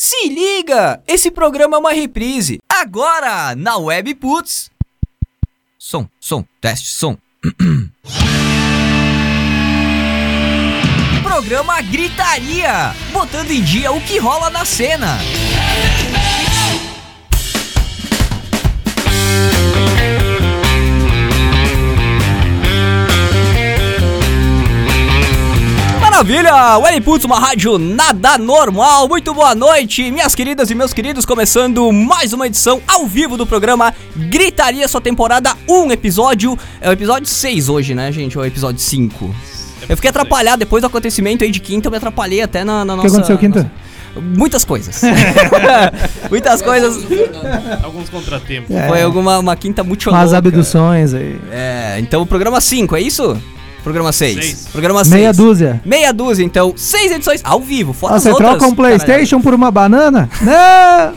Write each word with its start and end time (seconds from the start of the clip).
Se 0.00 0.28
liga! 0.28 1.02
Esse 1.08 1.28
programa 1.28 1.76
é 1.76 1.80
uma 1.80 1.92
reprise. 1.92 2.60
Agora, 2.68 3.56
na 3.56 3.78
Web 3.78 4.14
Putz. 4.14 4.70
Som, 5.76 6.08
som, 6.20 6.44
teste, 6.60 6.86
som. 6.86 7.18
programa 11.20 11.80
Gritaria, 11.82 12.94
botando 13.12 13.50
em 13.50 13.60
dia 13.60 13.90
o 13.90 14.00
que 14.00 14.18
rola 14.18 14.48
na 14.50 14.64
cena. 14.64 15.18
Maravilha! 26.18 26.76
Welly 26.78 27.00
Putz, 27.00 27.24
uma 27.24 27.38
rádio 27.38 27.78
nada 27.78 28.36
normal. 28.36 29.06
Muito 29.08 29.32
boa 29.32 29.54
noite, 29.54 30.10
minhas 30.10 30.34
queridas 30.34 30.68
e 30.68 30.74
meus 30.74 30.92
queridos. 30.92 31.24
Começando 31.24 31.92
mais 31.92 32.32
uma 32.32 32.48
edição 32.48 32.82
ao 32.88 33.06
vivo 33.06 33.36
do 33.36 33.46
programa 33.46 33.94
Gritaria, 34.16 34.88
sua 34.88 35.00
temporada 35.00 35.54
1, 35.68 35.92
episódio. 35.92 36.58
É 36.80 36.88
o 36.88 36.92
episódio 36.92 37.28
6 37.28 37.68
hoje, 37.68 37.94
né, 37.94 38.10
gente? 38.10 38.36
Ou 38.36 38.42
é 38.42 38.48
o 38.48 38.50
episódio 38.50 38.80
5? 38.80 39.32
Eu 39.88 39.94
fiquei 39.94 40.10
atrapalhado 40.10 40.58
depois 40.58 40.82
do 40.82 40.88
acontecimento 40.88 41.44
aí 41.44 41.52
de 41.52 41.60
quinta, 41.60 41.86
eu 41.86 41.90
me 41.92 41.98
atrapalhei 41.98 42.42
até 42.42 42.64
na, 42.64 42.84
na 42.84 42.94
O 42.94 42.96
nossa. 42.96 43.08
que 43.08 43.14
aconteceu 43.14 43.38
quinta? 43.38 43.70
nossa- 44.16 44.20
Muitas 44.36 44.64
coisas. 44.64 45.00
Muitas 46.28 46.60
coisas. 46.62 46.98
Alguns 47.84 48.08
contratempos. 48.08 48.74
É. 48.74 48.88
Foi 48.88 49.00
alguma 49.02 49.38
uma 49.38 49.54
quinta 49.54 49.84
muito 49.84 50.10
Umas 50.10 50.32
louca. 50.32 50.38
abduções 50.38 51.14
aí. 51.14 51.38
É, 51.52 51.96
então 52.00 52.22
o 52.22 52.26
programa 52.26 52.60
5, 52.60 52.96
é 52.96 53.00
isso? 53.02 53.40
Programa 53.88 54.12
6. 54.12 54.34
Seis. 54.34 54.68
Programa 54.70 55.02
6. 55.04 55.14
Meia 55.14 55.32
dúzia. 55.32 55.80
Meia 55.84 56.12
dúzia, 56.12 56.44
então, 56.44 56.74
seis 56.76 57.10
edições 57.10 57.40
ao 57.42 57.58
vivo, 57.60 57.92
fora 57.94 58.12
Ah, 58.14 58.18
as 58.18 58.22
você 58.22 58.30
outras. 58.30 58.50
troca 58.50 58.66
um 58.66 58.74
caralho. 58.74 58.96
Playstation 58.98 59.40
por 59.40 59.54
uma 59.54 59.70
banana? 59.70 60.28
Não! 60.42 61.14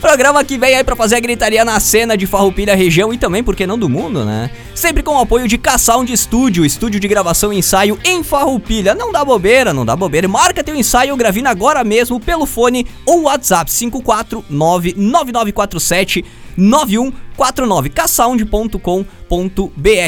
Programa 0.00 0.44
que 0.44 0.56
vem 0.58 0.76
aí 0.76 0.84
pra 0.84 0.94
fazer 0.94 1.16
a 1.16 1.20
gritaria 1.20 1.64
na 1.64 1.80
cena 1.80 2.16
de 2.16 2.26
Farroupilha 2.26 2.76
região 2.76 3.12
e 3.14 3.18
também, 3.18 3.42
por 3.42 3.56
que 3.56 3.66
não, 3.66 3.78
do 3.78 3.88
mundo, 3.88 4.24
né? 4.26 4.50
Sempre 4.74 5.02
com 5.02 5.16
o 5.16 5.20
apoio 5.20 5.48
de 5.48 5.56
K-Sound 5.56 6.14
Studio, 6.16 6.66
estúdio 6.66 7.00
de 7.00 7.08
gravação 7.08 7.50
e 7.52 7.58
ensaio 7.58 7.98
em 8.04 8.22
Farroupilha. 8.22 8.94
Não 8.94 9.10
dá 9.10 9.24
bobeira, 9.24 9.72
não 9.72 9.86
dá 9.86 9.96
bobeira. 9.96 10.28
Marca 10.28 10.62
teu 10.62 10.76
ensaio 10.76 11.16
gravina 11.16 11.48
agora 11.50 11.82
mesmo 11.82 12.20
pelo 12.20 12.44
fone 12.44 12.86
ou 13.06 13.22
WhatsApp 13.22 13.70
549-9947 13.70 16.24
9149 16.56 17.90
ksound.com.br 17.90 19.04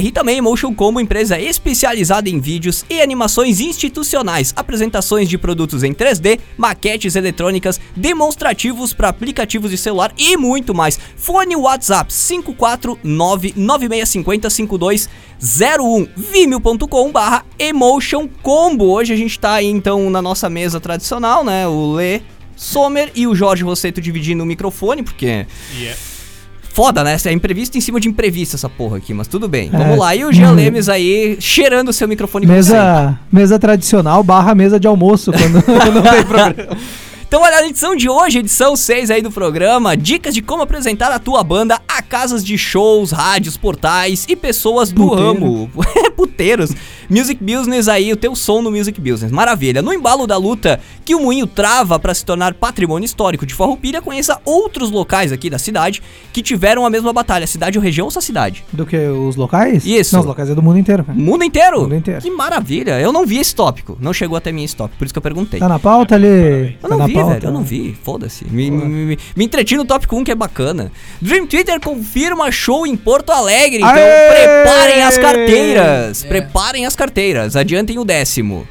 e 0.03 0.13
também 0.13 0.41
Motion 0.41 0.75
Combo, 0.75 1.01
empresa 1.01 1.39
especializada 1.39 2.29
em 2.29 2.41
vídeos 2.41 2.85
e 2.89 3.01
animações 3.01 3.61
institucionais, 3.61 4.53
apresentações 4.57 5.29
de 5.29 5.37
produtos 5.37 5.83
em 5.83 5.93
3D, 5.93 6.39
maquetes 6.57 7.17
eletrônicas, 7.17 7.81
demonstrativos 7.95 8.93
para 8.93 9.09
aplicativos 9.09 9.71
de 9.71 9.79
celular 9.79 10.13
e 10.17 10.37
muito 10.37 10.75
mais. 10.75 10.99
Fone 11.17 11.57
WhatsApp 11.57 12.13
549-9650-5201 12.13 15.09
vimeo.com 16.17 17.13
barra 17.13 17.45
Emotion 17.59 18.29
Combo. 18.43 18.87
Hoje 18.87 19.13
a 19.13 19.17
gente 19.17 19.39
tá 19.39 19.55
aí 19.55 19.67
então 19.67 20.11
na 20.11 20.23
nossa 20.23 20.49
mesa 20.49 20.81
tradicional, 20.81 21.45
né? 21.45 21.67
O 21.67 21.93
Lê 21.93 22.23
Sommer 22.57 23.11
e 23.15 23.27
o 23.27 23.35
Jorge 23.35 23.63
Rosseto 23.63 24.01
dividindo 24.01 24.43
o 24.43 24.47
microfone, 24.47 25.03
porque 25.03 25.47
E 25.77 25.87
é. 25.87 25.97
Foda, 26.79 27.03
né? 27.03 27.17
É 27.25 27.33
imprevisto 27.33 27.77
em 27.77 27.81
cima 27.81 27.99
de 27.99 28.09
imprevisto 28.09 28.55
essa 28.55 28.69
porra 28.69 28.99
aqui, 28.99 29.13
mas 29.13 29.27
tudo 29.27 29.49
bem. 29.49 29.69
É. 29.73 29.77
Vamos 29.77 29.99
lá. 29.99 30.15
E 30.15 30.25
o 30.25 30.33
Jean 30.33 30.53
Hum. 30.53 30.55
Lemes 30.55 30.89
aí 30.89 31.37
cheirando 31.41 31.89
o 31.89 31.93
seu 31.93 32.07
microfone. 32.07 32.47
Mesa, 32.47 33.19
mesa 33.33 33.59
tradicional 33.59 34.23
barra 34.23 34.55
mesa 34.55 34.79
de 34.79 34.87
almoço 34.87 35.33
quando 35.33 35.55
não 35.93 36.03
tem 36.03 36.25
programa. 36.25 36.77
Então, 37.27 37.43
olha, 37.43 37.57
a 37.57 37.67
edição 37.67 37.95
de 37.95 38.09
hoje, 38.09 38.39
edição 38.39 38.75
6 38.75 39.11
aí 39.11 39.21
do 39.21 39.31
programa, 39.31 39.95
dicas 39.95 40.33
de 40.33 40.41
como 40.41 40.63
apresentar 40.63 41.13
a 41.13 41.19
tua 41.19 41.45
banda 41.45 41.79
a 41.87 42.01
casas 42.01 42.43
de 42.43 42.57
shows, 42.57 43.11
rádios, 43.11 43.57
portais 43.57 44.25
e 44.29 44.35
pessoas 44.35 44.91
do 44.91 45.03
Puteiro. 45.03 45.33
ramo. 45.35 45.71
Puteiros. 46.17 46.71
Music 47.11 47.43
Business 47.43 47.89
aí, 47.89 48.13
o 48.13 48.17
teu 48.17 48.35
som 48.37 48.61
no 48.61 48.71
Music 48.71 49.01
Business. 49.01 49.33
Maravilha. 49.33 49.81
No 49.81 49.93
embalo 49.93 50.27
da 50.27 50.37
luta 50.37 50.79
que 51.05 51.15
o 51.15 51.21
Moinho 51.21 51.47
trava 51.47 51.99
para 51.99 52.13
se 52.15 52.25
tornar 52.25 52.53
patrimônio 52.55 53.05
histórico 53.07 53.47
de 53.47 53.55
Farroupilha, 53.55 54.03
conheça 54.03 54.39
outros 54.45 54.91
locais 54.91 55.33
aqui 55.33 55.49
da 55.49 55.59
cidade 55.59 56.03
que 56.33 56.43
tiveram 56.43 56.85
a 56.85 56.91
mesma 56.91 57.13
batalha. 57.13 57.47
Cidade 57.47 57.79
ou 57.79 57.83
região 57.85 58.05
ou 58.07 58.11
só 58.11 58.21
cidade? 58.21 58.65
Do 58.73 58.85
que 58.85 58.97
os 58.97 59.37
locais? 59.37 59.87
Isso. 59.87 60.15
Não, 60.15 60.21
os 60.21 60.27
locais 60.27 60.51
é 60.51 60.55
do 60.55 60.63
mundo 60.63 60.79
inteiro. 60.79 61.03
cara. 61.05 61.19
Mundo 61.19 61.45
inteiro? 61.45 61.81
Mundo 61.83 61.95
inteiro. 61.95 62.21
Que 62.21 62.31
maravilha. 62.31 63.01
Eu 63.01 63.11
não 63.13 63.25
vi 63.25 63.39
esse 63.39 63.55
tópico. 63.55 63.97
Não 64.01 64.13
chegou 64.13 64.37
até 64.37 64.53
mim 64.53 64.65
esse 64.65 64.77
tópico, 64.77 64.99
por 64.99 65.05
isso 65.07 65.15
que 65.15 65.19
eu 65.19 65.23
perguntei. 65.23 65.59
Tá 65.61 65.69
na 65.69 65.79
pauta 65.79 66.15
ali? 66.15 66.27
Eu 66.29 66.75
Tá 66.83 66.89
não 66.89 66.99
na 66.99 67.07
vi, 67.07 67.15
pauta? 67.15 67.35
velho. 67.35 67.45
Eu 67.47 67.53
não 67.53 67.63
vi. 67.63 67.97
Foda-se. 68.03 68.45
Me, 68.45 68.71
me, 68.71 68.85
me, 68.85 69.19
me 69.35 69.45
entreti 69.45 69.77
no 69.77 69.85
tópico 69.85 70.15
1 70.17 70.25
que 70.25 70.31
é 70.31 70.35
bacana. 70.35 70.93
Dream 71.23 71.47
Twitter 71.47 71.81
confirma 71.81 72.51
show 72.51 72.87
em 72.87 72.97
Porto 72.97 73.31
Alegre. 73.31 73.79
Então 73.79 73.89
Aê! 73.93 74.29
preparem 74.65 75.03
as 75.03 75.17
carteiras. 75.19 76.25
É. 76.25 76.29
Preparem 76.29 76.87
as 76.87 76.95
carteiras. 76.99 77.55
Adiantem 77.55 77.99
o 77.99 78.05
décimo. 78.05 78.67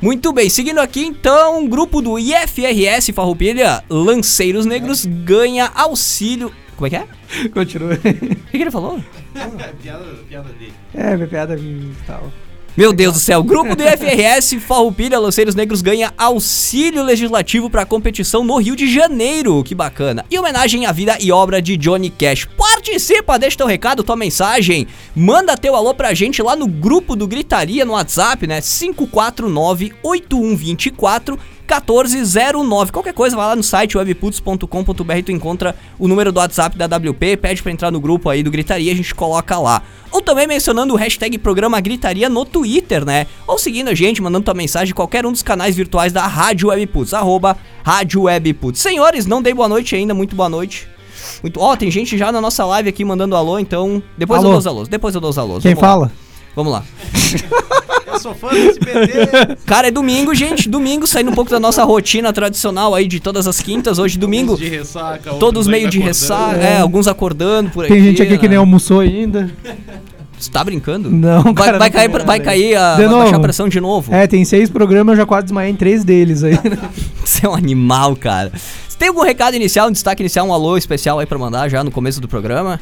Muito 0.00 0.32
bem, 0.32 0.48
seguindo 0.48 0.80
aqui 0.80 1.04
então, 1.04 1.60
um 1.60 1.68
grupo 1.68 2.00
do 2.00 2.18
IFRS 2.18 3.12
Farroupilha, 3.12 3.84
Lanceiros 3.88 4.66
Negros, 4.66 5.04
ganha 5.04 5.70
auxílio. 5.74 6.52
Como 6.76 6.86
é 6.86 6.90
que 6.90 6.96
é? 6.96 7.48
Continua. 7.48 7.94
O 7.94 7.98
que, 7.98 8.24
que 8.50 8.56
ele 8.56 8.70
falou? 8.70 9.00
piada, 9.82 10.04
piada 10.28 10.48
dele. 10.58 10.72
É, 10.94 11.14
minha 11.14 11.28
piada 11.28 11.54
hum, 11.54 11.92
tal. 12.06 12.32
Meu 12.74 12.90
Deus 12.90 13.12
do 13.12 13.20
céu, 13.20 13.42
grupo 13.42 13.76
do 13.76 13.82
IFRS 13.82 14.54
Farroupilha 14.54 15.18
Lanceiros 15.18 15.54
Negros 15.54 15.82
ganha 15.82 16.10
auxílio 16.16 17.04
legislativo 17.04 17.68
para 17.68 17.84
competição 17.84 18.42
no 18.42 18.56
Rio 18.56 18.74
de 18.74 18.90
Janeiro. 18.90 19.62
Que 19.62 19.74
bacana. 19.74 20.24
E 20.30 20.38
homenagem 20.38 20.86
à 20.86 20.92
vida 20.92 21.18
e 21.20 21.30
obra 21.30 21.60
de 21.60 21.76
Johnny 21.76 22.08
Cash. 22.08 22.48
Participa, 22.56 23.38
deixa 23.38 23.58
teu 23.58 23.66
recado, 23.66 24.02
tua 24.02 24.16
mensagem. 24.16 24.86
Manda 25.14 25.54
teu 25.54 25.76
alô 25.76 25.92
pra 25.92 26.14
gente 26.14 26.42
lá 26.42 26.56
no 26.56 26.66
grupo 26.66 27.14
do 27.14 27.28
Gritaria 27.28 27.84
no 27.84 27.92
WhatsApp, 27.92 28.46
né? 28.46 28.62
549 28.62 29.92
8124 30.02 31.38
1409. 31.80 32.92
Qualquer 32.92 33.12
coisa, 33.12 33.36
vai 33.36 33.46
lá 33.46 33.56
no 33.56 33.62
site 33.62 33.96
webputs.com.br, 33.96 35.22
tu 35.24 35.32
encontra 35.32 35.74
o 35.98 36.06
número 36.06 36.32
do 36.32 36.38
WhatsApp 36.38 36.76
da 36.76 36.86
WP, 36.86 37.36
pede 37.36 37.62
pra 37.62 37.72
entrar 37.72 37.90
no 37.90 38.00
grupo 38.00 38.28
aí 38.28 38.42
do 38.42 38.50
Gritaria, 38.50 38.92
a 38.92 38.96
gente 38.96 39.14
coloca 39.14 39.58
lá. 39.58 39.82
Ou 40.10 40.20
também 40.20 40.46
mencionando 40.46 40.92
o 40.92 40.96
hashtag 40.96 41.38
programa 41.38 41.80
Gritaria 41.80 42.28
no 42.28 42.44
Twitter, 42.44 43.04
né? 43.04 43.26
Ou 43.46 43.58
seguindo 43.58 43.88
a 43.88 43.94
gente, 43.94 44.20
mandando 44.20 44.44
tua 44.44 44.54
mensagem 44.54 44.92
em 44.92 44.94
qualquer 44.94 45.24
um 45.24 45.32
dos 45.32 45.42
canais 45.42 45.74
virtuais 45.74 46.12
da 46.12 46.26
Rádio 46.26 46.68
Webputs, 46.68 47.14
arroba 47.14 47.56
Rádio 47.82 48.22
Webputs. 48.22 48.80
Senhores, 48.80 49.26
não 49.26 49.40
dei 49.40 49.54
boa 49.54 49.68
noite 49.68 49.96
ainda, 49.96 50.12
muito 50.12 50.36
boa 50.36 50.48
noite. 50.48 50.88
Muito... 51.42 51.60
Ó, 51.60 51.76
tem 51.76 51.90
gente 51.90 52.18
já 52.18 52.30
na 52.30 52.40
nossa 52.40 52.64
live 52.64 52.88
aqui 52.88 53.04
mandando 53.04 53.36
alô, 53.36 53.58
então 53.58 54.02
depois 54.16 54.38
eu 54.42 54.46
Alô. 54.46 54.52
dou 54.52 54.58
os 54.58 54.66
alôs, 54.66 54.88
depois 54.88 55.14
eu 55.14 55.20
dou 55.20 55.30
os 55.30 55.38
alôs. 55.38 55.62
Quem 55.62 55.74
Vamos 55.74 56.02
lá. 56.02 56.10
Vamos 56.54 56.72
lá. 56.72 56.84
Eu 58.06 58.20
sou 58.20 58.34
fã 58.34 58.50
desse. 58.50 58.78
Cara, 59.64 59.88
é 59.88 59.90
domingo, 59.90 60.34
gente. 60.34 60.68
Domingo, 60.68 61.06
saindo 61.06 61.30
um 61.30 61.34
pouco 61.34 61.50
da 61.50 61.58
nossa 61.58 61.82
rotina 61.82 62.32
tradicional 62.32 62.94
aí 62.94 63.06
de 63.06 63.20
todas 63.20 63.46
as 63.46 63.60
quintas. 63.60 63.98
Hoje, 63.98 64.18
domingo, 64.18 64.56
de 64.56 64.68
ressaca, 64.68 65.32
todos 65.34 65.66
aí 65.66 65.72
meio 65.72 65.88
de 65.88 65.98
acordando. 65.98 66.08
ressaca. 66.08 66.56
É, 66.58 66.80
alguns 66.80 67.08
acordando 67.08 67.70
por 67.70 67.84
aqui. 67.84 67.94
Tem 67.94 68.02
gente 68.02 68.22
aqui 68.22 68.36
que 68.36 68.44
né? 68.44 68.50
nem 68.50 68.58
almoçou 68.58 69.00
ainda. 69.00 69.50
Você 70.38 70.50
tá 70.50 70.62
brincando? 70.64 71.08
Não, 71.08 71.42
Vai, 71.42 71.54
cara, 71.54 71.78
vai 71.78 71.88
não 71.88 71.96
cair, 71.96 72.24
vai 72.26 72.40
cair 72.40 72.76
a. 72.76 72.96
De 72.96 73.06
vai 73.06 73.20
baixar 73.20 73.36
a 73.36 73.40
pressão 73.40 73.68
de 73.68 73.80
novo. 73.80 74.12
É, 74.12 74.26
tem 74.26 74.44
seis 74.44 74.68
programas, 74.68 75.12
eu 75.12 75.18
já 75.18 75.26
quase 75.26 75.44
desmaiei 75.44 75.72
em 75.72 75.76
três 75.76 76.04
deles 76.04 76.42
aí. 76.42 76.58
Você 77.24 77.46
é 77.46 77.48
um 77.48 77.54
animal, 77.54 78.16
cara. 78.16 78.50
Você 78.88 78.98
tem 78.98 79.08
algum 79.08 79.22
recado 79.22 79.54
inicial, 79.54 79.88
um 79.88 79.92
destaque 79.92 80.20
inicial, 80.22 80.46
um 80.46 80.52
alô 80.52 80.76
especial 80.76 81.18
aí 81.18 81.26
pra 81.26 81.38
mandar 81.38 81.68
já 81.68 81.82
no 81.82 81.90
começo 81.90 82.20
do 82.20 82.28
programa? 82.28 82.80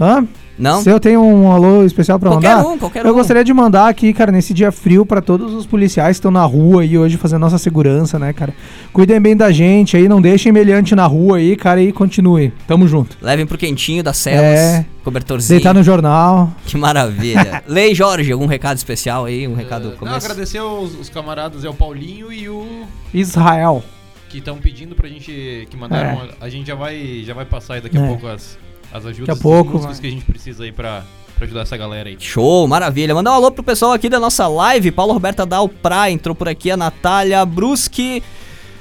Hã? 0.00 0.26
Não? 0.58 0.80
Se 0.82 0.88
eu 0.88 0.98
tenho 0.98 1.22
um 1.22 1.50
alô 1.52 1.84
especial 1.84 2.18
pra 2.18 2.30
Qualquer 2.30 2.56
mandar, 2.56 2.68
um, 2.68 2.78
qualquer 2.78 3.04
eu 3.04 3.10
um. 3.12 3.14
gostaria 3.14 3.44
de 3.44 3.52
mandar 3.52 3.88
aqui, 3.88 4.12
cara, 4.12 4.32
nesse 4.32 4.54
dia 4.54 4.72
frio 4.72 5.04
pra 5.04 5.20
todos 5.20 5.52
os 5.52 5.66
policiais 5.66 6.16
que 6.16 6.18
estão 6.20 6.30
na 6.30 6.42
rua 6.44 6.82
aí 6.82 6.96
hoje 6.96 7.16
fazendo 7.18 7.40
nossa 7.40 7.58
segurança, 7.58 8.18
né, 8.18 8.32
cara? 8.32 8.54
Cuidem 8.92 9.20
bem 9.20 9.36
da 9.36 9.52
gente 9.52 9.96
aí, 9.96 10.08
não 10.08 10.20
deixem 10.20 10.50
meliante 10.52 10.94
na 10.94 11.04
rua 11.06 11.36
aí, 11.36 11.56
cara, 11.56 11.82
e 11.82 11.92
continue. 11.92 12.52
Tamo 12.66 12.88
junto. 12.88 13.18
Levem 13.20 13.44
pro 13.46 13.58
quentinho 13.58 14.02
das 14.02 14.16
celas, 14.16 14.58
É. 14.58 14.86
cobertorzinho. 15.04 15.58
Deitar 15.60 15.74
no 15.74 15.82
jornal. 15.82 16.50
Que 16.64 16.76
maravilha. 16.78 17.62
Lei 17.68 17.94
Jorge, 17.94 18.32
algum 18.32 18.46
recado 18.46 18.78
especial 18.78 19.26
aí? 19.26 19.46
Um 19.46 19.54
recado 19.54 19.92
Eh, 20.00 20.04
Não, 20.04 20.14
agradecer 20.14 20.60
os, 20.60 20.98
os 20.98 21.08
camaradas, 21.10 21.64
é 21.64 21.68
o 21.68 21.74
Paulinho 21.74 22.32
e 22.32 22.48
o 22.48 22.66
Israel. 23.12 23.82
que 24.28 24.38
estão 24.38 24.56
pedindo 24.58 24.94
pra 24.94 25.08
gente, 25.08 25.66
que 25.70 25.76
mandaram, 25.76 26.22
a, 26.40 26.46
a 26.46 26.48
gente 26.48 26.66
já 26.66 26.74
vai, 26.74 27.22
já 27.24 27.32
vai 27.34 27.44
passar 27.44 27.74
aí 27.74 27.80
daqui 27.80 27.96
É. 27.96 28.02
a 28.02 28.06
pouco 28.08 28.26
as, 28.26 28.58
as 28.96 29.06
ajudas, 29.06 29.26
Daqui 29.28 29.40
a 29.40 29.42
pouco, 29.42 29.70
as 29.70 29.86
músicas 29.86 30.00
que 30.00 30.06
a 30.06 30.10
gente 30.10 30.24
precisa 30.24 30.64
aí 30.64 30.72
pra, 30.72 31.04
pra 31.36 31.44
ajudar 31.46 31.62
essa 31.62 31.76
galera 31.76 32.08
aí. 32.08 32.16
Show, 32.18 32.66
maravilha. 32.66 33.14
Mandar 33.14 33.32
um 33.32 33.34
alô 33.34 33.50
pro 33.50 33.62
pessoal 33.62 33.92
aqui 33.92 34.08
da 34.08 34.18
nossa 34.20 34.46
live. 34.48 34.90
Paulo 34.90 35.12
Roberta 35.12 35.44
Dalprá 35.46 36.10
entrou 36.10 36.34
por 36.34 36.48
aqui, 36.48 36.70
a 36.70 36.76
Natália 36.76 37.44
Bruschi. 37.44 38.22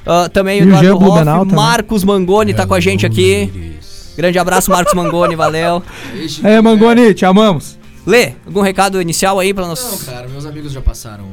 ah, 0.06 0.30
também 0.30 0.60
E 0.60 0.64
o 0.64 0.68
Eduardo 0.68 0.96
Hoff, 0.96 1.04
Blumenau 1.06 1.40
também. 1.42 1.56
Marcos 1.56 2.04
Mangoni 2.04 2.54
tá 2.54 2.66
com 2.68 2.74
a 2.74 2.80
gente 2.80 3.06
aqui. 3.06 3.74
Grande 4.18 4.40
abraço, 4.40 4.72
Marcos 4.72 4.94
Mangoni, 4.94 5.36
valeu. 5.36 5.84
É, 6.44 6.62
Mangoni, 6.62 7.14
te 7.14 7.26
amamos. 7.26 7.78
Lê, 8.06 8.34
algum 8.46 8.62
recado 8.62 9.02
inicial 9.02 9.40
aí 9.40 9.54
pra 9.54 9.64
Não, 9.64 9.70
nós? 9.72 10.04
cara, 10.06 10.28
meus 10.28 10.46
amigos 10.46 10.72
já 10.72 10.80
passaram 10.82 11.26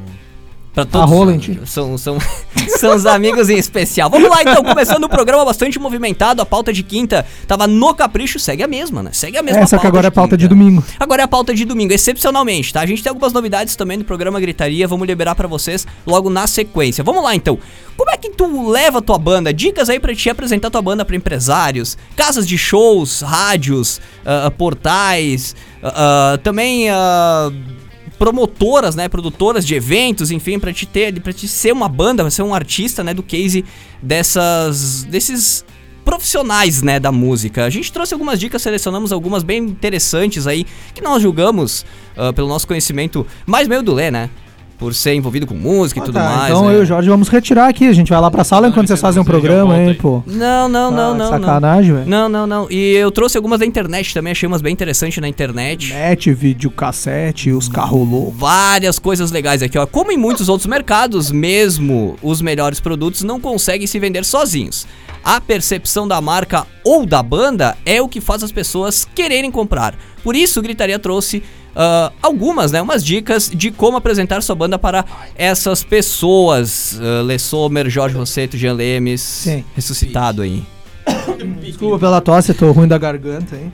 Pra 0.73 0.85
todos. 0.85 1.09
Roland. 1.09 1.59
São, 1.65 1.97
são, 1.99 2.17
são 2.79 2.95
os 2.95 3.05
amigos 3.05 3.47
em 3.47 3.57
especial. 3.57 4.09
Vamos 4.09 4.27
lá 4.27 4.41
então, 4.41 4.63
começando 4.63 5.03
o 5.03 5.09
programa 5.09 5.45
bastante 5.45 5.77
movimentado. 5.77 6.41
A 6.41 6.45
pauta 6.45 6.73
de 6.73 6.81
quinta 6.81 7.25
tava 7.47 7.67
no 7.67 7.93
capricho, 7.93 8.39
segue 8.39 8.63
a 8.63 8.67
mesma, 8.67 9.03
né? 9.03 9.11
Segue 9.13 9.37
a 9.37 9.43
mesma 9.43 9.61
É, 9.61 9.65
só 9.67 9.77
que 9.77 9.85
agora 9.85 10.07
é 10.07 10.11
pauta 10.11 10.35
de 10.35 10.47
domingo. 10.47 10.83
Agora 10.99 11.21
é 11.21 11.25
a 11.25 11.27
pauta 11.27 11.53
de 11.53 11.63
domingo, 11.63 11.93
excepcionalmente, 11.93 12.73
tá? 12.73 12.81
A 12.81 12.85
gente 12.87 13.03
tem 13.03 13.09
algumas 13.11 13.31
novidades 13.31 13.75
também 13.75 13.99
do 13.99 14.03
programa 14.03 14.39
Gritaria, 14.39 14.87
vamos 14.87 15.07
liberar 15.07 15.35
pra 15.35 15.47
vocês 15.47 15.85
logo 16.07 16.27
na 16.29 16.47
sequência. 16.47 17.03
Vamos 17.03 17.23
lá 17.23 17.35
então. 17.35 17.59
Como 17.95 18.09
é 18.09 18.17
que 18.17 18.31
tu 18.31 18.71
leva 18.71 18.97
a 18.97 19.01
tua 19.01 19.19
banda? 19.19 19.53
Dicas 19.53 19.89
aí 19.89 19.99
pra 19.99 20.15
te 20.15 20.27
apresentar 20.27 20.71
tua 20.71 20.81
banda 20.81 21.05
pra 21.05 21.15
empresários, 21.15 21.95
casas 22.15 22.47
de 22.47 22.57
shows, 22.57 23.21
rádios, 23.21 24.01
ah, 24.25 24.49
portais, 24.49 25.55
ah, 25.83 26.33
ah, 26.33 26.37
também 26.39 26.87
promotoras, 28.17 28.95
né, 28.95 29.07
produtoras 29.09 29.65
de 29.65 29.75
eventos, 29.75 30.31
enfim, 30.31 30.59
pra 30.59 30.71
te 30.71 30.85
ter, 30.85 31.19
para 31.21 31.33
te 31.33 31.47
ser 31.47 31.71
uma 31.71 31.89
banda, 31.89 32.23
pra 32.23 32.31
ser 32.31 32.43
um 32.43 32.53
artista, 32.53 33.03
né, 33.03 33.13
do 33.13 33.23
case 33.23 33.65
dessas 34.01 35.03
desses 35.03 35.65
profissionais, 36.03 36.81
né, 36.81 36.99
da 36.99 37.11
música. 37.11 37.65
A 37.65 37.69
gente 37.69 37.91
trouxe 37.91 38.13
algumas 38.13 38.39
dicas, 38.39 38.61
selecionamos 38.61 39.11
algumas 39.11 39.41
bem 39.41 39.63
interessantes 39.63 40.47
aí, 40.47 40.65
que 40.93 41.01
nós 41.01 41.21
julgamos 41.21 41.85
ah, 42.15 42.33
pelo 42.33 42.47
nosso 42.47 42.67
conhecimento 42.67 43.25
mais 43.45 43.67
meio 43.67 43.81
do 43.81 43.93
Lê, 43.93 44.11
né? 44.11 44.29
Por 44.77 44.93
ser 44.93 45.13
envolvido 45.13 45.47
com 45.47 45.53
música 45.53 45.99
e 45.99 46.03
Ah, 46.03 46.05
tudo 46.05 46.15
tá, 46.15 46.23
mais. 46.23 46.49
então 46.49 46.65
né? 46.67 46.73
eu 46.75 46.79
e 46.79 46.81
o 46.83 46.85
Jorge 46.85 47.07
vamos 47.09 47.29
retirar 47.29 47.67
aqui. 47.69 47.87
A 47.87 47.93
gente 47.93 48.09
vai 48.09 48.19
lá 48.19 48.29
pra 48.29 48.43
sala 48.43 48.63
Não, 48.63 48.69
enquanto 48.69 48.87
vocês 48.87 48.99
fazem 48.99 49.21
um 49.21 49.25
programa 49.25 49.75
aí. 49.75 49.93
pô. 49.93 50.21
Não, 50.25 50.67
não, 50.67 50.91
não, 50.91 50.91
Tá 50.91 50.91
não, 50.91 51.15
não. 51.15 51.29
Sacanagem, 51.29 51.93
velho. 51.93 52.09
Não, 52.09 52.27
não, 52.27 52.45
não. 52.47 52.67
E 52.69 52.93
eu 52.95 53.09
trouxe 53.11 53.37
algumas 53.37 53.59
da 53.59 53.65
internet 53.65 54.13
também, 54.13 54.31
achei 54.31 54.45
umas 54.47 54.61
bem 54.61 54.73
interessantes 54.73 55.17
na 55.21 55.27
internet. 55.27 55.93
Net, 55.93 56.33
videocassete, 56.33 57.51
os 57.51 57.69
carros 57.69 58.07
loucos. 58.09 58.33
Várias 58.37 58.99
coisas 58.99 59.31
legais 59.31 59.61
aqui, 59.61 59.77
ó. 59.77 59.85
Como 59.85 60.11
em 60.11 60.17
muitos 60.17 60.49
outros 60.49 60.67
mercados, 60.67 61.31
mesmo 61.31 62.15
os 62.21 62.41
melhores 62.41 62.79
produtos 62.79 63.21
não 63.23 63.39
conseguem 63.39 63.87
se 63.87 63.99
vender 63.99 64.25
sozinhos. 64.25 64.85
A 65.23 65.39
percepção 65.39 66.05
da 66.07 66.19
marca 66.19 66.65
ou 66.83 67.05
da 67.05 67.23
banda 67.23 67.77
é 67.85 68.01
o 68.01 68.09
que 68.09 68.19
faz 68.19 68.43
as 68.43 68.51
pessoas 68.51 69.07
quererem 69.15 69.49
comprar. 69.49 69.95
Por 70.23 70.35
isso, 70.35 70.59
o 70.59 70.63
Gritaria 70.63 70.99
trouxe 70.99 71.41
ah, 71.75 72.11
algumas, 72.21 72.71
né, 72.71 72.81
umas 72.81 73.03
dicas 73.03 73.49
de 73.53 73.71
como 73.71 73.97
apresentar 73.97 74.41
sua 74.41 74.55
banda 74.55 74.77
para 74.79 75.03
essas 75.35 75.83
pessoas. 75.83 76.99
Uh, 76.99 77.23
Lê 77.23 77.37
Sommer, 77.39 77.89
Jorge 77.89 78.15
Rosseto, 78.15 78.57
Jean 78.57 78.73
Lemes, 78.73 79.21
Sim. 79.21 79.63
ressuscitado 79.75 80.41
aí. 80.41 80.63
Desculpa 81.61 81.99
pela 81.99 82.21
tosse, 82.21 82.53
tô 82.53 82.71
ruim 82.71 82.87
da 82.87 82.97
garganta 82.97 83.55
aí. 83.55 83.71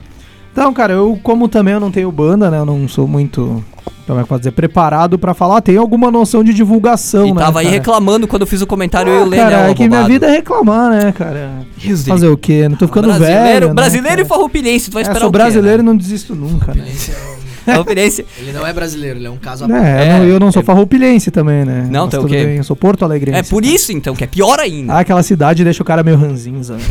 Então, 0.51 0.73
cara, 0.73 0.93
eu, 0.93 1.17
como 1.21 1.47
também 1.47 1.75
eu 1.75 1.79
não 1.79 1.91
tenho 1.91 2.11
banda, 2.11 2.49
né? 2.49 2.57
Eu 2.57 2.65
não 2.65 2.87
sou 2.87 3.07
muito, 3.07 3.63
como 4.07 4.19
é 4.19 4.23
que 4.23 4.29
pode 4.29 4.41
dizer, 4.41 4.51
preparado 4.51 5.17
pra 5.19 5.33
falar. 5.35 5.61
Tenho 5.61 5.79
alguma 5.79 6.09
noção 6.09 6.43
de 6.43 6.53
divulgação, 6.53 7.27
E 7.27 7.33
né? 7.33 7.39
tava 7.41 7.59
aí 7.59 7.65
cara? 7.67 7.77
reclamando 7.77 8.27
quando 8.27 8.41
eu 8.41 8.47
fiz 8.47 8.59
o 8.61 8.67
comentário, 8.67 9.11
eu 9.11 9.19
e 9.19 9.21
Ah, 9.21 9.25
o 9.25 9.29
Lê, 9.29 9.37
cara, 9.37 9.63
né, 9.63 9.71
é 9.71 9.73
que 9.75 9.87
minha 9.87 10.03
vida 10.07 10.25
é 10.27 10.31
reclamar, 10.31 10.89
né, 10.89 11.11
cara? 11.11 11.65
Dele. 11.81 12.03
Fazer 12.03 12.27
o 12.27 12.35
quê? 12.35 12.67
Não 12.67 12.75
tô 12.75 12.87
ficando 12.87 13.07
brasileiro, 13.09 13.43
velho. 13.43 13.67
né, 13.67 13.73
brasileiro 13.73 14.21
e 14.21 14.23
cara? 14.23 14.27
farroupilhense, 14.29 14.89
tu 14.89 14.93
vai 14.95 15.01
É, 15.01 15.03
esperar 15.03 15.19
sou 15.19 15.29
o 15.29 15.31
quê, 15.31 15.37
né? 15.37 15.43
brasileiro 15.43 15.83
e 15.83 15.85
não 15.85 15.95
desisto 15.95 16.35
nunca, 16.35 16.73
né? 16.73 16.83
Farroupilhense. 17.73 18.25
Ele 18.37 18.51
não 18.51 18.65
é 18.65 18.73
brasileiro, 18.73 19.19
ele 19.19 19.27
é 19.27 19.29
um 19.29 19.37
caso 19.37 19.65
à 19.65 19.67
É, 19.67 20.03
eu 20.03 20.07
não- 20.19 20.25
eu 20.25 20.39
não 20.39 20.47
é- 20.49 20.51
sou 20.51 20.63
farroupilhense 20.63 21.31
também, 21.31 21.65
né? 21.65 21.87
Não, 21.89 22.05
Mas 22.05 22.11
tá 22.11 22.19
o 22.21 22.25
quê? 22.25 22.45
bem, 22.45 22.57
Eu 22.57 22.63
sou 22.63 22.75
porto 22.75 23.03
alegrense. 23.05 23.39
É 23.39 23.43
por 23.43 23.63
isso, 23.65 23.91
então, 23.91 24.15
que 24.15 24.23
é 24.23 24.27
pior 24.27 24.59
ainda. 24.59 24.93
Ah, 24.93 24.99
aquela 24.99 25.23
cidade 25.23 25.63
deixa 25.63 25.81
o 25.81 25.85
cara 25.85 26.03
meio 26.03 26.17
ranzinza. 26.17 26.75
né? 26.75 26.81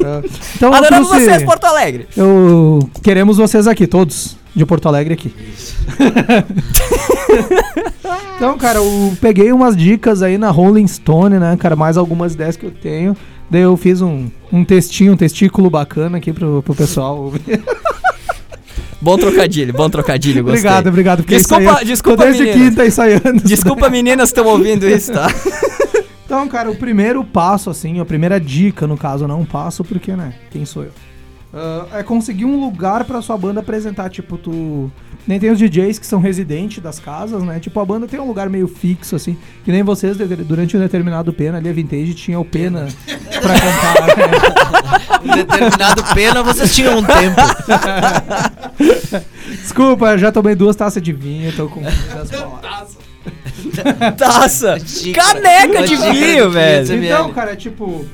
É. 0.00 0.28
então, 0.56 0.72
Adoramos 0.72 1.08
trouxe- 1.08 1.26
vocês, 1.26 1.42
Porto 1.42 1.64
Alegre. 1.64 2.06
Eu 2.16 2.88
queremos 3.02 3.36
vocês 3.36 3.66
aqui, 3.66 3.86
todos 3.86 4.36
de 4.54 4.64
Porto 4.66 4.86
Alegre 4.88 5.14
aqui. 5.14 5.32
então, 8.36 8.56
cara, 8.58 8.78
eu 8.78 9.12
peguei 9.20 9.52
umas 9.52 9.76
dicas 9.76 10.22
aí 10.22 10.38
na 10.38 10.50
Rolling 10.50 10.86
Stone, 10.86 11.38
né, 11.38 11.56
cara, 11.58 11.76
mais 11.76 11.96
algumas 11.96 12.34
ideias 12.34 12.56
que 12.56 12.66
eu 12.66 12.70
tenho. 12.70 13.16
Daí 13.50 13.62
eu 13.62 13.76
fiz 13.76 14.02
um, 14.02 14.26
um 14.52 14.64
textinho, 14.64 15.12
um 15.12 15.16
testículo 15.16 15.70
bacana 15.70 16.18
aqui 16.18 16.32
pro, 16.32 16.62
pro 16.62 16.74
pessoal 16.74 17.16
ouvir. 17.18 17.62
Bom 19.00 19.16
trocadilho, 19.16 19.72
bom 19.72 19.88
trocadilho, 19.88 20.42
gostei. 20.42 20.58
obrigado, 20.60 20.86
obrigado. 20.88 21.22
Desculpa- 21.22 21.62
ensaiando- 21.62 21.84
desculpa, 21.84 22.24
desde 22.24 22.42
meninas. 22.44 22.68
quinta 22.68 22.86
ensaiando. 22.86 23.40
Desculpa, 23.44 23.88
meninas, 23.88 24.28
estão 24.30 24.46
ouvindo 24.46 24.88
isso, 24.88 25.12
tá? 25.12 25.28
Então, 26.28 26.46
cara, 26.46 26.70
o 26.70 26.76
primeiro 26.76 27.24
passo, 27.24 27.70
assim, 27.70 28.00
a 28.00 28.04
primeira 28.04 28.38
dica, 28.38 28.86
no 28.86 28.98
caso, 28.98 29.26
não 29.26 29.46
passo, 29.46 29.82
porque, 29.82 30.12
né, 30.14 30.34
quem 30.50 30.62
sou 30.66 30.84
eu? 30.84 30.90
Ah, 31.60 31.98
é 31.98 32.02
conseguir 32.04 32.44
um 32.44 32.60
lugar 32.60 33.04
pra 33.04 33.20
sua 33.20 33.36
banda 33.36 33.58
apresentar, 33.58 34.08
tipo, 34.08 34.38
tu... 34.38 34.90
Nem 35.26 35.40
tem 35.40 35.50
os 35.50 35.58
DJs 35.58 35.98
que 35.98 36.06
são 36.06 36.20
residentes 36.20 36.82
das 36.82 36.98
casas, 37.00 37.42
né? 37.42 37.58
Tipo, 37.58 37.80
a 37.80 37.84
banda 37.84 38.06
tem 38.06 38.18
um 38.18 38.26
lugar 38.26 38.48
meio 38.48 38.68
fixo, 38.68 39.16
assim, 39.16 39.36
que 39.64 39.70
nem 39.70 39.82
vocês, 39.82 40.16
durante 40.16 40.76
um 40.76 40.80
determinado 40.80 41.32
Pena, 41.32 41.58
ali 41.58 41.68
a 41.68 41.72
Vintage 41.72 42.14
tinha 42.14 42.38
o 42.38 42.44
Pena 42.44 42.86
pra 43.42 43.54
cantar, 43.60 44.06
né? 44.06 44.24
Em 45.24 45.36
determinado 45.36 46.04
pena, 46.14 46.42
vocês 46.42 46.74
tinham 46.74 46.98
um 46.98 47.04
tempo. 47.04 47.40
Desculpa, 49.50 50.12
eu 50.12 50.18
já 50.18 50.30
tomei 50.30 50.54
duas 50.54 50.76
taças 50.76 51.02
de 51.02 51.12
vinho, 51.12 51.52
tô 51.52 51.68
com 51.68 51.80
as 51.84 52.30
palavras. 52.30 52.96
Taça! 54.16 54.78
Xícara. 54.78 55.34
Caneca 55.34 55.82
de 55.86 55.96
vinho, 55.96 56.50
500 56.50 56.54
velho! 56.54 57.04
Então, 57.04 57.32
cara, 57.32 57.56
tipo... 57.56 58.06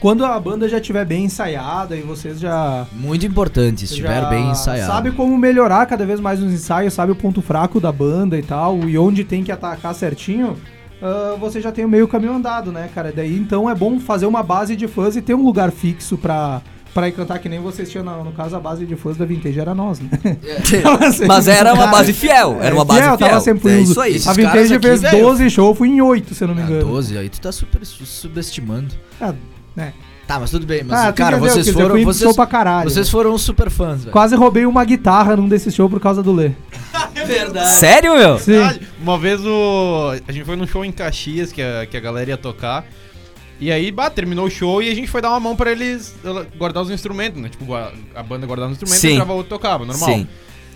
Quando 0.00 0.24
a 0.24 0.38
banda 0.38 0.68
já 0.68 0.78
estiver 0.78 1.04
bem 1.04 1.24
ensaiada 1.24 1.96
e 1.96 2.00
vocês 2.02 2.38
já 2.38 2.86
Muito 2.92 3.26
importante, 3.26 3.84
estiver 3.84 4.28
bem 4.28 4.50
ensaiado. 4.50 4.90
Sabe 4.92 5.10
como 5.10 5.36
melhorar 5.36 5.86
cada 5.86 6.04
vez 6.06 6.20
mais 6.20 6.38
nos 6.40 6.52
ensaios, 6.52 6.92
sabe 6.94 7.12
o 7.12 7.16
ponto 7.16 7.40
fraco 7.42 7.80
da 7.80 7.90
banda 7.90 8.38
e 8.38 8.42
tal, 8.42 8.80
e 8.88 8.96
onde 8.98 9.24
tem 9.24 9.42
que 9.42 9.50
atacar 9.50 9.94
certinho. 9.94 10.56
ah, 11.02 11.36
você 11.40 11.60
já 11.60 11.72
tem 11.72 11.84
o 11.84 11.88
meio 11.88 12.06
caminho 12.06 12.34
andado, 12.34 12.70
né, 12.70 12.88
cara? 12.94 13.12
Daí 13.14 13.36
então 13.36 13.68
é 13.68 13.74
bom 13.74 13.98
fazer 13.98 14.26
uma 14.26 14.42
base 14.42 14.76
de 14.76 14.86
fãs 14.86 15.16
e 15.16 15.22
ter 15.22 15.34
um 15.34 15.42
lugar 15.44 15.70
fixo 15.70 16.16
pra, 16.16 16.60
pra 16.94 17.08
ir 17.08 17.12
cantar, 17.12 17.38
que 17.38 17.48
nem 17.48 17.60
vocês 17.60 17.90
tinham, 17.90 18.04
no, 18.04 18.24
no 18.24 18.32
caso, 18.32 18.54
a 18.56 18.60
base 18.60 18.86
de 18.86 18.96
fãs 18.96 19.16
da 19.16 19.24
Vintage 19.24 19.58
era 19.58 19.74
nós, 19.74 19.98
né? 20.00 20.08
Tava 20.82 21.10
sempre- 21.12 21.26
Mas 21.26 21.48
era 21.48 21.74
uma 21.74 21.86
base 21.88 22.12
fiel, 22.12 22.58
era 22.60 22.74
uma 22.74 22.84
base 22.84 23.00
fiel, 23.02 23.18
fiel. 23.18 23.28
tava 23.28 23.40
sempre 23.40 23.70
É 23.72 23.80
isso 23.80 24.00
aí. 24.00 24.20
A 24.26 24.32
Vintage 24.32 24.78
fez 24.78 25.00
velho. 25.02 25.24
12 25.24 25.50
shows, 25.50 25.76
fui 25.76 25.88
em 25.88 26.00
8, 26.00 26.34
se 26.34 26.44
eu 26.44 26.48
não 26.48 26.54
me 26.54 26.62
Ah, 26.62 26.64
engano. 26.66 26.84
12, 26.86 27.18
aí 27.18 27.28
tu 27.28 27.40
tá 27.40 27.50
super 27.52 27.84
su- 27.84 28.06
subestimando. 28.06 28.94
Ah, 29.20 29.34
né? 29.76 29.92
Tá, 30.26 30.40
mas 30.40 30.50
tudo 30.50 30.66
bem. 30.66 30.82
Mas, 30.82 30.98
Ah, 30.98 31.12
cara, 31.12 31.36
entendeu, 31.36 31.52
vocês 31.52 31.66
dizer, 31.66 31.78
foram. 31.78 31.90
fui 31.90 32.00
em 32.00 32.04
Vocês, 32.04 32.22
show 32.24 32.34
pra 32.34 32.46
caralho. 32.46 32.90
vocês 32.90 33.06
né? 33.06 33.12
foram 33.12 33.38
super 33.38 33.70
fãs, 33.70 34.00
velho. 34.00 34.10
Quase 34.12 34.34
roubei 34.34 34.66
uma 34.66 34.84
guitarra 34.84 35.36
num 35.36 35.46
desses 35.48 35.72
shows 35.72 35.88
por 35.88 36.00
causa 36.00 36.20
do 36.22 36.32
Lê. 36.32 36.50
Sério, 37.78 38.16
meu? 38.16 38.38
Sim. 38.38 38.52
Verdade. 38.52 38.80
Uma 39.00 39.18
vez 39.18 39.40
o... 39.44 40.12
a 40.26 40.32
gente 40.32 40.44
foi 40.44 40.56
num 40.56 40.66
show 40.66 40.84
em 40.84 40.90
Caxias 40.90 41.52
que 41.52 41.62
a, 41.62 41.86
que 41.86 41.96
a 41.96 42.00
galera 42.00 42.30
ia 42.30 42.36
tocar. 42.36 42.84
E 43.60 43.70
aí, 43.72 43.90
bah, 43.90 44.10
terminou 44.10 44.46
o 44.46 44.50
show 44.50 44.82
e 44.82 44.90
a 44.90 44.94
gente 44.94 45.06
foi 45.08 45.22
dar 45.22 45.30
uma 45.30 45.40
mão 45.40 45.56
pra 45.56 45.70
eles 45.72 46.14
guardar 46.58 46.82
os 46.82 46.90
instrumentos, 46.90 47.40
né? 47.40 47.48
Tipo, 47.48 47.72
a, 47.74 47.90
a 48.14 48.22
banda 48.22 48.46
guardava 48.46 48.70
os 48.70 48.76
instrumentos 48.76 49.00
Sim. 49.00 49.08
e 49.08 49.12
entrava 49.12 49.32
outro 49.32 49.48
tocava, 49.48 49.84
normal. 49.86 50.08
Sim. 50.10 50.28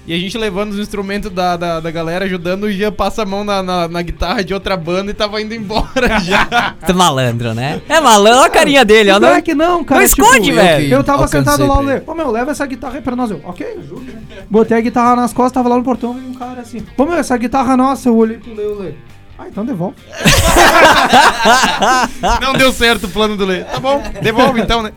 E 0.07 0.15
a 0.15 0.19
gente 0.19 0.37
levando 0.37 0.71
os 0.73 0.79
instrumentos 0.79 1.31
da, 1.31 1.57
da, 1.57 1.79
da 1.79 1.91
galera, 1.91 2.25
ajudando, 2.25 2.65
o 2.65 2.73
Jean 2.73 2.91
passa 2.91 3.23
a 3.23 3.27
mão 3.27 3.45
na, 3.45 3.63
na, 3.63 3.87
na 3.87 4.03
guitarra 4.03 4.43
de 4.43 4.53
outra 4.53 4.77
banda 4.77 5.11
e 5.11 5.15
tava 5.15 5.41
indo 5.41 5.55
embora 5.55 6.19
já. 6.21 6.47
Tá 6.81 6.93
malandro, 6.93 7.55
né? 7.55 7.81
É 7.89 8.01
malandro, 8.01 8.39
olha 8.41 8.47
a 8.49 8.51
carinha 8.51 8.85
dele. 8.85 9.13
Não 9.13 9.21
Não, 9.21 9.29
é 9.29 9.43
que 9.43 9.55
não, 9.55 9.85
cara. 9.85 10.01
não 10.01 10.07
esconde, 10.07 10.41
tipo, 10.47 10.57
velho. 10.57 10.89
que- 10.89 10.95
Eu 10.95 11.05
tava 11.05 11.29
sentado 11.29 11.65
lá, 11.67 11.79
o 11.79 11.83
Lê, 11.83 12.03
ô 12.07 12.15
meu, 12.15 12.31
leva 12.31 12.51
essa 12.51 12.67
guitarra 12.67 12.97
aí 12.97 13.03
pra 13.03 13.15
nós. 13.15 13.31
Eu, 13.31 13.41
ok, 13.45 13.65
ajuda. 13.79 14.13
né? 14.13 14.43
Botei 14.51 14.77
a 14.77 14.81
guitarra 14.81 15.15
nas 15.15 15.33
costas, 15.33 15.53
tava 15.53 15.69
lá 15.69 15.77
no 15.77 15.85
portão, 15.85 16.15
veio 16.15 16.29
um 16.29 16.35
cara 16.35 16.63
assim, 16.63 16.83
ô 16.97 17.05
meu, 17.05 17.15
essa 17.17 17.37
guitarra 17.37 17.75
é 17.75 17.77
nossa, 17.77 18.09
eu 18.09 18.17
olhei 18.17 18.39
pro 18.39 18.55
Lê, 18.55 18.65
o 18.65 18.79
Lê. 18.81 18.93
Ah, 19.39 19.47
então 19.49 19.65
devolve. 19.65 19.95
Não 22.43 22.53
deu 22.55 22.73
certo 22.73 23.05
o 23.05 23.09
plano 23.09 23.37
do 23.37 23.45
Lê. 23.45 23.63
Tá 23.65 23.79
bom, 23.79 24.03
devolve 24.21 24.61
então, 24.61 24.83
né? 24.83 24.93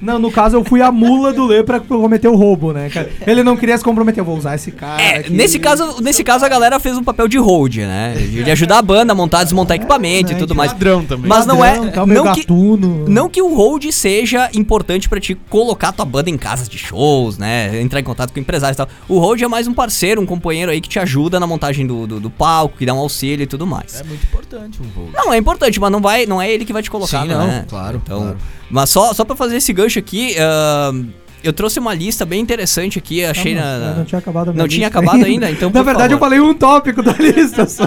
Não, 0.00 0.18
no 0.18 0.30
caso 0.30 0.56
eu 0.56 0.64
fui 0.64 0.80
a 0.82 0.90
mula 0.92 1.32
do 1.32 1.46
Lê 1.46 1.62
pra 1.62 1.80
cometer 1.80 2.28
o 2.28 2.34
roubo, 2.36 2.72
né, 2.72 2.88
cara? 2.90 3.10
Ele 3.26 3.42
não 3.42 3.56
queria 3.56 3.76
se 3.76 3.84
comprometer, 3.84 4.20
eu 4.20 4.24
vou 4.24 4.36
usar 4.36 4.54
esse 4.54 4.70
cara 4.70 5.00
É, 5.02 5.16
aqui. 5.18 5.32
nesse 5.32 5.58
caso, 5.58 6.00
nesse 6.02 6.22
caso 6.24 6.44
a 6.44 6.48
galera 6.48 6.78
fez 6.78 6.96
um 6.96 7.02
papel 7.04 7.26
de 7.28 7.38
hold, 7.38 7.76
né? 7.78 8.14
De 8.16 8.50
ajudar 8.50 8.78
a 8.78 8.82
banda 8.82 9.12
a 9.12 9.14
montar, 9.14 9.44
desmontar 9.44 9.76
equipamento 9.76 10.30
e 10.30 10.34
né, 10.34 10.38
tudo 10.38 10.50
de 10.50 10.56
mais. 10.56 10.72
Ladrão 10.72 11.04
também. 11.04 11.28
Mas 11.28 11.46
não 11.46 11.64
é- 11.64 11.78
meio 12.06 12.24
não 12.24 12.32
que- 12.32 12.40
gatuno. 12.40 13.04
Não 13.08 13.28
que 13.28 13.42
o 13.42 13.54
hold 13.54 13.84
seja 13.90 14.48
importante 14.54 15.08
pra 15.08 15.20
te 15.20 15.34
colocar 15.34 15.92
tua 15.92 16.04
banda 16.04 16.30
em 16.30 16.36
casas 16.38 16.68
de 16.68 16.78
shows, 16.78 17.38
né? 17.38 17.80
Entrar 17.80 18.00
em 18.00 18.04
contato 18.04 18.32
com 18.32 18.38
empresários 18.40 18.76
e 18.76 18.78
tal. 18.78 18.88
O 19.08 19.18
hold 19.18 19.40
é 19.42 19.48
mais 19.48 19.66
um 19.66 19.74
parceiro, 19.74 20.20
um 20.20 20.26
companheiro 20.26 20.70
aí 20.70 20.80
que 20.80 20.88
te 20.88 20.98
ajuda 20.98 21.38
na 21.40 21.46
montagem 21.46 21.86
do, 21.86 22.06
do, 22.06 22.20
do 22.20 22.30
palco, 22.30 22.76
que 22.78 22.86
dá 22.86 22.94
um 22.94 22.98
auxílio 22.98 23.42
e 23.42 23.46
tudo 23.46 23.66
mais. 23.66 24.00
É 24.00 24.04
muito 24.04 24.22
importante 24.24 24.78
um 24.82 24.88
voo. 24.88 25.10
Não, 25.12 25.32
é 25.32 25.36
importante, 25.38 25.78
mas 25.80 25.90
não 25.90 26.00
vai, 26.00 26.26
não 26.26 26.40
é 26.40 26.50
ele 26.50 26.64
que 26.64 26.72
vai 26.72 26.82
te 26.82 26.90
colocar, 26.90 27.22
Sim, 27.22 27.28
né? 27.28 27.34
não, 27.62 27.68
claro, 27.68 28.00
Então, 28.04 28.20
claro. 28.20 28.38
Mas 28.70 28.90
só 28.90 29.12
só 29.14 29.24
para 29.24 29.36
fazer 29.36 29.56
esse 29.56 29.72
gancho 29.72 29.98
aqui, 29.98 30.34
ahn, 30.38 31.06
eu 31.42 31.52
trouxe 31.52 31.78
uma 31.78 31.94
lista 31.94 32.26
bem 32.26 32.40
interessante 32.40 32.98
aqui, 32.98 33.24
achei 33.24 33.54
Não, 33.54 33.62
na, 33.62 33.94
Não 33.94 34.04
tinha 34.04 34.18
acabado 34.18 34.52
Não 34.52 34.66
tinha 34.66 34.88
acabado 34.88 35.24
ainda, 35.24 35.48
então, 35.50 35.70
Na 35.74 35.82
verdade, 35.82 36.12
eu 36.12 36.18
favor. 36.18 36.36
falei 36.36 36.40
um 36.40 36.52
tópico 36.52 37.00
da 37.02 37.12
lista 37.12 37.64
só. 37.66 37.84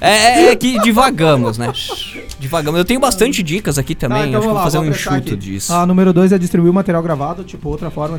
É, 0.00 0.44
é, 0.44 0.52
é 0.52 0.56
que 0.56 0.80
divagamos, 0.80 1.58
né? 1.58 1.70
Divagamos. 2.40 2.78
Eu 2.78 2.84
tenho 2.86 2.98
bastante 2.98 3.42
dicas 3.42 3.76
aqui 3.78 3.94
também, 3.94 4.22
Tá, 4.22 4.28
então 4.28 4.38
acho 4.38 4.46
que 4.48 4.52
vou 4.52 4.56
lá, 4.56 4.62
fazer 4.64 4.78
um 4.78 4.84
vou 4.84 4.92
pensar 4.92 5.10
enxuto 5.18 5.34
aqui. 5.34 5.36
disso. 5.36 5.72
A 5.74 5.84
número 5.84 6.12
2 6.12 6.32
é 6.32 6.38
distribuir 6.38 6.70
o 6.70 6.74
material 6.74 7.02
gravado, 7.02 7.44
tipo, 7.44 7.68
outra 7.68 7.90
forma. 7.90 8.18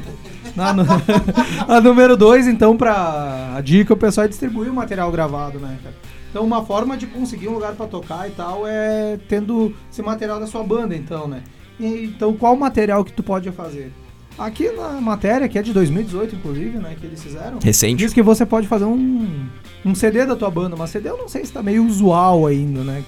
Na, 0.56 0.74
nu- 0.74 0.86
a 1.68 1.82
número 1.82 2.16
2, 2.16 2.48
então, 2.48 2.78
pra. 2.78 3.54
A 3.56 3.62
dica, 3.62 3.94
o 3.94 3.98
pessoal 3.98 4.26
é 4.26 4.28
distribuir 4.28 4.70
o 4.72 4.74
material 4.76 5.12
gravado, 5.12 5.58
né, 5.60 5.76
cara? 5.84 5.96
Então 6.30 6.44
uma 6.46 6.64
forma 6.64 6.96
de 6.96 7.08
conseguir 7.08 7.48
um 7.48 7.54
lugar 7.54 7.72
pra 7.74 7.88
tocar 7.88 8.28
e 8.28 8.32
tal 8.32 8.64
é 8.68 9.18
tendo 9.28 9.74
esse 9.92 10.04
material 10.04 10.40
da 10.40 10.46
sua 10.46 10.62
banda, 10.64 10.94
então, 10.96 11.28
né? 11.28 11.42
Então 11.79 12.36
qual 12.36 12.55
material 12.55 13.03
que 13.03 13.12
tu 13.12 13.24
pode 13.24 13.51
fazer? 13.51 13.91
Aqui 14.38 14.72
na 14.72 15.01
matéria, 15.01 15.48
que 15.50 15.57
é 15.57 15.63
de 15.63 15.74
2018, 15.74 16.36
inclusive, 16.36 16.77
né, 16.77 16.96
que 17.00 17.05
eles 17.07 17.22
fizeram, 17.24 17.57
Recente. 17.60 17.96
diz 17.96 18.13
que 18.13 18.22
você 18.22 18.46
pode 18.46 18.67
fazer 18.67 18.86
um, 18.86 19.48
um 19.86 19.96
CD 19.96 20.25
da 20.25 20.36
tua 20.36 20.50
banda, 20.51 20.75
mas 20.77 20.89
CD 20.89 21.10
eu 21.10 21.17
não 21.17 21.27
sei 21.29 21.46
se 21.46 21.51
tá 21.53 21.63
meio 21.63 21.86
usual 21.86 22.46
ainda, 22.48 22.81
né? 22.81 23.03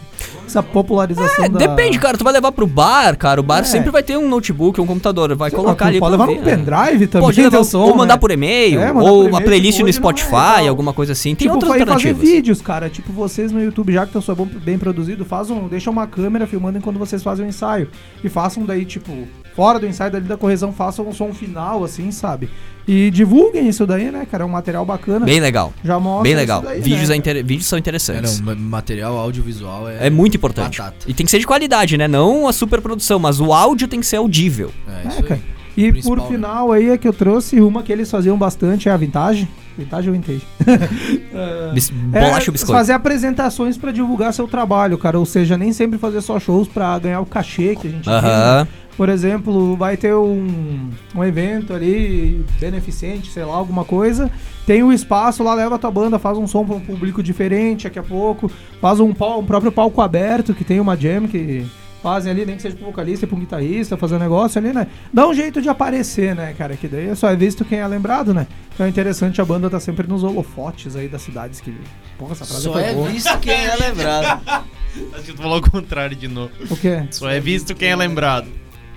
Essa 0.45 0.63
popularização 0.63 1.45
É, 1.45 1.49
da... 1.49 1.59
depende, 1.59 1.99
cara. 1.99 2.17
Tu 2.17 2.23
vai 2.23 2.33
levar 2.33 2.51
pro 2.51 2.65
bar, 2.65 3.15
cara. 3.17 3.39
O 3.39 3.43
bar 3.43 3.59
É. 3.59 3.63
sempre 3.63 3.91
vai 3.91 4.01
ter 4.01 4.17
um 4.17 4.27
notebook, 4.27 4.79
um 4.81 4.85
computador. 4.85 5.35
Vai 5.35 5.49
Sei 5.49 5.57
lá, 5.59 5.63
colocar 5.63 5.85
tu 5.85 5.89
ali 5.89 5.99
pode 5.99 6.11
levar 6.11 6.25
ver, 6.27 6.31
um 6.33 6.41
né? 6.41 6.43
pendrive 6.55 7.07
também, 7.07 7.27
Pode 7.27 7.41
levar, 7.41 7.63
som, 7.63 7.81
ou 7.81 7.95
mandar 7.95 8.15
né? 8.15 8.19
por 8.19 8.31
e-mail, 8.31 8.79
É, 8.79 8.91
mandar 8.91 9.11
ou 9.11 9.23
por 9.23 9.29
uma 9.29 9.41
playlist 9.41 9.73
tipo, 9.77 9.83
no 9.83 9.89
é 9.89 9.93
Spotify, 9.93 10.67
alguma 10.67 10.93
coisa 10.93 11.11
assim. 11.13 11.35
Tem 11.35 11.47
tipo, 11.47 11.53
outras 11.53 11.71
fa- 11.71 11.77
fazer 11.79 11.91
alternativas. 11.91 12.21
vídeos, 12.29 12.61
cara. 12.61 12.89
Tipo, 12.89 13.11
vocês 13.13 13.51
no 13.51 13.61
YouTube, 13.61 13.93
já 13.93 14.05
que 14.05 14.11
teu 14.13 14.21
som 14.21 14.31
é 14.31 14.59
bem 14.59 14.77
produzido, 14.79 15.23
faz 15.25 15.49
um, 15.51 15.67
deixa 15.67 15.89
uma 15.91 16.07
câmera 16.07 16.47
filmando 16.47 16.77
enquanto 16.79 16.97
vocês 16.97 17.21
fazem 17.21 17.45
o 17.45 17.49
ensaio. 17.49 17.87
E 18.23 18.29
façam 18.29 18.65
daí, 18.65 18.85
tipo, 18.85 19.11
fora 19.59 19.77
do 19.77 19.85
ensaio 19.85 20.09
dali 20.09 20.23
da 20.25 20.37
correção, 20.37 20.71
façam 20.71 21.05
um 21.05 21.11
som 21.13 21.33
final, 21.33 21.83
assim, 21.83 22.11
sabe? 22.11 22.49
E 22.87 23.11
divulguem 23.11 23.67
isso 23.67 23.85
daí, 23.85 24.09
né, 24.09 24.25
cara? 24.31 24.43
É 24.43 24.45
um 24.45 24.49
material 24.49 24.85
bacana. 24.85 25.25
Bem 25.25 25.41
legal. 25.41 25.73
já 25.83 25.99
mostra 25.99 26.23
Bem 26.23 26.31
isso 26.31 26.39
legal. 26.39 26.61
daí, 26.61 26.79
Vídeos, 26.79 27.09
né, 27.09 27.15
é 27.15 27.17
inter- 27.17 27.45
vídeos 27.45 27.65
são 27.67 27.75
É, 27.75 27.79
interessantes. 27.81 28.39
não, 28.39 28.45
ma- 28.45 28.55
material 28.55 29.17
audiovisual 29.17 29.89
é. 29.89 30.07
É 30.07 30.09
muito 30.09 30.37
importante. 30.37 30.77
Batata. 30.77 31.05
E 31.05 31.13
tem 31.13 31.25
que 31.25 31.29
ser 31.31 31.39
de 31.39 31.45
qualidade, 31.45 31.97
né? 31.97 32.07
Não 32.07 32.47
a 32.47 32.53
superprodução, 32.53 33.19
mas 33.19 33.41
o 33.41 33.51
áudio 33.51 33.85
tem 33.89 33.99
que 33.99 34.05
ser 34.05 34.15
audível. 34.15 34.71
É, 34.87 35.05
É, 35.05 35.07
isso 35.09 35.23
cara. 35.23 35.35
aí. 35.35 35.59
E 35.85 36.01
por 36.01 36.17
né? 36.19 36.27
final 36.27 36.71
aí 36.71 36.89
é 36.89 36.97
que 36.97 37.07
eu 37.07 37.13
trouxe 37.13 37.59
uma 37.61 37.83
que 37.83 37.91
eles 37.91 38.09
faziam 38.09 38.37
bastante, 38.37 38.87
é 38.87 38.91
a 38.93 38.97
vintage. 38.97 39.45
Vintage 39.77 40.07
ou 40.09 40.15
vintage? 40.15 40.41
É, 41.33 41.71
Bis- 41.73 41.91
é, 42.13 42.19
Bolacha 42.21 42.49
ou 42.49 42.53
biscoito. 42.53 42.73
fazer 42.73 42.93
apresentações 42.93 43.77
pra 43.77 43.91
divulgar 43.91 44.33
seu 44.33 44.47
trabalho, 44.47 44.97
cara. 44.97 45.19
Ou 45.19 45.25
seja, 45.25 45.57
nem 45.57 45.71
sempre 45.71 45.97
fazer 45.99 46.21
só 46.21 46.39
shows 46.39 46.67
pra 46.67 46.97
ganhar 46.99 47.19
o 47.21 47.25
cachê 47.25 47.75
que 47.75 47.87
a 47.87 47.91
gente 47.91 48.03
diz, 48.03 48.07
né? 48.07 48.67
Por 48.99 49.07
exemplo, 49.07 49.77
vai 49.77 49.95
ter 49.95 50.13
um, 50.13 50.89
um 51.15 51.23
evento 51.23 51.73
ali, 51.73 52.43
beneficente, 52.59 53.31
sei 53.31 53.45
lá, 53.45 53.55
alguma 53.55 53.85
coisa. 53.85 54.29
Tem 54.65 54.83
o 54.83 54.91
espaço 54.91 55.41
lá, 55.41 55.53
leva 55.53 55.75
a 55.75 55.77
tua 55.77 55.89
banda, 55.89 56.19
faz 56.19 56.37
um 56.37 56.45
som 56.45 56.65
pra 56.65 56.75
um 56.75 56.81
público 56.81 57.23
diferente 57.23 57.85
daqui 57.85 57.97
a 57.97 58.03
pouco. 58.03 58.51
Faz 58.81 58.99
um, 58.99 59.13
pal- 59.13 59.39
um 59.39 59.45
próprio 59.45 59.71
palco 59.71 60.01
aberto, 60.01 60.53
que 60.53 60.65
tem 60.65 60.81
uma 60.81 60.97
jam 60.97 61.29
que 61.29 61.65
fazem 62.03 62.29
ali, 62.29 62.45
nem 62.45 62.57
que 62.57 62.61
seja 62.61 62.75
pro 62.75 62.87
vocalista 62.87 63.23
e 63.23 63.27
pro 63.29 63.37
guitarrista, 63.37 63.95
fazer 63.95 64.15
um 64.15 64.19
negócio 64.19 64.59
ali, 64.59 64.73
né? 64.73 64.85
Dá 65.13 65.25
um 65.29 65.33
jeito 65.33 65.61
de 65.61 65.69
aparecer, 65.69 66.35
né, 66.35 66.53
cara? 66.57 66.75
Que 66.75 66.89
daí 66.89 67.15
só 67.15 67.29
é 67.29 67.37
visto 67.37 67.63
quem 67.63 67.79
é 67.79 67.87
lembrado, 67.87 68.33
né? 68.33 68.47
Então 68.73 68.85
é 68.85 68.89
interessante 68.89 69.39
a 69.39 69.45
banda 69.45 69.69
tá 69.69 69.79
sempre 69.79 70.05
nos 70.09 70.25
holofotes 70.25 70.97
aí 70.97 71.07
das 71.07 71.21
cidades 71.21 71.61
que. 71.61 71.73
Porra, 72.17 72.33
essa 72.33 72.43
frase 72.43 72.63
Só 72.63 72.77
é 72.77 72.93
boa. 72.93 73.07
visto 73.07 73.39
quem 73.39 73.53
é 73.65 73.75
lembrado. 73.77 74.41
Acho 75.13 75.23
que 75.23 75.31
tu 75.31 75.41
falou 75.41 75.59
o 75.59 75.71
contrário 75.71 76.17
de 76.17 76.27
novo. 76.27 76.51
O 76.69 76.75
quê? 76.75 77.01
Só 77.11 77.29
é 77.29 77.39
visto 77.39 77.73
quem 77.73 77.91
é 77.91 77.95
lembrado. 77.95 78.47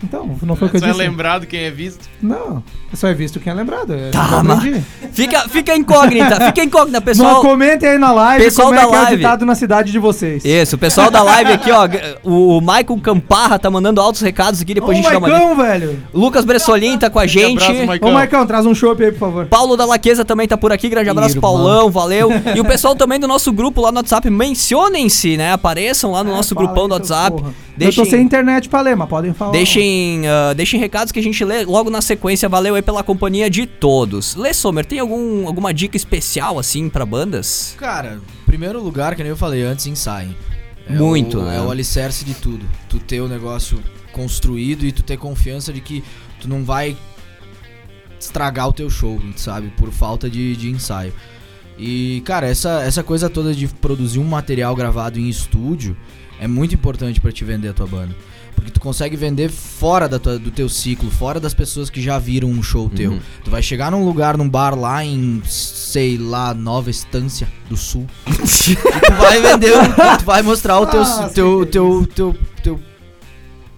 Então, 0.02 0.36
não 0.42 0.56
foi 0.56 0.66
o 0.66 0.70
que 0.70 0.76
eu 0.76 0.80
Só 0.80 0.86
é 0.86 0.90
disse? 0.90 1.00
lembrado 1.02 1.46
quem 1.46 1.60
é 1.60 1.70
visto. 1.70 2.08
Não, 2.20 2.62
só 2.92 3.06
é 3.08 3.14
visto 3.14 3.38
quem 3.38 3.52
é 3.52 3.54
lembrado. 3.54 3.92
É, 3.94 4.10
Tá, 4.10 4.40
aprendi. 4.40 4.82
Fica, 5.12 5.40
fica 5.48 5.76
incógnita, 5.76 6.46
fica 6.46 6.64
incógnita, 6.64 6.98
Não, 6.98 7.04
pessoal. 7.04 7.40
comentem 7.40 7.88
aí 7.88 7.98
na 7.98 8.10
live 8.12 8.44
pessoal 8.44 8.68
como 8.68 8.78
é 8.80 8.82
da 8.82 8.88
que 8.88 8.94
é 8.94 8.98
o 8.98 9.02
live. 9.02 9.16
ditado 9.18 9.46
na 9.46 9.54
cidade 9.54 9.92
de 9.92 9.98
vocês. 9.98 10.44
Isso, 10.44 10.74
o 10.76 10.78
pessoal 10.78 11.10
da 11.10 11.22
live 11.22 11.52
aqui, 11.52 11.70
ó. 11.70 11.88
O 12.24 12.60
Michael 12.60 12.98
Camparra 13.02 13.58
tá 13.58 13.70
mandando 13.70 14.00
altos 14.00 14.20
recados 14.22 14.60
aqui, 14.60 14.74
depois 14.74 14.96
Ô, 14.96 15.00
a 15.00 15.02
gente 15.02 15.12
dá 15.12 15.18
uma. 15.18 15.28
Maicão, 15.28 15.56
velho. 15.56 16.02
Lucas 16.12 16.44
Bressolin 16.44 16.98
tá 16.98 17.08
com 17.08 17.18
a 17.18 17.26
gente. 17.26 17.62
abraço. 17.62 18.04
Ô, 18.04 18.10
Maicão, 18.10 18.44
traz 18.46 18.66
um 18.66 18.74
chopp 18.74 19.02
aí, 19.04 19.12
por 19.12 19.18
favor. 19.20 19.46
Paulo 19.46 19.76
da 19.76 19.84
Laqueza 19.84 20.24
também 20.24 20.48
tá 20.48 20.56
por 20.56 20.72
aqui, 20.72 20.88
grande 20.88 21.10
abraço, 21.10 21.36
Irmão. 21.36 21.52
Paulão, 21.52 21.90
valeu. 21.90 22.30
E 22.54 22.60
o 22.60 22.64
pessoal 22.64 22.94
também 22.96 23.20
do 23.20 23.28
nosso 23.28 23.52
grupo 23.52 23.80
lá 23.80 23.92
no 23.92 23.98
WhatsApp, 23.98 24.28
mencionem-se, 24.30 25.36
né? 25.36 25.52
Apareçam 25.52 26.10
lá 26.12 26.24
no 26.24 26.30
É, 26.30 26.34
nosso 26.34 26.54
grupão 26.54 26.88
do 26.88 26.94
WhatsApp. 26.94 27.36
porra. 27.36 27.54
Deixem, 27.76 28.02
Eu 28.02 28.04
tô 28.04 28.10
sem 28.10 28.22
internet 28.22 28.68
pra 28.68 28.80
ler, 28.80 28.94
mas 28.96 29.08
podem 29.08 29.32
falar. 29.32 29.52
deixem, 29.52 30.26
ah, 30.28 30.52
deixem 30.52 30.78
recados 30.78 31.10
que 31.10 31.18
a 31.18 31.22
gente 31.22 31.42
lê 31.44 31.64
logo 31.64 31.88
na 31.90 32.02
sequência. 32.02 32.48
Valeu 32.48 32.74
aí 32.74 32.82
pela 32.82 33.02
companhia 33.02 33.48
de 33.48 33.66
todos. 33.66 34.36
Lê 34.36 34.52
Sommer, 34.52 34.84
tem 34.84 34.98
algum, 34.98 35.46
alguma 35.46 35.72
dica 35.72 35.96
especial, 35.96 36.58
assim, 36.58 36.88
pra 36.88 37.06
bandas? 37.06 37.74
Cara, 37.78 38.20
primeiro 38.44 38.82
lugar, 38.82 39.16
que 39.16 39.22
nem 39.22 39.30
eu 39.30 39.36
falei 39.36 39.62
antes, 39.62 39.86
ensaiem. 39.86 40.36
É 40.86 40.92
Muito, 40.92 41.38
o, 41.38 41.44
né? 41.44 41.56
É 41.56 41.60
o 41.60 41.70
alicerce 41.70 42.24
de 42.24 42.34
tudo. 42.34 42.66
Tu 42.88 42.98
ter 42.98 43.20
o 43.20 43.28
negócio 43.28 43.78
construído 44.12 44.84
e 44.84 44.92
tu 44.92 45.02
ter 45.02 45.16
confiança 45.16 45.72
de 45.72 45.80
que 45.80 46.04
tu 46.40 46.48
não 46.48 46.64
vai 46.64 46.96
estragar 48.20 48.68
o 48.68 48.72
teu 48.72 48.90
show, 48.90 49.20
sabe? 49.36 49.72
Por 49.76 49.90
falta 49.90 50.28
de, 50.28 50.54
de 50.56 50.70
ensaio. 50.70 51.12
E, 51.78 52.22
cara, 52.24 52.46
essa, 52.46 52.82
essa 52.82 53.02
coisa 53.02 53.30
toda 53.30 53.54
de 53.54 53.66
produzir 53.66 54.18
um 54.18 54.24
material 54.24 54.76
gravado 54.76 55.18
em 55.18 55.28
estúdio 55.28 55.96
é 56.42 56.48
muito 56.48 56.74
importante 56.74 57.20
pra 57.20 57.30
te 57.30 57.44
vender 57.44 57.68
a 57.68 57.72
tua 57.72 57.86
banda. 57.86 58.14
Porque 58.54 58.70
tu 58.70 58.80
consegue 58.80 59.16
vender 59.16 59.48
fora 59.50 60.08
da 60.08 60.18
tua- 60.18 60.38
do 60.38 60.50
teu 60.50 60.68
ciclo, 60.68 61.10
fora 61.10 61.38
das 61.40 61.54
pessoas 61.54 61.88
que 61.88 62.02
já 62.02 62.18
viram 62.18 62.48
um 62.48 62.62
show 62.62 62.88
teu. 62.90 63.12
Uhum. 63.12 63.20
Tu 63.44 63.50
vai 63.50 63.62
chegar 63.62 63.90
num 63.90 64.04
lugar, 64.04 64.36
num 64.36 64.48
bar 64.48 64.74
lá 64.78 65.04
em, 65.04 65.40
sei 65.46 66.18
lá, 66.18 66.52
Nova 66.52 66.90
Estância 66.90 67.48
do 67.68 67.76
Sul. 67.76 68.06
e 68.26 68.76
tu 68.76 69.12
vai 69.14 69.40
vender, 69.40 69.72
tu 70.18 70.24
vai 70.24 70.42
mostrar 70.42 70.78
o 70.80 70.86
teu, 70.86 71.02
Ah, 71.02 71.30
teu, 71.32 71.62
é 71.62 71.66
teu, 71.66 72.06
teu, 72.14 72.36
teu 72.62 72.80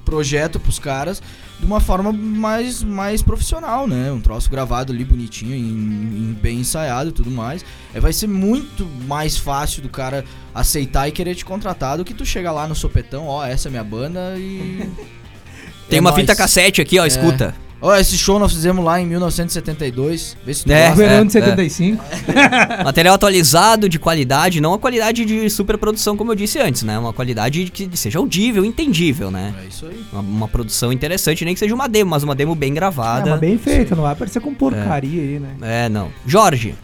projeto 0.04 0.59
pros 0.59 0.78
caras 0.78 1.23
de 1.58 1.64
uma 1.66 1.80
forma 1.80 2.12
mais, 2.12 2.82
mais 2.82 3.23
profissional, 3.23 3.87
né? 3.87 4.11
Um 4.12 4.20
troço 4.20 4.50
gravado 4.50 4.92
ali 4.92 5.04
bonitinho, 5.04 5.54
em, 5.54 5.61
em- 5.61 6.38
bem 6.40 6.58
ensaiado 6.61 7.11
e 7.11 7.12
tudo 7.12 7.30
mais. 7.30 7.64
É, 7.94 8.00
vai 8.00 8.12
ser 8.12 8.26
muito 8.26 8.84
mais 9.06 9.37
fácil 9.37 9.80
do 9.82 9.88
cara 9.88 10.25
aceitar 10.54 11.08
e 11.08 11.12
querer 11.12 11.34
te 11.34 11.44
contratar 11.44 11.96
do 11.96 12.04
que 12.04 12.12
tu 12.12 12.25
chegar 12.26 12.52
lá 12.52 12.66
no 12.66 12.75
sopetão, 12.75 13.26
ó, 13.28 13.44
essa 13.44 13.68
é 13.68 13.70
minha 13.70 13.84
banda 13.84 14.34
e. 14.37 14.88
Tem 15.88 15.99
É 15.99 16.00
uma 16.00 16.11
nóis. 16.11 16.20
fita 16.23 16.34
cassete 16.34 16.80
aqui, 16.80 16.99
ó, 16.99 17.04
escuta. 17.06 17.54
Ó, 17.87 17.95
esse 17.97 18.17
show 18.17 18.38
nós 18.38 18.50
fizemos 18.53 18.83
lá 18.83 18.99
em 18.99 19.07
1972. 19.07 20.37
Vê 20.45 20.55
se 20.55 20.64
tu 20.64 20.73
É. 20.73 20.88
gosta. 20.88 20.97
Verão 21.07 21.26
de 21.26 21.33
75. 21.33 22.03
Material 22.83 23.14
atualizado, 23.14 23.88
de 23.91 23.99
qualidade, 23.99 24.59
não 24.61 24.73
a 24.73 24.79
qualidade 24.79 25.25
de 25.26 25.50
superprodução, 25.50 26.17
como 26.17 26.33
eu 26.33 26.35
disse 26.35 26.59
antes, 26.59 26.83
né? 26.83 26.99
Uma 26.99 27.12
qualidade 27.12 27.67
que 27.71 27.95
seja 27.97 28.19
audível, 28.19 28.64
entendível, 28.64 29.31
né? 29.31 29.55
É 29.62 29.69
isso 29.69 29.85
aí. 29.87 30.03
Uma, 30.12 30.23
uma 30.23 30.49
produção 30.49 30.91
interessante, 30.93 31.45
nem 31.45 31.53
que 31.53 31.61
seja 31.61 31.75
uma 31.75 31.87
demo, 31.87 32.11
mas 32.11 32.23
uma 32.23 32.35
demo 32.35 32.55
bem 32.55 32.71
É, 32.71 32.75
gravada. 32.75 33.31
mas 33.33 33.41
bem 33.41 33.59
feito, 33.59 33.95
não 33.95 34.03
vai 34.05 34.12
aparecer 34.14 34.41
com 34.41 34.55
porcaria 34.55 35.21
aí, 35.21 35.38
né? 35.38 35.85
É, 35.85 35.88
não. 35.91 36.09
Jorge, 36.26 36.75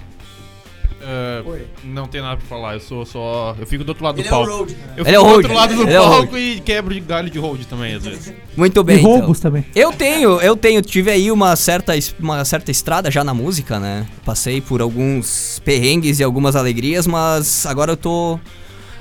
É, 1.12 1.42
não 1.82 2.06
tem 2.06 2.20
nada 2.20 2.36
pra 2.36 2.46
falar, 2.46 2.74
eu 2.74 2.80
sou 2.80 3.04
só. 3.04 3.56
Eu 3.58 3.66
fico 3.66 3.82
do 3.82 3.88
outro 3.88 4.04
lado 4.04 4.20
Ele 4.20 4.28
do 4.28 4.32
é 4.34 4.38
o 4.38 4.40
palco. 4.46 4.58
road. 4.58 4.76
Eu 4.96 5.04
Ele 5.06 5.16
é 5.16 5.18
fico 5.18 5.20
o 5.20 5.24
do 5.24 5.28
road. 5.32 5.36
outro 5.46 5.54
lado 5.54 5.74
do 5.74 5.90
é 5.90 5.98
palco 5.98 6.38
e 6.38 6.60
quebro 6.60 6.94
de 6.94 7.00
galho 7.00 7.28
de 7.30 7.38
road 7.38 7.66
também, 7.66 7.94
às 7.94 8.04
vezes. 8.04 8.32
muito 8.56 8.80
E 8.80 8.84
bem. 8.84 8.98
então. 9.00 9.10
roubos 9.18 9.40
também. 9.40 9.64
Eu 9.74 9.92
tenho, 9.92 10.40
eu 10.40 10.56
tenho, 10.56 10.80
tive 10.82 11.10
aí 11.10 11.32
uma 11.32 11.56
certa, 11.56 11.94
uma 12.20 12.44
certa 12.44 12.70
estrada 12.70 13.10
já 13.10 13.24
na 13.24 13.34
música, 13.34 13.80
né? 13.80 14.06
Passei 14.24 14.60
por 14.60 14.80
alguns 14.80 15.60
perrengues 15.64 16.20
e 16.20 16.22
algumas 16.22 16.54
alegrias, 16.54 17.06
mas 17.06 17.66
agora 17.66 17.92
eu 17.92 17.96
tô 17.96 18.38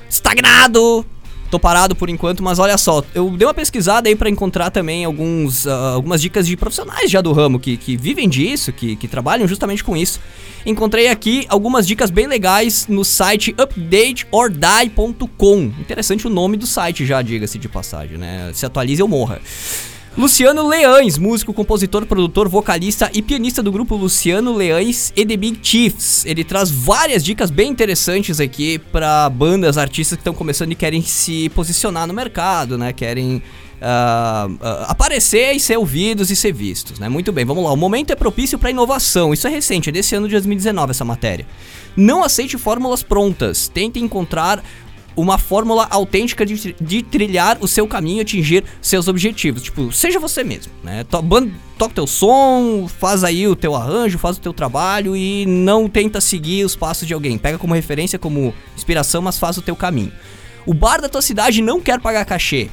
estagnado. 0.08 1.04
Tô 1.50 1.58
parado 1.58 1.96
por 1.96 2.08
enquanto, 2.08 2.44
mas 2.44 2.60
olha 2.60 2.78
só, 2.78 3.02
eu 3.12 3.28
dei 3.30 3.44
uma 3.46 3.52
pesquisada 3.52 4.08
aí 4.08 4.14
pra 4.14 4.30
encontrar 4.30 4.70
também 4.70 5.04
alguns, 5.04 5.66
ah, 5.66 5.94
algumas 5.94 6.22
dicas 6.22 6.46
de 6.46 6.56
profissionais 6.56 7.10
já 7.10 7.20
do 7.20 7.32
ramo 7.32 7.58
que, 7.58 7.76
que 7.76 7.96
vivem 7.96 8.28
disso, 8.28 8.72
que, 8.72 8.94
que 8.94 9.08
trabalham 9.08 9.48
justamente 9.48 9.82
com 9.82 9.96
isso. 9.96 10.20
Encontrei 10.64 11.08
aqui 11.08 11.44
algumas 11.48 11.84
dicas 11.86 12.08
bem 12.08 12.28
legais 12.28 12.86
no 12.86 13.04
site 13.04 13.52
updateordie.com. 13.58 15.72
Interessante 15.80 16.28
o 16.28 16.30
nome 16.30 16.56
do 16.56 16.66
site 16.66 17.04
já, 17.04 17.20
diga-se 17.20 17.58
de 17.58 17.68
passagem, 17.68 18.16
né? 18.16 18.52
Se 18.54 18.64
atualize 18.64 19.02
ou 19.02 19.08
morra. 19.08 19.40
Luciano 20.18 20.66
Leães, 20.66 21.16
músico, 21.16 21.54
compositor, 21.54 22.04
produtor, 22.04 22.48
vocalista 22.48 23.08
e 23.14 23.22
pianista 23.22 23.62
do 23.62 23.70
grupo 23.70 23.94
Luciano 23.94 24.52
Leães 24.52 25.12
e 25.14 25.24
The 25.24 25.36
Big 25.36 25.60
Chiefs. 25.62 26.26
Ele 26.26 26.42
traz 26.42 26.68
várias 26.68 27.24
dicas 27.24 27.48
bem 27.48 27.70
interessantes 27.70 28.40
aqui 28.40 28.78
para 28.78 29.30
bandas, 29.30 29.78
artistas 29.78 30.16
que 30.16 30.20
estão 30.20 30.34
começando 30.34 30.72
e 30.72 30.74
querem 30.74 31.00
se 31.00 31.48
posicionar 31.50 32.08
no 32.08 32.12
mercado, 32.12 32.76
né? 32.76 32.92
Querem 32.92 33.40
ah, 33.80 34.48
ah, 34.60 34.86
aparecer 34.88 35.54
e 35.54 35.60
ser 35.60 35.78
ouvidos 35.78 36.28
e 36.28 36.34
ser 36.34 36.52
vistos, 36.52 36.98
né? 36.98 37.08
Muito 37.08 37.30
bem, 37.30 37.44
vamos 37.44 37.62
lá. 37.62 37.72
O 37.72 37.76
momento 37.76 38.10
é 38.10 38.16
propício 38.16 38.58
para 38.58 38.70
inovação. 38.70 39.32
Isso 39.32 39.46
é 39.46 39.50
recente, 39.50 39.90
é 39.90 39.92
desse 39.92 40.16
ano 40.16 40.26
de 40.26 40.32
2019 40.32 40.90
essa 40.90 41.04
matéria. 41.04 41.46
Não 41.96 42.24
aceite 42.24 42.58
fórmulas 42.58 43.02
prontas. 43.02 43.68
Tente 43.68 44.00
encontrar 44.00 44.62
uma 45.16 45.38
fórmula 45.38 45.86
autêntica 45.90 46.46
de, 46.46 46.74
de 46.80 47.02
trilhar 47.02 47.58
o 47.60 47.68
seu 47.68 47.86
caminho 47.86 48.18
e 48.18 48.20
atingir 48.20 48.64
seus 48.80 49.08
objetivos. 49.08 49.62
Tipo, 49.62 49.92
seja 49.92 50.18
você 50.18 50.42
mesmo, 50.44 50.72
né? 50.82 51.04
To, 51.04 51.20
ban- 51.20 51.50
toca 51.78 51.94
teu 51.94 52.06
som, 52.06 52.88
faz 52.88 53.24
aí 53.24 53.46
o 53.46 53.56
teu 53.56 53.74
arranjo, 53.74 54.18
faz 54.18 54.36
o 54.36 54.40
teu 54.40 54.52
trabalho 54.52 55.16
e 55.16 55.44
não 55.46 55.88
tenta 55.88 56.20
seguir 56.20 56.64
os 56.64 56.76
passos 56.76 57.06
de 57.06 57.14
alguém. 57.14 57.36
Pega 57.38 57.58
como 57.58 57.74
referência, 57.74 58.18
como 58.18 58.54
inspiração, 58.76 59.20
mas 59.22 59.38
faz 59.38 59.56
o 59.58 59.62
teu 59.62 59.76
caminho. 59.76 60.12
O 60.66 60.74
bar 60.74 61.00
da 61.00 61.08
tua 61.08 61.22
cidade 61.22 61.62
não 61.62 61.80
quer 61.80 62.00
pagar 62.00 62.24
cachê 62.24 62.68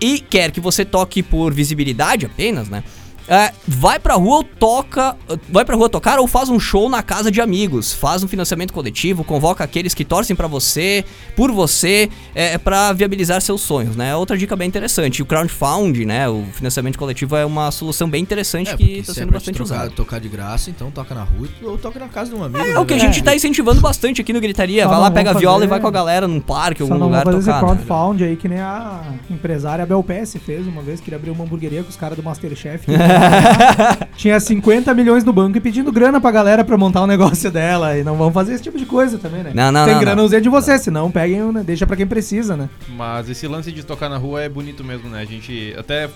e 0.00 0.18
quer 0.18 0.50
que 0.50 0.60
você 0.60 0.84
toque 0.84 1.22
por 1.22 1.52
visibilidade 1.54 2.26
apenas, 2.26 2.68
né? 2.68 2.82
É, 3.28 3.52
vai 3.66 3.98
pra 3.98 4.14
rua 4.14 4.36
ou 4.38 4.44
toca. 4.44 5.16
Vai 5.48 5.64
pra 5.64 5.76
rua 5.76 5.88
tocar 5.88 6.18
ou 6.18 6.26
faz 6.26 6.48
um 6.48 6.58
show 6.60 6.88
na 6.88 7.02
casa 7.02 7.30
de 7.30 7.40
amigos. 7.40 7.92
Faz 7.92 8.22
um 8.22 8.28
financiamento 8.28 8.72
coletivo, 8.72 9.24
convoca 9.24 9.62
aqueles 9.64 9.94
que 9.94 10.04
torcem 10.04 10.34
pra 10.36 10.46
você, 10.46 11.04
por 11.36 11.50
você, 11.52 12.10
é, 12.34 12.58
para 12.58 12.92
viabilizar 12.92 13.40
seus 13.40 13.60
sonhos, 13.60 13.96
né? 13.96 14.14
Outra 14.16 14.36
dica 14.36 14.54
bem 14.56 14.68
interessante. 14.68 15.22
O 15.22 15.26
crowdfunding, 15.26 16.04
né? 16.04 16.28
O 16.28 16.44
financiamento 16.52 16.98
coletivo 16.98 17.36
é 17.36 17.44
uma 17.46 17.70
solução 17.70 18.08
bem 18.08 18.22
interessante 18.22 18.70
É, 18.70 18.76
que 18.76 18.98
tá 18.98 19.04
se 19.04 19.10
é 19.12 19.14
sendo 19.22 19.32
bastante 19.32 19.56
trocar- 19.56 19.74
usada. 19.76 19.90
tocar 19.90 20.20
de 20.20 20.28
graça, 20.28 20.68
então 20.70 20.90
toca 20.90 21.14
na 21.14 21.22
rua 21.22 21.48
ou 21.62 21.78
toca 21.78 21.98
na 21.98 22.08
casa 22.08 22.30
de 22.30 22.36
um 22.36 22.44
amigo. 22.44 22.64
É 22.64 22.78
o 22.78 22.84
que 22.84 22.94
a 22.94 22.96
né? 22.96 23.02
gente 23.02 23.22
tá 23.22 23.34
incentivando 23.34 23.80
bastante 23.80 24.20
aqui 24.20 24.32
no 24.32 24.40
Gritaria. 24.40 24.82
Só 24.82 24.88
vai 24.88 24.96
não 24.96 25.02
lá, 25.04 25.10
pega 25.10 25.30
a 25.30 25.34
viola 25.34 25.56
fazer- 25.56 25.66
e 25.66 25.68
vai 25.68 25.80
com 25.80 25.86
a 25.86 25.90
galera 25.90 26.28
num 26.28 26.40
parque, 26.40 26.78
Só 26.78 26.84
algum 26.84 26.98
não 26.98 27.06
lugar 27.06 27.24
vou 27.24 27.32
fazer 27.34 27.50
esse 27.50 27.60
tocar. 27.60 27.74
né? 27.74 28.26
aí 28.26 28.36
que 28.36 28.48
nem 28.48 28.58
a 28.60 29.02
empresária 29.30 29.86
Bel 29.86 30.02
PS 30.02 30.38
fez 30.38 30.66
uma 30.66 30.82
vez, 30.82 31.00
queria 31.00 31.16
abrir 31.18 31.30
uma 31.30 31.44
hamburgueria 31.44 31.82
com 31.82 31.88
os 31.88 31.96
caras 31.96 32.16
do 32.16 32.22
Masterchef. 32.22 32.86
Tinha 34.16 34.38
50 34.38 34.92
milhões 34.94 35.24
no 35.24 35.32
banco 35.32 35.56
e 35.58 35.60
pedindo 35.60 35.90
grana 35.92 36.20
pra 36.20 36.30
galera 36.30 36.64
pra 36.64 36.76
montar 36.76 37.02
o 37.02 37.06
negócio 37.06 37.50
dela. 37.50 37.96
E 37.98 38.04
não 38.04 38.16
vão 38.16 38.32
fazer 38.32 38.54
esse 38.54 38.62
tipo 38.62 38.78
de 38.78 38.86
coisa 38.86 39.18
também, 39.18 39.42
né? 39.42 39.52
Não, 39.54 39.72
não, 39.72 39.84
Tem 39.84 39.94
não, 39.94 40.00
grana, 40.00 40.16
não. 40.16 40.24
usei 40.24 40.40
de 40.40 40.48
você, 40.48 40.78
senão 40.78 41.10
peguem, 41.10 41.40
né? 41.52 41.62
deixa 41.64 41.86
pra 41.86 41.96
quem 41.96 42.06
precisa, 42.06 42.56
né? 42.56 42.68
Mas 42.88 43.28
esse 43.28 43.46
lance 43.46 43.72
de 43.72 43.82
tocar 43.82 44.08
na 44.08 44.16
rua 44.18 44.42
é 44.42 44.48
bonito 44.48 44.84
mesmo, 44.84 45.08
né? 45.08 45.20
A 45.20 45.24
gente 45.24 45.74
até 45.78 46.08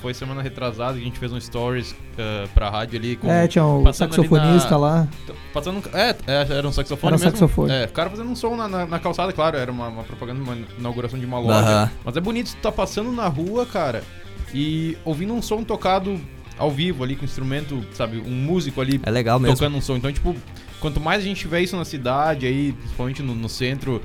foi 0.00 0.14
semana 0.14 0.42
retrasada 0.42 0.94
que 0.94 1.00
a 1.02 1.04
gente 1.04 1.18
fez 1.18 1.32
um 1.32 1.38
stories 1.40 1.92
uh, 1.92 2.48
pra 2.54 2.68
rádio 2.70 2.98
ali 2.98 3.14
com 3.14 3.30
é, 3.30 3.46
tinha 3.46 3.62
ali 3.62 3.92
saxofonista 3.94 4.70
na- 4.70 4.76
lá. 4.78 5.08
Passando 5.52 5.78
um- 5.78 5.96
é, 5.96 6.16
é, 6.26 6.46
era 6.58 6.66
um 6.66 6.72
saxofone 6.72 7.12
Era 7.12 7.16
um 7.16 7.24
mesmo. 7.24 7.30
saxofone. 7.38 7.72
É, 7.72 7.84
o 7.84 7.88
cara 7.90 8.08
fazendo 8.10 8.28
um 8.30 8.34
som 8.34 8.56
na, 8.56 8.66
na, 8.66 8.86
na 8.86 8.98
calçada, 8.98 9.32
claro, 9.32 9.56
era 9.56 9.70
uma, 9.70 9.88
uma 9.88 10.02
propaganda, 10.02 10.42
uma 10.42 10.56
inauguração 10.78 11.18
de 11.20 11.26
uma 11.26 11.38
loja. 11.38 11.90
Mas 12.04 12.16
é 12.16 12.20
bonito 12.20 12.50
tu 12.52 12.56
tá 12.56 12.72
passando 12.72 13.12
na 13.12 13.28
rua, 13.28 13.64
cara, 13.66 14.02
e 14.54 14.96
ouvindo 15.04 15.34
um 15.34 15.42
som 15.42 15.62
tocado 15.62 16.18
ao 16.58 16.70
vivo 16.70 17.02
ali 17.04 17.16
com 17.16 17.24
instrumento, 17.24 17.84
sabe, 17.92 18.18
um 18.18 18.30
músico 18.30 18.80
ali 18.80 19.00
É 19.02 19.10
legal 19.10 19.38
mesmo. 19.40 19.56
tocando 19.56 19.76
um 19.76 19.80
som. 19.80 19.96
Então, 19.96 20.12
tipo, 20.12 20.34
quanto 20.80 21.00
mais 21.00 21.22
a 21.22 21.24
gente 21.24 21.46
vê 21.48 21.60
isso 21.60 21.76
na 21.76 21.84
cidade 21.84 22.46
aí, 22.46 22.72
principalmente 22.72 23.22
no, 23.22 23.34
no 23.34 23.48
centro, 23.48 24.00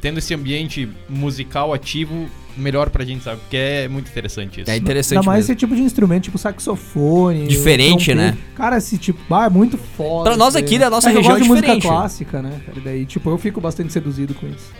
tendo 0.00 0.18
esse 0.18 0.34
ambiente 0.34 0.88
musical 1.08 1.72
ativo, 1.72 2.28
melhor 2.56 2.90
pra 2.90 3.04
gente, 3.04 3.22
sabe? 3.24 3.40
Porque 3.40 3.56
é 3.56 3.88
muito 3.88 4.08
interessante 4.10 4.60
isso. 4.62 4.70
É 4.70 4.76
interessante 4.76 5.18
Ainda 5.18 5.26
mais 5.26 5.40
mesmo. 5.40 5.52
esse 5.52 5.58
tipo 5.58 5.74
de 5.76 5.82
instrumento, 5.82 6.24
tipo 6.24 6.38
saxofone. 6.38 7.46
Diferente, 7.46 8.06
trompete. 8.12 8.14
né? 8.14 8.38
Cara, 8.54 8.78
esse 8.78 8.96
tipo. 8.98 9.18
Ah, 9.34 9.46
é 9.46 9.50
muito 9.50 9.76
foda. 9.78 10.30
Pra 10.30 10.36
nós 10.36 10.54
isso 10.54 10.58
aqui 10.58 10.78
da 10.78 10.88
nossa 10.90 11.10
É 11.10 11.12
região 11.12 11.32
eu 11.36 11.38
gosto 11.46 11.52
é 11.54 11.60
de 11.60 11.66
música 11.68 11.88
clássica, 11.88 12.42
né? 12.42 12.60
E 12.76 12.80
daí, 12.80 13.04
tipo, 13.06 13.28
eu 13.30 13.38
fico 13.38 13.60
bastante 13.60 13.92
seduzido 13.92 14.34
com 14.34 14.46
isso. 14.46 14.72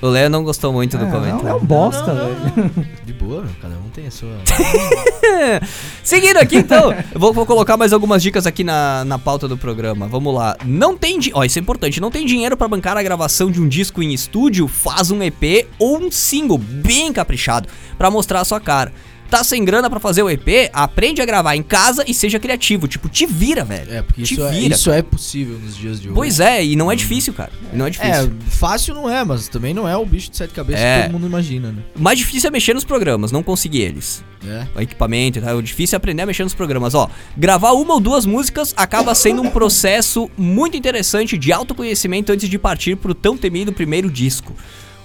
O 0.00 0.06
Léo 0.08 0.30
não 0.30 0.44
gostou 0.44 0.72
muito 0.72 0.96
do 0.96 1.04
É, 1.04 1.10
comentário. 1.10 1.42
não, 1.44 1.50
é 1.50 1.54
um 1.54 1.64
bosta, 1.64 2.14
Não, 2.14 2.28
não, 2.28 2.34
velho. 2.54 2.88
De 3.04 3.12
boa, 3.12 3.44
cada 3.60 3.74
um 3.74 3.88
tem 3.92 4.06
a 4.06 4.10
sua. 4.10 4.30
Seguindo 6.02 6.36
aqui, 6.38 6.56
então, 6.56 6.92
eu 6.92 7.18
vou, 7.20 7.32
vou 7.32 7.44
colocar 7.46 7.76
mais 7.76 7.92
algumas 7.92 8.22
dicas 8.22 8.46
aqui 8.46 8.62
na, 8.64 9.04
na 9.04 9.18
pauta 9.18 9.46
do 9.48 9.56
programa. 9.56 10.06
Vamos 10.06 10.34
lá. 10.34 10.56
Não 10.64 10.96
tem 10.96 11.18
dinheiro. 11.18 11.38
Ó, 11.40 11.44
isso 11.44 11.58
é 11.58 11.62
importante. 11.62 12.00
Não 12.00 12.10
tem 12.10 12.24
dinheiro 12.24 12.56
pra 12.56 12.68
bancar 12.68 12.96
a 12.96 13.02
gravação 13.02 13.50
de 13.50 13.60
um 13.60 13.68
disco 13.68 14.02
em 14.02 14.12
estúdio? 14.12 14.68
Faz 14.68 15.10
um 15.10 15.22
EP 15.22 15.66
ou 15.78 15.98
um 15.98 16.10
single 16.10 16.58
bem 16.58 17.12
caprichado 17.12 17.68
pra 17.96 18.10
mostrar 18.10 18.40
a 18.40 18.44
sua 18.44 18.60
cara. 18.60 18.92
Tá 19.30 19.44
sem 19.44 19.64
grana 19.64 19.90
pra 19.90 20.00
fazer 20.00 20.22
o 20.22 20.30
EP? 20.30 20.70
Aprende 20.72 21.20
a 21.20 21.26
gravar 21.26 21.54
em 21.54 21.62
casa 21.62 22.02
e 22.08 22.14
seja 22.14 22.38
criativo. 22.38 22.88
Tipo, 22.88 23.08
te 23.08 23.26
vira, 23.26 23.62
velho. 23.64 23.92
É, 23.92 24.00
porque 24.02 24.22
isso, 24.22 24.42
é, 24.42 24.50
vira, 24.50 24.74
isso 24.74 24.90
é 24.90 25.02
possível 25.02 25.58
nos 25.58 25.76
dias 25.76 26.00
de 26.00 26.08
hoje. 26.08 26.14
Pois 26.14 26.40
é, 26.40 26.64
e 26.64 26.74
não 26.74 26.90
é 26.90 26.96
difícil, 26.96 27.34
cara. 27.34 27.50
E 27.72 27.76
Não 27.76 27.86
é 27.86 27.90
difícil. 27.90 28.12
É, 28.24 28.50
fácil 28.50 28.94
não 28.94 29.08
é, 29.08 29.22
mas 29.24 29.46
também 29.48 29.74
não 29.74 29.86
é 29.86 29.96
o 29.96 30.06
bicho 30.06 30.30
de 30.30 30.36
sete 30.36 30.54
cabeças 30.54 30.80
É. 30.80 30.96
que 30.96 31.02
todo 31.08 31.12
mundo 31.12 31.26
imagina, 31.26 31.70
né? 31.70 31.82
O 31.94 32.00
mais 32.00 32.18
difícil 32.18 32.48
é 32.48 32.50
mexer 32.50 32.72
nos 32.72 32.84
programas, 32.84 33.30
não 33.30 33.42
conseguir 33.42 33.82
eles. 33.82 34.24
É. 34.46 34.66
o 34.74 34.80
equipamento 34.80 35.40
e 35.40 35.42
tal. 35.42 35.56
O 35.56 35.62
difícil 35.62 35.96
é 35.96 35.98
aprender 35.98 36.22
a 36.22 36.26
mexer 36.26 36.44
nos 36.44 36.54
programas. 36.54 36.94
Ó, 36.94 37.10
gravar 37.36 37.72
uma 37.72 37.94
ou 37.94 38.00
duas 38.00 38.24
músicas 38.24 38.72
acaba 38.76 39.12
sendo 39.14 39.42
um 39.42 39.50
processo 39.50 40.30
muito 40.38 40.76
interessante 40.76 41.36
de 41.36 41.52
autoconhecimento 41.52 42.32
antes 42.32 42.48
de 42.48 42.56
partir 42.58 42.96
pro 42.96 43.14
tão 43.14 43.36
temido 43.36 43.72
primeiro 43.72 44.08
disco. 44.10 44.54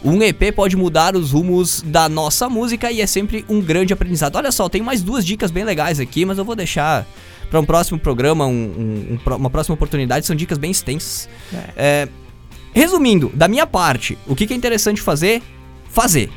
Um 0.04 0.22
EP 0.22 0.52
pode 0.54 0.76
mudar 0.76 1.16
os 1.16 1.32
rumos 1.32 1.82
da 1.86 2.10
nossa 2.10 2.50
música 2.50 2.92
e 2.92 3.00
é 3.02 3.08
sempre 3.08 3.46
um 3.48 3.62
grande 3.62 3.94
aprendizado. 3.94 4.36
Olha 4.36 4.52
só, 4.52 4.68
tem 4.68 4.82
mais 4.82 5.02
duas 5.02 5.26
dicas 5.26 5.50
bem 5.50 5.64
legais 5.64 6.00
aqui, 6.00 6.26
mas 6.26 6.38
eu 6.38 6.44
vou 6.44 6.56
deixar 6.56 7.08
para 7.50 7.60
um 7.60 7.66
próximo 7.66 7.98
programa, 8.00 8.46
um- 8.46 8.52
um- 8.52 9.20
um 9.32 9.36
uma 9.36 9.50
próxima 9.50 9.76
oportunidade. 9.76 10.26
São 10.26 10.36
dicas 10.36 10.58
bem 10.58 10.72
extensas. 10.72 11.30
É, 11.78 12.08
resumindo, 12.74 13.32
da 13.34 13.48
minha 13.48 13.66
parte, 13.66 14.18
o 14.28 14.36
que 14.36 14.46
que 14.48 14.54
é 14.54 14.58
interessante 14.58 15.00
fazer? 15.02 15.42
Fazer. 15.90 16.30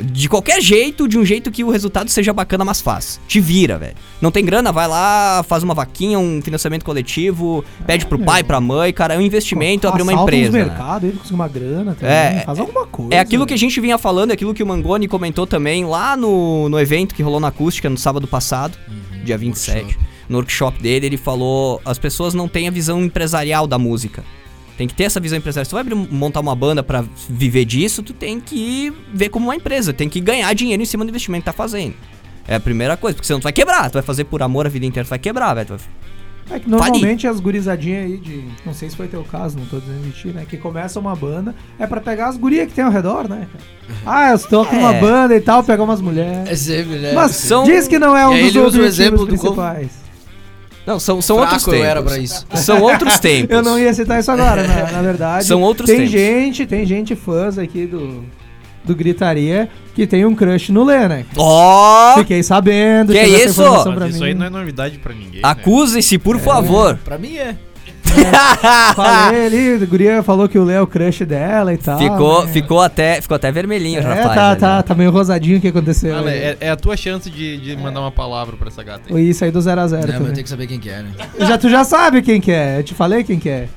De 0.00 0.28
qualquer 0.28 0.60
jeito, 0.60 1.06
de 1.06 1.18
um 1.18 1.24
jeito 1.24 1.50
que 1.50 1.62
o 1.62 1.70
resultado 1.70 2.08
seja 2.08 2.32
bacana, 2.32 2.64
mas 2.64 2.80
faz. 2.80 3.20
Te 3.28 3.40
vira, 3.40 3.78
velho. 3.78 3.94
Não 4.20 4.30
tem 4.30 4.44
grana, 4.44 4.72
vai 4.72 4.88
lá, 4.88 5.44
faz 5.46 5.62
uma 5.62 5.74
vaquinha, 5.74 6.18
um 6.18 6.40
financiamento 6.42 6.84
coletivo, 6.84 7.64
pede 7.86 8.06
pro 8.06 8.18
meu. 8.18 8.26
pai, 8.26 8.42
pra 8.42 8.60
mãe, 8.60 8.92
cara, 8.92 9.14
é 9.14 9.18
um 9.18 9.20
investimento, 9.20 9.86
abrir 9.86 10.02
uma 10.02 10.12
empresa. 10.12 10.52
né? 10.52 10.64
mercado 10.64 11.08
pra 11.08 11.18
conseguir 11.18 11.34
uma 11.34 11.48
grana 11.48 11.94
também. 11.94 12.14
É, 12.14 12.42
Faz 12.44 12.58
alguma 12.58 12.86
coisa. 12.86 13.14
É 13.14 13.18
aquilo 13.18 13.46
que 13.46 13.54
a 13.54 13.58
gente 13.58 13.80
vinha 13.80 13.98
falando, 13.98 14.30
é 14.30 14.34
aquilo 14.34 14.52
que 14.54 14.62
o 14.62 14.66
Mangoni 14.66 15.06
comentou 15.06 15.46
também 15.46 15.84
lá 15.84 16.16
no, 16.16 16.68
no 16.68 16.78
evento 16.80 17.14
que 17.14 17.22
rolou 17.22 17.40
na 17.40 17.48
acústica 17.48 17.88
no 17.88 17.96
sábado 17.96 18.26
passado, 18.26 18.76
dia 19.24 19.38
27. 19.38 19.78
workshop. 19.80 20.04
No 20.28 20.36
workshop 20.38 20.82
dele, 20.82 21.06
ele 21.06 21.16
falou: 21.16 21.80
as 21.84 21.98
pessoas 21.98 22.34
não 22.34 22.48
têm 22.48 22.66
a 22.66 22.70
visão 22.70 23.02
empresarial 23.04 23.66
da 23.66 23.78
música. 23.78 24.24
Tem 24.76 24.88
que 24.88 24.94
ter 24.94 25.04
essa 25.04 25.20
visão 25.20 25.38
empresarial. 25.38 25.64
Se 25.64 25.70
tu 25.70 25.74
vai 25.74 25.82
abrir- 25.82 25.94
montar 25.94 26.40
uma 26.40 26.54
banda 26.54 26.82
pra 26.82 27.04
viver 27.28 27.64
disso, 27.64 28.02
tu 28.02 28.12
tem 28.12 28.40
que 28.40 28.92
ver 29.12 29.28
como 29.28 29.46
uma 29.46 29.54
empresa, 29.56 29.92
tem 29.92 30.08
que 30.08 30.20
ganhar 30.20 30.52
dinheiro 30.54 30.82
em 30.82 30.86
cima 30.86 31.04
do 31.04 31.10
investimento 31.10 31.42
que 31.42 31.46
tá 31.46 31.52
fazendo. 31.52 31.94
É 32.48 32.56
a 32.56 32.60
primeira 32.60 32.96
coisa, 32.96 33.14
porque 33.14 33.26
senão 33.26 33.40
tu 33.40 33.44
vai 33.44 33.52
quebrar, 33.52 33.88
tu 33.88 33.94
vai 33.94 34.02
fazer 34.02 34.24
por 34.24 34.42
amor 34.42 34.66
a 34.66 34.68
vida 34.68 34.84
inteira, 34.84 35.06
tu 35.06 35.10
vai 35.10 35.18
quebrar, 35.18 35.54
velho. 35.54 35.76
É 36.50 36.58
que 36.58 36.68
normalmente 36.68 37.26
as 37.26 37.40
gurizadinhas 37.40 38.04
aí 38.04 38.16
de. 38.18 38.44
Não 38.66 38.74
sei 38.74 38.90
se 38.90 38.96
foi 38.96 39.08
teu 39.08 39.24
caso, 39.24 39.56
não 39.58 39.64
tô 39.64 39.78
dizendo 39.78 40.04
mentir, 40.04 40.34
né? 40.34 40.44
Que 40.46 40.58
começa 40.58 41.00
uma 41.00 41.16
banda, 41.16 41.54
é 41.78 41.86
pra 41.86 42.02
pegar 42.02 42.28
as 42.28 42.36
gurias 42.36 42.68
que 42.68 42.74
tem 42.74 42.84
ao 42.84 42.90
redor, 42.90 43.26
né? 43.26 43.48
cara? 43.50 43.64
Ah, 44.04 44.28
eu 44.30 44.36
estou 44.36 44.66
com 44.66 44.76
uma 44.76 44.94
É. 44.94 45.00
banda 45.00 45.34
e 45.34 45.40
tal, 45.40 45.64
pegar 45.64 45.82
umas 45.84 46.02
mulheres. 46.02 46.50
É 46.50 46.54
sempre, 46.54 46.98
né? 46.98 47.12
Mas 47.14 47.30
são- 47.36 47.64
diz 47.64 47.88
que 47.88 47.98
não 47.98 48.14
é 48.14 48.28
um 48.28 48.36
E 48.36 48.42
dos 48.42 48.48
ele 48.50 48.58
usa 48.58 48.58
o 48.58 48.80
objetivos 48.82 48.98
exemplo 48.98 49.18
do 49.20 49.26
principais. 49.28 50.03
Não, 50.86 51.00
são, 51.00 51.22
são 51.22 51.36
Fraco 51.36 51.52
outros 51.54 51.66
eu 51.66 51.72
tempos. 51.72 51.88
era 51.88 52.02
pra 52.02 52.18
isso. 52.18 52.46
São 52.54 52.82
outros 52.82 53.18
tempos. 53.18 53.50
Eu 53.56 53.62
não 53.62 53.78
ia 53.78 53.92
citar 53.94 54.20
isso 54.20 54.30
agora, 54.30 54.66
na, 54.66 54.92
na 54.92 55.02
verdade. 55.02 55.46
São 55.46 55.62
outros 55.62 55.86
Tem 55.88 55.96
tempos. 56.00 56.12
gente, 56.12 56.66
tem 56.66 56.84
gente 56.84 57.14
fãs 57.16 57.56
aqui 57.56 57.86
do, 57.86 58.22
do 58.84 58.94
Gritaria 58.94 59.68
que 59.94 60.06
tem 60.06 60.26
um 60.26 60.34
crush 60.34 60.70
no 60.72 60.84
Lê, 60.84 61.08
né? 61.08 61.24
Ó! 61.36 62.18
Fiquei 62.18 62.42
sabendo. 62.42 63.12
Que 63.12 63.18
essa 63.18 63.46
isso? 63.46 63.62
Mas 63.62 64.10
isso 64.10 64.20
mim. 64.20 64.26
aí 64.26 64.34
não 64.34 64.46
é 64.46 64.50
novidade 64.50 64.98
pra 64.98 65.14
ninguém. 65.14 65.40
né? 65.40 65.48
Acuse-se, 65.48 66.18
por 66.18 66.38
favor. 66.38 66.98
Pra 67.04 67.16
mim 67.16 67.36
é. 67.36 67.56
Falei 68.94 69.46
ali, 69.46 69.82
a 69.82 69.86
guria 69.86 70.22
falou 70.22 70.48
que 70.48 70.58
o 70.58 70.64
Lê 70.64 70.74
é 70.74 70.80
o 70.80 70.86
crush 70.86 71.24
dela 71.24 71.72
e 71.74 71.76
tal. 71.76 71.98
ficou, 71.98 72.44
né? 72.44 72.52
ficou, 72.52 72.80
até, 72.80 73.20
ficou 73.20 73.34
até 73.34 73.50
vermelhinho, 73.52 74.00
É, 74.00 74.02
rapaz. 74.02 74.34
tá, 74.34 74.50
ali. 74.50 74.60
tá, 74.60 74.82
tá 74.82 74.94
meio 74.94 75.10
rosadinho 75.10 75.58
o 75.58 75.60
que 75.60 75.68
aconteceu. 75.68 76.16
É, 76.28 76.56
é 76.60 76.70
a 76.70 76.76
tua 76.76 76.96
chance 76.96 77.28
de, 77.30 77.56
de 77.58 77.76
mandar 77.76 78.00
uma 78.00 78.12
palavra 78.12 78.56
pra 78.56 78.68
essa 78.68 78.82
gata 78.82 79.14
aí. 79.14 79.28
Isso 79.30 79.44
aí 79.44 79.50
do 79.50 79.58
0x0 79.58 79.90
Né, 79.90 80.18
mas 80.18 80.20
eu 80.20 80.32
tenho 80.32 80.42
que 80.44 80.48
saber 80.48 80.66
quem 80.66 80.78
que 80.78 80.88
é, 80.90 81.02
né? 81.02 81.10
Já, 81.40 81.58
tu 81.58 81.68
já 81.68 81.84
sabe 81.84 82.22
quem 82.22 82.40
que 82.40 82.52
é. 82.52 82.78
Eu 82.78 82.82
te 82.84 82.94
falei 82.94 83.24
quem 83.24 83.38
que 83.38 83.48
é. 83.48 83.68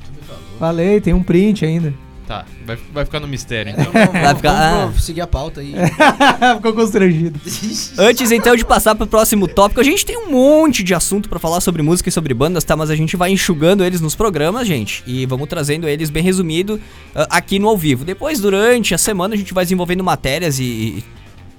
Falei, 0.60 1.00
tem 1.00 1.13
um 1.13 1.21
print 1.21 1.65
ainda. 1.65 1.93
Tá, 2.28 2.44
vai, 2.66 2.78
vai 2.92 3.06
ficar 3.06 3.22
no 3.22 3.28
mistério 3.28 3.72
então. 3.72 3.86
Vai 4.12 4.36
ficar- 4.36 4.52
Vamos, 4.52 4.62
ah. 4.62 4.86
vamos 4.88 5.04
seguir 5.06 5.22
a 5.22 5.28
pauta 5.28 5.62
aí. 5.62 5.74
Ficou 6.58 6.74
constrangido. 6.74 7.40
Antes 7.98 8.32
então 8.32 8.54
de 8.54 8.66
passar 8.66 8.96
pro 8.96 9.08
próximo 9.08 9.48
tópico, 9.48 9.80
a 9.80 9.84
gente 9.84 10.06
tem 10.06 10.18
um 10.18 10.30
monte 10.30 10.84
de 10.84 10.94
assunto 10.94 11.30
pra 11.30 11.40
falar 11.40 11.62
sobre 11.62 11.82
música 11.82 12.10
e 12.10 12.12
sobre 12.12 12.34
bandas, 12.34 12.66
tá? 12.66 12.76
Mas 12.76 12.90
a 12.90 12.98
gente 12.98 13.16
vai 13.16 13.32
enxugando 13.32 13.82
eles 13.82 14.02
nos 14.02 14.13
programas, 14.13 14.68
gente, 14.68 15.04
e 15.08 15.26
vamos 15.26 15.48
trazendo 15.48 15.88
eles 15.88 16.10
bem 16.10 16.22
resumido 16.22 16.82
ah, 17.16 17.28
aqui 17.30 17.60
no 17.60 17.70
ao 17.70 17.78
vivo. 17.78 18.04
Depois, 18.04 18.42
durante 18.42 18.94
a 18.94 18.98
semana, 18.98 19.34
a 19.34 19.38
gente 19.38 19.54
vai 19.54 19.63
desenvolvendo 19.63 20.04
matérias 20.04 20.60
e, 20.60 20.63
e 20.63 21.04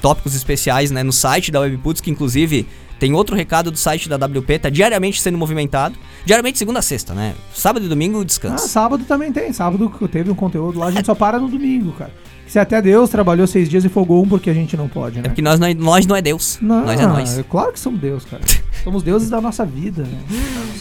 tópicos 0.02 0.35
especiais, 0.35 0.90
né, 0.90 1.02
no 1.02 1.12
site 1.14 1.50
da 1.50 1.61
Webputs, 1.61 2.02
que 2.02 2.11
inclusive 2.11 2.66
tem 2.98 3.14
outro 3.14 3.34
recado 3.37 3.70
do 3.70 3.78
site 3.78 4.08
da 4.08 4.16
WP, 4.16 4.58
tá 4.58 4.68
diariamente 4.70 5.20
sendo 5.20 5.38
movimentado. 5.38 5.96
Diariamente, 6.24 6.58
segunda 6.58 6.80
a 6.80 6.82
sexta, 6.82 7.14
né? 7.14 7.34
Sábado 7.54 7.87
e 7.87 7.88
domingo, 7.88 8.20
Ah, 8.20 8.24
descanso. 8.24 8.68
sábado 8.68 9.04
também 9.04 9.32
tem. 9.32 9.52
Sábado 9.52 9.90
teve 10.11 10.30
um 10.30 10.34
conteúdo 10.34 10.78
lá, 10.78 10.87
a 10.87 10.90
gente 10.90 11.06
só 11.06 11.14
para 11.14 11.38
no 11.38 11.48
domingo, 11.48 11.92
cara. 11.92 12.12
Se 12.46 12.58
até 12.58 12.80
Deus 12.80 13.11
trabalhou 13.11 13.46
seis 13.46 13.68
dias 13.68 13.84
e 13.84 13.90
folgou 13.90 14.22
um 14.22 14.26
porque 14.28 14.48
a 14.48 14.54
gente 14.54 14.74
não 14.74 14.88
pode, 14.88 15.16
né? 15.16 15.24
É 15.26 15.28
porque 15.28 15.42
nós 15.42 15.61
não 15.61 15.66
é, 15.66 15.74
nós 15.74 16.06
não 16.06 16.16
é 16.16 16.22
Deus. 16.22 16.58
Não, 16.62 16.82
nós 16.87 16.98
é 16.98 17.06
nós. 17.06 17.44
Claro 17.48 17.72
que 17.74 17.78
somos 17.78 18.00
Deus, 18.00 18.24
cara. 18.24 18.42
somos 18.82 19.02
deuses 19.02 19.28
da 19.28 19.38
nossa 19.38 19.66
vida, 19.66 20.02
né? 20.04 20.18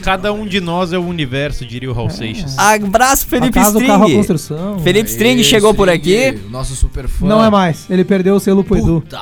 Cada 0.02 0.32
um 0.32 0.46
de 0.48 0.62
nós 0.62 0.94
é 0.94 0.98
o 0.98 1.04
universo, 1.06 1.66
diria 1.66 1.92
o 1.92 1.94
Raul 1.94 2.10
Seixas. 2.10 2.58
Abraço, 2.58 3.28
Felipe 3.28 3.60
a 3.60 3.64
casa, 3.64 3.80
o 3.80 3.86
carro, 3.86 4.04
a 4.04 4.06
String. 4.06 4.18
construção. 4.18 4.80
Felipe 4.80 5.10
String 5.10 5.44
chegou 5.44 5.74
por 5.74 5.90
String, 5.90 6.24
aqui. 6.30 6.46
o 6.48 6.50
Nosso 6.50 6.74
super 6.74 7.06
fã. 7.10 7.28
Não 7.28 7.44
é 7.44 7.50
mais. 7.50 7.86
Ele 7.90 8.06
perdeu 8.06 8.36
o 8.36 8.40
selo 8.40 8.64
pro 8.64 8.78
Edu. 8.78 9.02
Puta 9.02 9.22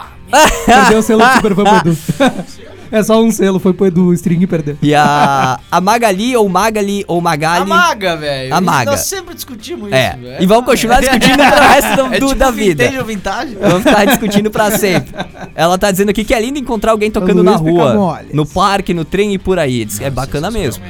Perdeu 0.68 1.00
o 1.00 1.02
selo 1.02 1.22
do 1.26 1.34
super 1.34 1.56
fã 1.56 1.64
pro 1.64 1.78
Edu. 1.90 1.98
É 2.92 3.04
só 3.04 3.22
um 3.22 3.32
selo, 3.32 3.60
foi 3.60 3.74
pro 3.74 3.86
Edu 3.88 4.14
String 4.14 4.42
e 4.42 4.48
perdeu. 4.48 4.78
E 4.82 4.94
a, 4.94 5.60
a 5.72 5.82
Magali, 5.82 6.36
ou 6.38 6.48
Magali, 6.48 7.04
ou 7.08 7.20
Magali. 7.22 7.62
A 7.64 7.66
maga, 7.66 8.16
velho. 8.18 8.54
A 8.56 8.62
maga. 8.62 8.92
Nós 8.92 9.02
sempre 9.02 9.34
discutimos 9.36 9.92
É. 9.92 10.10
isso, 10.10 10.18
velho. 10.22 10.44
E 10.44 10.46
vamos 10.46 10.66
continuar 10.66 11.00
discutindo 11.02 11.38
pro 11.38 11.62
resto 11.68 11.96
do- 11.96 12.14
É 12.14 12.20
tipo 12.20 12.36
da 12.36 12.52
vida. 12.52 12.84
vintage 12.84 13.00
ou 13.00 13.06
vintage? 13.06 13.58
Vamos 13.60 13.84
ficar 13.84 14.06
discutindo 14.06 14.52
pra 14.52 14.72
sempre. 14.72 15.14
Ela 15.56 15.78
tá 15.78 15.92
dizendo 15.92 16.10
aqui 16.10 16.24
que 16.24 16.34
é 16.34 16.40
lindo 16.42 16.60
encontrar 16.60 16.92
alguém 16.92 17.10
tocando 17.12 17.42
Luiz 17.42 17.46
na 17.52 17.56
rua, 17.58 18.22
no 18.34 18.46
parque, 18.46 18.94
no 18.94 19.04
trem 19.06 19.34
e 19.34 19.38
por 19.38 19.58
aí. 19.60 19.86
Diz 19.86 19.98
que 20.00 20.06
é 20.06 20.10
bacana 20.10 20.50
mesmo. 20.52 20.84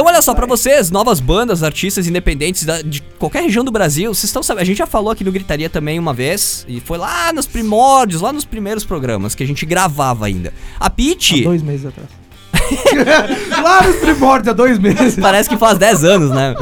Então 0.00 0.08
olha 0.10 0.22
só, 0.22 0.32
pra 0.34 0.46
vocês, 0.46 0.90
novas 0.90 1.20
bandas, 1.20 1.62
artistas 1.62 2.06
independentes 2.06 2.64
da- 2.64 2.80
de 2.80 3.02
qualquer 3.18 3.42
região 3.42 3.62
do 3.62 3.70
Brasil, 3.70 4.14
vocês 4.14 4.24
estão 4.24 4.42
sabendo, 4.42 4.62
a 4.62 4.64
gente 4.64 4.78
já 4.78 4.86
falou 4.86 5.10
aqui 5.10 5.22
no 5.22 5.30
Gritaria 5.30 5.68
também 5.68 5.98
uma 5.98 6.14
vez, 6.14 6.64
e 6.66 6.80
foi 6.80 6.96
lá 6.96 7.30
nos 7.34 7.46
primórdios, 7.46 8.22
lá 8.22 8.32
nos 8.32 8.46
primeiros 8.46 8.82
programas, 8.82 9.34
que 9.34 9.42
a 9.42 9.46
gente 9.46 9.66
gravava 9.66 10.24
ainda. 10.24 10.54
A 10.80 10.86
Há 10.86 10.90
Pitty, 10.90 11.42
dois 11.42 11.62
meses 11.62 11.84
atrás. 11.84 12.08
Lá 13.62 13.82
nos 13.86 13.96
primórdios, 13.96 14.48
há 14.48 14.52
dois 14.54 14.78
meses. 14.78 15.16
parece 15.20 15.50
que 15.50 15.56
faz 15.58 15.76
10 15.76 16.02
anos, 16.04 16.30
né? 16.30 16.54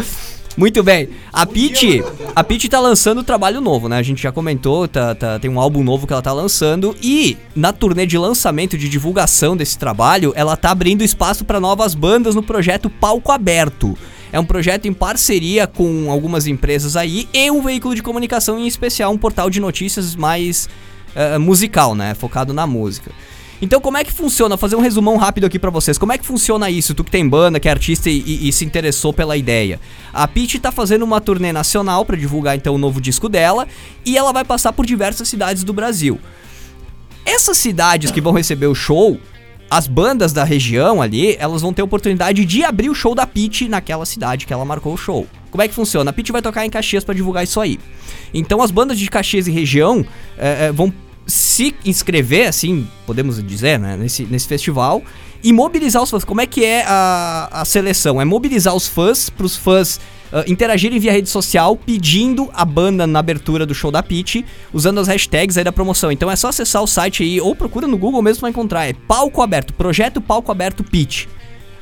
Muito 0.59 0.83
bem. 0.83 1.09
A 1.33 1.47
Pitty, 1.47 2.03
a 2.35 2.43
Pitty 2.43 2.69
tá 2.69 2.81
lançando 2.81 3.23
trabalho 3.23 3.61
novo, 3.61 3.89
né? 3.89 3.97
A 3.97 4.03
gente 4.03 4.21
já 4.21 4.33
comentou, 4.33 4.89
tá, 4.89 5.15
tá- 5.15 5.39
tem 5.39 5.49
um 5.49 5.61
álbum 5.61 5.85
novo 5.85 6.05
que 6.05 6.13
ela 6.13 6.21
tá 6.21 6.33
lançando 6.33 6.97
e 7.01 7.37
na 7.55 7.73
turnê 7.73 8.05
de 8.05 8.19
lançamento 8.19 8.77
de 8.77 8.89
divulgação 8.89 9.57
desse 9.57 9.79
trabalho, 9.79 10.33
ela 10.35 10.57
tá 10.57 10.73
abrindo 10.73 11.05
espaço 11.05 11.45
para 11.45 11.61
novas 11.61 11.95
bandas 11.95 12.35
no 12.35 12.43
projeto 12.43 12.91
Palco 12.91 13.31
Aberto. 13.31 13.97
É 14.33 14.41
um 14.41 14.45
projeto 14.45 14.87
em 14.89 14.93
parceria 14.93 15.65
com 15.69 16.11
algumas 16.11 16.49
empresas 16.49 16.97
aí 16.97 17.29
e 17.33 17.49
um 17.53 17.63
veículo 17.63 17.95
de 17.95 18.03
comunicação 18.03 18.59
em 18.59 18.67
especial, 18.67 19.13
um 19.13 19.17
portal 19.17 19.49
de 19.49 19.61
notícias 19.61 20.17
mais 20.17 20.69
eh, 21.15 21.39
musical, 21.39 21.95
né? 21.95 22.15
Focado 22.15 22.53
na 22.53 22.67
música. 22.67 23.13
Então, 23.61 23.81
como 23.81 23.97
é 23.97 24.05
que 24.05 24.13
funciona? 24.13 24.51
Vou 24.55 24.59
fazer 24.59 24.77
um 24.77 24.81
resumão 24.81 25.17
rápido 25.17 25.45
aqui 25.45 25.59
pra 25.59 25.71
vocês. 25.71 25.99
Como 25.99 26.13
é 26.13 26.19
que 26.19 26.25
funciona 26.25 26.71
isso? 26.71 26.95
Tu 26.95 27.03
que 27.03 27.11
tem 27.11 27.29
banda, 27.29 27.59
que 27.59 27.67
é 27.69 27.71
artista 27.73 28.09
e, 28.09 28.19
e- 28.25 28.49
e 28.49 28.53
se 28.53 28.65
interessou 28.65 29.13
pela 29.13 29.37
ideia. 29.37 29.81
A 30.13 30.29
Pitty 30.29 30.59
tá 30.61 30.71
fazendo 30.71 31.03
uma 31.05 31.21
turnê 31.21 31.53
nacional 31.53 32.05
pra 32.05 32.17
divulgar 32.17 32.57
então 32.57 32.75
o 32.75 32.79
novo 32.79 33.01
disco 33.01 33.29
dela 33.29 33.67
e 34.07 34.17
ela 34.17 34.33
vai 34.33 34.45
passar 34.45 34.73
por 34.73 34.87
diversas 34.87 35.29
cidades 35.29 35.65
do 35.65 35.73
Brasil. 35.73 36.21
Essas 37.25 37.59
cidades 37.59 38.11
que 38.11 38.21
vão 38.21 38.33
receber 38.33 38.67
o 38.69 38.75
show, 38.75 39.19
as 39.71 39.87
bandas 39.87 40.33
da 40.33 40.45
região 40.45 41.03
ali, 41.03 41.37
elas 41.39 41.61
vão 41.61 41.73
ter 41.73 41.83
oportunidade 41.83 42.45
de 42.45 42.65
abrir 42.65 42.89
o 42.89 42.95
show 42.95 43.15
da 43.15 43.27
Pitty 43.27 43.69
naquela 43.69 44.07
cidade 44.07 44.47
que 44.47 44.53
ela 44.53 44.65
marcou 44.65 44.95
o 44.95 44.97
show. 44.97 45.27
Como 45.51 45.61
é 45.63 45.69
que 45.69 45.75
funciona? 45.75 46.11
A 46.11 46.13
Pitty 46.13 46.31
vai 46.31 46.41
tocar 46.43 46.65
em 46.65 46.71
Caxias 46.71 47.03
pra 47.05 47.15
divulgar 47.15 47.43
isso 47.43 47.61
aí. 47.61 47.79
Então 48.33 48.63
as 48.63 48.71
bandas 48.71 48.99
de 48.99 49.09
Caxias 49.11 49.47
e 49.47 49.51
região 49.51 50.07
eh, 50.39 50.67
eh, 50.69 50.73
vão 50.73 50.93
se 51.29 51.75
inscrever, 51.85 52.49
assim, 52.49 52.89
podemos 53.07 53.43
dizer, 53.47 53.79
né, 53.79 53.97
nesse, 53.97 54.25
nesse 54.25 54.49
festival 54.49 55.03
e 55.45 55.53
mobilizar 55.53 56.03
os 56.03 56.11
fãs. 56.11 56.25
Como 56.25 56.41
é 56.41 56.47
que 56.47 56.65
é 56.65 56.85
a, 56.87 57.49
a 57.53 57.65
seleção? 57.65 58.21
É 58.21 58.25
mobilizar 58.25 58.75
os 58.75 58.89
fãs 58.89 59.31
para 59.31 59.47
os 59.47 59.57
fãs 59.57 60.01
ah, 60.33 60.45
interagirem 60.47 60.99
via 60.99 61.13
rede 61.13 61.29
social 61.29 61.77
pedindo 61.77 62.49
a 62.53 62.65
banda 62.65 63.07
na 63.07 63.19
abertura 63.19 63.65
do 63.65 63.75
show 63.75 63.91
da 63.91 64.03
Pitty, 64.03 64.45
usando 64.73 64.99
as 64.99 65.07
hashtags 65.07 65.57
aí 65.57 65.65
da 65.65 65.73
promoção. 65.73 66.11
Então 66.11 66.31
é 66.31 66.37
só 66.37 66.49
acessar 66.49 66.83
o 66.83 66.87
site 66.87 67.23
aí 67.23 67.41
ou 67.41 67.55
procura 67.55 67.87
no 67.87 67.97
Google 67.97 68.23
mesmo 68.23 68.41
vai 68.41 68.51
encontrar. 68.51 68.87
É 68.87 68.93
Palco 68.93 69.43
Aberto, 69.43 69.73
Projeto 69.75 70.21
Palco 70.21 70.51
Aberto 70.51 70.83
Pitch. 70.83 71.27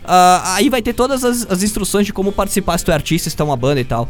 Ah, 0.05 0.55
aí 0.55 0.69
vai 0.69 0.83
ter 0.83 0.93
todas 0.93 1.25
as, 1.25 1.47
as 1.51 1.63
instruções 1.63 2.07
de 2.07 2.13
como 2.13 2.31
participar 2.31 2.79
se 2.79 2.85
tu 2.85 2.91
é 2.91 2.95
artista, 2.95 3.31
se 3.31 3.37
tu 3.37 3.43
é 3.43 3.47
uma 3.47 3.57
banda 3.57 3.81
e 3.81 3.85
tal. 3.85 4.09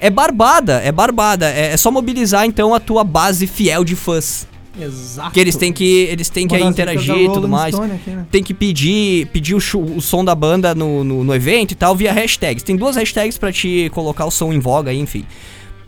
É 0.00 0.10
barbada, 0.10 0.80
é 0.82 0.92
barbada. 0.92 1.50
É, 1.50 1.72
é 1.72 1.76
só 1.76 1.90
mobilizar 1.90 2.44
então 2.44 2.74
a 2.74 2.80
tua 2.80 3.04
base 3.04 3.46
fiel 3.46 3.84
de 3.84 3.94
fãs. 3.94 4.46
Exato. 4.78 5.30
Que 5.30 5.40
eles 5.40 5.56
têm 5.56 5.72
que, 5.72 5.84
eles 5.84 6.28
têm 6.28 6.46
que 6.46 6.56
Uma 6.56 6.70
interagir 6.70 7.16
e 7.16 7.32
tudo 7.32 7.48
mais. 7.48 7.74
Aqui, 7.74 8.10
né? 8.10 8.26
Tem 8.30 8.42
que 8.42 8.52
pedir, 8.52 9.26
pedir 9.28 9.54
o, 9.54 9.58
o 9.58 10.00
som 10.00 10.24
da 10.24 10.34
banda 10.34 10.74
no, 10.74 11.02
no, 11.02 11.24
no 11.24 11.34
evento 11.34 11.72
e 11.72 11.74
tal 11.74 11.94
via 11.94 12.12
hashtags. 12.12 12.62
Tem 12.62 12.76
duas 12.76 12.96
hashtags 12.96 13.38
pra 13.38 13.52
te 13.52 13.90
colocar 13.94 14.26
o 14.26 14.30
som 14.30 14.52
em 14.52 14.58
voga 14.58 14.90
aí, 14.90 14.98
enfim. 14.98 15.24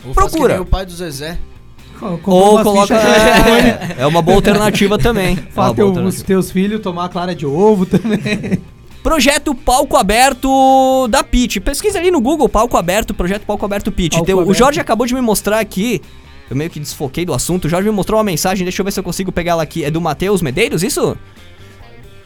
Ou 0.06 0.14
Procura. 0.14 0.54
que 0.54 0.60
nem 0.60 0.62
o 0.62 0.66
pai 0.66 0.86
do 0.86 0.92
Zezé. 0.92 1.38
Comprou 1.98 2.36
Ou 2.36 2.62
coloca. 2.62 2.94
É, 2.94 3.96
é 4.02 4.06
uma 4.06 4.22
boa 4.22 4.36
alternativa 4.36 4.96
também. 4.98 5.36
É 5.48 5.52
Fala 5.52 5.66
boa 5.68 5.74
teu, 5.74 5.86
alternativa. 5.88 6.24
teus 6.24 6.50
filhos 6.50 6.80
tomar 6.80 7.08
clara 7.08 7.34
de 7.34 7.44
ovo 7.44 7.84
também. 7.84 8.60
Projeto 9.02 9.54
Palco 9.54 9.96
Aberto 9.96 11.08
da 11.08 11.24
Pitch. 11.24 11.58
Pesquisa 11.58 11.98
ali 11.98 12.10
no 12.10 12.20
Google 12.20 12.48
Palco 12.48 12.76
Aberto, 12.76 13.12
Projeto 13.14 13.42
Palco 13.44 13.64
Aberto. 13.64 13.90
Palco 13.90 14.24
Tem- 14.24 14.34
o 14.34 14.40
Aberto. 14.40 14.58
Jorge 14.58 14.80
acabou 14.80 15.06
de 15.06 15.14
me 15.14 15.20
mostrar 15.20 15.58
aqui. 15.58 16.00
Eu 16.50 16.56
meio 16.56 16.70
que 16.70 16.80
desfoquei 16.80 17.24
do 17.24 17.34
assunto. 17.34 17.66
O 17.66 17.68
Jorge 17.68 17.88
me 17.88 17.94
mostrou 17.94 18.18
uma 18.18 18.24
mensagem, 18.24 18.64
deixa 18.64 18.80
eu 18.80 18.84
ver 18.84 18.92
se 18.92 19.00
eu 19.00 19.04
consigo 19.04 19.30
pegar 19.30 19.52
ela 19.52 19.62
aqui. 19.62 19.84
É 19.84 19.90
do 19.90 20.00
Matheus 20.00 20.40
Medeiros, 20.40 20.82
isso? 20.82 21.16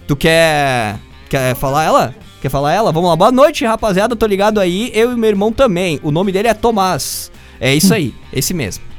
Tu 0.07 0.17
quer. 0.17 0.99
Quer 1.29 1.57
falar 1.57 1.85
ela? 1.85 2.15
Quer 2.41 2.49
falar 2.49 2.73
ela? 2.73 2.93
Vamos 2.93 3.09
lá. 3.09 3.17
Boa 3.17 3.33
noite, 3.33 3.65
rapaziada. 3.65 4.15
Tô 4.15 4.27
ligado 4.27 4.61
aí. 4.61 4.91
Eu 4.95 5.13
e 5.13 5.17
meu 5.17 5.31
irmão 5.31 5.53
também. 5.53 5.99
O 6.03 6.11
nome 6.11 6.33
dele 6.33 6.49
é 6.49 6.55
Tomás. 6.55 7.31
É 7.61 7.75
isso 7.75 7.95
aí. 7.95 8.15
Esse 8.33 8.53
mesmo. 8.53 8.92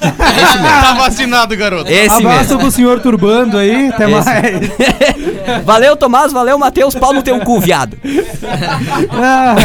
Tá 0.00 0.94
vacinado, 0.94 1.56
garoto. 1.56 1.90
Esse 1.90 2.16
Abraço 2.16 2.40
mesmo. 2.40 2.58
pro 2.58 2.70
senhor 2.70 3.00
Turbando 3.00 3.56
aí, 3.58 3.88
até 3.88 4.04
Esse. 4.10 4.12
mais. 4.30 5.64
valeu, 5.64 5.96
Tomás. 5.96 6.32
Valeu, 6.32 6.58
Matheus. 6.58 6.94
Pau 6.94 7.12
no 7.12 7.22
teu 7.22 7.38
cu, 7.40 7.60
viado. 7.60 7.96
Ah, 9.10 9.56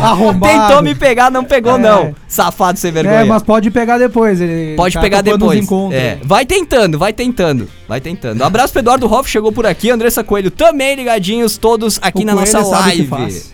arrombado. 0.00 0.52
Tentou 0.68 0.82
me 0.82 0.94
pegar, 0.94 1.30
não 1.30 1.44
pegou, 1.44 1.76
É. 1.76 1.78
não. 1.78 2.14
Safado 2.28 2.78
sem 2.78 2.92
vergonha. 2.92 3.16
É, 3.20 3.24
mas 3.24 3.42
pode 3.42 3.70
pegar 3.70 3.98
depois. 3.98 4.40
Ele 4.40 4.76
Pode 4.76 4.94
tá 4.94 5.00
pegar 5.00 5.20
depois. 5.22 5.66
É, 5.92 6.18
vai 6.22 6.44
tentando, 6.46 6.98
vai 6.98 7.12
tentando, 7.12 7.68
vai 7.88 8.00
tentando. 8.00 8.40
Um 8.42 8.46
abraço 8.46 8.72
pro 8.72 8.80
Eduardo 8.80 9.12
Hoff, 9.12 9.28
chegou 9.28 9.52
por 9.52 9.66
aqui. 9.66 9.90
Andressa 9.90 10.22
Coelho 10.22 10.50
também 10.50 10.94
ligadinhos, 10.96 11.56
todos 11.58 11.98
aqui 12.02 12.22
O 12.22 12.26
na 12.26 12.34
nossa 12.34 12.58
Coelho 12.62 12.70
sabe 12.70 12.88
o 12.88 12.92
que 12.92 12.96
live. 12.98 13.08
faz. 13.08 13.52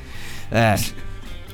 É. 0.52 0.74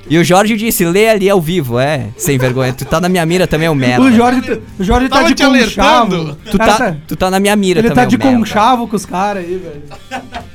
E 0.09 0.19
o 0.19 0.25
Jorge 0.25 0.57
disse, 0.57 0.85
lê 0.85 1.09
ali 1.09 1.31
ao 1.31 1.41
vivo, 1.41 1.79
é. 1.79 2.09
Sem 2.17 2.37
vergonha. 2.37 2.73
Tu 2.73 2.85
tá 2.85 3.01
na 3.01 3.09
minha 3.09 3.25
mira 3.25 3.47
também, 3.47 3.67
é 3.67 3.71
o 3.71 3.75
merda. 3.75 4.03
O 4.05 4.13
Jorge, 4.13 4.61
o 4.79 4.85
Jorge 4.85 5.09
tá 5.09 5.23
de 5.23 5.35
te 5.35 5.45
conchavo. 5.45 6.15
alertando. 6.15 6.39
Tu 6.51 6.59
tá, 6.59 6.97
tu 7.07 7.17
tá 7.17 7.31
na 7.31 7.39
minha 7.41 7.55
mira 7.57 7.81
Ele 7.81 7.89
também, 7.89 8.05
tá 8.05 8.09
de 8.09 8.17
ô 8.17 8.19
merda. 8.19 8.39
conchavo 8.39 8.89
com 8.89 8.97
os 8.97 9.07
caras 9.07 9.45
aí, 9.45 9.57
velho. 9.57 9.83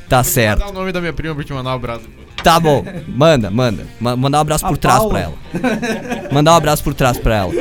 Tá 0.10 0.18
Vou 0.18 0.24
certo. 0.26 0.60
dar 0.60 0.70
o 0.70 0.74
nome 0.74 0.92
da 0.92 1.00
minha 1.00 1.14
prima 1.14 1.34
pra 1.34 1.44
te 1.44 1.54
mandar 1.54 1.72
um 1.72 1.74
abraço. 1.76 2.02
Tá 2.48 2.60
bom. 2.60 2.84
Manda, 3.08 3.52
manda. 3.52 3.86
Ma- 4.00 4.16
mandar 4.16 4.38
um 4.38 4.42
abraço 4.42 4.66
A 4.66 4.70
por 4.70 4.78
trás 4.78 4.98
Paula. 5.00 5.10
pra 5.12 5.20
ela. 5.22 5.34
Mandar 6.32 6.54
um 6.54 6.56
abraço 6.56 6.84
por 6.84 6.94
trás 6.94 7.18
pra 7.18 7.36
ela. 7.36 7.52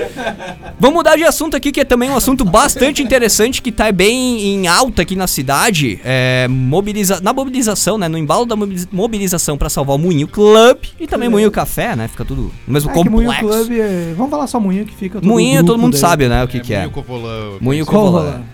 Vamos 0.78 0.96
mudar 0.96 1.16
de 1.16 1.24
assunto 1.24 1.56
aqui, 1.56 1.72
que 1.72 1.80
é 1.80 1.84
também 1.84 2.10
um 2.10 2.16
assunto 2.16 2.44
bastante 2.44 3.02
interessante, 3.02 3.60
que 3.62 3.72
tá 3.72 3.90
bem 3.90 4.40
em 4.42 4.66
alta 4.68 5.02
aqui 5.02 5.16
na 5.16 5.26
cidade. 5.26 5.98
É, 6.04 6.46
mobiliza 6.48 7.20
na 7.20 7.32
mobilização, 7.32 7.98
né? 7.98 8.08
No 8.08 8.16
embalo 8.18 8.44
da 8.46 8.54
mobiliza- 8.54 8.88
mobilização 8.92 9.56
pra 9.58 9.68
salvar 9.68 9.96
o 9.96 9.98
Moinho 9.98 10.28
Club 10.28 10.78
e 11.00 11.06
também 11.06 11.28
Moinho 11.28 11.50
Café, 11.50 11.96
né? 11.96 12.06
Fica 12.08 12.24
tudo 12.24 12.52
no 12.66 12.72
mesmo 12.72 12.90
É 12.90 12.94
que 12.94 13.08
Moinho 13.10 13.30
complexo. 13.32 13.64
Club 13.66 13.78
é... 13.80 14.14
Vamos 14.16 14.30
falar 14.30 14.46
só 14.46 14.60
Moinho 14.60 14.84
que 14.84 14.94
fica 14.94 15.20
Moinho, 15.22 15.64
todo 15.64 15.78
mundo 15.78 15.92
daí. 15.92 16.00
sabe, 16.00 16.28
né? 16.28 16.44
O 16.44 16.48
que, 16.48 16.60
que 16.60 16.74
é. 16.74 16.78
Moinho 17.60 17.86
Covolão. 17.86 18.26
Moinho. 18.30 18.46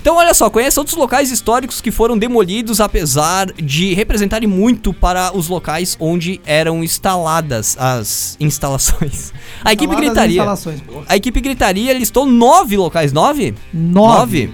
Então, 0.00 0.16
olha 0.16 0.32
só, 0.32 0.48
conheça 0.48 0.80
outros 0.80 0.96
locais 0.96 1.30
históricos 1.30 1.82
que 1.82 1.90
foram 1.90 2.16
demolidos, 2.16 2.80
apesar 2.80 3.52
de 3.52 3.92
representarem 3.92 4.48
muito 4.48 4.94
para 4.94 5.36
os 5.36 5.46
locais 5.46 5.94
onde 6.00 6.40
eram 6.46 6.82
instaladas 6.82 7.76
as 7.78 8.34
instalações. 8.40 9.30
A 9.62 9.74
equipe 9.74 9.94
gritaria. 9.94 10.42
A 11.06 11.16
equipe 11.16 11.38
gritaria 11.42 11.92
listou 11.92 12.24
nove 12.24 12.78
locais. 12.78 13.12
Nove? 13.12 13.54
Nove. 13.74 14.50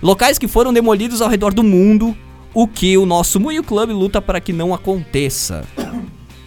Locais 0.00 0.38
que 0.38 0.46
foram 0.46 0.72
demolidos 0.72 1.20
ao 1.20 1.28
redor 1.28 1.52
do 1.52 1.64
mundo. 1.64 2.16
O 2.54 2.68
que 2.68 2.96
o 2.96 3.04
nosso 3.04 3.40
Moinho 3.40 3.64
Club 3.64 3.90
luta 3.90 4.22
para 4.22 4.40
que 4.40 4.52
não 4.52 4.72
aconteça. 4.72 5.64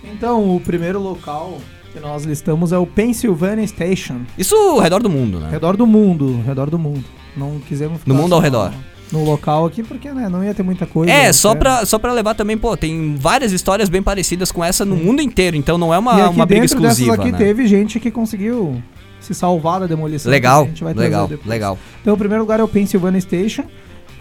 Então, 0.06 0.56
o 0.56 0.62
primeiro 0.62 1.02
local 1.02 1.58
que 1.92 2.00
nós 2.00 2.24
listamos 2.24 2.72
é 2.72 2.78
o 2.78 2.86
Pennsylvania 2.86 3.68
Station. 3.68 4.22
Isso 4.38 4.56
ao 4.56 4.80
redor 4.80 5.04
do 5.04 5.10
mundo, 5.10 5.38
né? 5.38 5.50
Redor 5.52 5.76
do 5.76 5.86
mundo, 5.86 6.42
redor 6.46 6.70
do 6.70 6.80
mundo. 6.80 7.04
Não 7.38 7.60
quisemos 7.60 8.02
No 8.06 8.15
mundo 8.15 8.34
ao 8.34 8.41
redor. 8.41 8.73
No 9.12 9.23
local 9.23 9.65
aqui, 9.65 9.84
porque 9.84 10.12
né, 10.12 10.28
não 10.28 10.43
ia 10.43 10.54
ter 10.54 10.63
muita 10.63 10.86
coisa. 10.86 11.10
É, 11.10 11.28
né, 11.28 11.34
só 11.34 11.50
certo? 11.50 11.60
pra, 11.60 11.86
só 11.86 11.97
pra 11.97 12.12
levar 12.12 12.34
também, 12.34 12.58
pô, 12.58 12.76
tem 12.76 13.15
várias 13.15 13.54
histórias 13.54 13.88
bem 13.88 14.04
parecidas 14.04 14.52
com 14.52 14.62
essa 14.62 14.84
no 14.84 14.97
mundo 14.97 15.21
inteiro, 15.21 15.56
então 15.56 15.78
não 15.78 15.93
é 15.93 15.97
E 15.97 16.00
uma, 16.00 16.12
aqui 16.12 16.36
uma 16.36 16.45
briga 16.45 16.62
dentro 16.62 16.76
exclusiva, 16.76 17.12
dessas 17.12 17.26
aqui 17.26 17.32
né? 17.32 17.38
teve 17.38 17.67
gente 17.67 18.02
que 18.02 18.12
conseguiu 18.12 18.84
se 19.21 19.34
salvar 19.34 19.80
da 19.80 19.88
demolição. 19.88 20.30
Legal, 20.30 20.63
que 20.63 20.67
a 20.67 20.69
gente 20.71 20.84
vai 20.84 20.93
trazer 20.93 21.10
legal, 21.10 21.30
legal. 21.45 21.80
Então, 22.02 22.13
o 22.15 22.17
primeiro 22.17 22.43
lugar 22.43 22.60
é 22.60 22.63
o 22.63 22.67
Pennsylvania 22.67 23.21
Station. 23.21 23.63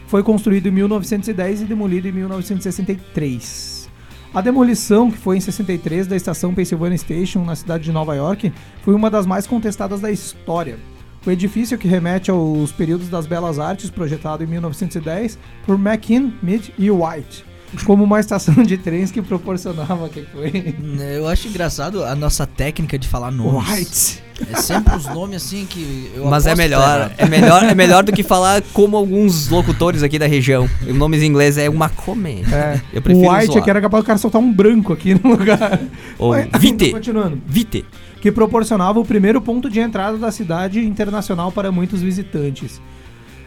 Foi 0.06 0.22
construído 0.22 0.68
em 0.68 0.70
1910 0.70 1.62
e 1.62 1.64
demolido 1.64 2.06
em 2.06 2.12
1963. 2.12 3.88
A 4.32 4.40
demolição, 4.40 5.10
que 5.10 5.18
foi 5.18 5.38
em 5.38 5.40
63, 5.40 6.06
da 6.06 6.14
estação 6.14 6.54
Pennsylvania 6.54 6.98
Station, 6.98 7.44
na 7.44 7.56
cidade 7.56 7.84
de 7.84 7.92
Nova 7.92 8.14
York, 8.14 8.52
foi 8.84 8.94
uma 8.94 9.10
das 9.10 9.26
mais 9.26 9.46
contestadas 9.46 10.00
da 10.00 10.12
história. 10.12 10.78
O 11.26 11.30
edifício, 11.30 11.76
que 11.76 11.88
remete 11.88 12.30
aos 12.30 12.70
períodos 12.70 13.08
das 13.08 13.26
belas 13.26 13.58
artes, 13.58 13.90
projetado 13.90 14.44
em 14.44 14.46
1910 14.46 15.36
por 15.66 15.76
McKean, 15.78 16.30
Mead 16.40 16.72
e 16.78 16.88
White, 16.88 17.44
como 17.84 18.04
uma 18.04 18.20
estação 18.20 18.54
de 18.62 18.78
trens 18.78 19.10
que 19.10 19.20
proporcionava. 19.20 20.08
Que 20.08 20.22
foi? 20.22 20.74
Eu 21.16 21.26
acho 21.26 21.48
engraçado 21.48 22.04
a 22.04 22.14
nossa 22.14 22.46
técnica 22.46 22.96
de 22.96 23.08
falar 23.08 23.32
nomes. 23.32 23.68
White. 23.68 24.26
É 24.52 24.60
sempre 24.60 24.94
os 24.94 25.06
nomes 25.06 25.42
assim 25.42 25.64
que 25.64 26.12
eu 26.14 26.26
Mas 26.26 26.46
é 26.46 26.54
melhor, 26.54 27.10
é 27.16 27.26
melhor, 27.26 27.64
é 27.64 27.74
melhor 27.74 28.04
do 28.04 28.12
que 28.12 28.22
falar 28.24 28.62
como 28.74 28.96
alguns 28.96 29.48
locutores 29.48 30.02
aqui 30.02 30.18
da 30.18 30.26
região. 30.26 30.68
O 30.86 30.92
nome 30.92 31.16
em 31.16 31.24
inglês 31.24 31.56
é 31.58 31.68
uma 31.70 31.88
come. 31.88 32.44
É, 32.52 32.80
Eu 32.92 33.02
prefiro 33.02 33.26
o 33.26 33.32
White 33.32 33.46
zoar. 33.46 33.58
é 33.58 33.60
que 33.62 33.70
era 33.70 33.80
capaz 33.80 34.04
do 34.04 34.06
cara 34.06 34.18
soltar 34.18 34.40
um 34.40 34.52
branco 34.52 34.92
aqui 34.92 35.14
no 35.14 35.30
lugar. 35.30 35.80
Ou 36.18 36.32
Mas, 36.32 36.48
Vite. 36.60 36.92
Continuando. 36.92 37.40
Vite. 37.46 37.84
Que 38.26 38.32
proporcionava 38.32 38.98
o 38.98 39.04
primeiro 39.04 39.40
ponto 39.40 39.70
de 39.70 39.78
entrada 39.78 40.18
da 40.18 40.32
cidade 40.32 40.84
internacional 40.84 41.52
para 41.52 41.70
muitos 41.70 42.02
visitantes. 42.02 42.82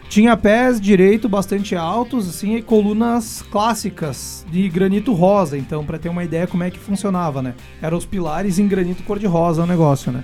Tinha 0.07 0.37
pés 0.37 0.79
direito 0.79 1.27
bastante 1.27 1.75
altos, 1.75 2.29
assim, 2.29 2.55
e 2.55 2.61
colunas 2.61 3.43
clássicas 3.51 4.45
de 4.49 4.69
granito 4.69 5.11
rosa, 5.11 5.57
então, 5.57 5.83
para 5.83 5.99
ter 5.99 6.07
uma 6.07 6.23
ideia 6.23 6.47
como 6.47 6.63
é 6.63 6.71
que 6.71 6.79
funcionava, 6.79 7.41
né? 7.41 7.55
Eram 7.81 7.97
os 7.97 8.05
pilares 8.05 8.57
em 8.57 8.69
granito 8.69 9.03
cor-de-rosa 9.03 9.63
o 9.63 9.67
negócio, 9.67 10.13
né? 10.13 10.23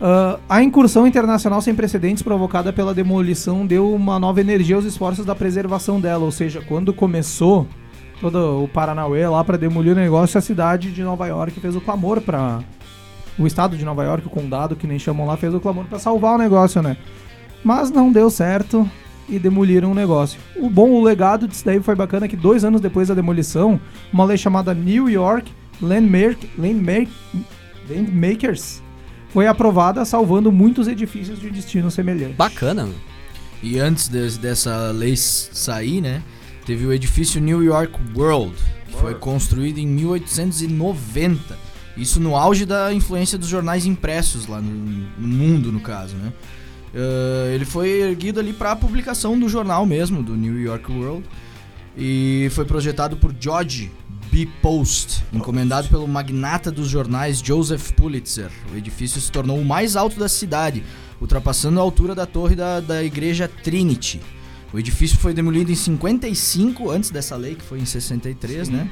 Ah, 0.00 0.40
a 0.48 0.60
incursão 0.60 1.06
internacional 1.06 1.60
sem 1.60 1.72
precedentes 1.72 2.24
provocada 2.24 2.72
pela 2.72 2.92
demolição 2.92 3.64
deu 3.64 3.94
uma 3.94 4.18
nova 4.18 4.40
energia 4.40 4.74
aos 4.74 4.84
esforços 4.84 5.24
da 5.24 5.36
preservação 5.36 6.00
dela, 6.00 6.24
ou 6.24 6.32
seja, 6.32 6.60
quando 6.66 6.92
começou 6.92 7.64
todo 8.20 8.64
o 8.64 8.66
Paranauê 8.66 9.24
lá 9.28 9.44
para 9.44 9.56
demolir 9.56 9.92
o 9.92 9.96
negócio, 9.96 10.36
a 10.36 10.40
cidade 10.40 10.90
de 10.90 11.04
Nova 11.04 11.28
York 11.28 11.60
fez 11.60 11.76
o 11.76 11.80
clamor 11.80 12.20
para 12.20 12.60
o 13.38 13.46
estado 13.46 13.76
de 13.76 13.84
Nova 13.84 14.04
York, 14.04 14.26
o 14.26 14.30
condado 14.30 14.74
que 14.76 14.86
nem 14.86 14.98
chamam 14.98 15.26
lá, 15.26 15.36
fez 15.36 15.54
o 15.54 15.60
clamor 15.60 15.84
para 15.84 15.98
salvar 15.98 16.34
o 16.34 16.38
negócio, 16.38 16.82
né? 16.82 16.96
Mas 17.64 17.90
não 17.90 18.10
deu 18.12 18.30
certo 18.30 18.88
e 19.28 19.38
demoliram 19.38 19.92
o 19.92 19.94
negócio. 19.94 20.40
O 20.56 20.68
bom, 20.70 20.90
o 20.90 21.02
legado 21.02 21.46
disso 21.46 21.64
daí 21.64 21.80
foi 21.80 21.94
bacana 21.94 22.26
que 22.28 22.36
dois 22.36 22.64
anos 22.64 22.80
depois 22.80 23.08
da 23.08 23.14
demolição, 23.14 23.80
uma 24.12 24.24
lei 24.24 24.36
chamada 24.38 24.72
New 24.74 25.08
York 25.08 25.52
Landmark, 25.80 26.38
Landmark, 26.58 27.08
Landmakers 27.88 28.82
foi 29.28 29.46
aprovada, 29.46 30.04
salvando 30.04 30.50
muitos 30.50 30.88
edifícios 30.88 31.38
de 31.40 31.50
destino 31.50 31.90
semelhante. 31.90 32.34
Bacana. 32.34 32.82
mano. 32.82 32.94
E 33.62 33.78
antes 33.78 34.08
de- 34.08 34.38
dessa 34.38 34.90
lei 34.90 35.14
sair, 35.16 36.00
né? 36.00 36.22
Teve 36.64 36.86
o 36.86 36.92
edifício 36.92 37.40
New 37.40 37.62
York 37.62 37.92
World, 38.16 38.54
que 38.88 38.96
foi 38.96 39.14
construído 39.14 39.78
em 39.78 39.86
1890. 39.86 41.56
Isso 41.98 42.20
no 42.20 42.36
auge 42.36 42.64
da 42.64 42.94
influência 42.94 43.36
dos 43.36 43.48
jornais 43.48 43.84
impressos 43.84 44.46
lá 44.46 44.60
no, 44.60 44.70
no 44.70 45.28
mundo, 45.28 45.72
no 45.72 45.80
caso, 45.80 46.16
né? 46.16 46.32
Ah, 46.94 47.52
ele 47.54 47.64
foi 47.64 47.88
erguido 48.02 48.40
ali 48.40 48.52
para 48.52 48.72
a 48.72 48.76
publicação 48.76 49.38
do 49.38 49.48
jornal 49.48 49.84
mesmo, 49.84 50.22
do 50.22 50.36
New 50.36 50.60
York 50.60 50.90
World. 50.90 51.24
E 51.96 52.48
foi 52.52 52.64
projetado 52.64 53.16
por 53.16 53.34
George 53.38 53.90
B. 54.30 54.48
Post, 54.62 55.24
encomendado 55.32 55.88
pelo 55.88 56.06
magnata 56.06 56.70
dos 56.70 56.88
jornais 56.88 57.40
Joseph 57.40 57.90
Pulitzer. 57.92 58.50
O 58.72 58.76
edifício 58.76 59.20
se 59.20 59.32
tornou 59.32 59.58
o 59.58 59.64
mais 59.64 59.96
alto 59.96 60.18
da 60.18 60.28
cidade, 60.28 60.84
ultrapassando 61.20 61.80
a 61.80 61.82
altura 61.82 62.14
da 62.14 62.26
torre 62.26 62.54
da, 62.54 62.78
da 62.78 63.02
igreja 63.02 63.48
Trinity. 63.48 64.20
O 64.72 64.78
edifício 64.78 65.16
foi 65.16 65.32
demolido 65.32 65.72
em 65.72 65.74
55, 65.74 66.90
antes 66.90 67.10
dessa 67.10 67.34
lei, 67.36 67.54
que 67.54 67.64
foi 67.64 67.80
em 67.80 67.86
63, 67.86 68.68
né? 68.68 68.88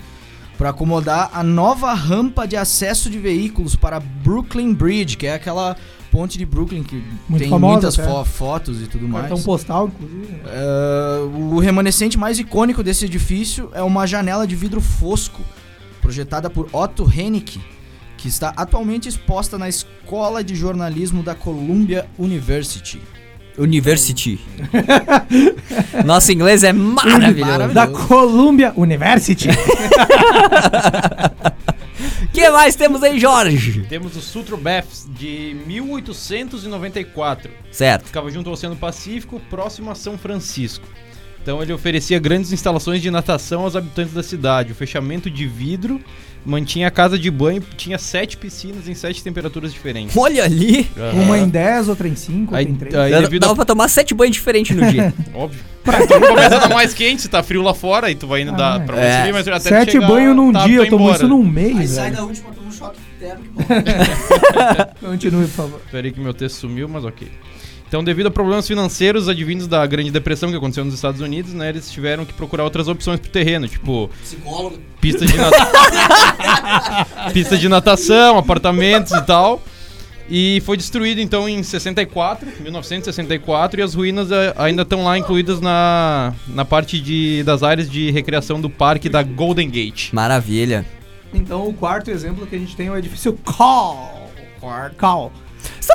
Para 0.59 0.71
acomodar 0.71 1.31
a 1.35 1.43
nova 1.43 1.93
rampa 1.93 2.47
de 2.47 2.57
acesso 2.57 3.11
de 3.11 3.19
veículos 3.19 3.77
para 3.77 4.01
Brooklyn 4.01 4.73
Bridge, 4.73 5.17
que 5.17 5.27
é 5.27 5.35
aquela 5.35 5.77
ponte 6.11 6.39
de 6.39 6.47
Brooklyn 6.47 6.83
que 6.83 7.05
Muito 7.29 7.43
tem 7.43 7.51
famosa 7.51 7.73
muitas 7.73 7.97
fo- 7.97 8.25
fotos 8.25 8.81
e 8.81 8.87
tudo 8.87 9.07
mais. 9.07 9.27
Cartão 9.29 9.43
postal, 9.45 9.89
inclusive. 9.89 10.41
É, 10.47 11.19
o 11.53 11.59
remanescente 11.59 12.17
mais 12.17 12.39
icônico 12.39 12.83
desse 12.83 13.05
edifício 13.05 13.69
é 13.75 13.83
uma 13.83 14.07
janela 14.07 14.47
de 14.47 14.57
vidro 14.57 14.81
fosco, 14.81 15.43
projetada 16.01 16.49
por 16.49 16.71
Otto 16.73 17.05
Hennick, 17.05 17.61
que 18.17 18.29
está 18.29 18.55
atualmente 18.57 19.11
exposta 19.11 19.59
na 19.59 19.69
Escola 19.69 20.43
de 20.43 20.55
Jornalismo 20.55 21.23
da 21.23 21.35
Columbia 21.35 22.07
University. 22.19 22.99
University. 23.59 24.39
Nosso 26.05 26.33
inglês 26.33 26.63
é 26.63 26.73
maravilhoso. 26.73 27.51
Maravilhoso. 27.51 27.75
Da 27.75 27.87
Columbia 27.87 28.73
University. 28.77 29.49
O 32.23 32.29
que 32.33 32.49
mais 32.51 32.77
temos 32.77 33.03
aí, 33.03 33.19
Jorge? 33.19 33.87
Temos 33.89 34.17
o 34.17 34.21
Sutro 34.21 34.57
Baths 34.57 35.07
de 35.19 35.57
1894. 35.67 37.51
Certo. 37.73 38.07
Ficava 38.07 38.31
junto 38.31 38.49
ao 38.49 38.55
Oceano 38.55 38.77
Pacífico, 38.77 39.41
próximo 39.49 39.91
a 39.91 39.95
São 39.95 40.19
Francisco. 40.19 40.87
Então 41.47 41.63
ele 41.63 41.73
oferecia 41.73 42.19
grandes 42.19 42.51
instalações 42.51 43.01
de 43.01 43.09
natação 43.09 43.61
aos 43.63 43.77
habitantes 43.77 44.13
da 44.13 44.21
cidade. 44.21 44.73
O 44.73 44.75
fechamento 44.75 45.31
de 45.31 45.47
vidro 45.47 46.01
mantinha 46.45 46.89
a 46.89 46.91
casa 46.91 47.17
de 47.17 47.31
banho, 47.31 47.63
tinha 47.77 47.99
sete 47.99 48.37
piscinas 48.37 48.89
em 48.89 48.95
sete 48.95 49.23
temperaturas 49.23 49.73
diferentes. 49.73 50.17
Olha 50.17 50.43
ali. 50.43 50.91
Uma 51.15 51.39
em 51.39 51.49
10, 51.49 51.89
outra 51.89 52.09
em 52.09 52.17
5, 52.17 52.41
outra 52.41 52.59
Aí- 52.59 52.65
em 52.67 52.75
3. 52.75 52.93
aí- 52.97 53.11
Dava 53.13 53.23
devido 53.23 53.45
a- 53.45 53.47
dava 53.47 53.55
pra 53.55 53.65
tomar 53.65 53.87
sete 53.87 54.13
banhos 54.13 54.35
diferentes 54.35 54.77
no 54.77 54.91
dia. 54.91 55.15
Óbvio. 55.33 55.61
tu 55.85 56.21
começa 56.27 56.57
a 56.57 56.59
dar 56.67 56.69
mais 56.75 56.93
quente, 56.93 57.23
se 57.23 57.29
tá 57.29 57.45
frio 57.45 57.63
lá 57.63 57.73
fora, 57.73 58.11
e 58.11 58.17
tu 58.17 58.27
vai 58.27 58.43
indo 58.43 58.51
Ah, 58.51 58.57
dar 58.79 58.85
pra 58.85 59.01
é. 59.01 59.19
subir, 59.21 59.33
mas 59.33 59.47
até 59.47 59.61
Sete 59.69 59.93
chegar, 59.93 60.09
banhos 60.09 60.35
num 60.35 60.53
tá, 60.53 60.67
dia, 60.67 60.79
tá 60.81 60.85
eu 60.85 60.91
tomo 60.91 61.05
embora. 61.05 61.17
isso 61.17 61.29
num 61.29 61.45
mês. 61.45 61.95
velho. 61.97 62.23
última, 62.25 62.51
toma 62.51 62.67
um 62.67 62.73
choque 62.73 62.99
térmico. 63.21 63.55
Continue, 64.99 65.43
por 65.47 65.51
favor. 65.55 65.81
Peraí 65.93 66.11
que 66.11 66.19
meu 66.19 66.35
texto 66.35 66.57
sumiu, 66.57 66.89
mas 66.89 67.05
ok. 67.05 67.29
Então, 67.89 68.03
devido 68.03 68.27
a 68.27 68.31
problemas 68.31 68.67
financeiros 68.67 69.29
advindos 69.29 69.67
da 69.69 69.87
Grande 69.87 70.11
Depressão 70.11 70.51
que 70.51 70.57
aconteceu 70.57 70.85
nos 70.85 70.93
Estados 70.95 71.21
Unidos, 71.21 71.53
né, 71.53 71.69
eles 71.69 71.89
tiveram 71.91 72.25
que 72.25 72.33
procurar 72.33 72.65
outras 72.65 72.89
opções 72.89 73.21
pro 73.21 73.31
terreno, 73.31 73.69
tipo 73.69 74.11
Psicólogo. 74.23 74.79
pista 75.01 75.25
de, 75.25 75.37
nata- 75.37 77.31
pista 77.33 77.57
de 77.57 77.69
natação, 77.69 78.39
apartamentos 78.39 79.13
e 79.13 79.23
tal. 79.23 79.63
E 80.29 80.61
foi 80.67 80.77
destruído 80.77 81.21
então 81.21 81.49
em 81.49 81.63
64, 81.63 82.49
1964, 82.61 83.79
e 83.79 83.83
as 83.85 83.95
ruínas 83.95 84.33
eh, 84.33 84.53
ainda 84.59 84.83
estão 84.83 85.05
lá 85.05 85.17
incluídas 85.17 85.61
na, 85.61 86.35
na 86.49 86.65
parte 86.65 87.01
de, 87.01 87.45
das 87.45 87.63
áreas 87.63 87.89
de 87.89 88.11
recreação 88.11 88.61
do 88.61 88.69
parque 88.69 89.09
da 89.09 89.23
Golden 89.23 89.71
Gate. 89.71 90.13
Maravilha. 90.13 90.85
Então, 91.33 91.69
o 91.69 91.73
quarto 91.73 92.11
exemplo 92.11 92.45
que 92.45 92.57
a 92.57 92.59
gente 92.59 92.75
tem 92.75 92.89
é 92.89 92.91
o 92.91 92.97
edifício 92.97 93.39
Call. 93.45 94.29
Call. 94.99 95.31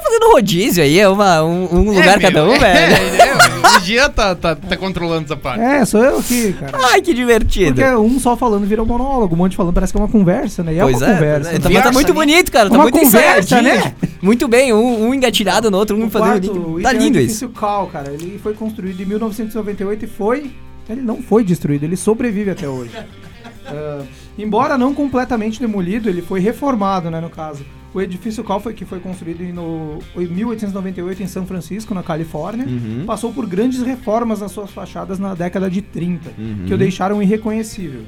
Você 0.02 0.10
tá 0.10 0.20
fazendo 0.20 0.32
rodízio 0.34 0.84
aí? 0.84 1.00
É 1.00 1.08
uma, 1.08 1.44
um, 1.44 1.68
um 1.76 1.84
lugar 1.92 2.18
meu, 2.18 2.32
cada 2.32 2.44
um, 2.46 2.54
é, 2.54 2.60
velho? 2.60 3.22
É, 3.22 3.78
o 3.78 3.80
dia 3.82 4.10
tá, 4.10 4.36
tá, 4.36 4.56
tá 4.56 4.78
controlando 4.78 5.26
essa 5.26 5.38
parte. 5.38 5.62
É, 5.64 5.86
sou 5.86 6.04
eu 6.04 6.20
aqui, 6.20 6.54
cara. 6.54 6.78
Ai, 6.92 7.02
que 7.02 7.14
divertido. 7.14 7.76
Porque 7.76 7.96
um 7.96 8.20
só 8.20 8.36
falando 8.36 8.66
vira 8.66 8.82
um 8.82 8.86
monólogo, 8.86 9.36
um 9.36 9.38
monte 9.38 9.56
falando, 9.56 9.74
parece 9.74 9.94
que 9.94 10.00
é 10.00 10.02
uma 10.02 10.08
conversa, 10.10 10.64
né? 10.64 10.74
E 10.74 10.80
é 10.80 10.82
Pois 10.84 10.98
uma 10.98 11.08
é, 11.10 11.14
conversa. 11.14 11.50
pois 11.50 11.50
é. 11.50 11.54
né? 11.54 11.60
Tá, 11.60 11.70
mas 11.70 11.84
tá 11.84 11.90
Conversa, 11.90 11.92
muito 11.92 12.08
né? 12.08 12.14
bonito, 12.14 12.52
cara. 12.52 12.70
Tá 12.70 12.76
Uma 12.76 12.84
muito 12.84 13.00
conversa, 13.00 13.62
né? 13.62 13.94
Muito 14.22 14.48
bem, 14.48 14.74
um, 14.74 15.08
um 15.08 15.14
engatilhado 15.14 15.70
no 15.72 15.78
outro, 15.78 15.96
um 15.96 16.08
O 16.08 16.10
fazendo 16.10 16.76
o 16.78 16.82
Tá 16.82 16.92
é 16.92 16.96
o 16.96 16.98
lindo 16.98 17.18
isso. 17.18 17.46
edifício 17.46 17.50
Cal, 17.50 17.88
cara. 17.88 18.12
Ele 18.12 18.40
foi 18.42 18.54
construído 18.54 19.02
em 19.02 19.06
1998 19.06 20.06
e 20.06 20.08
foi. 20.08 20.52
Ele 20.90 21.02
não 21.02 21.22
foi 21.22 21.44
destruído, 21.44 21.84
ele 21.84 21.96
sobrevive 21.96 22.52
até 22.52 22.68
hoje. 22.68 22.92
Ah, 23.64 24.02
embora 24.38 24.76
não 24.78 24.94
completamente 24.94 25.60
demolido, 25.60 26.10
ele 26.10 26.22
foi 26.22 26.40
reformado, 26.40 27.10
né, 27.12 27.22
no 27.22 27.30
caso. 27.30 27.64
O 27.94 28.00
edifício 28.02 28.44
Cal 28.44 28.60
foi 28.62 28.74
que 28.74 28.86
foi 28.86 29.00
construído 29.00 29.42
em, 29.42 29.52
no, 29.52 30.00
em 30.16 30.26
1898 30.28 31.24
em 31.24 31.28
São 31.28 31.46
Francisco, 31.46 31.94
na 31.94 32.02
Califórnia. 32.02 32.66
Uhum. 32.66 33.04
Passou 33.06 33.34
por 33.34 33.46
grandes 33.46 33.82
reformas 33.82 34.40
nas 34.40 34.52
suas 34.52 34.72
fachadas 34.72 35.20
na 35.20 35.34
década 35.36 35.70
de 35.70 35.82
30, 35.82 36.30
Uhum. 36.38 36.64
que 36.68 36.74
o 36.74 36.78
deixaram 36.78 37.22
irreconhecível. 37.22 38.04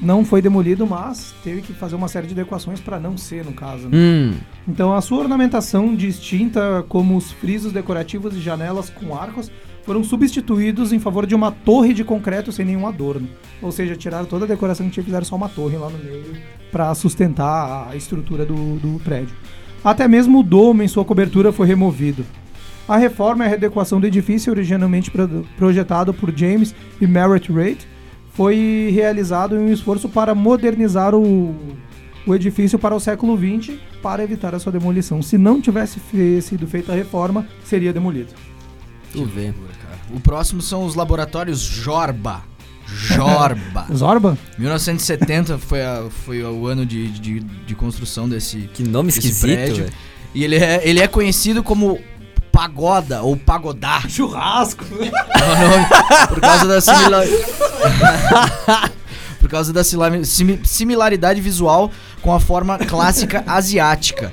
Não 0.00 0.24
foi 0.26 0.42
demolido, 0.42 0.86
mas 0.86 1.34
teve 1.42 1.62
que 1.62 1.72
fazer 1.72 1.96
uma 1.96 2.06
série 2.06 2.26
de 2.26 2.34
adequações 2.34 2.78
para 2.80 3.00
não 3.00 3.16
ser, 3.16 3.44
no 3.46 3.52
caso. 3.52 3.88
né? 3.88 3.96
Hum. 3.96 4.34
Então 4.68 4.92
a 4.94 5.00
sua 5.00 5.18
ornamentação 5.20 5.94
distinta, 5.96 6.84
como 6.88 7.16
os 7.16 7.32
frisos 7.32 7.72
decorativos 7.72 8.36
e 8.36 8.40
janelas 8.40 8.90
com 8.90 9.16
arcos, 9.16 9.50
foram 9.86 10.02
substituídos 10.04 10.92
em 10.92 10.98
favor 10.98 11.24
de 11.26 11.34
uma 11.34 11.50
torre 11.52 11.94
de 11.94 12.02
concreto 12.04 12.50
sem 12.52 12.66
nenhum 12.66 12.86
adorno. 12.86 13.28
Ou 13.62 13.70
seja, 13.72 13.96
tiraram 13.96 14.26
toda 14.26 14.44
a 14.44 14.48
decoração 14.48 14.86
que 14.86 14.92
tinha 14.92 15.02
e 15.02 15.04
fizeram 15.06 15.24
só 15.24 15.36
uma 15.36 15.48
torre 15.48 15.76
lá 15.78 15.88
no 15.88 15.96
meio 15.98 16.24
para 16.72 16.92
sustentar 16.94 17.88
a 17.90 17.96
estrutura 17.96 18.44
do, 18.44 18.76
do 18.80 19.00
prédio. 19.04 19.34
Até 19.84 20.08
mesmo 20.08 20.40
o 20.40 20.42
domo 20.42 20.82
em 20.82 20.88
sua 20.88 21.04
cobertura 21.04 21.52
foi 21.52 21.66
removido. 21.68 22.26
A 22.88 22.96
reforma 22.96 23.44
e 23.44 23.46
a 23.46 23.50
redecoação 23.50 24.00
do 24.00 24.06
edifício, 24.06 24.52
originalmente 24.52 25.10
pro- 25.10 25.44
projetado 25.56 26.12
por 26.12 26.36
James 26.36 26.74
e 27.00 27.06
Merritt 27.06 27.50
Reid, 27.52 27.86
foi 28.32 28.90
realizado 28.92 29.56
em 29.56 29.60
um 29.60 29.72
esforço 29.72 30.08
para 30.08 30.34
modernizar 30.34 31.14
o, 31.14 31.54
o 32.26 32.34
edifício 32.34 32.78
para 32.78 32.94
o 32.94 33.00
século 33.00 33.36
XX 33.38 33.76
para 34.02 34.22
evitar 34.22 34.54
a 34.54 34.58
sua 34.58 34.72
demolição. 34.72 35.22
Se 35.22 35.38
não 35.38 35.60
tivesse 35.60 35.98
fe- 35.98 36.40
sido 36.42 36.66
feita 36.66 36.92
a 36.92 36.94
reforma, 36.96 37.46
seria 37.64 37.92
demolido. 37.92 38.32
Tu 39.12 39.24
vê. 39.24 39.52
O 40.10 40.20
próximo 40.20 40.62
são 40.62 40.84
os 40.84 40.94
laboratórios 40.94 41.60
Jorba. 41.60 42.42
Jorba. 42.86 43.86
Zorba? 43.92 44.38
1970 44.58 45.58
foi, 45.58 45.82
a- 45.82 46.04
foi 46.24 46.42
o 46.44 46.66
ano 46.66 46.86
de, 46.86 47.08
de, 47.10 47.40
de 47.40 47.74
construção 47.74 48.28
desse, 48.28 48.70
Que 48.72 48.82
nome 48.84 49.08
desse 49.08 49.18
esquisito, 49.20 49.42
prédio. 49.56 49.84
velho. 49.84 49.92
E 50.34 50.44
ele 50.44 50.56
é, 50.56 50.80
ele 50.88 51.00
é 51.00 51.08
conhecido 51.08 51.62
como 51.62 51.98
Pagoda 52.52 53.22
ou 53.22 53.36
Pagodá. 53.36 54.02
Churrasco! 54.08 54.84
É 55.36 55.64
o 55.64 55.70
nome, 55.70 55.86
por 56.28 56.40
causa 56.40 56.66
da 56.66 56.80
similar... 56.80 57.24
por 59.40 59.48
causa 59.50 59.72
da 59.72 59.82
similaridade 60.64 61.40
visual 61.40 61.90
com 62.22 62.32
a 62.34 62.40
forma 62.40 62.78
clássica 62.78 63.44
asiática. 63.46 64.32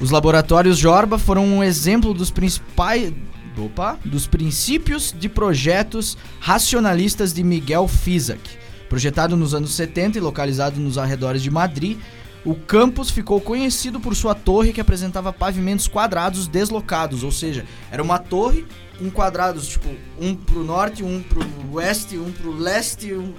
Os 0.00 0.10
laboratórios 0.10 0.78
Jorba 0.78 1.18
foram 1.18 1.44
um 1.46 1.62
exemplo 1.64 2.12
dos 2.14 2.30
principais 2.30 3.12
opa, 3.56 3.98
dos 4.04 4.26
princípios 4.26 5.14
de 5.16 5.28
projetos 5.28 6.16
racionalistas 6.40 7.32
de 7.32 7.42
Miguel 7.42 7.86
Fisac. 7.88 8.40
Projetado 8.88 9.36
nos 9.36 9.54
anos 9.54 9.72
70 9.72 10.18
e 10.18 10.20
localizado 10.20 10.78
nos 10.80 10.98
arredores 10.98 11.42
de 11.42 11.50
Madrid, 11.50 11.98
o 12.44 12.54
campus 12.54 13.10
ficou 13.10 13.40
conhecido 13.40 14.00
por 14.00 14.16
sua 14.16 14.34
torre 14.34 14.72
que 14.72 14.80
apresentava 14.80 15.32
pavimentos 15.32 15.86
quadrados 15.86 16.48
deslocados, 16.48 17.22
ou 17.22 17.30
seja, 17.30 17.64
era 17.90 18.02
uma 18.02 18.18
torre 18.18 18.66
com 18.98 19.10
quadrados, 19.10 19.68
tipo, 19.68 19.88
um 20.20 20.34
pro 20.34 20.64
norte, 20.64 21.02
um 21.02 21.22
pro 21.22 21.42
oeste, 21.72 22.18
um 22.18 22.32
pro 22.32 22.52
leste, 22.52 23.14
um... 23.14 23.32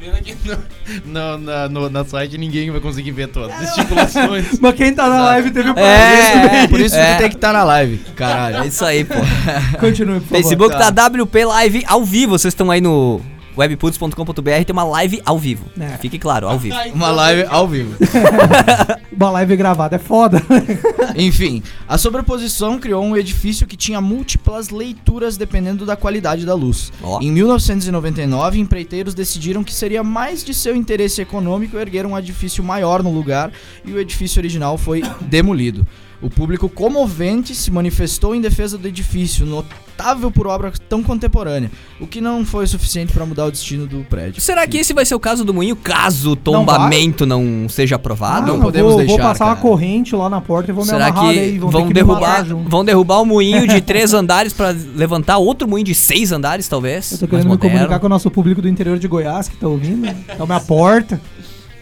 Pena 0.00 0.18
que 0.22 0.34
no, 0.48 0.56
no, 1.04 1.38
na, 1.38 1.68
no, 1.68 1.90
na 1.90 2.04
site 2.06 2.38
ninguém 2.38 2.70
vai 2.70 2.80
conseguir 2.80 3.10
ver 3.10 3.28
todas 3.28 3.54
as 3.54 3.68
estipulações. 3.68 4.56
Mas 4.58 4.74
quem 4.74 4.94
tá 4.94 5.06
na 5.06 5.20
live 5.26 5.50
teve 5.50 5.70
o 5.70 5.78
É, 5.78 6.66
Por 6.68 6.80
isso 6.80 6.96
é. 6.96 7.12
que 7.12 7.18
tem 7.18 7.28
que 7.28 7.34
estar 7.36 7.52
na 7.52 7.62
live, 7.64 8.00
É 8.08 8.12
caralho. 8.14 8.66
isso 8.66 8.82
aí, 8.82 9.04
pô. 9.04 9.14
Continue, 9.78 10.20
por 10.20 10.28
favor. 10.28 10.36
Facebook 10.42 10.78
tá. 10.78 10.90
tá. 10.90 11.06
WP 11.08 11.44
Live 11.44 11.84
ao 11.86 12.02
vivo. 12.02 12.38
Vocês 12.38 12.52
estão 12.54 12.70
aí 12.70 12.80
no 12.80 13.20
webputs.com.br, 13.56 14.64
tem 14.64 14.72
uma 14.72 14.84
live 14.84 15.20
ao 15.24 15.38
vivo. 15.38 15.66
É. 15.78 15.96
Fique 15.98 16.18
claro, 16.18 16.48
ao 16.48 16.58
vivo. 16.58 16.76
Uma 16.94 17.10
live 17.10 17.46
ao 17.48 17.68
vivo. 17.68 17.96
Uma 19.12 19.30
live 19.32 19.56
gravada 19.56 19.96
é 19.96 19.98
foda. 19.98 20.42
Enfim, 21.14 21.62
a 21.86 21.98
sobreposição 21.98 22.78
criou 22.78 23.04
um 23.04 23.14
edifício 23.14 23.66
que 23.66 23.76
tinha 23.76 24.00
múltiplas 24.00 24.70
leituras 24.70 25.36
dependendo 25.36 25.84
da 25.84 25.94
qualidade 25.94 26.46
da 26.46 26.54
luz. 26.54 26.90
Ó. 27.02 27.20
Em 27.20 27.30
1999, 27.30 28.58
empreiteiros 28.58 29.12
decidiram 29.12 29.62
que 29.62 29.74
seria 29.74 30.02
mais 30.02 30.42
de 30.42 30.54
seu 30.54 30.74
interesse 30.74 31.20
econômico 31.20 31.76
erguer 31.76 32.06
um 32.06 32.16
edifício 32.16 32.64
maior 32.64 33.02
no 33.02 33.12
lugar 33.12 33.52
e 33.84 33.92
o 33.92 34.00
edifício 34.00 34.40
original 34.40 34.78
foi 34.78 35.02
demolido. 35.20 35.86
O 36.22 36.28
público 36.28 36.68
comovente 36.68 37.54
se 37.54 37.70
manifestou 37.70 38.34
em 38.34 38.42
defesa 38.42 38.76
do 38.76 38.86
edifício, 38.86 39.46
notável 39.46 40.30
por 40.30 40.46
obra 40.46 40.70
tão 40.86 41.02
contemporânea, 41.02 41.70
o 41.98 42.06
que 42.06 42.20
não 42.20 42.44
foi 42.44 42.66
suficiente 42.66 43.10
para 43.12 43.24
mudar 43.24 43.46
o 43.46 43.50
destino 43.50 43.86
do 43.86 44.00
prédio. 44.04 44.38
Será 44.40 44.66
que 44.66 44.76
esse 44.76 44.92
vai 44.92 45.06
ser 45.06 45.14
o 45.14 45.20
caso 45.20 45.44
do 45.46 45.54
moinho 45.54 45.74
caso 45.76 46.32
o 46.32 46.34
Não 46.34 46.36
tombamento 46.36 47.24
não, 47.24 47.66
seja 47.70 47.96
aprovado? 47.96 48.48
não 48.48 48.56
eu 48.56 48.60
podemos 48.60 48.90
vou, 48.92 48.98
deixar, 49.00 49.16
Vou 49.16 49.22
passar 49.22 49.44
uma 49.46 49.54
cara. 49.56 49.66
corrente 49.66 50.14
lá 50.14 50.28
na 50.28 50.42
porta 50.42 50.70
e 50.70 50.74
vou 50.74 50.84
me 50.84 50.90
Será 50.90 51.06
amarrar 51.06 51.32
que 51.32 51.38
aí. 51.38 51.58
vão, 51.58 51.86
me 51.86 51.92
derrubar, 51.94 52.44
vão 52.44 52.84
derrubar 52.84 53.20
o 53.22 53.24
moinho 53.24 53.66
de 53.66 53.80
três 53.82 54.12
andares 54.12 54.52
pra 54.52 54.74
levantar 54.94 55.38
outro 55.38 55.66
moinho 55.66 55.86
de 55.86 55.94
seis 55.94 56.32
andares, 56.32 56.68
talvez? 56.68 57.12
Eu 57.12 57.18
tô 57.18 57.26
querendo 57.28 57.44
me 57.44 57.50
moderno? 57.52 57.76
comunicar 57.78 57.98
com 57.98 58.06
o 58.06 58.10
nosso 58.10 58.30
público 58.30 58.60
do 58.60 58.68
interior 58.68 58.98
de 58.98 59.08
Goiás 59.08 59.48
que 59.48 59.56
tá 59.56 59.66
ouvindo. 59.66 60.06
Tá 60.36 60.44
minha 60.44 60.60
porta. 60.60 61.18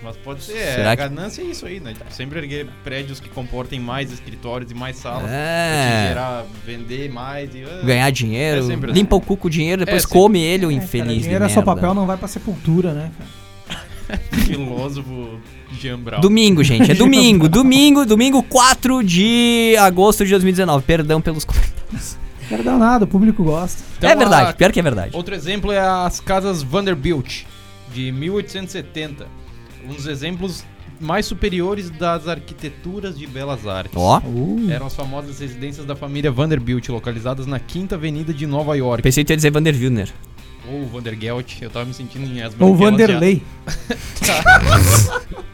Mas 0.09 0.17
pode 0.17 0.43
ser, 0.43 0.53
Será 0.53 0.93
é, 0.93 0.97
que- 0.97 1.03
a 1.03 1.09
ganância 1.09 1.43
é 1.43 1.45
isso 1.45 1.67
aí, 1.67 1.81
né? 1.81 1.93
Tipo, 1.93 2.11
sempre 2.11 2.39
erguer 2.39 2.67
prédios 2.83 3.21
que 3.21 3.29
comportem 3.29 3.79
mais 3.79 4.11
escritórios 4.11 4.71
e 4.71 4.75
mais 4.75 4.97
salas. 4.97 5.31
É. 5.31 6.07
gerar, 6.09 6.47
vender 6.65 7.11
mais 7.13 7.55
e... 7.55 7.63
ah, 7.63 7.85
Ganhar 7.85 8.11
dinheiro, 8.11 8.61
É 8.61 8.67
sempre 8.67 8.91
limpa 8.91 9.15
o 9.17 9.21
cu 9.21 9.37
com 9.37 9.49
o 9.49 9.51
dinheiro, 9.51 9.85
depois 9.85 10.05
É, 10.05 10.09
come 10.09 10.41
ele, 10.41 10.65
o 10.65 10.71
É, 10.71 10.75
infeliz. 10.75 11.09
cara, 11.09 11.21
dinheiro 11.21 11.45
é 11.45 11.49
só 11.51 11.61
papel, 11.61 11.93
não 11.93 12.07
vai 12.07 12.17
pra 12.17 12.27
sepultura, 12.27 12.95
né? 12.95 13.11
cara? 13.19 14.21
Filósofo 14.47 15.39
Jean 15.79 15.99
Brown. 15.99 16.21
Domingo, 16.23 16.65
gente, 16.65 16.91
é 16.91 16.95
domingo, 16.97 17.47
domingo, 17.51 18.07
domingo 18.07 18.43
4 18.43 19.05
de 19.05 19.77
agosto 19.79 20.25
de 20.25 20.31
2019. 20.31 20.83
Perdão 20.87 21.21
pelos 21.21 21.45
comentários. 21.45 22.17
Dar 22.65 22.79
nada, 22.79 23.05
o 23.05 23.09
público 23.09 23.45
gosta. 23.45 23.83
Então, 23.99 24.09
é 24.09 24.17
verdade, 24.17 24.51
a- 24.51 24.55
pior 24.55 24.73
que 24.73 24.81
é 24.81 24.83
verdade. 24.83 25.15
Outro 25.15 25.35
exemplo 25.35 25.71
é 25.71 25.79
as 25.79 26.19
casas 26.19 26.63
Vanderbilt, 26.63 27.43
de 27.93 28.11
1870. 28.11 29.27
Um 29.85 29.95
dos 29.95 30.07
exemplos 30.07 30.65
mais 31.01 31.27
superiores 31.27 31.91
das 31.91 32.27
arquiteturas 32.27 33.17
de 33.19 33.27
belas 33.27 33.67
artes. 33.67 33.93
Ó, 33.97 34.19
Uh, 34.25 34.69
Eram 34.71 34.87
as 34.87 34.95
famosas 34.95 35.39
residências 35.39 35.87
da 35.87 35.95
família 35.95 36.31
Vanderbilt, 36.31 36.89
localizadas 36.89 37.47
na 37.47 37.59
Quinta 37.61 37.95
Avenida 37.95 38.33
de 38.35 38.47
Nova 38.47 38.77
York. 38.77 39.03
pensei 39.03 39.25
que 39.25 39.33
ia 39.33 39.37
dizer 39.37 39.51
Vander 39.51 39.75
Wilner. 39.75 40.13
Ou 40.71 40.87
Vandergelt, 40.87 41.63
eu 41.63 41.71
tava 41.71 41.87
me 41.87 41.95
sentindo 41.95 42.27
em 42.27 42.43
as 42.43 42.53
Ou. 42.59 42.75
Vanderlei. 42.75 43.43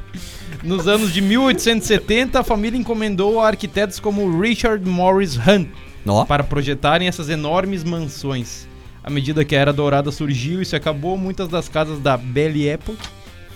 Nos 0.62 0.88
anos 0.88 1.12
de 1.12 1.20
1870, 1.20 2.40
a 2.40 2.42
família 2.44 2.78
encomendou 2.78 3.38
a 3.40 3.46
arquitetos 3.48 4.00
como 4.00 4.40
Richard 4.40 4.88
Morris 4.88 5.36
Hunt 5.36 5.68
Ó, 6.06 6.24
para 6.24 6.42
projetarem 6.42 7.06
essas 7.06 7.28
enormes 7.28 7.84
mansões. 7.84 8.66
À 9.02 9.10
medida 9.10 9.44
que 9.44 9.54
a 9.54 9.60
Era 9.60 9.72
Dourada 9.74 10.10
surgiu 10.10 10.62
e 10.62 10.64
se 10.64 10.74
acabou, 10.74 11.18
muitas 11.18 11.48
das 11.48 11.68
casas 11.68 11.98
da 12.00 12.16
Belle 12.16 12.66
Époque 12.66 12.98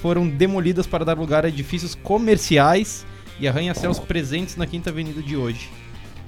foram 0.00 0.28
demolidas 0.28 0.86
para 0.86 1.04
dar 1.04 1.18
lugar 1.18 1.44
a 1.44 1.48
edifícios 1.48 1.94
comerciais 1.94 3.06
e 3.40 3.46
arranha-céus 3.46 3.98
presentes 3.98 4.56
na 4.56 4.66
Quinta 4.66 4.90
Avenida 4.90 5.22
de 5.22 5.36
hoje. 5.36 5.70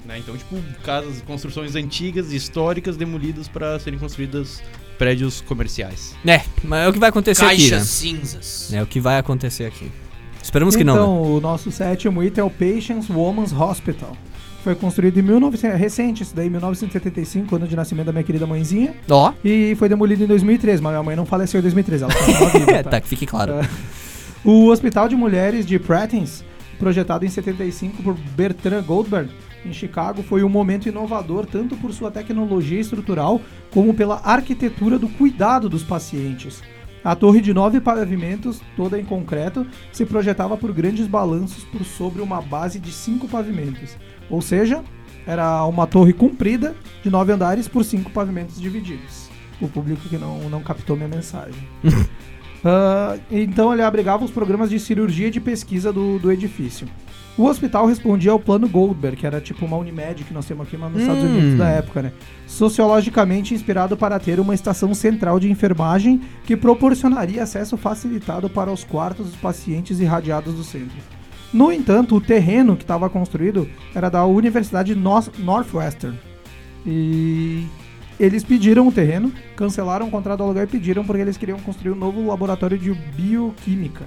Né? 0.05 0.19
Então, 0.19 0.35
tipo, 0.35 0.57
casas, 0.83 1.21
construções 1.21 1.75
antigas 1.75 2.31
e 2.31 2.35
históricas 2.35 2.97
demolidas 2.97 3.47
para 3.47 3.79
serem 3.79 3.99
construídas 3.99 4.61
prédios 4.97 5.41
comerciais. 5.41 6.15
é, 6.25 6.41
mas 6.63 6.85
é 6.85 6.89
o 6.89 6.93
que 6.93 6.99
vai 6.99 7.09
acontecer 7.09 7.45
aqui, 7.45 7.69
Caixas 7.69 7.79
né? 7.79 7.85
cinzas. 7.85 8.73
É 8.73 8.81
o 8.81 8.85
que 8.85 8.99
vai 8.99 9.17
acontecer 9.17 9.65
aqui. 9.65 9.91
Esperamos 10.41 10.75
que 10.75 10.81
então, 10.81 10.95
não, 10.95 11.23
né? 11.23 11.37
o 11.37 11.39
nosso 11.39 11.71
sétimo 11.71 12.23
item 12.23 12.41
é 12.41 12.45
o 12.45 12.49
Patience 12.49 13.11
Women's 13.11 13.53
Hospital. 13.53 14.17
Foi 14.63 14.75
construído 14.75 15.17
em 15.17 15.23
1900, 15.23 15.79
recente, 15.79 16.23
isso 16.23 16.35
daí, 16.35 16.49
1975, 16.49 17.55
ano 17.55 17.67
de 17.67 17.75
nascimento 17.75 18.05
da 18.05 18.11
minha 18.11 18.23
querida 18.23 18.45
mãezinha. 18.45 18.93
Ó, 19.09 19.33
E 19.43 19.75
foi 19.77 19.89
demolido 19.89 20.23
em 20.23 20.27
2013, 20.27 20.81
mas 20.81 20.91
minha 20.91 21.03
mãe 21.03 21.15
não 21.15 21.25
faleceu 21.25 21.59
em 21.59 21.61
2013, 21.63 22.03
ela 22.03 22.13
continua 22.13 22.49
viva, 22.65 22.83
tá, 22.83 23.01
que 23.01 23.07
fique 23.07 23.25
claro. 23.25 23.53
É. 23.53 23.67
O 24.43 24.67
Hospital 24.67 25.07
de 25.07 25.15
Mulheres 25.15 25.65
de 25.65 25.79
Pratens, 25.79 26.43
projetado 26.77 27.25
em 27.25 27.29
75 27.29 28.03
por 28.03 28.15
Bertrand 28.35 28.83
Goldberg, 28.83 29.31
em 29.65 29.73
Chicago, 29.73 30.23
foi 30.23 30.43
um 30.43 30.49
momento 30.49 30.87
inovador 30.87 31.45
tanto 31.45 31.75
por 31.75 31.93
sua 31.93 32.11
tecnologia 32.11 32.79
estrutural 32.79 33.41
como 33.71 33.93
pela 33.93 34.21
arquitetura 34.23 34.97
do 34.97 35.07
cuidado 35.09 35.69
dos 35.69 35.83
pacientes. 35.83 36.61
A 37.03 37.15
torre 37.15 37.41
de 37.41 37.51
nove 37.51 37.81
pavimentos, 37.81 38.61
toda 38.75 38.99
em 38.99 39.05
concreto, 39.05 39.65
se 39.91 40.05
projetava 40.05 40.55
por 40.55 40.71
grandes 40.71 41.07
balanços 41.07 41.63
por 41.63 41.83
sobre 41.83 42.21
uma 42.21 42.41
base 42.41 42.79
de 42.79 42.91
cinco 42.91 43.27
pavimentos. 43.27 43.97
Ou 44.31 44.41
seja, 44.41 44.83
era 45.27 45.63
uma 45.65 45.85
torre 45.85 46.13
comprida 46.13 46.73
de 47.03 47.09
nove 47.09 47.31
andares 47.31 47.67
por 47.67 47.83
cinco 47.83 48.09
pavimentos 48.09 48.59
divididos. 48.59 49.29
O 49.61 49.67
público 49.67 50.09
que 50.09 50.17
não, 50.17 50.49
não 50.49 50.63
captou 50.63 50.95
minha 50.95 51.09
mensagem. 51.09 51.61
Ah, 52.63 53.17
então 53.31 53.73
ele 53.73 53.81
abrigava 53.81 54.23
os 54.23 54.29
programas 54.29 54.69
de 54.69 54.79
cirurgia 54.79 55.29
e 55.29 55.31
de 55.31 55.41
pesquisa 55.41 55.91
do, 55.91 56.19
do 56.19 56.31
edifício. 56.31 56.87
O 57.35 57.45
hospital 57.45 57.87
respondia 57.87 58.31
ao 58.31 58.39
plano 58.39 58.69
Goldberg, 58.69 59.17
que 59.17 59.25
era 59.25 59.41
tipo 59.41 59.65
uma 59.65 59.77
Unimed 59.77 60.23
que 60.23 60.31
nós 60.31 60.45
temos 60.45 60.67
aqui 60.67 60.77
mas 60.77 60.91
nos 60.91 61.01
Estados 61.01 61.23
Hum. 61.23 61.27
Unidos 61.27 61.57
da 61.57 61.69
época, 61.69 62.03
né? 62.03 62.11
Sociologicamente 62.45 63.55
inspirado 63.55 63.97
para 63.97 64.19
ter 64.19 64.39
uma 64.39 64.53
estação 64.53 64.93
central 64.93 65.39
de 65.39 65.49
enfermagem 65.49 66.21
que 66.43 66.55
proporcionaria 66.55 67.41
acesso 67.41 67.77
facilitado 67.77 68.47
para 68.47 68.71
os 68.71 68.83
quartos 68.83 69.25
dos 69.25 69.35
pacientes 69.37 69.99
irradiados 69.99 70.53
do 70.53 70.63
centro. 70.63 70.97
No 71.53 71.71
entanto, 71.71 72.15
o 72.15 72.21
terreno 72.21 72.75
que 72.77 72.83
estava 72.83 73.09
construído 73.09 73.69
era 73.93 74.09
da 74.09 74.25
Universidade 74.25 74.95
Northwestern. 74.95 76.17
E 76.85 77.65
eles 78.19 78.43
pediram 78.43 78.87
o 78.87 78.91
terreno, 78.91 79.31
cancelaram 79.55 80.07
o 80.07 80.11
contrato 80.11 80.37
do 80.39 80.43
aluguel 80.45 80.63
e 80.63 80.67
pediram 80.67 81.03
porque 81.03 81.21
eles 81.21 81.37
queriam 81.37 81.59
construir 81.59 81.91
um 81.91 81.95
novo 81.95 82.25
laboratório 82.27 82.77
de 82.77 82.93
bioquímica. 82.93 84.05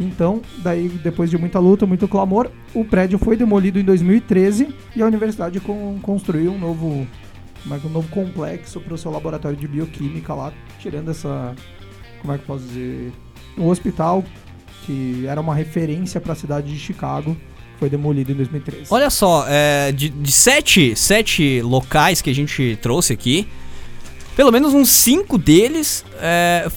Então, 0.00 0.40
daí 0.58 0.88
depois 0.88 1.28
de 1.28 1.36
muita 1.36 1.58
luta, 1.58 1.84
muito 1.84 2.06
clamor, 2.06 2.50
o 2.72 2.84
prédio 2.84 3.18
foi 3.18 3.36
demolido 3.36 3.80
em 3.80 3.84
2013 3.84 4.72
e 4.94 5.02
a 5.02 5.06
universidade 5.06 5.58
con- 5.58 5.98
construiu 6.00 6.52
um 6.52 6.58
novo, 6.58 7.04
é 7.68 7.78
que- 7.80 7.86
um 7.88 7.90
novo 7.90 8.08
complexo 8.10 8.80
para 8.80 8.94
o 8.94 8.98
seu 8.98 9.10
laboratório 9.10 9.56
de 9.58 9.66
bioquímica 9.66 10.32
lá, 10.34 10.52
tirando 10.78 11.10
essa, 11.10 11.52
como 12.22 12.32
é 12.32 12.36
que 12.38 12.44
eu 12.44 12.46
posso 12.46 12.64
dizer, 12.68 13.12
o 13.56 13.66
hospital 13.68 14.22
que 14.88 15.26
era 15.26 15.38
uma 15.38 15.54
referência 15.54 16.18
para 16.18 16.32
a 16.32 16.36
cidade 16.36 16.72
de 16.72 16.78
Chicago, 16.78 17.36
foi 17.78 17.90
demolido 17.90 18.32
em 18.32 18.34
2013. 18.34 18.86
Olha 18.88 19.10
só, 19.10 19.44
é, 19.46 19.92
de, 19.92 20.08
de 20.08 20.32
sete, 20.32 20.96
sete 20.96 21.60
locais 21.60 22.22
que 22.22 22.30
a 22.30 22.34
gente 22.34 22.78
trouxe 22.80 23.12
aqui, 23.12 23.46
pelo 24.34 24.50
menos 24.50 24.72
uns 24.72 24.88
cinco 24.88 25.36
deles 25.36 26.06
é, 26.18 26.70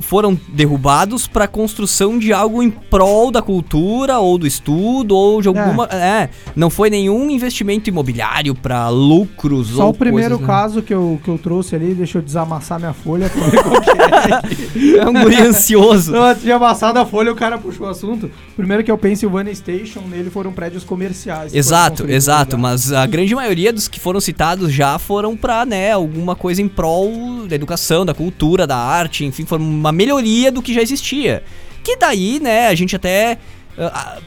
foram 0.00 0.38
derrubados 0.48 1.26
para 1.26 1.46
construção 1.46 2.18
de 2.18 2.32
algo 2.32 2.62
em 2.62 2.70
prol 2.70 3.30
da 3.30 3.42
cultura 3.42 4.18
ou 4.18 4.38
do 4.38 4.46
estudo 4.46 5.14
ou 5.14 5.40
de 5.40 5.48
alguma. 5.48 5.84
É, 5.86 6.28
não 6.56 6.70
foi 6.70 6.90
nenhum 6.90 7.30
investimento 7.30 7.88
imobiliário 7.88 8.54
para 8.54 8.88
lucros 8.88 9.68
Só 9.68 9.84
ou 9.84 9.90
o 9.90 9.94
primeiro 9.94 10.38
coisas, 10.38 10.40
né? 10.40 10.46
caso 10.46 10.82
que 10.82 10.94
eu, 10.94 11.20
que 11.22 11.28
eu 11.28 11.38
trouxe 11.38 11.74
ali, 11.74 11.94
deixa 11.94 12.18
eu 12.18 12.22
desamassar 12.22 12.78
minha 12.78 12.92
folha 12.92 13.30
é. 14.96 14.98
É 14.98 15.08
um 15.08 15.12
guri 15.12 15.40
ansioso. 15.40 16.12
Não, 16.12 16.24
antes 16.24 16.42
de 16.42 16.52
amassar 16.52 16.92
da 16.92 17.04
folha, 17.04 17.32
o 17.32 17.36
cara 17.36 17.58
puxou 17.58 17.86
o 17.86 17.90
assunto. 17.90 18.26
O 18.26 18.56
primeiro 18.56 18.82
que 18.82 18.90
é 18.90 18.94
o 18.94 18.98
Pennsylvania 18.98 19.54
Station, 19.54 20.00
nele 20.08 20.30
foram 20.30 20.52
prédios 20.52 20.84
comerciais. 20.84 21.52
foram 21.52 21.58
Exato, 21.58 22.10
exato, 22.10 22.58
mas 22.58 22.92
a 22.92 23.06
grande 23.06 23.34
maioria 23.34 23.72
dos 23.72 23.88
que 23.88 24.00
foram 24.00 24.20
citados 24.20 24.72
já 24.72 24.98
foram 24.98 25.36
pra, 25.36 25.64
né, 25.64 25.92
alguma 25.92 26.34
coisa 26.34 26.62
em 26.62 26.68
prol 26.68 27.46
da 27.48 27.54
educação, 27.54 28.04
da 28.04 28.14
cultura, 28.14 28.66
da 28.66 28.76
arte, 28.76 29.24
enfim, 29.24 29.44
foi 29.44 29.58
uma 29.58 29.89
melhoria 29.92 30.50
do 30.50 30.62
que 30.62 30.74
já 30.74 30.82
existia. 30.82 31.42
Que 31.82 31.96
daí, 31.96 32.38
né, 32.40 32.68
a 32.68 32.74
gente 32.74 32.94
até 32.94 33.38
ah, 33.78 34.18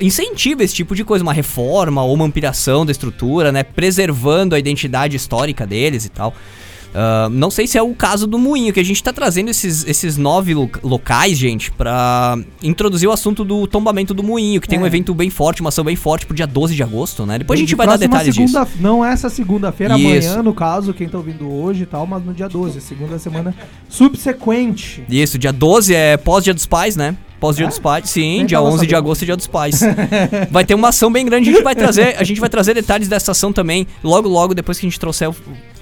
incentiva 0.00 0.64
esse 0.64 0.74
tipo 0.74 0.94
de 0.94 1.04
coisa, 1.04 1.22
uma 1.22 1.32
reforma 1.32 2.02
ou 2.02 2.14
uma 2.14 2.24
ampliação 2.24 2.84
da 2.84 2.92
estrutura, 2.92 3.52
né, 3.52 3.62
preservando 3.62 4.54
a 4.54 4.58
identidade 4.58 5.16
histórica 5.16 5.66
deles 5.66 6.04
e 6.04 6.08
tal. 6.08 6.34
Ah, 6.94 7.28
não 7.30 7.50
sei 7.50 7.66
se 7.66 7.78
é 7.78 7.82
o 7.82 7.94
caso 7.94 8.26
do 8.26 8.38
Moinho, 8.38 8.72
que 8.72 8.78
a 8.80 8.84
gente 8.84 9.02
tá 9.02 9.12
trazendo 9.12 9.48
esses, 9.50 9.84
esses 9.86 10.16
nove 10.18 10.52
lo- 10.54 10.70
locais, 10.82 11.38
gente, 11.38 11.70
pra 11.70 12.38
introduzir 12.62 13.08
o 13.08 13.12
assunto 13.12 13.44
do 13.44 13.66
tombamento 13.66 14.12
do 14.12 14.22
Moinho, 14.22 14.60
que 14.60 14.68
tem 14.68 14.78
um 14.78 14.84
É. 14.84 14.86
evento 14.88 15.14
bem 15.14 15.30
forte, 15.30 15.60
uma 15.62 15.68
ação 15.68 15.84
bem 15.84 15.96
forte 15.96 16.26
pro 16.26 16.34
dia 16.36 16.46
12 16.46 16.74
de 16.74 16.82
agosto, 16.82 17.24
né? 17.24 17.38
Depois 17.38 17.58
a 17.58 17.60
E 17.60 17.62
gente 17.62 17.68
de 17.70 17.74
vai 17.76 17.86
dar 17.86 17.96
detalhes 17.96 18.34
disso. 18.34 18.52
segunda, 18.52 18.68
Não 18.78 19.04
essa 19.04 19.30
segunda-feira, 19.30 19.94
amanhã, 19.94 20.42
no 20.42 20.52
caso, 20.52 20.92
quem 20.92 21.08
tá 21.08 21.16
ouvindo 21.16 21.50
hoje 21.50 21.84
e 21.84 21.86
tal, 21.86 22.06
mas 22.06 22.22
no 22.24 22.34
dia 22.34 22.48
12, 22.48 22.80
segunda 22.80 23.18
semana 23.18 23.54
subsequente. 23.88 25.02
Isso, 25.08 25.38
dia 25.38 25.52
12 25.52 25.94
é 25.94 26.16
pós-dia 26.16 26.52
dos 26.54 26.66
pais, 26.66 26.96
né? 26.96 27.16
Pós-dia 27.40 27.64
É? 27.66 27.68
dos 27.68 27.78
pais, 27.78 28.08
sim, 28.08 28.20
Nem 28.38 28.46
dia 28.46 28.58
tava 28.58 28.68
11 28.68 28.86
de 28.86 28.90
sabendo. 28.92 28.96
agosto 29.04 29.22
é 29.22 29.24
dia 29.26 29.36
dos 29.36 29.46
pais. 29.48 29.80
vai 30.50 30.64
ter 30.64 30.74
uma 30.74 30.88
ação 30.90 31.10
bem 31.10 31.24
grande, 31.24 31.48
a 31.50 31.52
gente 31.52 31.64
vai 31.64 31.74
trazer, 31.74 32.16
a 32.18 32.22
gente 32.24 32.40
vai 32.40 32.48
trazer 32.48 32.74
detalhes 32.74 33.08
dessa 33.08 33.32
ação 33.32 33.52
também, 33.52 33.86
logo 34.04 34.28
logo 34.28 34.54
depois 34.54 34.78
que 34.78 34.86
a 34.86 34.88
gente 34.88 35.00
trouxer 35.00 35.28
o- 35.30 35.34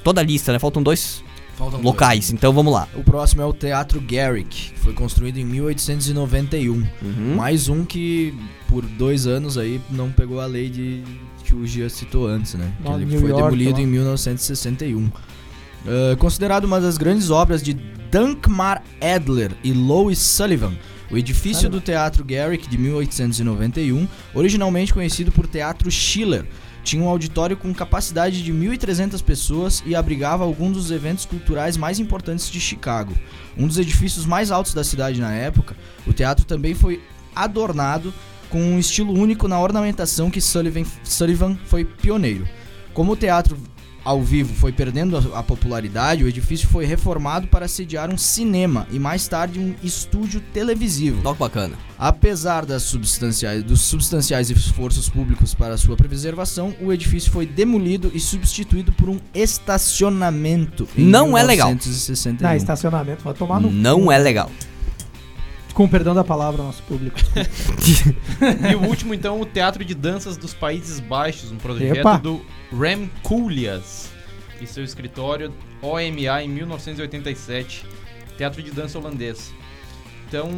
toda 0.05 0.21
a 0.21 0.25
lista, 0.25 0.53
né? 0.53 0.59
Faltam 0.59 0.83
dois 0.83 1.23
Faltam 1.57 1.81
dois. 1.81 1.85
locais, 1.85 2.31
então 2.33 2.53
vamos 2.53 2.73
lá. 2.73 2.89
O 2.95 3.03
próximo 3.05 3.43
é 3.43 3.45
o 3.45 3.53
Teatro 3.53 4.01
Garrick, 4.01 4.73
que 4.73 4.79
foi 4.81 4.93
construído 4.95 5.39
em 5.39 5.45
1891. 5.45 6.73
Uhum. 6.73 7.35
Mais 7.37 7.69
um 7.69 7.85
que 7.85 8.35
por 8.69 8.83
dois 8.85 9.27
anos 9.27 9.59
aí 9.59 9.81
não 9.91 10.11
pegou 10.11 10.41
a 10.41 10.47
lei 10.47 10.69
de 10.71 11.03
que 11.45 11.55
o 11.55 11.67
Gia 11.67 11.89
citou 11.91 12.27
antes, 12.29 12.55
né? 12.55 12.73
Lá 12.85 12.93
Que 12.93 12.97
ele 13.03 13.05
New 13.07 13.21
foi 13.21 13.31
York, 13.31 13.43
demolido 13.45 13.77
lá. 13.79 13.83
em 13.83 13.87
1961. 13.87 15.11
Ah, 15.87 16.17
considerado 16.17 16.65
uma 16.65 16.81
das 16.81 16.97
grandes 16.99 17.31
obras 17.31 17.63
de 17.63 17.75
Dankmar 18.11 18.83
Adler 19.01 19.53
e 19.65 19.73
Lois 19.73 20.19
Sullivan, 20.19 20.73
o 21.11 21.17
edifício 21.17 21.63
Sullivan. 21.63 21.71
do 21.79 21.81
Teatro 21.81 22.25
Garrick 22.25 22.69
de 22.69 22.77
1891, 22.79 24.07
originalmente 24.35 24.93
conhecido 24.93 25.31
por 25.33 25.47
Teatro 25.47 25.91
Schiller, 25.91 26.45
tinha 26.83 27.03
um 27.03 27.09
auditório 27.09 27.57
com 27.57 27.73
capacidade 27.75 28.43
de 28.43 28.53
1.300 28.53 29.23
pessoas 29.23 29.83
e 29.87 29.95
abrigava 29.95 30.45
alguns 30.45 30.73
dos 30.73 30.91
eventos 30.91 31.25
culturais 31.25 31.77
mais 31.77 31.99
importantes 31.99 32.51
de 32.51 32.61
Chicago. 32.61 33.15
Um 33.57 33.67
dos 33.67 33.79
edifícios 33.79 34.27
mais 34.27 34.51
altos 34.51 34.75
da 34.75 34.85
cidade 34.85 35.21
na 35.21 35.33
época, 35.33 35.77
o 36.07 36.13
teatro 36.13 36.45
também 36.45 36.75
foi 36.75 37.03
adornado 37.35 38.13
com 38.49 38.61
um 38.61 38.79
estilo 38.79 39.13
único 39.13 39.47
na 39.47 39.61
ornamentação 39.61 40.31
que 40.31 40.41
Sullivan, 40.41 40.85
Sullivan 41.05 41.57
foi 41.67 41.85
pioneiro. 41.85 42.47
Como 42.93 43.13
o 43.13 43.17
teatro 43.17 43.57
ao 44.05 44.23
vivo 44.23 44.55
foi 44.55 44.73
perdendo 44.73 45.17
a, 45.17 45.41
a 45.41 45.43
popularidade, 45.43 46.25
o 46.25 46.29
edifício 46.29 46.69
foi 46.69 46.85
reformado 46.85 47.47
para 47.47 47.69
sediar 47.69 48.13
um 48.13 48.19
cinema 48.19 48.87
e 48.91 48.99
mais 48.99 49.27
tarde 49.29 49.59
um 49.59 49.75
estúdio 49.83 50.41
televisivo. 50.53 51.23
Toque 51.23 51.39
bacana. 51.39 51.75
Apesar 51.99 52.65
das 52.65 52.83
substanciais, 52.85 53.63
dos 53.63 53.83
substanciais 53.83 54.49
esforços 54.51 55.09
públicos 55.09 55.55
para 55.55 55.77
sua 55.77 55.97
preservação, 55.97 56.75
o 56.81 56.93
edifício 56.93 57.31
foi 57.31 57.45
demolido 57.45 58.11
e 58.15 58.21
substituído 58.21 58.91
por 58.93 59.09
um 59.09 59.19
estacionamento. 59.35 60.89
em 60.97 61.05
Não 61.05 61.37
é 61.37 61.43
legal. 61.43 61.69
1961. 61.69 62.49
Ah, 62.49 62.57
estacionamento, 62.57 63.23
vai 63.23 63.35
tomar 63.35 63.61
no. 63.61 63.71
Não 63.71 64.11
é 64.11 64.19
legal. 64.19 64.51
Com 65.75 65.89
perdão 65.89 66.15
da 66.15 66.25
palavra, 66.25 66.63
nosso 66.63 66.83
público. 66.83 67.19
E 68.71 68.75
o 68.75 68.83
último, 68.87 69.15
então, 69.15 69.41
o 69.41 69.47
Teatro 69.47 69.85
de 69.85 69.95
Danças 69.95 70.37
dos 70.37 70.53
Países 70.55 70.99
Baixos, 71.01 71.53
um 71.53 71.57
projeto 71.57 71.97
Epa. 71.99 72.19
do 72.19 72.45
Rem 72.79 73.11
Koolhaas 73.23 74.11
e 74.61 74.67
seu 74.67 74.83
escritório 74.85 75.53
OMA 75.83 76.43
em 76.43 76.49
1987, 76.49 77.85
Teatro 78.37 78.63
de 78.63 78.71
Dança 78.71 78.99
Holandês. 78.99 79.53
Então, 80.29 80.49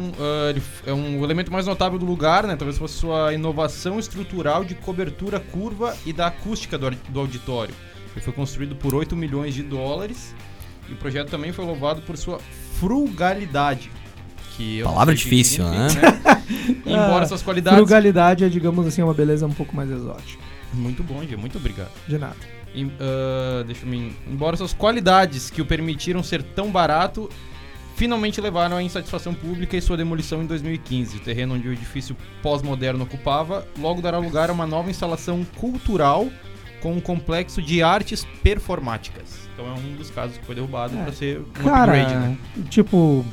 f- 0.55 0.89
é 0.89 0.93
um 0.93 1.19
o 1.19 1.23
elemento 1.23 1.51
mais 1.51 1.65
notável 1.65 1.97
do 1.97 2.05
lugar, 2.05 2.45
né? 2.45 2.55
Talvez 2.55 2.77
fosse 2.77 2.95
sua 2.95 3.33
inovação 3.33 3.97
estrutural 3.99 4.63
de 4.63 4.75
cobertura 4.75 5.39
curva 5.39 5.95
e 6.05 6.13
da 6.13 6.27
acústica 6.27 6.77
do, 6.77 6.91
do 6.91 7.19
auditório. 7.19 7.73
Ele 8.15 8.23
foi 8.23 8.33
construído 8.33 8.75
por 8.75 8.93
8 8.93 9.15
milhões 9.15 9.53
de 9.55 9.63
dólares 9.63 10.35
e 10.89 10.93
o 10.93 10.95
projeto 10.97 11.29
também 11.29 11.51
foi 11.51 11.65
louvado 11.65 12.01
por 12.03 12.15
sua 12.17 12.39
frugalidade. 12.79 13.89
Que 14.57 14.79
eu 14.79 14.85
Palavra 14.87 15.15
difícil, 15.15 15.65
significa, 15.65 16.41
Embora 16.85 17.23
Ah, 17.23 17.27
suas 17.27 17.41
qualidades 17.41 17.77
Frugalidade 17.79 18.43
é, 18.43 18.49
digamos 18.49 18.85
assim, 18.85 19.01
uma 19.01 19.13
beleza 19.13 19.45
um 19.47 19.51
pouco 19.53 19.75
mais 19.75 19.89
exótica. 19.89 20.41
Muito 20.73 21.03
bom, 21.03 21.23
Gia, 21.23 21.37
muito 21.37 21.57
obrigado. 21.57 21.91
De 22.07 22.17
nada. 22.17 22.35
Em- 22.75 22.91
ah, 22.99 23.63
deixa 23.65 23.85
eu 23.85 23.89
me. 23.89 24.13
Embora 24.29 24.55
suas 24.57 24.73
qualidades 24.73 25.49
que 25.49 25.61
o 25.61 25.65
permitiram 25.65 26.21
ser 26.23 26.41
tão 26.43 26.69
barato, 26.71 27.29
finalmente 27.95 28.39
levaram 28.41 28.77
à 28.77 28.83
insatisfação 28.83 29.33
pública 29.33 29.75
e 29.77 29.81
sua 29.81 29.97
demolição 29.97 30.41
em 30.43 30.45
2015. 30.47 31.17
O 31.17 31.19
terreno 31.19 31.55
onde 31.55 31.67
o 31.67 31.73
edifício 31.73 32.15
pós-moderno 32.41 33.03
ocupava 33.03 33.67
logo 33.79 34.01
dará 34.01 34.17
lugar 34.17 34.49
a 34.49 34.53
uma 34.53 34.65
nova 34.67 34.89
instalação 34.89 35.45
cultural 35.57 36.27
com 36.81 36.93
um 36.93 36.99
complexo 36.99 37.61
de 37.61 37.81
artes 37.81 38.25
performáticas. 38.43 39.47
Então 39.53 39.67
é 39.67 39.73
um 39.73 39.95
dos 39.95 40.09
casos 40.09 40.37
que 40.37 40.45
foi 40.45 40.55
derrubado 40.55 40.97
É. 40.97 41.03
para 41.03 41.13
ser 41.13 41.39
um 41.39 41.63
Cara, 41.63 41.93
upgrade, 41.93 42.13
né? 42.19 42.37
tipo, 42.69 43.23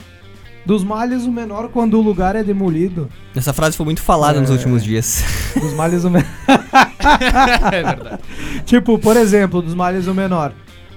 dos 0.71 0.85
males 0.85 1.25
o 1.25 1.33
menor 1.33 1.69
quando 1.71 1.99
o 1.99 2.01
lugar 2.01 2.37
é 2.37 2.45
demolido. 2.45 3.09
Essa 3.35 3.53
frase 3.53 3.77
foi 3.77 3.85
muito 3.85 4.01
falada 4.01 4.41
nos 4.41 4.51
É. 4.51 4.53
últimos 4.53 4.85
dias. 4.85 5.25
Dos 5.61 5.73
males 5.75 6.05
o 6.05 6.11
menor. 6.11 6.29
é 7.73 7.83
verdade. 7.83 8.19
tipo, 8.65 8.97
por 8.97 9.17
exemplo, 9.17 9.61
dos 9.61 9.75
males 9.75 10.07
o 10.07 10.15
menor. 10.15 10.53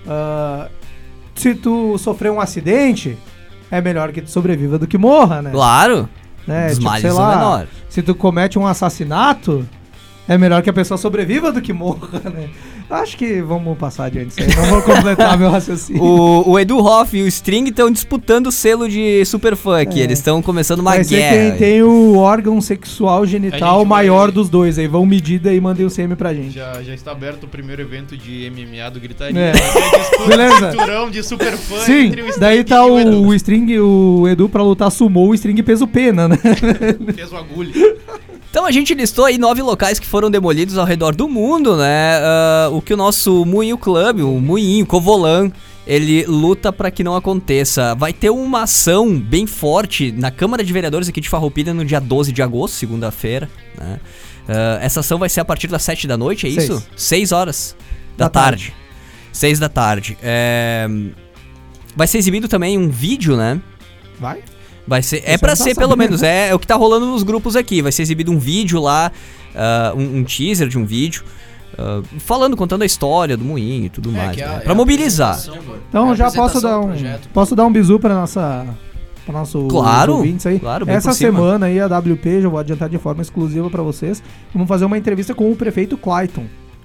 Ah, 0.07 0.67
se 1.33 1.55
tu 1.55 1.97
sofrer 1.97 2.31
um 2.31 2.39
acidente, 2.39 3.17
é 3.71 3.81
melhor 3.81 4.11
que 4.11 4.21
tu 4.21 4.29
sobreviva 4.29 4.77
do 4.77 4.85
que 4.85 4.95
morra, 4.95 5.41
né? 5.41 5.49
Claro, 5.49 6.07
né? 6.47 6.67
dos 6.67 6.77
Tipo, 6.77 6.89
males 6.89 7.01
sei 7.01 7.11
o 7.11 7.27
menor. 7.27 7.67
Se 7.89 8.03
tu 8.03 8.13
comete 8.13 8.59
um 8.59 8.67
assassinato, 8.67 9.67
é 10.27 10.37
melhor 10.37 10.61
que 10.61 10.69
a 10.69 10.73
pessoa 10.73 10.97
sobreviva 10.97 11.51
do 11.51 11.61
que 11.61 11.73
morra, 11.73 12.19
né? 12.29 12.49
Acho 12.89 13.17
que 13.17 13.41
vamos 13.41 13.77
passar 13.77 14.05
adiante 14.05 14.31
isso 14.31 14.41
aí. 14.41 14.55
Não 14.55 14.65
vou 14.69 14.81
completar 14.81 15.35
meu 15.39 15.49
raciocínio. 15.49 16.03
O, 16.03 16.51
o 16.51 16.59
Edu 16.59 16.77
Hoff 16.77 17.17
e 17.17 17.23
o 17.23 17.27
String 17.27 17.69
estão 17.69 17.89
disputando 17.89 18.47
o 18.47 18.51
selo 18.51 18.87
de 18.87 19.23
super 19.25 19.55
funk. 19.55 19.99
É. 19.99 20.03
Eles 20.03 20.19
estão 20.19 20.41
começando 20.41 20.79
uma 20.81 20.91
Vai 20.91 21.03
ser 21.03 21.15
guerra. 21.17 21.49
quem 21.51 21.57
tem 21.57 21.81
o 21.83 22.17
órgão 22.17 22.59
sexual 22.61 23.25
genital 23.25 23.79
gente 23.79 23.87
vai- 23.87 24.03
maior 24.03 24.31
dos 24.31 24.49
dois. 24.49 24.77
Aí 24.77 24.87
vão 24.87 25.05
medir 25.05 25.43
e 25.45 25.59
mandem 25.59 25.85
o 25.85 25.89
CM 25.89 26.15
pra 26.15 26.33
gente. 26.33 26.51
Já, 26.51 26.83
já 26.83 26.93
está 26.93 27.11
aberto 27.11 27.45
o 27.45 27.47
primeiro 27.47 27.81
evento 27.81 28.15
de 28.15 28.51
MMA 28.51 28.91
do 28.91 28.99
Gritaria. 28.99 29.39
É. 29.39 29.53
Beleza. 30.27 30.71
cinturão 30.71 31.09
de 31.09 31.23
super 31.23 31.53
fã 31.57 31.79
Sim, 31.79 32.07
entre 32.07 32.21
o 32.21 32.39
daí 32.39 32.59
String 32.59 32.63
tá 32.65 32.85
e 32.87 32.91
o 32.91 32.99
Edu. 32.99 33.21
o, 33.23 33.27
o 33.27 33.33
String, 33.33 33.79
o 33.79 34.27
Edu 34.27 34.47
pra 34.49 34.61
lutar 34.61 34.91
sumou, 34.91 35.29
o 35.29 35.33
String 35.33 35.63
peso 35.63 35.87
pena, 35.87 36.27
né? 36.27 36.37
Peso 37.15 37.35
agulha. 37.35 37.71
Então 38.53 38.67
a 38.67 38.71
gente 38.71 38.93
listou 38.93 39.25
aí 39.25 39.39
nove 39.39 39.63
locais 39.63 39.97
que 39.97 40.05
foram 40.05 40.29
demolidos 40.29 40.77
ao 40.77 40.85
redor 40.85 41.15
do 41.15 41.27
mundo, 41.27 41.75
né? 41.75 42.19
Ah, 42.21 42.69
o 42.71 42.83
que 42.83 42.93
o 42.93 42.97
nosso 42.97 43.43
Moinho 43.45 43.79
Club, 43.79 44.19
o 44.19 44.39
Moinho, 44.39 44.85
Covolan, 44.85 45.51
ele 45.87 46.23
luta 46.27 46.71
pra 46.71 46.91
que 46.91 47.03
não 47.03 47.15
aconteça. 47.15 47.95
Vai 47.95 48.13
ter 48.13 48.29
uma 48.29 48.61
ação 48.61 49.19
bem 49.19 49.47
forte 49.47 50.11
na 50.11 50.29
Câmara 50.29 50.63
de 50.63 50.71
Vereadores 50.71 51.09
aqui 51.09 51.19
de 51.19 51.29
Farroupilha 51.29 51.73
no 51.73 51.83
dia 51.83 51.99
12 51.99 52.31
de 52.31 52.43
agosto, 52.43 52.75
segunda-feira, 52.75 53.49
né? 53.75 53.99
Ah, 54.47 54.77
essa 54.83 54.99
ação 54.99 55.17
vai 55.17 55.29
ser 55.29 55.39
a 55.39 55.45
partir 55.45 55.65
das 55.65 55.81
7 55.81 56.05
da 56.05 56.15
noite, 56.15 56.45
é 56.45 56.51
Seis. 56.51 56.63
isso? 56.69 56.87
6 56.95 57.31
horas 57.31 57.75
da, 58.15 58.25
Da 58.25 58.29
tarde. 58.29 58.65
tarde. 58.67 58.75
6 59.31 59.57
da 59.57 59.67
tarde. 59.67 60.15
É, 60.21 60.87
Vai 61.95 62.05
ser 62.05 62.19
exibido 62.19 62.47
também 62.47 62.77
um 62.77 62.87
vídeo, 62.87 63.35
né? 63.35 63.59
Vai? 64.19 64.43
Vai 64.87 65.01
ser. 65.01 65.21
Você 65.21 65.23
É 65.31 65.37
pra 65.37 65.51
não 65.51 65.57
tá 65.57 65.63
ser, 65.63 65.75
pelo 65.75 65.95
menos. 65.95 66.21
É, 66.23 66.49
é 66.49 66.55
o 66.55 66.59
que 66.59 66.67
tá 66.67 66.75
rolando 66.75 67.05
nos 67.05 67.23
grupos 67.23 67.55
aqui. 67.55 67.81
Vai 67.81 67.91
ser 67.91 68.01
exibido 68.01 68.31
um 68.31 68.37
vídeo 68.39 68.81
lá, 68.81 69.11
ah, 69.55 69.93
um, 69.95 70.17
um 70.19 70.23
teaser 70.23 70.67
de 70.67 70.77
um 70.77 70.85
vídeo. 70.85 71.23
ah, 71.77 72.01
falando, 72.19 72.55
contando 72.57 72.81
a 72.81 72.85
história 72.85 73.35
do 73.37 73.43
moinho 73.45 73.85
e 73.85 73.89
tudo 73.89 74.11
mais. 74.11 74.37
é 74.37 74.43
a- 74.43 74.47
né? 74.47 74.55
é 74.57 74.59
Pra 74.59 74.73
a 74.73 74.75
mobilizar. 74.75 75.31
apresentação 75.31 75.63
do- 75.63 75.73
é 75.75 75.77
Então 75.89 76.11
a 76.11 76.15
já 76.15 76.29
posso 76.31 76.61
dar 76.61 76.79
um. 76.79 76.87
projeto. 76.87 77.29
Posso 77.33 77.55
dar 77.55 77.65
um 77.65 77.71
bisu 77.71 77.97
pra 77.99 78.13
nossa. 78.13 78.65
Pra 79.25 79.33
nosso 79.33 79.67
Claro, 79.69 80.15
ouvintes 80.17 80.45
aí. 80.45 80.59
claro, 80.59 80.85
Essa 80.89 81.13
semana 81.13 81.67
aí 81.67 81.79
a 81.79 81.87
WP, 81.87 82.41
já 82.41 82.49
vou 82.49 82.59
adiantar 82.59 82.89
de 82.89 82.97
forma 82.97 83.21
exclusiva 83.21 83.69
pra 83.69 83.81
vocês. 83.81 84.21
Vamos 84.53 84.67
fazer 84.67 84.83
uma 84.83 84.97
entrevista 84.97 85.33
com 85.33 85.49
o 85.49 85.55
prefeito 85.55 85.95
Clayton. 85.97 86.43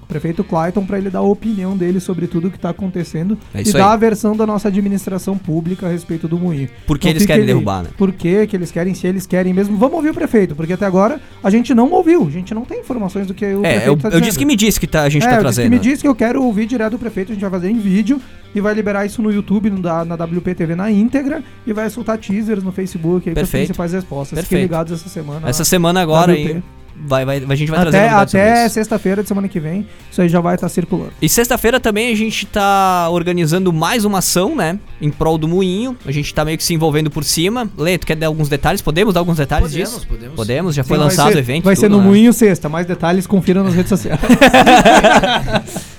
Prefeito 0.09 0.43
Clayton, 0.43 0.85
para 0.87 0.97
ele 0.99 1.11
dar 1.11 1.19
a 1.19 1.23
opinião 1.23 1.77
dele 1.77 2.01
sobre 2.01 2.27
tudo 2.27 2.51
que 2.51 2.59
tá 2.59 2.71
acontecendo 2.71 3.37
É 3.55 3.61
e 3.61 3.73
dar 3.73 3.89
aí. 3.89 3.93
a 3.93 3.97
versão 3.97 4.35
da 4.35 4.47
nossa 4.47 4.69
administração 4.69 5.37
pública 5.37 5.87
a 5.87 5.91
respeito 5.91 6.27
do 6.27 6.39
moinho. 6.39 6.69
Por 6.87 6.99
que 6.99 7.09
Então 7.09 7.17
eles 7.19 7.27
querem 7.27 7.43
ele- 7.43 7.53
derrubar, 7.53 7.83
né? 7.83 7.91
Por 7.97 8.11
que 8.13 8.47
que 8.47 8.57
eles 8.57 8.71
querem, 8.71 8.95
se 8.95 9.07
eles 9.07 9.27
querem 9.27 9.53
mesmo. 9.53 9.77
Vamos 9.77 9.97
ouvir 9.97 10.11
o 10.11 10.15
prefeito, 10.15 10.57
porque 10.57 10.73
até 10.73 10.87
agora 10.87 11.21
a 11.45 11.51
gente 11.51 11.75
não 11.75 11.91
ouviu, 11.93 12.27
a 12.27 12.31
gente 12.31 12.55
não 12.55 12.65
tem 12.65 12.81
informações 12.81 13.27
do 13.27 13.35
que 13.35 13.45
o 13.45 13.65
É, 13.65 13.75
prefeito 13.81 13.87
eu, 13.89 13.97
tá 13.97 14.09
eu 14.17 14.21
disse 14.21 14.39
que 14.39 14.45
me 14.47 14.57
disse 14.57 14.81
que 14.81 14.87
tá, 14.87 15.03
a 15.03 15.09
gente 15.11 15.23
é, 15.23 15.27
tá 15.27 15.33
eu 15.33 15.37
disse 15.37 15.43
trazendo. 15.43 15.65
que 15.65 15.71
me 15.71 15.79
disse 15.79 16.03
que 16.03 16.09
eu 16.09 16.15
quero 16.15 16.43
ouvir 16.43 16.67
direto 16.67 16.93
do 16.93 16.99
prefeito, 16.99 17.33
a 17.33 17.35
gente 17.35 17.43
vai 17.43 17.51
fazer 17.51 17.71
em 17.71 17.79
vídeo 17.79 18.21
e 18.55 18.61
vai 18.63 18.73
liberar 18.75 19.05
isso 19.05 19.21
no 19.21 19.31
YouTube, 19.31 19.69
no, 19.69 19.83
da, 19.83 20.05
na 20.07 20.15
WPTV 20.17 20.75
na 20.75 20.91
íntegra 20.91 21.45
e 21.67 21.73
vai 21.75 21.91
soltar 21.91 22.17
teasers 22.17 22.63
no 22.63 22.73
Facebook 22.73 23.29
aí 23.29 23.35
com 23.35 23.41
as 23.41 23.47
Perfeito. 23.47 23.67
principais 23.67 23.93
respostas. 23.93 24.39
Fiquem 24.41 24.43
Perfeito. 24.49 24.63
ligados 24.71 24.93
essa 24.95 25.09
semana. 25.11 25.49
Essa 25.49 25.65
semana 25.65 26.01
agora 26.01 26.33
WP. 26.33 26.39
aí, 26.53 26.63
vai, 27.07 27.25
vai, 27.25 27.37
a 27.49 27.55
gente 27.55 27.71
vai 27.71 27.81
trazer 27.81 27.99
até 27.99 28.27
sobre 28.31 28.49
até 28.51 28.69
sexta-feira 28.69 29.23
de 29.23 29.29
semana 29.29 29.49
que 29.49 29.59
vem, 29.61 29.87
isso 30.11 30.21
aí 30.21 30.29
já 30.29 30.41
vai 30.41 30.55
estar 30.55 30.69
circulando. 30.69 31.13
E 31.21 31.29
sexta-feira 31.29 31.79
também 31.81 32.13
a 32.13 32.17
gente 32.17 32.47
tá 32.47 33.09
organizando 33.11 33.73
mais 33.73 34.05
uma 34.05 34.19
ação, 34.19 34.55
né? 34.57 34.79
Em 35.01 35.11
prol 35.11 35.39
do 35.39 35.47
moinho. 35.49 35.97
A 36.05 36.11
gente 36.13 36.33
tá 36.35 36.45
meio 36.45 36.59
que 36.59 36.65
se 36.65 36.75
envolvendo 36.75 37.11
por 37.11 37.23
cima. 37.25 37.71
Lê, 37.77 37.97
tu 37.99 38.07
quer 38.07 38.17
dar 38.17 38.27
alguns 38.27 38.49
detalhes? 38.49 38.81
Podemos 38.83 39.15
dar 39.15 39.21
alguns 39.21 39.37
detalhes 39.37 39.69
Podemos, 39.71 39.91
disso? 39.95 40.07
podemos. 40.09 40.35
Podemos, 40.37 40.75
já 40.75 40.83
foi 40.85 40.97
Sim, 40.97 40.99
vai 41.01 41.09
lançado 41.11 41.29
ser- 41.33 41.37
o 41.37 41.39
evento. 41.39 41.65
Vai 41.65 41.77
ser 41.77 41.83
tudo, 41.89 41.97
no 41.97 42.03
né? 42.03 42.09
Moinho 42.09 42.33
sexta. 42.33 42.69
Mais 42.69 42.87
detalhes, 42.87 43.27
confiram 43.27 43.63
nas 43.65 43.75
redes 43.75 43.89
sociais. 43.91 44.19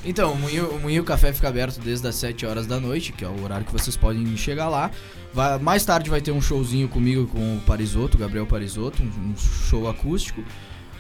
Então, 0.06 0.32
o 0.34 0.36
Moinho, 0.39 0.66
o 0.70 0.80
Moinho 0.80 1.04
Café 1.04 1.32
fica 1.32 1.47
aberto 1.50 1.80
desde 1.80 2.08
as 2.08 2.16
7 2.16 2.43
horas 2.45 2.66
da 2.66 2.80
noite, 2.80 3.12
que 3.12 3.24
é 3.24 3.28
o 3.28 3.43
horário 3.43 3.64
que 3.66 3.72
vocês 3.72 3.95
podem 3.95 4.36
chegar 4.36 4.68
lá. 4.68 4.89
Vai- 5.34 5.60
mais 5.60 5.86
tarde 5.86 6.10
vai 6.10 6.20
ter 6.20 6.32
um 6.32 6.41
showzinho 6.41 6.88
comigo 6.88 7.28
com 7.28 7.38
o 7.58 7.60
Parisotto, 7.66 8.18
o 8.18 8.20
Gabriel 8.20 8.47
Parisotto, 8.47 9.04
um, 9.04 9.06
um 9.06 9.34
show 9.38 9.88
acústico. 9.88 10.41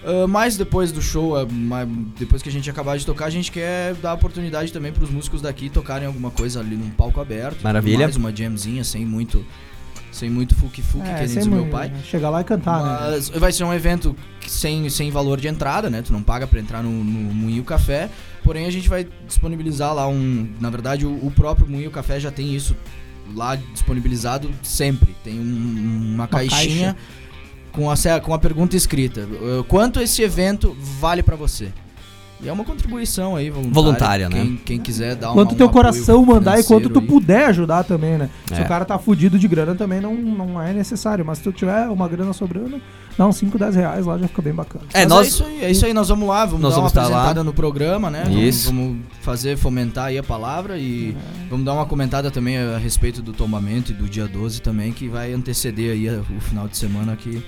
Ah, 0.03 0.27
mas 0.27 0.55
depois 0.57 0.91
do 0.91 1.01
show, 1.01 1.33
ma- 1.51 1.85
depois 2.17 2.41
que 2.41 2.49
a 2.49 2.51
gente 2.51 2.69
acabar 2.69 2.97
de 2.97 3.05
tocar, 3.05 3.25
a 3.25 3.29
gente 3.29 3.51
quer 3.51 3.93
dar 3.95 4.13
oportunidade 4.13 4.71
também 4.71 4.91
para 4.91 5.03
os 5.03 5.09
músicos 5.09 5.41
daqui 5.41 5.69
tocarem 5.69 6.07
alguma 6.07 6.31
coisa 6.31 6.59
ali 6.59 6.75
num 6.75 6.89
palco 6.89 7.19
aberto. 7.19 7.61
Maravilha. 7.61 8.05
Mais 8.05 8.15
uma 8.15 8.35
jamzinha 8.35 8.83
sem 8.83 9.05
muito 9.05 9.45
sem 10.11 10.27
muito 10.27 10.55
fuque-fuque, 10.55 11.05
que 11.05 11.11
nem 11.19 11.27
diz 11.27 11.45
o 11.45 11.49
meu 11.51 11.67
pai. 11.67 11.93
Chegar 12.03 12.31
lá 12.31 12.41
e 12.41 12.43
cantar, 12.43 12.83
né? 12.83 12.97
Mas 13.11 13.29
vai 13.29 13.51
ser 13.51 13.63
um 13.63 13.71
evento 13.71 14.15
sem, 14.47 14.89
sem 14.89 15.11
valor 15.11 15.39
de 15.39 15.47
entrada, 15.47 15.87
né? 15.87 16.01
Tu 16.01 16.11
não 16.11 16.23
paga 16.23 16.47
pra 16.47 16.59
entrar 16.59 16.81
no, 16.81 16.89
no 16.89 17.31
Moinho 17.33 17.63
Café. 17.63 18.09
Porém, 18.43 18.65
a 18.65 18.71
gente 18.71 18.89
vai 18.89 19.07
disponibilizar 19.27 19.93
lá 19.93 20.07
um. 20.07 20.49
Na 20.59 20.71
verdade, 20.71 21.05
o, 21.05 21.11
o 21.25 21.31
próprio 21.31 21.67
Moinho 21.67 21.91
Café 21.91 22.19
já 22.19 22.31
tem 22.31 22.55
isso 22.55 22.75
lá 23.35 23.55
disponibilizado 23.55 24.49
sempre. 24.63 25.15
Tem 25.23 25.39
um- 25.39 26.13
uma, 26.15 26.27
caixinha 26.27 26.95
com, 27.71 27.89
a, 27.89 27.95
se- 27.95 28.19
com 28.21 28.33
a 28.33 28.39
pergunta 28.39 28.75
escrita: 28.75 29.21
uh, 29.21 29.63
Quanto 29.65 29.99
esse 30.01 30.21
evento 30.21 30.75
vale 30.99 31.21
pra 31.23 31.35
você? 31.35 31.69
E 32.41 32.47
é 32.47 32.53
uma 32.53 32.63
contribuição 32.63 33.35
aí 33.35 33.49
voluntária. 33.49 33.73
Voluntária, 33.73 34.29
né? 34.29 34.35
quem, 34.41 34.55
Quem 34.57 34.79
quiser 34.79 35.13
dar. 35.15 35.33
Quanto 35.33 35.53
um 35.55 35.57
teu 35.57 35.69
coração 35.69 36.25
mandar 36.25 36.57
e 36.57 36.63
quanto 36.63 36.89
tu 36.89 36.99
aí. 36.99 37.05
puder 37.05 37.45
ajudar 37.47 37.83
também, 37.83 38.17
né? 38.17 38.29
Se 38.47 38.53
É. 38.61 38.63
o 38.63 38.67
cara 38.67 38.85
tá 38.85 38.97
fudido 38.97 39.37
de 39.37 39.45
grana 39.45 39.75
também 39.75 39.99
não, 39.99 40.15
não 40.15 40.61
é 40.61 40.71
necessário. 40.71 41.25
Mas 41.25 41.39
se 41.39 41.43
tu 41.43 41.51
tiver 41.51 41.87
uma 41.89 42.07
grana 42.07 42.31
sobrando, 42.31 42.81
dá 43.19 43.27
uns 43.27 43.35
5, 43.35 43.57
10 43.59 43.75
reais 43.75 44.05
lá, 44.05 44.17
já 44.17 44.27
fica 44.29 44.41
bem 44.41 44.53
bacana. 44.53 44.85
É, 44.93 44.99
Mas 45.01 45.09
nós- 45.09 45.25
é 45.25 45.29
isso 45.29 45.43
aí, 45.43 45.63
é 45.65 45.71
isso 45.71 45.85
aí, 45.85 45.93
nós 45.93 46.07
vamos 46.07 46.27
lá, 46.27 46.45
vamos 46.45 46.61
Nós 46.61 46.71
dar 46.73 46.77
vamos 46.79 46.93
uma 46.93 47.01
lá. 47.01 47.07
apresentada 47.07 47.43
no 47.43 47.53
programa, 47.53 48.09
né? 48.09 48.23
Vamos- 48.25 48.39
Isso. 48.41 48.67
Vamos, 48.67 48.97
fazer, 49.21 49.57
fomentar 49.57 50.05
aí 50.05 50.17
a 50.17 50.23
palavra 50.23 50.77
e 50.77 51.11
É. 51.45 51.49
vamos 51.49 51.65
dar 51.65 51.73
uma 51.73 51.85
comentada 51.85 52.31
também 52.31 52.57
a 52.57 52.77
respeito 52.77 53.21
do 53.21 53.33
tombamento 53.33 53.91
e 53.91 53.93
do 53.93 54.07
dia 54.09 54.27
12 54.27 54.61
também, 54.61 54.91
que 54.93 55.07
vai 55.09 55.33
anteceder 55.33 55.91
aí 55.91 56.09
o 56.09 56.39
final 56.39 56.67
de 56.67 56.77
semana 56.77 57.15
que 57.15 57.43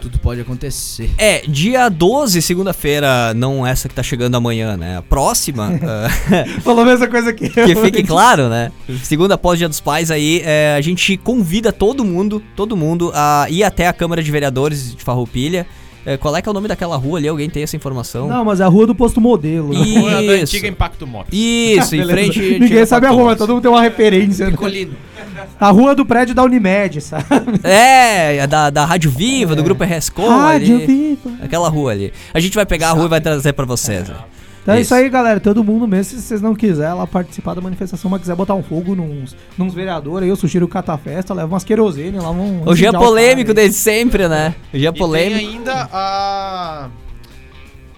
tudo 0.00 0.18
pode 0.18 0.40
acontecer. 0.40 1.10
É, 1.18 1.42
dia 1.46 1.88
12, 1.88 2.40
segunda-feira, 2.42 3.34
não 3.34 3.66
essa 3.66 3.88
que 3.88 3.94
tá 3.94 4.02
chegando 4.02 4.36
amanhã, 4.36 4.76
né? 4.76 4.98
A 4.98 5.02
próxima, 5.02 5.72
ah, 5.82 6.08
Falou 6.62 6.82
a 6.82 6.86
mesma 6.86 7.06
coisa 7.08 7.32
que 7.32 7.46
eu. 7.46 7.66
que 7.66 7.76
fique 7.76 8.02
claro, 8.02 8.48
né? 8.48 8.70
Segunda 9.02 9.34
após 9.34 9.58
Dia 9.58 9.68
dos 9.68 9.80
Pais 9.80 10.10
aí, 10.10 10.42
é, 10.44 10.74
a 10.76 10.80
gente 10.80 11.16
convida 11.16 11.72
todo 11.72 12.04
mundo, 12.04 12.42
todo 12.54 12.76
mundo 12.76 13.10
a 13.14 13.46
ir 13.48 13.64
até 13.64 13.86
a 13.86 13.92
Câmara 13.92 14.22
de 14.22 14.30
Vereadores 14.30 14.94
de 14.94 15.02
Farroupilha. 15.02 15.66
É, 16.06 16.16
qual 16.16 16.36
é 16.36 16.40
que 16.40 16.48
é 16.48 16.50
o 16.50 16.54
nome 16.54 16.68
daquela 16.68 16.96
rua 16.96 17.18
ali? 17.18 17.26
Alguém 17.26 17.50
tem 17.50 17.64
essa 17.64 17.74
informação? 17.74 18.28
Não, 18.28 18.44
mas 18.44 18.60
é 18.60 18.64
a 18.64 18.68
rua 18.68 18.86
do 18.86 18.94
posto 18.94 19.20
modelo. 19.20 19.74
né? 19.74 20.00
Rua 20.00 20.10
da 20.12 20.22
Isso. 20.22 20.42
antiga 20.44 20.68
Impacto 20.68 21.06
Motos. 21.06 21.36
Isso, 21.36 21.96
em 21.96 22.06
frente... 22.06 22.58
Ninguém 22.60 22.86
sabe 22.86 23.06
a 23.06 23.10
rua, 23.10 23.24
mas 23.24 23.38
todo 23.38 23.52
mundo 23.52 23.62
tem 23.62 23.70
uma 23.70 23.82
referência. 23.82 24.48
né? 24.48 24.56
Colino. 24.56 24.94
A 25.60 25.70
rua 25.70 25.94
do 25.94 26.06
prédio 26.06 26.34
da 26.34 26.44
Unimed, 26.44 27.00
sabe? 27.00 27.24
É, 27.64 28.36
é 28.36 28.46
da, 28.46 28.70
da 28.70 28.84
Rádio 28.84 29.10
Viva, 29.10 29.54
do 29.56 29.62
Grupo 29.62 29.82
RSCom 29.84 30.28
Rádio 30.28 30.76
ali. 30.76 30.86
Viva. 30.86 31.30
Aquela 31.42 31.68
rua 31.68 31.90
ali. 31.90 32.12
A 32.32 32.38
gente 32.40 32.54
vai 32.54 32.64
pegar 32.64 32.90
a 32.90 32.92
rua 32.92 33.06
e 33.06 33.08
vai 33.08 33.20
trazer 33.20 33.52
pra 33.52 33.64
vocês. 33.66 34.08
né? 34.08 34.14
Então 34.66 34.74
é 34.74 34.80
isso 34.80 34.92
Isso. 34.92 34.94
aí, 34.94 35.08
galera. 35.08 35.38
Todo 35.38 35.62
mundo 35.62 35.86
mesmo, 35.86 36.16
se 36.18 36.22
vocês 36.22 36.42
não 36.42 36.52
quiserem 36.52 36.96
lá 36.96 37.06
participar 37.06 37.54
da 37.54 37.60
manifestação, 37.60 38.10
mas 38.10 38.20
quiser 38.20 38.34
botar 38.34 38.54
um 38.54 38.64
fogo 38.64 38.96
nos, 38.96 39.36
nos 39.56 39.72
vereadores, 39.72 40.24
aí 40.24 40.28
eu 40.28 40.34
sugiro 40.34 40.66
o 40.66 40.68
Catafesta, 40.68 41.32
leva 41.32 41.46
umas 41.46 41.62
querosene 41.62 42.18
lá, 42.18 42.32
vão... 42.32 42.62
O 42.62 42.74
dia 42.74 42.88
incendiar 42.88 43.00
polêmico 43.00 43.54
desde 43.54 43.76
sempre, 43.76 44.26
né? 44.26 44.56
O 44.74 44.76
dia 44.76 44.88
E 44.88 44.92
tem 44.92 44.98
polêmico. 45.00 45.38
ainda 45.38 45.88
a... 45.92 46.88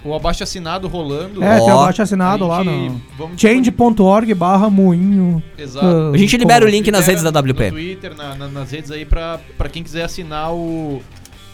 o 0.04 0.14
abaixo 0.14 0.42
assinado 0.42 0.88
rolando. 0.88 1.42
É, 1.42 1.58
tem 1.58 1.70
Ó, 1.72 1.80
abaixo 1.82 2.02
assinado 2.02 2.46
lá 2.46 2.62
no... 2.62 3.00
vamos 3.16 3.40
Change.org 3.40 4.34
barra 4.34 4.68
moinho. 4.68 5.42
Exato. 5.56 5.86
ah, 5.86 6.10
A 6.12 6.16
gente 6.18 6.36
libera 6.36 6.66
o 6.66 6.68
link 6.68 6.90
nas 6.90 7.06
redes 7.06 7.22
da 7.22 7.32
No 7.32 7.38
WP. 7.50 7.70
Twitter, 7.70 8.14
na- 8.14 8.34
na- 8.34 8.48
nas 8.48 8.70
redes 8.70 8.90
aí, 8.90 9.06
pra, 9.06 9.40
pra 9.56 9.70
quem 9.70 9.82
quiser 9.82 10.02
assinar 10.04 10.52
o, 10.52 11.00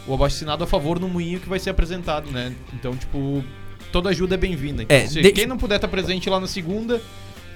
o 0.09 0.15
abaixo 0.15 0.35
assinado 0.37 0.65
a 0.65 0.67
favor 0.67 0.99
no 0.99 1.09
moinho 1.09 1.39
que 1.39 1.49
vai 1.49 1.61
ser 1.61 1.71
apresentado, 1.71 2.31
né? 2.33 2.53
Então, 2.75 2.97
tipo, 2.97 3.45
toda 3.95 4.11
ajuda 4.11 4.35
é 4.35 4.39
bem-vinda. 4.39 4.83
Então, 4.83 4.97
É, 4.97 5.07
se 5.07 5.23
de- 5.23 5.31
quem 5.31 5.47
não 5.47 5.57
puder 5.57 5.77
estar 5.77 5.87
presente 5.87 6.29
lá 6.29 6.41
na 6.41 6.49
segunda, 6.49 7.01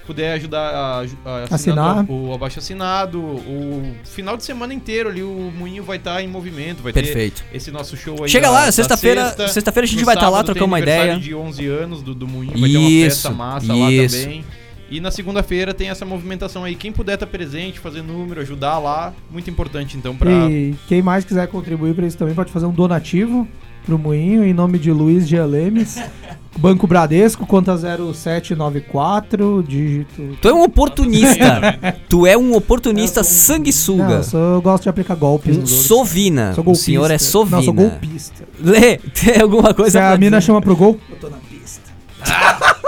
puder 0.07 0.31
ajudar 0.35 0.69
a, 0.73 1.01
a 1.25 1.53
Assinar. 1.55 2.05
o, 2.09 2.29
o 2.29 2.33
abaixo 2.33 2.59
assinado, 2.59 3.19
o 3.19 3.93
final 4.05 4.37
de 4.37 4.45
semana 4.45 4.73
inteiro 4.73 5.09
ali 5.09 5.21
o 5.21 5.51
moinho 5.55 5.83
vai 5.83 5.97
estar 5.97 6.23
em 6.23 6.27
movimento, 6.29 6.81
vai 6.81 6.93
Perfeito. 6.93 7.43
ter 7.51 7.57
esse 7.57 7.71
nosso 7.71 7.97
show 7.97 8.23
aí. 8.23 8.29
Chega 8.29 8.47
da- 8.47 8.53
lá, 8.53 8.71
sexta-feira- 8.71 9.25
sexta. 9.27 9.47
sexta-feira 9.49 9.85
a 9.85 9.89
gente 9.89 10.05
vai 10.05 10.15
estar 10.15 10.27
lá, 10.29 10.37
sábado 10.37 10.45
trocar 10.45 10.59
tem 10.61 10.67
uma 10.67 10.79
ideia. 10.79 11.19
de 11.19 11.35
11 11.35 11.67
anos 11.67 12.01
do, 12.01 12.15
do 12.15 12.25
moinho, 12.25 12.57
vai 12.57 12.69
ter 12.69 12.77
uma 12.77 12.89
Isso, 12.89 13.03
festa 13.23 13.29
massa 13.31 13.73
lá 13.73 13.91
isso. 13.91 14.21
também. 14.23 14.45
E 14.89 14.99
na 15.01 15.11
segunda-feira 15.11 15.71
tem 15.73 15.89
essa 15.89 16.03
movimentação 16.05 16.63
aí. 16.63 16.73
Quem 16.73 16.91
puder 16.91 17.13
estar 17.15 17.27
presente, 17.27 17.79
fazer 17.79 18.01
número, 18.01 18.39
ajudar 18.41 18.79
lá, 18.79 19.13
muito 19.29 19.47
importante 19.49 19.95
então 19.97 20.15
pra. 20.15 20.31
E 20.49 20.73
quem 20.87 21.01
mais 21.01 21.23
quiser 21.25 21.47
contribuir 21.49 21.93
pra 21.93 22.07
isso 22.07 22.17
também 22.17 22.33
pode 22.33 22.49
fazer 22.51 22.65
um 22.65 22.71
donativo 22.71 23.47
pro 23.85 23.99
Moinho 23.99 24.43
em 24.43 24.53
nome 24.53 24.79
de 24.79 24.91
Luiz 24.91 25.27
G. 25.27 25.39
Lemes. 25.43 25.97
Banco 26.57 26.85
Bradesco, 26.87 27.45
conta 27.45 27.77
0794, 27.77 29.63
dígito. 29.65 30.37
Tu 30.41 30.47
é 30.49 30.53
um 30.53 30.63
oportunista. 30.63 31.77
tu 32.09 32.25
é 32.27 32.37
um 32.37 32.53
oportunista 32.55 33.19
Eu 33.21 33.23
sou 33.23 33.31
um- 33.33 33.37
Não, 33.37 33.45
sanguessuga. 33.65 34.13
eu, 34.13 34.23
sou- 34.23 34.39
eu 34.55 34.61
gosto 34.61 34.83
de 34.83 34.89
aplicar 34.89 35.15
golpes 35.15 35.57
nos. 35.57 35.69
Sovina. 35.69 36.53
Sou 36.53 36.69
O 36.69 36.75
senhor 36.75 37.09
é 37.11 37.17
sovina. 37.17 37.57
Não, 37.57 37.63
sou 37.63 37.73
golpista. 37.73 38.43
Lê, 38.59 38.97
tem 39.23 39.41
alguma 39.41 39.73
coisa 39.73 39.91
Se 39.91 39.97
a 39.99 40.17
mina 40.17 40.37
dizer? 40.37 40.47
chama 40.47 40.61
pro 40.61 40.75
gol, 40.75 40.99
eu 41.09 41.15
tô 41.17 41.29
na 41.29 41.37
pista. 41.37 41.81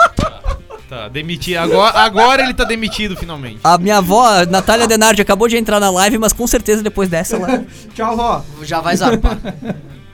Tá, 0.91 1.07
demitir. 1.07 1.55
Agora, 1.57 1.97
agora 1.99 2.43
ele 2.43 2.53
tá 2.53 2.65
demitido 2.65 3.15
finalmente. 3.15 3.59
A 3.63 3.77
minha 3.77 3.99
avó, 3.99 4.25
a 4.27 4.45
Natália 4.45 4.85
Denardi, 4.85 5.21
acabou 5.21 5.47
de 5.47 5.55
entrar 5.55 5.79
na 5.79 5.89
live, 5.89 6.17
mas 6.17 6.33
com 6.33 6.45
certeza 6.45 6.83
depois 6.83 7.07
dessa 7.07 7.37
ela... 7.37 7.63
Tchau, 7.95 8.17
vó. 8.17 8.43
Já 8.61 8.81
vai 8.81 8.97
zarpar. 8.97 9.39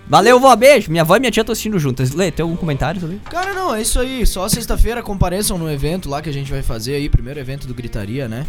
Valeu, 0.09 0.39
vó, 0.39 0.55
beijo. 0.55 0.89
Minha 0.89 1.01
avó 1.03 1.15
e 1.17 1.19
minha 1.19 1.31
tia 1.31 1.41
estão 1.41 1.51
assistindo 1.53 1.77
juntas. 1.77 2.11
Lê, 2.11 2.31
tem 2.31 2.43
algum 2.43 2.55
comentário 2.55 3.03
ali? 3.03 3.19
Cara, 3.29 3.53
não, 3.53 3.75
é 3.75 3.81
isso 3.81 3.99
aí. 3.99 4.25
Só 4.25 4.47
sexta-feira 4.47 5.03
compareçam 5.03 5.57
no 5.57 5.69
evento 5.69 6.09
lá 6.09 6.21
que 6.21 6.29
a 6.29 6.33
gente 6.33 6.49
vai 6.51 6.61
fazer 6.63 6.95
aí, 6.95 7.09
primeiro 7.09 7.39
evento 7.39 7.67
do 7.67 7.73
Gritaria, 7.73 8.27
né? 8.27 8.45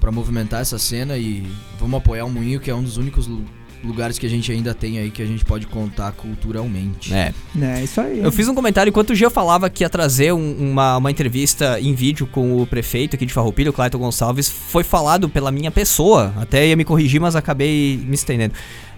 Pra 0.00 0.12
movimentar 0.12 0.60
essa 0.60 0.78
cena 0.78 1.16
e 1.16 1.46
vamos 1.80 1.96
apoiar 1.98 2.24
o 2.24 2.30
Moinho, 2.30 2.60
que 2.60 2.70
é 2.70 2.74
um 2.74 2.82
dos 2.82 2.98
únicos 2.98 3.26
lu- 3.26 3.44
lugares 3.82 4.18
que 4.18 4.26
a 4.26 4.28
gente 4.28 4.50
ainda 4.52 4.74
tem 4.74 4.98
aí 4.98 5.10
que 5.10 5.22
a 5.22 5.26
gente 5.26 5.44
pode 5.44 5.66
contar 5.66 6.12
culturalmente. 6.12 7.14
É. 7.14 7.32
É, 7.60 7.82
isso 7.82 8.00
aí. 8.00 8.18
Eu 8.20 8.30
fiz 8.30 8.46
um 8.48 8.54
comentário 8.54 8.90
enquanto 8.90 9.10
o 9.10 9.14
Gio 9.14 9.30
falava 9.30 9.70
que 9.70 9.84
ia 9.84 9.88
trazer 9.88 10.32
um- 10.34 10.56
uma, 10.72 10.98
uma 10.98 11.10
entrevista 11.10 11.80
em 11.80 11.94
vídeo 11.94 12.26
com 12.26 12.60
o 12.60 12.66
prefeito 12.66 13.16
aqui 13.16 13.24
de 13.24 13.32
Farroupilha, 13.32 13.70
o 13.70 13.72
Clayton 13.72 13.98
Gonçalves. 13.98 14.48
Foi 14.48 14.84
falado 14.84 15.28
pela 15.28 15.50
minha 15.50 15.70
pessoa. 15.70 16.34
Até 16.36 16.66
ia 16.66 16.76
me 16.76 16.84
corrigir, 16.84 17.20
mas 17.20 17.34
acabei 17.34 17.96
me 18.04 18.14
estendendo. 18.14 18.52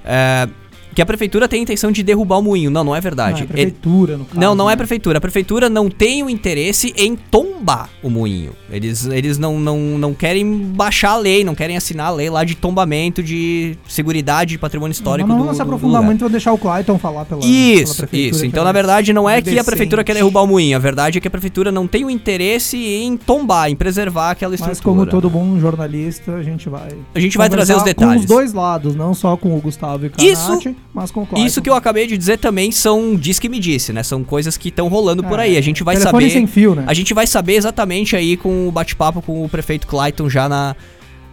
É, 0.05 0.49
que 0.95 1.01
a 1.03 1.07
prefeitura 1.07 1.47
tem 1.49 1.61
a 1.61 1.63
intenção 1.63 1.91
de 1.93 2.03
derrubar 2.03 2.39
o 2.39 2.43
moinho. 2.43 2.71
Não, 2.71 2.85
não 2.85 2.95
é 2.97 3.01
verdade. 3.01 3.41
Não, 3.41 3.45
é 3.45 3.47
prefeitura, 3.47 4.17
no 4.17 4.25
caso. 4.25 4.41
Não, 4.41 4.55
não 4.55 4.69
é 4.69 4.73
né? 4.73 4.77
prefeitura. 4.77 5.19
A 5.19 5.21
prefeitura 5.21 5.69
não 5.69 5.89
tem 5.91 6.23
o 6.23 6.31
interesse 6.31 6.93
em 6.97 7.17
tombar 7.17 7.89
o 8.03 8.11
moinho. 8.11 8.53
Eles, 8.71 9.07
eles 9.07 9.39
não, 9.39 9.59
não, 9.59 9.79
não 9.99 10.15
querem 10.15 10.47
baixar 10.75 11.13
a 11.13 11.17
lei, 11.17 11.45
não 11.45 11.55
querem 11.55 11.77
assinar 11.77 12.07
a 12.07 12.11
lei 12.11 12.31
lá 12.31 12.45
de 12.45 12.55
tombamento 12.55 13.23
de 13.23 13.77
seguridade 13.89 14.51
de 14.51 14.59
patrimônio 14.59 14.93
histórico 14.93 15.29
não 15.29 15.37
do, 15.37 15.43
vamos 15.43 15.57
se 15.57 15.63
aprofundar 15.63 16.03
muito, 16.03 16.21
vou 16.21 16.29
deixar 16.29 16.53
o 16.53 16.59
Clayton 16.59 16.99
falar 16.99 17.25
pela 17.25 17.41
Isso, 17.45 17.95
pela 17.95 18.09
prefeitura, 18.09 18.31
isso. 18.31 18.41
que 18.41 18.47
Então, 18.47 18.63
é 18.63 18.65
na 18.65 18.73
verdade, 18.73 19.13
não 19.13 19.29
é 19.29 19.35
mais 19.35 19.45
que 19.45 19.59
a 19.59 19.65
prefeitura 19.65 20.03
quer 20.03 20.13
decente. 20.15 20.25
derrubar 20.25 20.43
o 20.43 20.47
moinho. 20.47 20.77
A 20.77 20.81
verdade 20.81 21.19
é 21.19 21.21
que 21.21 21.29
a 21.29 21.31
prefeitura 21.31 21.71
não 21.71 21.87
tem 21.87 22.05
o 22.05 22.11
interesse 22.11 22.77
em 22.77 23.17
tombar, 23.17 23.71
em 23.71 23.77
preservar 23.77 24.31
aquela 24.31 24.55
estrutura. 24.55 24.71
Mas 24.77 24.81
como 24.81 25.07
todo 25.07 25.29
bom 25.31 25.59
jornalista, 25.59 26.35
a 26.35 26.43
gente 26.43 26.69
vai. 26.69 26.91
A 27.15 27.21
gente 27.21 27.37
vai 27.37 27.49
trazer 27.49 27.77
os 27.77 27.83
detalhes. 27.83 28.15
Com 28.17 28.21
os 28.21 28.27
dois 28.27 28.53
lados, 28.53 28.95
não 28.97 29.15
só 29.15 29.37
com 29.37 29.57
o 29.57 29.61
Gustavo 29.61 30.07
e 30.07 30.09
o 30.09 30.13
Isso- 30.23 30.75
mas 30.93 31.11
com 31.11 31.23
o 31.23 31.27
Clayton. 31.27 31.47
Isso 31.47 31.63
que 31.63 31.71
eu 31.71 31.75
acabei 31.75 32.07
de 32.07 32.17
dizer 32.19 32.39
também 32.39 32.73
são 32.73 33.15
diz 33.17 33.39
que 33.39 33.49
me 33.49 33.59
disse, 33.59 33.93
né? 33.93 34.03
São 34.03 34.25
coisas 34.25 34.57
que 34.57 34.69
estão 34.69 34.89
rolando 34.89 35.23
por 35.23 35.39
É, 35.39 35.43
aí. 35.43 35.57
A 35.57 35.61
gente 35.61 35.83
vai 35.85 35.97
saber. 35.97 36.31
sem 36.31 36.47
fio, 36.47 36.75
né? 36.75 36.85
A 36.87 36.95
gente 36.95 37.15
vai 37.15 37.27
saber 37.27 37.55
exatamente 37.55 38.17
aí 38.17 38.37
com 38.37 38.69
o 38.69 38.73
bate-papo 38.73 39.23
com 39.23 39.45
o 39.45 39.49
prefeito 39.49 39.87
Clayton 39.87 40.29
já 40.29 40.49
na, 40.49 40.75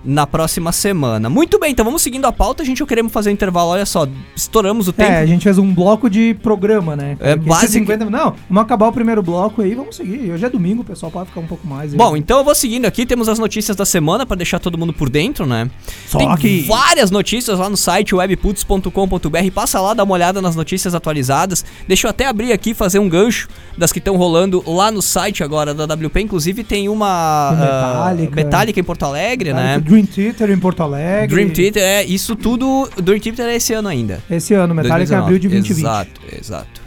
na 0.06 0.26
próxima 0.26 0.72
semana. 0.72 1.30
Muito 1.30 1.60
bem, 1.60 1.72
então 1.72 1.84
vamos 1.84 2.02
seguindo 2.02 2.26
a 2.26 2.32
pauta. 2.32 2.64
A 2.64 2.66
gente 2.66 2.86
queremos 2.86 3.12
fazer 3.12 3.30
um 3.30 3.34
intervalo. 3.34 3.72
Olha 3.72 3.86
só, 3.86 4.08
estouramos 4.36 4.88
o 4.88 4.93
tempo. 4.93 5.12
É, 5.12 5.18
a 5.20 5.26
gente 5.26 5.43
fez 5.43 5.58
um 5.58 5.74
bloco 5.74 6.10
de 6.10 6.34
programa, 6.41 6.95
né? 6.95 7.18
É, 7.20 7.36
basic- 7.36 7.74
50 7.74 8.06
Não, 8.06 8.34
vamos 8.50 8.64
acabar 8.64 8.88
o 8.88 8.91
primeiro 8.93 9.22
bloco 9.22 9.62
aí, 9.62 9.76
vamos 9.76 9.95
seguir. 9.95 10.32
Hoje 10.32 10.45
é 10.45 10.50
domingo, 10.50 10.82
o 10.82 10.86
pessoal 10.86 11.12
pode 11.12 11.28
ficar 11.30 11.41
um 11.41 11.48
pouco 11.48 11.68
mais. 11.68 11.91
aí. 11.91 11.98
Bom, 11.98 12.16
então 12.16 12.38
eu 12.38 12.43
vou 12.43 12.56
seguindo 12.56 12.86
aqui, 12.86 13.06
temos 13.06 13.28
as 13.28 13.38
notícias 13.39 13.76
da 13.76 13.86
semana 13.86 14.26
pra 14.26 14.36
deixar 14.38 14.60
todo 14.60 14.78
mundo 14.78 14.93
por 14.93 15.10
dentro, 15.10 15.45
né? 15.45 15.70
Só 16.08 16.18
Tem 16.20 16.36
que- 16.38 16.62
várias 16.68 17.12
notícias 17.12 17.60
lá 17.60 17.70
no 17.70 17.76
site 17.78 18.16
webputs.com.br. 18.16 19.52
Passa 19.54 19.80
lá, 19.82 19.93
dá 19.93 20.04
uma 20.04 20.14
olhada 20.14 20.41
nas 20.41 20.56
notícias 20.56 20.95
atualizadas. 20.95 21.66
Deixa 21.88 22.08
eu 22.08 22.12
até 22.12 22.26
abrir 22.26 22.52
aqui 22.52 22.70
e 22.72 22.74
fazer 22.74 23.00
um 23.00 23.10
gancho 23.10 23.48
das 23.78 23.91
que 23.91 24.00
estão 24.00 24.16
rolando 24.16 24.64
lá 24.66 24.91
no 24.91 25.02
site 25.02 25.43
agora 25.43 25.74
da 25.74 25.86
WP. 25.86 26.22
Inclusive 26.22 26.64
tem 26.64 26.88
uma 26.89 27.08
ah, 27.50 27.54
Metallica. 28.14 28.36
Metallica 28.36 28.80
em 28.80 28.84
Porto 28.84 29.04
Alegre, 29.04 29.54
né? 29.54 29.80
Dream 29.98 30.06
Theater 30.06 30.52
em 30.52 30.60
Porto 30.60 30.84
Alegre. 30.84 31.28
Dream 31.28 31.50
Theater, 31.50 31.82
é, 31.82 32.04
isso 32.04 32.36
tudo. 32.36 32.88
Dream 33.02 33.20
Theater 33.20 33.48
é 33.48 33.56
esse 33.56 33.74
ano 33.74 33.88
ainda. 33.88 34.22
Esse 34.30 34.54
ano, 34.54 34.76
Metallica 34.76 35.16
em 35.16 35.18
2019. 35.18 35.24
abril 35.24 35.39
de 35.39 35.48
2020. 35.48 35.80
Exato, 35.80 36.22
exato. 36.39 36.82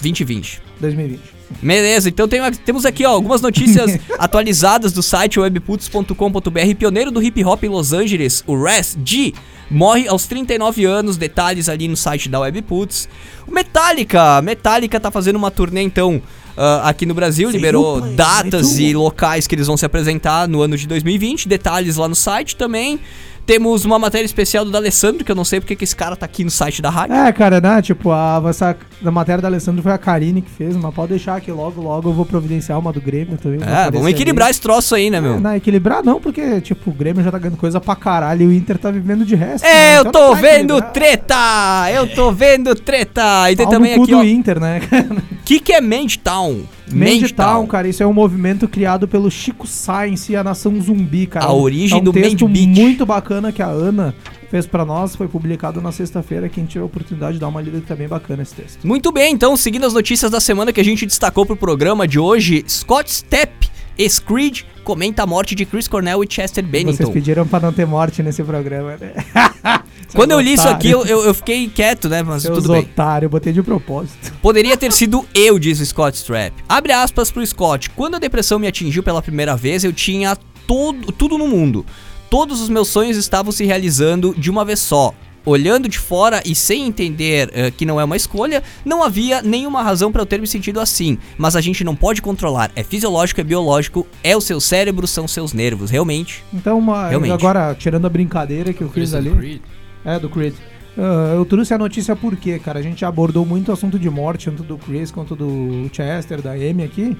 2020. 0.00 0.62
2020. 0.80 1.20
Beleza, 1.62 2.08
então 2.08 2.26
tem, 2.26 2.40
temos 2.64 2.84
aqui 2.84 3.06
ó, 3.06 3.10
algumas 3.10 3.40
notícias 3.40 4.00
atualizadas 4.18 4.92
do 4.92 5.00
site 5.00 5.38
webputs.com.br. 5.38 6.74
Pioneiro 6.76 7.12
do 7.12 7.22
hip 7.22 7.44
hop 7.44 7.62
em 7.62 7.68
Los 7.68 7.92
Angeles, 7.92 8.42
o 8.48 8.60
Res 8.60 8.98
G, 9.04 9.32
morre 9.70 10.08
aos 10.08 10.26
39 10.26 10.84
anos. 10.84 11.16
Detalhes 11.16 11.68
ali 11.68 11.86
no 11.86 11.96
site 11.96 12.28
da 12.28 12.40
Webputs. 12.40 13.08
O 13.46 13.52
Metallica, 13.52 14.42
Metallica 14.42 14.98
tá 14.98 15.10
fazendo 15.10 15.36
uma 15.36 15.52
turnê 15.52 15.82
então. 15.82 16.20
Ah, 16.56 16.88
aqui 16.88 17.04
no 17.04 17.14
Brasil, 17.14 17.50
liberou 17.50 18.00
datas 18.00 18.78
e 18.78 18.94
locais 18.94 19.46
que 19.46 19.54
eles 19.54 19.66
vão 19.66 19.76
se 19.76 19.84
apresentar 19.84 20.48
no 20.48 20.62
ano 20.62 20.76
de 20.76 20.86
2020. 20.86 21.48
Detalhes 21.48 21.96
lá 21.96 22.08
no 22.08 22.14
site 22.14 22.56
também. 22.56 22.98
Temos 23.46 23.84
uma 23.84 23.96
matéria 23.96 24.26
especial 24.26 24.64
do 24.64 24.72
D'Alessandro, 24.72 25.24
que 25.24 25.30
eu 25.30 25.36
não 25.36 25.44
sei 25.44 25.60
porque 25.60 25.76
que 25.76 25.84
esse 25.84 25.94
cara 25.94 26.16
tá 26.16 26.26
aqui 26.26 26.42
no 26.42 26.50
site 26.50 26.82
da 26.82 26.90
rádio. 26.90 27.14
É, 27.14 27.32
cara, 27.32 27.60
né? 27.60 27.80
Tipo, 27.80 28.10
a, 28.10 28.42
essa, 28.48 28.76
da 29.00 29.12
matéria 29.12 29.40
da 29.40 29.46
Alessandro 29.46 29.84
foi 29.84 29.92
a 29.92 29.98
Karine 29.98 30.42
que 30.42 30.50
fez, 30.50 30.76
mas 30.76 30.92
pode 30.92 31.10
deixar 31.10 31.40
que 31.40 31.52
logo, 31.52 31.80
logo 31.80 32.08
eu 32.08 32.12
vou 32.12 32.26
providenciar 32.26 32.76
uma 32.78 32.92
do 32.92 33.00
Grêmio 33.00 33.38
também. 33.38 33.60
É, 33.62 33.88
vamos 33.88 34.08
equilibrar 34.08 34.50
esse 34.50 34.60
troço 34.60 34.96
aí, 34.96 35.10
né, 35.10 35.18
ali. 35.18 35.26
meu? 35.28 35.36
É, 35.36 35.40
não, 35.40 35.54
equilibrar 35.54 36.02
não, 36.02 36.20
porque, 36.20 36.60
tipo, 36.60 36.90
o 36.90 36.92
Grêmio 36.92 37.22
já 37.22 37.30
tá 37.30 37.38
ganhando 37.38 37.56
coisa 37.56 37.80
pra 37.80 37.94
caralho 37.94 38.42
e 38.42 38.46
o 38.48 38.52
Inter 38.52 38.78
tá 38.78 38.90
vivendo 38.90 39.24
de 39.24 39.36
resto. 39.36 39.64
né? 39.64 39.70
É, 39.94 39.96
eu 39.98 40.00
Então 40.00 40.12
tô 40.12 40.34
vendo 40.34 40.78
equilibrar. 40.78 40.92
treta! 40.92 41.90
Eu 41.94 42.12
tô 42.14 42.32
vendo 42.32 42.74
treta! 42.74 43.48
E 43.52 43.54
tem 43.54 43.64
Pau 43.64 43.74
no 43.74 43.78
também 43.78 43.96
cu 43.96 44.02
aqui, 44.02 44.10
do 44.12 44.18
ó. 44.18 44.20
O 44.22 44.24
Inter, 44.24 44.58
né? 44.60 44.80
que, 45.44 45.60
que 45.60 45.72
é 45.72 45.80
Mandtown? 45.80 46.62
Mandtown, 46.92 47.66
cara, 47.66 47.88
isso 47.88 48.02
é 48.02 48.06
um 48.06 48.12
movimento 48.12 48.68
criado 48.68 49.08
pelo 49.08 49.30
Chico 49.30 49.66
Science 49.66 50.30
e 50.30 50.36
a 50.36 50.44
Nação 50.44 50.80
Zumbi, 50.80 51.26
cara. 51.26 51.46
A 51.46 51.52
origem 51.52 51.98
é 51.98 52.00
um 52.00 52.04
do 52.04 52.12
texto 52.12 52.48
muito 52.48 53.04
bacana 53.04 53.50
que 53.50 53.62
a 53.62 53.66
Ana 53.66 54.14
fez 54.50 54.66
pra 54.66 54.84
nós, 54.84 55.16
foi 55.16 55.26
publicado 55.26 55.80
na 55.80 55.90
sexta-feira. 55.90 56.48
Quem 56.48 56.64
tiver 56.64 56.82
a 56.82 56.86
oportunidade 56.86 57.34
de 57.34 57.40
dar 57.40 57.48
uma 57.48 57.60
lida 57.60 57.80
que 57.80 57.86
tá 57.86 57.96
bem 57.96 58.08
bacana 58.08 58.42
esse 58.42 58.54
texto. 58.54 58.86
Muito 58.86 59.10
bem, 59.10 59.32
então, 59.32 59.56
seguindo 59.56 59.84
as 59.84 59.92
notícias 59.92 60.30
da 60.30 60.40
semana 60.40 60.72
que 60.72 60.80
a 60.80 60.84
gente 60.84 61.04
destacou 61.04 61.44
pro 61.44 61.56
programa 61.56 62.06
de 62.06 62.18
hoje, 62.18 62.64
Scott 62.68 63.10
Stepp, 63.10 63.68
Screed, 63.98 64.64
comenta 64.84 65.22
a 65.22 65.26
morte 65.26 65.54
de 65.54 65.64
Chris 65.64 65.88
Cornell 65.88 66.22
e 66.22 66.26
Chester 66.28 66.64
Vocês 66.64 66.84
Bennington. 66.84 67.12
pediram 67.12 67.46
pra 67.46 67.60
não 67.60 67.72
ter 67.72 67.86
morte 67.86 68.22
nesse 68.22 68.42
programa, 68.42 68.96
né? 68.96 69.12
Quando 70.14 70.30
eu 70.30 70.40
li 70.40 70.54
isso 70.54 70.68
aqui, 70.68 70.90
eu, 70.90 71.04
eu, 71.04 71.34
fiquei 71.34 71.68
quieto, 71.68 72.08
né? 72.08 72.22
Mas 72.22 72.42
Seus 72.42 72.58
tudo 72.58 72.72
bem. 72.72 72.82
otários, 72.82 73.24
eu 73.24 73.30
botei 73.30 73.52
de 73.52 73.62
propósito. 73.62 74.32
Poderia 74.40 74.76
ter 74.76 74.92
sido 74.92 75.26
eu, 75.34 75.58
diz 75.58 75.80
o 75.80 75.86
Scott 75.86 76.16
Strapp. 76.16 76.54
Abre 76.68 76.92
aspas 76.92 77.30
pro 77.30 77.44
Scott. 77.46 77.90
Quando 77.90 78.14
a 78.14 78.18
depressão 78.18 78.58
me 78.58 78.66
atingiu 78.66 79.02
pela 79.02 79.20
primeira 79.20 79.56
vez, 79.56 79.84
eu 79.84 79.92
tinha 79.92 80.36
todo, 80.66 81.12
tudo 81.12 81.36
no 81.36 81.48
mundo. 81.48 81.84
Todos 82.30 82.60
os 82.60 82.68
meus 82.68 82.88
sonhos 82.88 83.16
estavam 83.16 83.52
se 83.52 83.64
realizando 83.64 84.34
de 84.36 84.50
uma 84.50 84.64
vez 84.64 84.80
só. 84.80 85.14
Olhando 85.46 85.88
de 85.88 85.98
fora 85.98 86.42
e 86.44 86.54
sem 86.54 86.86
entender 86.86 87.48
eh, 87.54 87.70
que 87.70 87.86
não 87.86 88.00
é 88.00 88.04
uma 88.04 88.16
escolha, 88.16 88.62
não 88.84 89.02
havia 89.02 89.40
nenhuma 89.40 89.80
razão 89.82 90.10
para 90.10 90.20
eu 90.20 90.26
ter 90.26 90.40
me 90.40 90.46
sentido 90.46 90.80
assim. 90.80 91.16
Mas 91.38 91.54
a 91.56 91.60
gente 91.60 91.84
não 91.84 91.94
pode 91.94 92.20
controlar. 92.20 92.70
É 92.74 92.82
fisiológico, 92.82 93.40
é 93.40 93.44
biológico, 93.44 94.06
é 94.24 94.36
o 94.36 94.40
seu 94.40 94.60
cérebro, 94.60 95.06
são 95.06 95.28
seus 95.28 95.52
nervos. 95.52 95.88
Realmente. 95.90 96.44
Então, 96.52 96.78
uma- 96.78 97.08
Realmente. 97.08 97.32
agora, 97.32 97.74
tirando 97.78 98.06
a 98.06 98.10
brincadeira 98.10 98.72
que 98.72 98.82
eu 98.82 98.88
Chris 98.88 99.10
fiz 99.10 99.14
ali. 99.14 99.30
Creed. 99.30 99.60
É, 100.04 100.18
do 100.18 100.28
Creed. 100.28 100.54
Ah, 100.98 101.34
eu 101.36 101.44
trouxe 101.44 101.72
a 101.74 101.78
notícia 101.78 102.16
porque, 102.16 102.58
cara, 102.58 102.78
a 102.78 102.82
gente 102.82 103.04
abordou 103.04 103.46
muito 103.46 103.68
o 103.68 103.72
assunto 103.72 103.98
de 103.98 104.10
morte, 104.10 104.46
tanto 104.50 104.62
do 104.64 104.76
Chris 104.76 105.10
quanto 105.12 105.36
do 105.36 105.88
Chester, 105.92 106.42
da 106.42 106.52
Amy 106.52 106.82
aqui. 106.82 107.16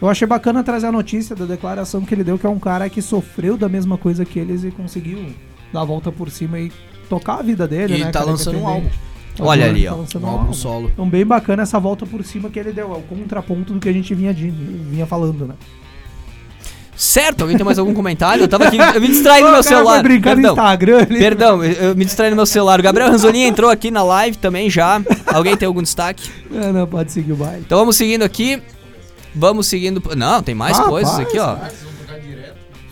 Eu 0.00 0.08
achei 0.08 0.26
bacana 0.26 0.62
trazer 0.64 0.86
a 0.86 0.92
notícia 0.92 1.36
da 1.36 1.44
declaração 1.44 2.00
que 2.02 2.14
ele 2.14 2.24
deu, 2.24 2.38
que 2.38 2.46
é 2.46 2.48
um 2.48 2.58
cara 2.58 2.88
que 2.88 3.02
sofreu 3.02 3.56
da 3.56 3.68
mesma 3.68 3.98
coisa 3.98 4.24
que 4.24 4.38
eles 4.38 4.64
e 4.64 4.70
conseguiu 4.70 5.26
dar 5.72 5.82
a 5.82 5.84
volta 5.84 6.10
por 6.10 6.30
cima 6.30 6.58
e 6.58 6.72
tocar 7.08 7.38
a 7.38 7.42
vida 7.42 7.66
dele, 7.66 7.94
E 7.94 7.98
né? 7.98 8.04
ele 8.04 8.12
tá 8.12 8.20
cara, 8.20 8.30
lançando 8.32 8.58
um 8.58 8.70
independente. 8.70 8.98
Olha 9.40 9.64
Agora 9.64 9.70
ali, 9.70 9.80
ele 9.86 9.88
ó, 9.88 10.18
Um 10.20 10.26
álbum 10.26 10.52
solo. 10.52 10.90
Então, 10.92 11.08
bem 11.08 11.24
bacana 11.24 11.62
essa 11.62 11.78
volta 11.78 12.04
por 12.04 12.24
cima 12.24 12.50
que 12.50 12.58
ele 12.58 12.72
deu. 12.72 12.92
É 12.92 12.96
o 12.96 13.02
contraponto 13.02 13.72
do 13.72 13.78
que 13.78 13.88
a 13.88 13.92
gente 13.92 14.12
vinha, 14.14 14.34
de- 14.34 14.50
vinha 14.50 15.06
falando, 15.06 15.46
né? 15.46 15.54
Certo, 16.96 17.42
alguém 17.42 17.56
tem 17.56 17.64
mais 17.64 17.78
algum 17.78 17.94
comentário? 17.94 18.42
Eu 18.42 18.48
tava 18.48 18.64
aqui, 18.66 18.76
eu 18.76 19.00
me 19.00 19.06
distraí 19.06 19.40
no 19.44 19.52
meu 19.52 19.62
celular. 19.62 20.02
Perdão. 20.02 20.50
Instagram 20.54 20.98
ali. 20.98 21.18
Perdão, 21.18 21.64
eu 21.64 21.94
me 21.94 22.04
distraí 22.04 22.30
no 22.30 22.34
meu 22.36 22.46
celular. 22.46 22.80
O 22.80 22.82
Gabriel 22.82 23.08
Ranzolin 23.08 23.42
entrou 23.42 23.70
aqui 23.70 23.88
na 23.92 24.02
live 24.02 24.36
também 24.38 24.68
já. 24.68 25.00
Alguém 25.26 25.56
tem 25.56 25.66
algum 25.66 25.80
destaque? 25.82 26.28
Não, 26.50 26.72
não, 26.72 26.86
pode 26.88 27.12
seguir 27.12 27.32
o 27.32 27.36
baile. 27.36 27.62
Então 27.64 27.78
vamos 27.78 27.94
seguindo 27.94 28.24
aqui. 28.24 28.60
Vamos 29.32 29.68
seguindo. 29.68 30.02
Não, 30.16 30.42
tem 30.42 30.56
mais 30.56 30.76
Ah, 30.76 30.84
coisas 30.84 31.16
aqui, 31.20 31.38
ó. 31.38 31.56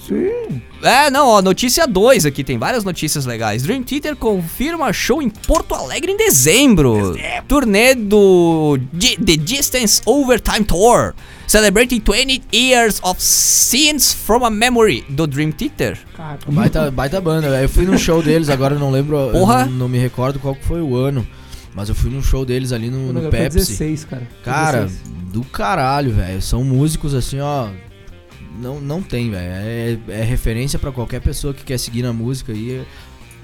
Sim. 0.06 0.62
É, 0.82 1.10
não, 1.10 1.26
ó, 1.28 1.42
notícia 1.42 1.86
2 1.86 2.26
aqui, 2.26 2.44
tem 2.44 2.58
várias 2.58 2.84
notícias 2.84 3.26
legais. 3.26 3.62
Dream 3.62 3.82
Theater 3.82 4.14
confirma 4.14 4.92
show 4.92 5.20
em 5.22 5.28
Porto 5.28 5.74
Alegre 5.74 6.12
em 6.12 6.16
dezembro. 6.16 7.16
Turnê 7.48 7.94
do 7.94 8.78
Di- 8.92 9.16
The 9.16 9.36
Distance 9.36 10.00
Overtime 10.04 10.64
Tour. 10.64 11.14
Celebrating 11.46 12.00
20 12.00 12.42
years 12.52 13.00
of 13.02 13.22
scenes 13.22 14.12
from 14.12 14.44
a 14.44 14.50
memory 14.50 15.04
do 15.08 15.26
Dream 15.26 15.50
Theater. 15.52 15.96
Cara, 16.16 16.38
Baita, 16.48 16.90
baita 16.90 17.20
banda, 17.20 17.48
velho. 17.50 17.64
Eu 17.64 17.68
fui 17.68 17.84
num 17.84 17.96
show 17.98 18.22
deles, 18.22 18.48
agora 18.48 18.74
eu 18.74 18.78
não 18.80 18.90
lembro, 18.90 19.16
Porra. 19.32 19.64
não, 19.66 19.72
não 19.72 19.88
me 19.88 19.98
recordo 19.98 20.38
qual 20.38 20.54
que 20.54 20.64
foi 20.64 20.80
o 20.80 20.96
ano. 20.96 21.26
Mas 21.74 21.88
eu 21.88 21.94
fui 21.94 22.10
num 22.10 22.22
show 22.22 22.44
deles 22.44 22.72
ali 22.72 22.90
no, 22.90 23.12
no 23.12 23.28
Pepsi. 23.30 23.58
16, 23.58 24.04
cara. 24.04 24.28
Cara, 24.44 24.82
16. 24.86 25.00
do 25.32 25.42
caralho, 25.44 26.12
velho. 26.12 26.40
São 26.42 26.64
músicos 26.64 27.14
assim, 27.14 27.38
ó. 27.40 27.68
Não, 28.58 28.80
não 28.80 29.02
tem, 29.02 29.30
velho. 29.30 29.52
É, 30.08 30.20
é 30.20 30.24
referência 30.24 30.78
pra 30.78 30.92
qualquer 30.92 31.20
pessoa 31.20 31.52
que 31.52 31.64
quer 31.64 31.78
seguir 31.78 32.02
na 32.02 32.12
música 32.12 32.52
aí. 32.52 32.84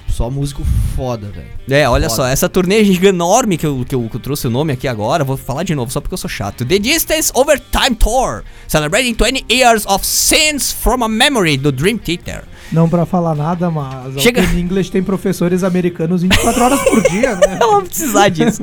Só 0.09 0.29
músico 0.31 0.63
foda, 0.95 1.29
velho. 1.29 1.47
É, 1.71 1.89
olha 1.89 2.09
Foda. 2.11 2.23
só, 2.23 2.27
essa 2.29 2.49
turnê 2.49 2.85
giganorme 2.85 3.57
que 3.57 3.67
eu, 3.67 3.83
que, 3.89 3.95
eu, 3.95 4.09
que 4.11 4.17
eu 4.17 4.21
trouxe 4.21 4.47
o 4.47 4.51
nome 4.51 4.73
aqui 4.73 4.87
agora, 4.87 5.25
vou 5.25 5.37
falar 5.39 5.63
de 5.63 5.75
novo 5.75 5.91
só 5.91 6.01
porque 6.03 6.13
eu 6.13 6.19
sou 6.19 6.29
chato. 6.29 6.65
The 6.67 6.79
Distance 6.79 7.33
Overtime 7.35 7.97
Tour, 7.97 8.43
celebrating 8.69 9.15
20 9.15 9.47
years 9.51 9.87
of 9.87 10.05
scenes 10.07 10.71
from 10.71 11.03
a 11.03 11.09
memory 11.09 11.57
do 11.57 11.73
Dream 11.73 11.97
Theater. 11.97 12.45
Não 12.71 12.89
pra 12.89 13.05
falar 13.07 13.35
nada, 13.35 13.71
mas 13.71 14.21
Chega- 14.23 14.43
Chega... 14.43 14.59
English 14.61 14.91
tem 14.91 15.03
professores 15.03 15.65
americanos 15.65 16.23
24 16.23 16.63
horas 16.65 16.81
por 16.83 17.03
dia, 17.11 17.35
né? 17.37 17.59
Eu 17.61 17.71
vou 17.73 17.83
precisar 17.83 18.29
disso. 18.29 18.63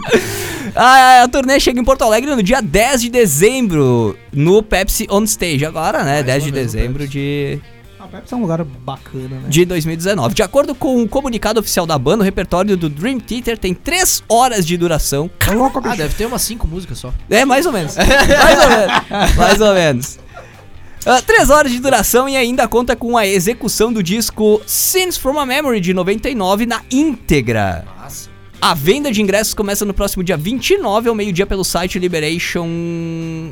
a, 0.75 1.23
a 1.23 1.27
turnê 1.27 1.59
chega 1.59 1.79
em 1.79 1.83
Porto 1.83 2.03
Alegre 2.03 2.35
no 2.35 2.41
dia 2.43 2.61
10 2.61 3.01
de 3.01 3.09
dezembro, 3.09 4.17
no 4.31 4.61
Pepsi 4.63 5.07
On 5.09 5.23
Stage. 5.23 5.65
Agora, 5.65 6.03
né? 6.03 6.13
Mais 6.13 6.25
10 6.25 6.43
uma 6.43 6.51
de 6.51 6.51
dezembro 6.51 7.07
de, 7.07 7.59
A 8.11 8.17
Pepsi 8.17 8.33
é 8.33 8.37
um 8.37 8.41
lugar 8.41 8.63
bacana, 8.63 9.39
né? 9.41 9.43
de 9.47 9.65
2019. 9.65 10.33
De 10.33 10.41
acordo 10.41 10.73
com 10.73 11.03
o 11.03 11.07
comunicado 11.07 11.59
oficial 11.59 11.85
da 11.85 11.95
banda, 11.97 12.23
o 12.23 12.25
repertório 12.25 12.75
do 12.75 12.89
Dream 12.89 13.19
Theater 13.19 13.55
tem 13.55 13.71
3 13.71 14.23
horas 14.27 14.65
de 14.65 14.75
duração. 14.77 15.29
É 15.47 15.51
louco, 15.53 15.79
Ah, 15.83 15.95
deve 15.95 16.15
ter 16.15 16.25
umas 16.25 16.41
cinco 16.41 16.67
músicas 16.67 16.97
só. 16.97 17.13
É, 17.29 17.45
mais 17.45 17.67
ou 17.67 17.71
menos. 17.71 17.95
mais 18.01 18.59
ou 18.59 18.69
menos. 18.69 19.35
Mais 19.35 19.61
ou 19.61 19.73
menos. 19.75 20.19
Ah, 21.05 21.21
três 21.21 21.51
horas 21.51 21.71
de 21.71 21.79
duração 21.79 22.27
e 22.27 22.35
ainda 22.35 22.67
conta 22.67 22.95
com 22.95 23.15
a 23.15 23.27
execução 23.27 23.93
do 23.93 24.01
disco 24.01 24.59
Scenes 24.65 25.15
from 25.15 25.39
a 25.39 25.45
Memory 25.45 25.79
de 25.79 25.93
99 25.93 26.65
na 26.65 26.81
íntegra. 26.91 27.85
Nossa. 28.01 28.29
A 28.59 28.73
venda 28.73 29.11
de 29.11 29.21
ingressos 29.21 29.53
começa 29.53 29.85
no 29.85 29.93
próximo 29.93 30.23
dia 30.23 30.35
29 30.35 31.07
ao 31.09 31.15
meio-dia 31.15 31.45
pelo 31.45 31.63
site 31.63 31.99
Liberation. 31.99 32.67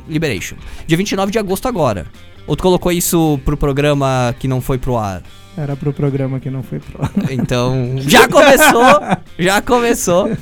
Liberation. 0.10 0.56
Dia 0.88 0.98
29 0.98 1.32
de 1.32 1.40
agosto 1.40 1.68
agora. 1.68 2.08
Ou 2.48 2.56
tu 2.56 2.64
colocou 2.64 2.92
isso 2.92 3.40
pro 3.44 3.58
programa 3.58 4.34
que 4.40 4.48
não 4.48 4.62
foi 4.62 4.78
pro 4.78 4.98
ar? 4.98 5.22
Era 5.58 5.76
pro 5.76 5.92
programa 5.92 6.40
que 6.40 6.50
não 6.50 6.64
foi 6.64 6.80
pro. 6.80 7.00
Então, 7.32 7.96
já 8.08 8.28
começou, 8.28 9.02
já 9.38 9.62
começou. 9.62 10.30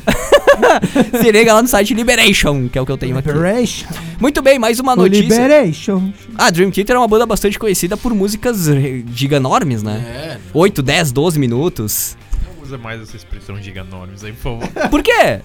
Se 1.21 1.31
liga 1.31 1.53
lá 1.53 1.61
no 1.61 1.67
site 1.67 1.93
Liberation, 1.93 2.67
que 2.69 2.77
é 2.77 2.81
o 2.81 2.85
que 2.85 2.91
eu 2.91 2.97
tenho 2.97 3.17
aqui. 3.17 3.29
Liberation. 3.29 3.87
Muito 4.19 4.41
bem, 4.41 4.59
mais 4.59 4.79
uma 4.79 4.95
notícia. 4.95 5.23
Liberation. 5.23 6.11
A 6.37 6.49
Dream 6.51 6.69
Theater 6.69 6.95
é 6.97 6.99
uma 6.99 7.07
banda 7.07 7.25
bastante 7.25 7.57
conhecida 7.57 7.95
por 7.95 8.13
músicas 8.13 8.67
giganormes, 9.13 9.81
né? 9.81 10.37
É. 10.37 10.37
8, 10.53 10.81
10, 10.81 11.11
12 11.13 11.39
minutos. 11.39 12.17
usa 12.61 12.77
mais 12.77 13.01
essa 13.01 13.15
expressão 13.15 13.61
giganormes 13.61 14.23
aí, 14.23 14.33
por 14.33 14.59
favor. 14.59 14.89
Por 14.89 15.01
quê? 15.01 15.39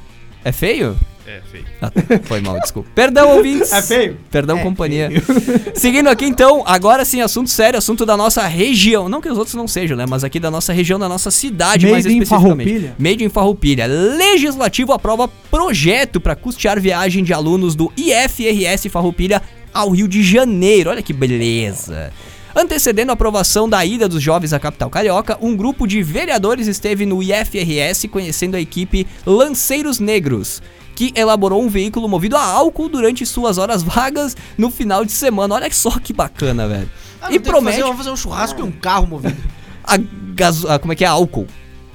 É 0.44 0.52
feio? 0.52 0.96
É, 1.26 1.40
feio. 1.50 1.64
Ah, 1.80 1.92
foi 2.24 2.40
mal, 2.40 2.58
desculpa. 2.60 2.88
Perdão, 2.94 3.36
ouvintes. 3.36 3.72
É 3.72 3.82
feio? 3.82 4.18
Perdão, 4.30 4.58
companhia. 4.58 5.10
Seguindo 5.74 6.08
aqui, 6.08 6.24
então, 6.24 6.62
agora 6.66 7.04
sim, 7.04 7.20
assunto 7.20 7.50
sério, 7.50 7.78
assunto 7.78 8.06
da 8.06 8.16
nossa 8.16 8.46
região. 8.46 9.08
Não 9.08 9.20
que 9.20 9.28
os 9.28 9.36
outros 9.36 9.54
não 9.54 9.68
sejam, 9.68 9.96
né? 9.96 10.06
Mas 10.08 10.24
aqui 10.24 10.40
da 10.40 10.50
nossa 10.50 10.72
região, 10.72 10.98
da 10.98 11.08
nossa 11.08 11.30
cidade, 11.30 11.86
mais 11.86 12.04
Made 12.04 12.16
in 12.16 12.22
especificamente. 12.22 12.68
Farroupilha. 12.68 12.96
Made 12.98 13.24
in 13.24 13.28
Farroupilha. 13.28 13.86
Legislativo 13.86 14.92
aprova 14.92 15.28
projeto 15.50 16.20
para 16.20 16.34
custear 16.34 16.80
viagem 16.80 17.22
de 17.22 17.32
alunos 17.32 17.74
do 17.74 17.92
IFRS 17.96 18.88
Farroupilha 18.88 19.42
ao 19.72 19.90
Rio 19.90 20.08
de 20.08 20.22
Janeiro. 20.22 20.90
Olha 20.90 21.02
que 21.02 21.12
beleza. 21.12 22.12
Antecedendo 22.54 23.10
a 23.10 23.12
aprovação 23.12 23.68
da 23.68 23.84
ida 23.84 24.08
dos 24.08 24.20
jovens 24.20 24.52
à 24.52 24.58
capital 24.58 24.90
carioca, 24.90 25.38
um 25.40 25.56
grupo 25.56 25.86
de 25.86 26.02
vereadores 26.02 26.66
esteve 26.66 27.06
no 27.06 27.22
IFRS 27.22 28.08
conhecendo 28.08 28.56
a 28.56 28.60
equipe 28.60 29.06
Lanceiros 29.24 30.00
Negros, 30.00 30.60
que 31.00 31.18
elaborou 31.18 31.62
um 31.62 31.68
veículo 31.70 32.06
movido 32.06 32.36
a 32.36 32.44
álcool 32.44 32.86
durante 32.86 33.24
suas 33.24 33.56
horas 33.56 33.82
vagas 33.82 34.36
no 34.58 34.70
final 34.70 35.02
de 35.02 35.12
semana. 35.12 35.54
Olha 35.54 35.72
só 35.72 35.98
que 35.98 36.12
bacana, 36.12 36.68
velho. 36.68 36.90
Ah, 37.22 37.32
e 37.32 37.38
promete 37.40 37.76
Fazer, 37.78 37.82
vamos 37.84 37.96
fazer 37.96 38.10
um 38.10 38.16
churrasco 38.16 38.60
e 38.60 38.62
um 38.62 38.70
carro 38.70 39.06
movido. 39.06 39.34
a 39.82 39.96
gaso... 40.34 40.68
a- 40.68 40.78
como 40.78 40.92
é 40.92 40.96
que 40.96 41.02
é? 41.02 41.06
Álcool. 41.06 41.46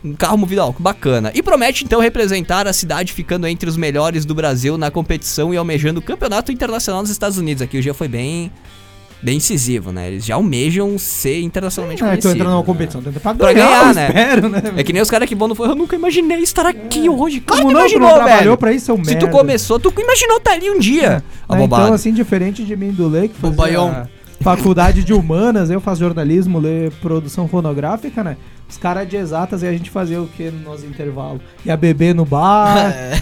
Um 0.03 0.15
carro 0.15 0.39
movido 0.39 0.59
a 0.61 0.63
álcool. 0.63 0.81
Bacana. 0.81 1.31
E 1.35 1.43
promete 1.43 1.83
então 1.85 1.99
representar 2.01 2.65
a 2.67 2.73
cidade 2.73 3.13
ficando 3.13 3.45
entre 3.45 3.69
os 3.69 3.77
melhores 3.77 4.25
do 4.25 4.33
Brasil 4.33 4.75
na 4.75 4.89
competição 4.89 5.53
e 5.53 5.57
almejando 5.57 5.99
o 5.99 6.03
campeonato 6.03 6.51
internacional 6.51 7.03
nos 7.03 7.11
Estados 7.11 7.37
Unidos. 7.37 7.61
Aqui 7.61 7.77
o 7.77 7.81
Gia 7.83 7.93
foi 7.93 8.07
bem 8.07 8.51
bem 9.25 9.37
incisivo, 9.37 9.91
né? 9.91 10.07
Eles 10.07 10.23
já 10.25 10.35
almejam 10.35 10.97
ser 10.99 11.41
internacionalmente 11.41 12.01
É, 12.01 12.05
tô 12.05 12.09
conhecidos. 12.11 12.35
entrando 12.35 12.49
numa 12.51 12.59
né? 12.59 12.65
competição. 12.65 13.01
Tenta 13.01 13.19
pra 13.19 13.33
Pra 13.33 13.51
ganhar, 13.53 13.67
ganhar, 13.67 13.95
né? 13.95 14.07
espero, 14.07 14.49
né? 14.49 14.61
É 14.77 14.83
que 14.83 14.93
nem 14.93 15.01
os 15.01 15.09
caras 15.09 15.27
que 15.27 15.33
vão 15.33 15.47
no 15.47 15.55
eu 15.65 15.75
nunca 15.75 15.95
imaginei 15.95 16.39
estar 16.43 16.65
aqui 16.67 17.09
hoje. 17.09 17.39
Claro 17.41 17.63
Como 17.63 17.73
que 17.73 17.73
não, 17.73 17.81
tu 17.81 17.91
imaginou, 17.91 18.07
não 18.09 18.15
trabalhou 18.15 18.39
velho. 18.43 18.57
pra 18.57 18.71
isso, 18.71 18.85
seu 18.85 18.95
Se 18.97 19.01
tu 19.03 19.25
merda. 19.25 19.27
começou, 19.31 19.79
tu 19.79 19.91
imaginou 19.97 20.37
estar 20.37 20.51
ali 20.51 20.69
um 20.69 20.77
dia. 20.77 21.09
Né, 21.09 21.21
Abobado. 21.49 21.83
Então, 21.83 21.93
assim, 21.95 22.13
diferente 22.13 22.63
de 22.63 22.75
mim 22.77 22.91
do 22.91 23.07
Lei, 23.07 23.27
que 23.27 23.35
fazia 23.35 24.07
faculdade 24.41 25.03
de 25.03 25.13
humanas, 25.13 25.71
eu 25.71 25.81
faço 25.81 26.01
jornalismo, 26.01 26.59
ler 26.59 26.91
produção 27.01 27.47
fonográfica, 27.47 28.23
né? 28.23 28.37
Os 28.67 28.77
caras 28.77 29.07
de 29.07 29.15
exatas 29.15 29.61
e 29.61 29.67
a 29.67 29.71
gente 29.71 29.89
fazia 29.89 30.21
o 30.21 30.27
que 30.27 30.49
nos 30.49 30.83
intervalos? 30.83 31.41
Ia 31.65 31.77
beber 31.77 32.15
no 32.15 32.25
bar, 32.25 32.91
é, 32.91 33.13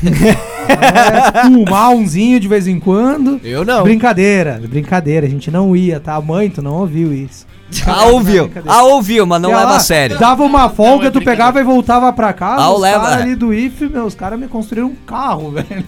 fumar 1.44 1.92
umzinho 1.92 2.40
de 2.40 2.48
vez 2.48 2.66
em 2.66 2.80
quando. 2.80 3.40
Eu 3.44 3.66
não. 3.66 3.84
Brincadeira, 3.84 4.62
brincadeira, 4.68 5.28
a 5.28 5.30
gente 5.30 5.52
não 5.52 5.76
ia, 5.76 6.00
tá? 6.00 6.20
Mãe, 6.22 6.50
tu 6.50 6.62
não 6.62 6.76
ouviu 6.76 7.14
isso. 7.14 7.46
Ah, 7.88 8.06
ouviu. 8.06 8.52
Ah, 8.68 8.84
ouviu, 8.84 9.26
mas 9.26 9.42
não 9.42 9.50
Ia 9.50 9.58
leva 9.58 9.72
lá, 9.72 9.78
a 9.78 9.80
sério. 9.80 10.20
Dava 10.20 10.44
uma 10.44 10.70
folga, 10.70 11.08
é 11.08 11.12
tu 11.12 11.20
pegava 11.22 11.60
e 11.60 11.64
voltava 11.64 12.14
pra 12.14 12.32
casa. 12.32 12.62
Ah, 12.62 12.72
os 12.72 12.80
leva. 12.80 13.00
caras 13.00 13.22
ali 13.24 13.36
do 13.36 13.52
IF, 13.52 13.90
meu, 13.90 14.06
os 14.06 14.14
caras 14.14 14.40
me 14.40 14.48
construíram 14.48 14.90
um 14.90 14.96
carro, 14.96 15.50
velho. 15.52 15.84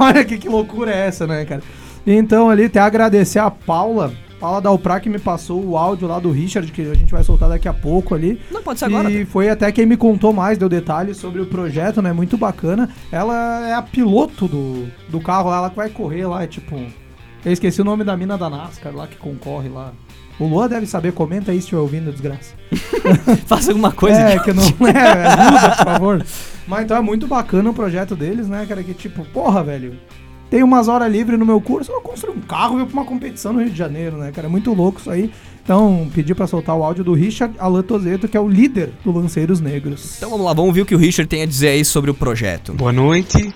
Olha 0.00 0.24
que, 0.24 0.36
que 0.36 0.48
loucura 0.48 0.92
é 0.92 1.06
essa, 1.06 1.24
né, 1.24 1.44
cara? 1.44 1.62
Então, 2.04 2.50
ali, 2.50 2.64
até 2.64 2.80
agradecer 2.80 3.38
a 3.38 3.50
Paula. 3.50 4.12
Paula 4.40 4.60
Dalprá 4.60 5.00
que 5.00 5.08
me 5.08 5.18
passou 5.18 5.64
o 5.64 5.76
áudio 5.76 6.06
lá 6.06 6.18
do 6.18 6.30
Richard, 6.30 6.70
que 6.70 6.82
a 6.82 6.94
gente 6.94 7.10
vai 7.10 7.24
soltar 7.24 7.48
daqui 7.48 7.68
a 7.68 7.72
pouco 7.72 8.14
ali. 8.14 8.40
Não 8.50 8.62
pode 8.62 8.78
ser 8.78 8.86
agora. 8.86 9.10
E 9.10 9.24
foi 9.24 9.48
até 9.48 9.70
quem 9.72 9.86
me 9.86 9.96
contou 9.96 10.32
mais, 10.32 10.58
deu 10.58 10.68
detalhes 10.68 11.16
sobre 11.16 11.40
o 11.40 11.46
projeto, 11.46 12.02
né? 12.02 12.12
Muito 12.12 12.36
bacana. 12.36 12.90
Ela 13.10 13.68
é 13.68 13.74
a 13.74 13.82
piloto 13.82 14.46
do, 14.46 14.86
do 15.08 15.20
carro 15.20 15.50
lá, 15.50 15.58
ela 15.58 15.70
que 15.70 15.76
vai 15.76 15.88
correr 15.88 16.26
lá, 16.26 16.42
é 16.42 16.46
tipo. 16.46 16.76
Eu 17.44 17.52
esqueci 17.52 17.80
o 17.80 17.84
nome 17.84 18.04
da 18.04 18.16
mina 18.16 18.36
da 18.36 18.50
NASCAR 18.50 18.94
lá 18.94 19.06
que 19.06 19.16
concorre 19.16 19.68
lá. 19.68 19.92
O 20.38 20.46
Luan 20.46 20.68
deve 20.68 20.86
saber, 20.86 21.12
comenta 21.12 21.50
aí 21.50 21.56
se 21.56 21.64
estiver 21.64 21.80
ouvindo, 21.80 22.12
desgraça. 22.12 22.54
Faça 23.46 23.70
alguma 23.70 23.90
coisa. 23.90 24.18
É, 24.18 24.38
que 24.38 24.52
não 24.52 24.64
é, 24.86 25.26
ajuda, 25.26 25.76
por 25.76 25.84
favor. 25.84 26.26
Mas 26.66 26.84
então 26.84 26.96
é 26.96 27.00
muito 27.00 27.26
bacana 27.26 27.70
o 27.70 27.74
projeto 27.74 28.14
deles, 28.14 28.48
né, 28.48 28.66
cara? 28.68 28.82
Que 28.82 28.92
tipo, 28.92 29.24
porra, 29.26 29.62
velho. 29.62 29.96
Tem 30.50 30.62
umas 30.62 30.88
horas 30.88 31.10
livres 31.10 31.38
no 31.38 31.44
meu 31.44 31.60
curso, 31.60 31.90
eu 31.90 32.00
construí 32.00 32.36
um 32.36 32.40
carro 32.40 32.74
e 32.74 32.78
vou 32.78 32.86
pra 32.86 33.00
uma 33.00 33.04
competição 33.04 33.52
no 33.52 33.60
Rio 33.60 33.70
de 33.70 33.76
Janeiro, 33.76 34.16
né, 34.16 34.30
cara? 34.32 34.46
É 34.46 34.50
muito 34.50 34.72
louco 34.72 35.00
isso 35.00 35.10
aí. 35.10 35.30
Então, 35.62 36.08
pedi 36.14 36.34
pra 36.34 36.46
soltar 36.46 36.76
o 36.76 36.84
áudio 36.84 37.02
do 37.02 37.12
Richard 37.12 37.54
Alan 37.58 37.82
Tozeto, 37.82 38.28
que 38.28 38.36
é 38.36 38.40
o 38.40 38.48
líder 38.48 38.92
do 39.04 39.10
Lanceiros 39.10 39.60
Negros. 39.60 40.16
Então 40.16 40.30
vamos 40.30 40.46
lá, 40.46 40.52
vamos 40.52 40.72
ver 40.72 40.82
o 40.82 40.86
que 40.86 40.94
o 40.94 40.98
Richard 40.98 41.28
tem 41.28 41.42
a 41.42 41.46
dizer 41.46 41.68
aí 41.68 41.84
sobre 41.84 42.10
o 42.10 42.14
projeto. 42.14 42.72
Boa 42.72 42.92
noite, 42.92 43.52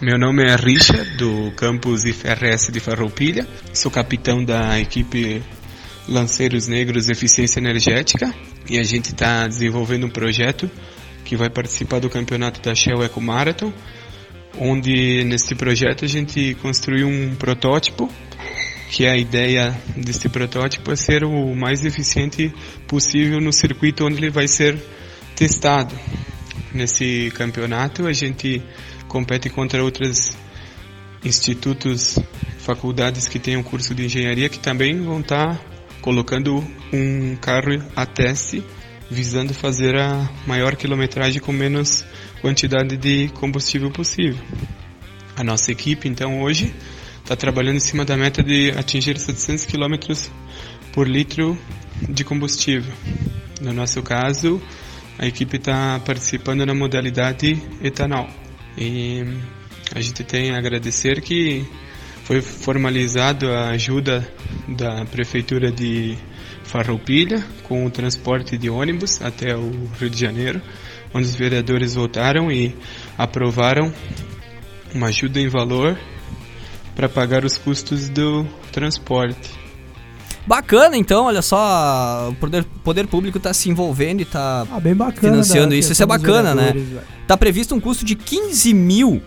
meu 0.00 0.18
nome 0.18 0.42
é 0.42 0.56
Richard, 0.56 1.18
do 1.18 1.52
campus 1.56 2.06
IFRS 2.06 2.72
de 2.72 2.80
Farroupilha. 2.80 3.46
Sou 3.74 3.90
capitão 3.90 4.42
da 4.42 4.80
equipe 4.80 5.42
Lanceiros 6.08 6.66
Negros 6.66 7.10
Eficiência 7.10 7.60
Energética 7.60 8.34
e 8.68 8.78
a 8.78 8.82
gente 8.82 9.12
está 9.12 9.46
desenvolvendo 9.46 10.06
um 10.06 10.10
projeto 10.10 10.70
que 11.24 11.36
vai 11.36 11.50
participar 11.50 12.00
do 12.00 12.08
campeonato 12.08 12.60
da 12.60 12.74
Shell 12.74 13.02
Eco 13.02 13.20
Marathon, 13.20 13.72
onde 14.58 15.24
neste 15.24 15.54
projeto 15.54 16.04
a 16.04 16.08
gente 16.08 16.54
construiu 16.62 17.08
um 17.08 17.34
protótipo 17.34 18.10
que 18.90 19.06
a 19.06 19.16
ideia 19.16 19.76
deste 19.96 20.28
protótipo 20.28 20.90
é 20.90 20.96
ser 20.96 21.22
o 21.24 21.54
mais 21.54 21.84
eficiente 21.84 22.52
possível 22.88 23.40
no 23.40 23.52
circuito 23.52 24.04
onde 24.04 24.16
ele 24.16 24.30
vai 24.30 24.48
ser 24.48 24.76
testado. 25.36 25.94
Nesse 26.74 27.32
campeonato 27.36 28.06
a 28.06 28.12
gente 28.12 28.62
compete 29.06 29.48
contra 29.48 29.82
outros 29.82 30.36
institutos, 31.24 32.18
faculdades 32.58 33.28
que 33.28 33.38
tenham 33.38 33.62
curso 33.62 33.94
de 33.94 34.04
engenharia 34.06 34.48
que 34.48 34.58
também 34.58 35.00
vão 35.00 35.20
estar 35.20 35.60
colocando 36.00 36.64
um 36.92 37.36
carro 37.36 37.82
a 37.94 38.06
teste 38.06 38.64
visando 39.10 39.52
fazer 39.52 39.96
a 39.96 40.30
maior 40.46 40.76
quilometragem 40.76 41.40
com 41.40 41.52
menos 41.52 42.04
quantidade 42.40 42.96
de 42.96 43.28
combustível 43.34 43.90
possível. 43.90 44.42
A 45.36 45.44
nossa 45.44 45.70
equipe 45.70 46.08
então 46.08 46.42
hoje 46.42 46.74
está 47.22 47.36
trabalhando 47.36 47.76
em 47.76 47.80
cima 47.80 48.04
da 48.04 48.16
meta 48.16 48.42
de 48.42 48.72
atingir 48.72 49.18
700 49.18 49.66
km 49.66 49.94
por 50.92 51.08
litro 51.08 51.56
de 52.08 52.24
combustível. 52.24 52.92
No 53.60 53.72
nosso 53.72 54.02
caso, 54.02 54.60
a 55.18 55.26
equipe 55.26 55.56
está 55.56 56.00
participando 56.00 56.64
na 56.64 56.74
modalidade 56.74 57.62
etanol. 57.82 58.28
E 58.76 59.22
a 59.94 60.00
gente 60.00 60.24
tem 60.24 60.50
a 60.52 60.58
agradecer 60.58 61.20
que 61.20 61.64
foi 62.24 62.40
formalizado 62.40 63.50
a 63.50 63.70
ajuda 63.70 64.26
da 64.68 65.04
prefeitura 65.04 65.70
de 65.70 66.16
Farroupilha 66.64 67.44
com 67.64 67.84
o 67.84 67.90
transporte 67.90 68.56
de 68.56 68.70
ônibus 68.70 69.20
até 69.20 69.56
o 69.56 69.70
Rio 69.98 70.08
de 70.08 70.18
Janeiro, 70.18 70.62
onde 71.14 71.26
os 71.26 71.34
vereadores 71.34 71.94
votaram 71.94 72.50
e 72.50 72.74
aprovaram 73.16 73.92
uma 74.94 75.08
ajuda 75.08 75.40
em 75.40 75.48
valor 75.48 75.98
para 76.94 77.08
pagar 77.08 77.44
os 77.44 77.56
custos 77.56 78.08
do 78.08 78.46
transporte. 78.72 79.60
Bacana, 80.46 80.96
então, 80.96 81.26
olha 81.26 81.42
só, 81.42 82.28
o 82.30 82.34
poder, 82.34 82.64
poder 82.82 83.06
público 83.06 83.38
tá 83.38 83.52
se 83.52 83.68
envolvendo 83.68 84.22
e 84.22 84.24
tá, 84.24 84.66
Ah, 84.70 84.80
bem 84.80 84.94
bacana. 84.94 85.32
Financiando 85.32 85.70
da 85.70 85.76
isso, 85.76 85.92
isso 85.92 86.02
é 86.02 86.06
bacana, 86.06 86.54
né? 86.54 86.72
vereadores, 86.72 86.88
velho. 86.88 87.06
tá 87.26 87.36
previsto 87.36 87.74
um 87.74 87.80
custo 87.80 88.04
de 88.04 88.16
15 88.16 88.74
mil 88.74 89.22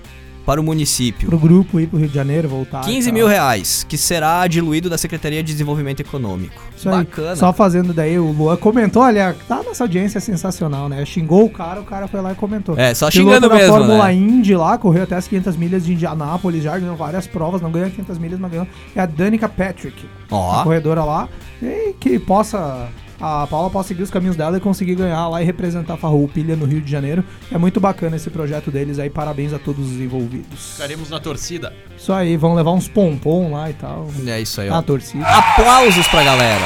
para 0.46 0.60
o 0.60 0.64
município. 0.64 1.28
Pro 1.28 1.38
grupo 1.38 1.80
ir 1.80 1.88
pro 1.88 1.98
Rio 1.98 2.08
de 2.08 2.14
Janeiro, 2.14 2.48
voltar. 2.48 2.82
e 2.82 2.86
15 2.86 3.08
tal. 3.08 3.14
mil 3.14 3.28
reais, 3.28 3.86
que 3.88 3.98
será 3.98 4.46
diluído 4.48 4.90
da 4.90 4.98
Secretaria 4.98 5.42
de 5.44 5.52
Desenvolvimento 5.52 6.02
Econômico. 6.02 6.62
Isso 6.76 6.90
aí. 6.90 6.98
Bacana. 6.98 7.36
Só 7.36 7.54
fazendo 7.54 7.94
daí, 7.94 8.20
o 8.20 8.32
Luan 8.32 8.58
comentou, 8.58 9.04
olha, 9.04 9.36
tá 9.48 9.64
nossa 9.64 9.84
audiência 9.84 10.18
é 10.18 10.22
sensacional, 10.22 10.90
né? 10.90 11.04
Xingou 11.06 11.46
o 11.46 11.50
cara, 11.50 11.80
o 11.80 11.86
cara 11.86 12.08
foi 12.08 12.22
lá 12.22 12.32
e 12.34 12.36
comentou. 12.36 12.78
É, 12.78 12.94
só 12.94 13.10
Piloto 13.10 13.36
xingando 13.36 13.54
mesmo, 13.54 13.78
Fórmula 13.78 14.08
né? 14.08 14.14
Indy 14.14 14.56
lá, 14.56 14.78
correu 14.78 15.04
até 15.04 15.16
as 15.16 15.28
500 15.28 15.56
milhas 15.56 15.86
de 15.86 15.94
Indianápolis, 15.94 16.64
já 16.64 16.78
ganhou 16.78 16.96
várias 16.96 17.26
provas, 17.28 17.62
não 17.62 17.72
ganhou 17.72 17.90
500 17.90 18.18
milhas, 18.18 18.40
mas 18.40 18.52
ganhou. 18.52 18.68
É 18.96 19.02
a 19.02 19.06
Danica 19.06 19.48
Patrick, 19.48 20.06
a 20.30 20.36
Ó, 20.36 20.64
corredora 20.64 21.04
lá, 21.04 21.30
e 21.62 21.94
que 22.00 22.20
possa... 22.20 22.88
A 23.20 23.48
Paula 23.48 23.70
possa 23.70 23.90
seguir 23.90 24.04
os 24.04 24.10
caminhos 24.12 24.36
dela 24.36 24.58
e 24.58 24.60
conseguir 24.60 24.96
ganhar 24.96 25.28
lá 25.28 25.42
e 25.42 25.46
representar 25.46 25.94
a 25.94 25.98
Farroupilha 25.98 26.56
no 26.56 26.66
Rio 26.66 26.82
de 26.82 26.92
Janeiro. 26.92 27.24
É 27.52 27.58
muito 27.58 27.80
bacana 27.80 28.16
esse 28.16 28.30
projeto 28.30 28.70
deles 28.72 29.00
aí, 29.00 29.10
parabéns 29.10 29.54
a 29.54 29.60
todos 29.60 29.92
os 29.92 30.00
envolvidos. 30.00 30.74
Ficaremos 30.74 31.10
na 31.10 31.20
torcida. 31.20 31.74
Isso 31.98 32.12
aí, 32.12 32.36
vão 32.36 32.54
levar 32.54 32.72
uns 32.72 32.88
pompom 32.88 33.52
lá 33.52 33.70
e 33.70 33.74
tal. 33.74 34.08
é 34.28 34.42
isso 34.42 34.60
aí, 34.62 34.70
ó. 34.70 34.82
torcida. 34.82 35.26
Aplausos 35.26 36.08
pra 36.08 36.24
galera. 36.24 36.66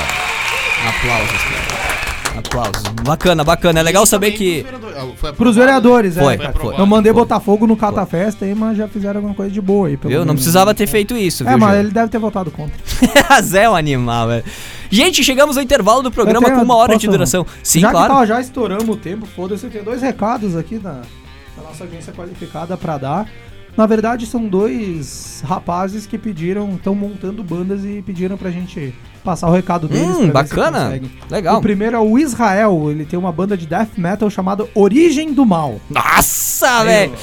Aplausos, 0.87 1.43
cara. 1.43 1.87
Aplausos. 2.39 2.83
Bacana, 3.03 3.43
bacana. 3.43 3.79
É 3.79 3.83
legal 3.83 4.05
saber 4.05 4.31
que. 4.31 4.65
Pros 5.35 5.55
vereadores, 5.55 6.15
Foi, 6.15 6.35
é, 6.35 6.37
cara. 6.37 6.53
foi. 6.53 6.79
Eu 6.79 6.85
mandei 6.85 7.11
Foi. 7.11 7.21
botar 7.21 7.39
fogo 7.39 7.65
no 7.65 7.75
Cata 7.75 8.05
Festa 8.05 8.45
aí, 8.45 8.53
mas 8.53 8.77
já 8.77 8.87
fizeram 8.87 9.17
alguma 9.17 9.33
coisa 9.33 9.51
de 9.51 9.61
boa 9.61 9.87
aí. 9.87 9.97
pelo 9.97 10.11
Viu? 10.11 10.25
Não 10.25 10.35
precisava 10.35 10.73
ter 10.73 10.87
feito 10.87 11.15
isso, 11.15 11.43
viu? 11.43 11.53
É, 11.53 11.57
mas 11.57 11.71
Gil? 11.71 11.79
ele 11.79 11.91
deve 11.91 12.09
ter 12.09 12.19
votado 12.19 12.51
contra. 12.51 12.75
Zé 13.41 13.63
é 13.63 13.69
um 13.69 13.75
animal, 13.75 14.27
velho. 14.27 14.43
Gente, 14.89 15.23
chegamos 15.23 15.57
ao 15.57 15.63
intervalo 15.63 16.01
do 16.01 16.11
programa 16.11 16.45
tenho- 16.47 16.57
com 16.59 16.63
uma 16.65 16.75
hora 16.75 16.97
de 16.97 17.07
duração. 17.07 17.45
Sim, 17.63 17.81
já 17.81 17.91
claro. 17.91 18.13
que 18.13 18.19
tá, 18.19 18.25
já 18.25 18.41
estouramos 18.41 18.87
o 18.89 18.95
tempo, 18.97 19.25
foda-se, 19.25 19.65
eu 19.65 19.69
tenho 19.69 19.83
dois 19.83 20.01
recados 20.01 20.55
aqui 20.55 20.77
da, 20.77 21.01
nossa 21.63 21.83
audiência 21.83 22.13
qualificada 22.13 22.77
pra 22.77 22.97
dar. 22.97 23.29
Na 23.75 23.85
verdade, 23.85 24.25
são 24.25 24.47
dois 24.47 25.43
rapazes 25.45 26.07
que 26.07 26.17
pediram, 26.17 26.73
estão 26.75 26.95
montando 26.95 27.43
bandas 27.43 27.85
e 27.85 28.01
pediram 28.01 28.35
pra 28.35 28.49
gente 28.49 28.91
passar 29.23 29.47
o 29.47 29.51
recado 29.51 29.87
deles. 29.87 30.07
Hum, 30.07 30.13
ver 30.21 30.25
se 30.25 30.31
bacana. 30.31 30.99
Legal. 31.29 31.59
O 31.59 31.61
primeiro 31.61 31.95
é 31.95 31.99
o 31.99 32.17
Israel, 32.17 32.89
ele 32.89 33.05
tem 33.05 33.19
uma 33.19 33.31
banda 33.31 33.55
de 33.55 33.67
death 33.67 33.89
metal 33.97 34.29
chamada 34.31 34.65
Origem 34.73 35.31
do 35.31 35.45
Mal. 35.45 35.79
Nossa, 35.91 36.83
velho. 36.83 37.13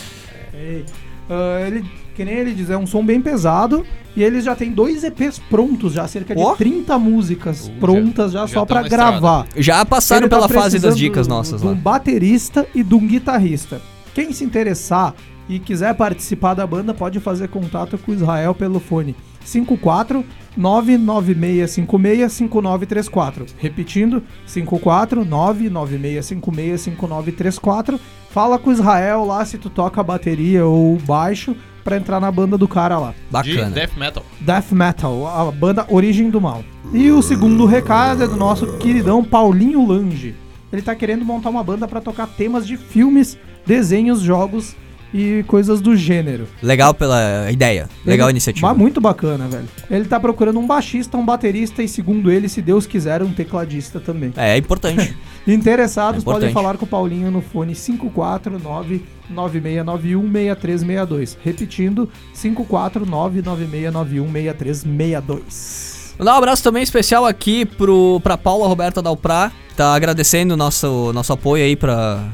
Ah, 1.29 1.61
ele, 1.67 1.85
que 2.15 2.25
nem 2.25 2.35
ele 2.35 2.53
diz, 2.53 2.71
é 2.71 2.77
um 2.77 2.87
som 2.87 3.05
bem 3.05 3.21
pesado 3.21 3.85
e 4.17 4.23
eles 4.23 4.45
já 4.45 4.55
têm 4.55 4.71
dois 4.71 5.03
EPs 5.05 5.39
prontos, 5.51 5.93
já 5.95 6.07
cerca 6.07 6.35
de 6.35 6.43
Ó. 6.43 6.55
30 6.55 6.99
músicas 6.99 7.69
Uh, 7.69 7.81
prontas 7.81 8.33
já, 8.33 8.41
já 8.41 8.47
só 8.49 8.61
na 8.61 8.83
estrada. 8.83 8.89
gravar. 8.89 9.47
Já 9.57 9.85
passaram 9.85 10.23
Ele 10.23 10.29
tá 10.31 10.37
pela 10.37 10.49
fase 10.49 10.79
das 10.79 10.97
dicas 10.97 11.27
nossas 11.27 11.61
de 11.61 11.67
um 11.67 11.71
lá. 11.71 11.75
baterista 11.77 12.67
e 12.75 12.83
de 12.83 12.95
um 12.95 13.07
guitarrista. 13.07 13.81
Quem 14.15 14.33
se 14.33 14.45
interessar 14.45 15.15
e 15.49 15.59
quiser 15.59 15.95
participar 15.95 16.55
da 16.55 16.67
banda 16.67 16.95
pode 16.95 17.19
fazer 17.21 17.49
contato 17.49 17.99
com 17.99 18.13
o 18.13 18.15
Israel 18.15 18.55
pelo 18.55 18.81
fone 18.81 19.15
54 19.45 20.25
99656 20.57 22.33
5934. 22.33 23.47
Repetindo, 23.59 24.23
54 24.47 25.25
99656 25.25 26.81
5934. 26.81 28.01
Fala 28.31 28.59
com 28.59 28.71
o 28.71 28.73
Israel 28.73 29.25
lá 29.25 29.45
se 29.45 29.59
tu 29.59 29.69
toca 29.71 30.03
bateria 30.03 30.65
ou 30.67 30.97
baixo 30.99 31.55
pra 31.85 31.97
entrar 31.99 32.19
na 32.19 32.33
banda 32.33 32.57
do 32.57 32.67
cara 32.67 32.99
lá. 32.99 33.11
De 33.11 33.55
Bacana. 33.55 33.71
death 33.71 33.97
metal. 33.97 34.25
Death 34.41 34.73
Metal, 34.73 35.27
a 35.27 35.53
banda 35.53 35.87
Origem 35.91 36.31
do 36.31 36.41
Mal. 36.41 36.65
E 36.93 37.11
o 37.11 37.23
segundo 37.23 37.67
recado 37.67 38.25
é 38.25 38.27
do 38.27 38.37
nosso 38.37 38.79
queridão 38.79 39.23
Paulinho 39.23 39.87
Lange. 39.87 40.35
Ele 40.73 40.83
tá 40.83 40.95
querendo 40.95 41.25
montar 41.25 41.51
uma 41.51 41.63
banda 41.63 41.87
pra 41.87 42.01
tocar 42.01 42.27
temas 42.27 42.67
de 42.67 42.77
filmes, 42.77 43.39
desenhos, 43.67 44.21
jogos 44.21 44.75
e 45.15 45.45
coisas 45.47 45.81
do 45.81 45.97
gênero. 45.97 46.49
Legal 46.61 46.93
pela 46.93 47.49
ideia. 47.51 47.89
Legal 48.05 48.27
a 48.27 48.31
Ele- 48.31 48.35
iniciativa. 48.35 48.67
Mas 48.67 48.77
muito 48.77 49.01
bacana, 49.01 49.47
velho. 49.47 49.69
Ele 49.89 50.05
tá 50.07 50.19
procurando 50.19 50.59
um 50.59 50.67
baixista, 50.67 51.17
um 51.17 51.25
baterista 51.25 51.85
e, 51.85 51.89
segundo 51.89 52.33
ele, 52.33 52.49
se 52.49 52.61
Deus 52.61 52.85
quiser, 52.85 53.23
um 53.23 53.33
tecladista 53.33 54.01
também. 54.01 54.33
É, 54.37 54.55
é 54.55 54.57
importante. 54.59 55.17
Interessados 55.47 56.17
É 56.19 56.23
importante. 56.23 56.41
podem 56.41 56.53
falar 56.53 56.77
com 56.77 56.85
o 56.85 56.89
Paulinho 56.89 57.31
no 57.31 57.41
fone 57.41 57.75
549 57.77 59.05
9691 59.31 60.23
6362. 60.33 61.39
Repetindo, 61.45 62.09
549 62.35 63.41
9691 63.43 64.33
6362. 64.33 66.15
Mandar 66.19 66.35
um 66.35 66.39
abraço 66.39 66.63
também 66.63 66.83
especial 66.83 67.25
aqui 67.27 67.65
pro, 67.65 68.21
pra 68.23 68.37
Paula 68.39 68.67
Roberta 68.69 69.03
Dalprá, 69.03 69.51
tá 69.77 69.95
agradecendo 69.95 70.55
o 70.55 70.57
nosso, 70.57 71.13
nosso 71.13 71.33
apoio 71.33 71.65
aí 71.65 71.75
pra 71.77 72.25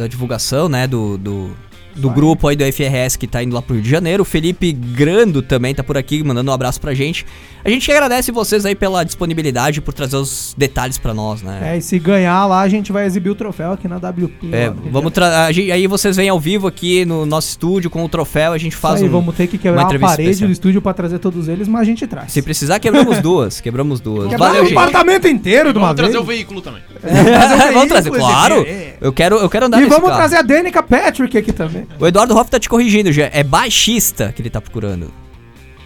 a 0.00 0.06
divulgação, 0.06 0.68
né, 0.68 0.86
do, 0.86 1.16
do, 1.18 1.50
do 1.96 2.10
grupo 2.10 2.48
aí 2.48 2.56
do 2.56 2.64
FRS 2.64 3.16
que 3.16 3.26
tá 3.26 3.42
indo 3.42 3.54
lá 3.54 3.62
pro 3.62 3.74
Rio 3.74 3.82
de 3.82 3.90
Janeiro. 3.90 4.22
O 4.22 4.26
Felipe 4.26 4.72
Grando 4.72 5.42
também 5.42 5.74
tá 5.74 5.82
por 5.82 5.96
aqui, 5.96 6.22
mandando 6.22 6.50
um 6.50 6.54
abraço 6.54 6.80
pra 6.80 6.94
gente. 6.94 7.26
A 7.66 7.70
gente 7.70 7.90
agradece 7.90 8.30
vocês 8.30 8.64
aí 8.64 8.76
pela 8.76 9.02
disponibilidade, 9.04 9.80
por 9.80 9.92
trazer 9.92 10.14
os 10.16 10.54
detalhes 10.56 10.98
pra 10.98 11.12
nós, 11.12 11.42
né? 11.42 11.72
É, 11.74 11.76
e 11.78 11.82
se 11.82 11.98
ganhar 11.98 12.46
lá, 12.46 12.60
a 12.60 12.68
gente 12.68 12.92
vai 12.92 13.04
exibir 13.06 13.30
o 13.30 13.34
troféu 13.34 13.72
aqui 13.72 13.88
na 13.88 13.96
WP. 13.96 14.50
É, 14.52 14.68
lá 14.68 14.74
vamos 14.92 15.12
tra- 15.12 15.46
a 15.46 15.50
gente- 15.50 15.72
aí 15.72 15.86
vocês 15.88 16.16
vêm 16.16 16.28
ao 16.28 16.38
vivo 16.38 16.68
aqui 16.68 17.04
no 17.04 17.26
nosso 17.26 17.48
estúdio 17.48 17.90
com 17.90 18.04
o 18.04 18.08
troféu, 18.08 18.52
a 18.52 18.58
gente 18.58 18.72
Isso 18.74 18.80
faz 18.80 19.02
aí, 19.02 19.08
um, 19.08 19.10
vamos 19.10 19.34
ter 19.34 19.48
que 19.48 19.56
uma 19.56 19.62
quebrar 19.62 19.82
a 19.82 19.98
parede 19.98 20.22
especial. 20.30 20.48
do 20.48 20.52
estúdio 20.52 20.80
pra 20.80 20.94
trazer 20.94 21.18
todos 21.18 21.48
eles, 21.48 21.66
mas 21.66 21.80
a 21.80 21.84
gente 21.84 22.06
traz. 22.06 22.30
Se 22.30 22.40
precisar, 22.40 22.78
quebramos 22.78 23.18
duas. 23.20 23.60
Quebramos 23.60 23.98
duas. 24.00 24.28
Quebrar 24.30 24.46
Valeu, 24.46 24.62
o 24.62 24.66
gente. 24.66 24.78
apartamento 24.78 25.26
inteiro 25.26 25.72
de 25.72 25.78
uma 25.78 25.88
Vamos 25.88 26.00
trazer 26.02 26.18
o 26.18 26.24
veículo 26.24 26.60
também. 26.62 26.82
vamos 27.74 27.88
trazer, 27.88 28.10
claro. 28.14 28.64
é. 28.64 28.94
Eu 29.00 29.12
quero, 29.12 29.36
eu 29.38 29.50
quero 29.50 29.66
andar 29.66 29.78
E 29.78 29.80
nesse 29.80 29.90
vamos 29.90 30.08
carro. 30.08 30.20
trazer 30.20 30.36
a 30.36 30.42
Danica 30.42 30.82
Patrick 30.84 31.36
aqui 31.36 31.52
também. 31.52 31.84
O 31.98 32.06
Eduardo 32.06 32.36
Hoff 32.36 32.48
tá 32.48 32.60
te 32.60 32.68
corrigindo, 32.68 33.10
já. 33.10 33.28
É 33.32 33.42
baixista 33.42 34.32
que 34.32 34.40
ele 34.40 34.50
tá 34.50 34.60
procurando. 34.60 35.10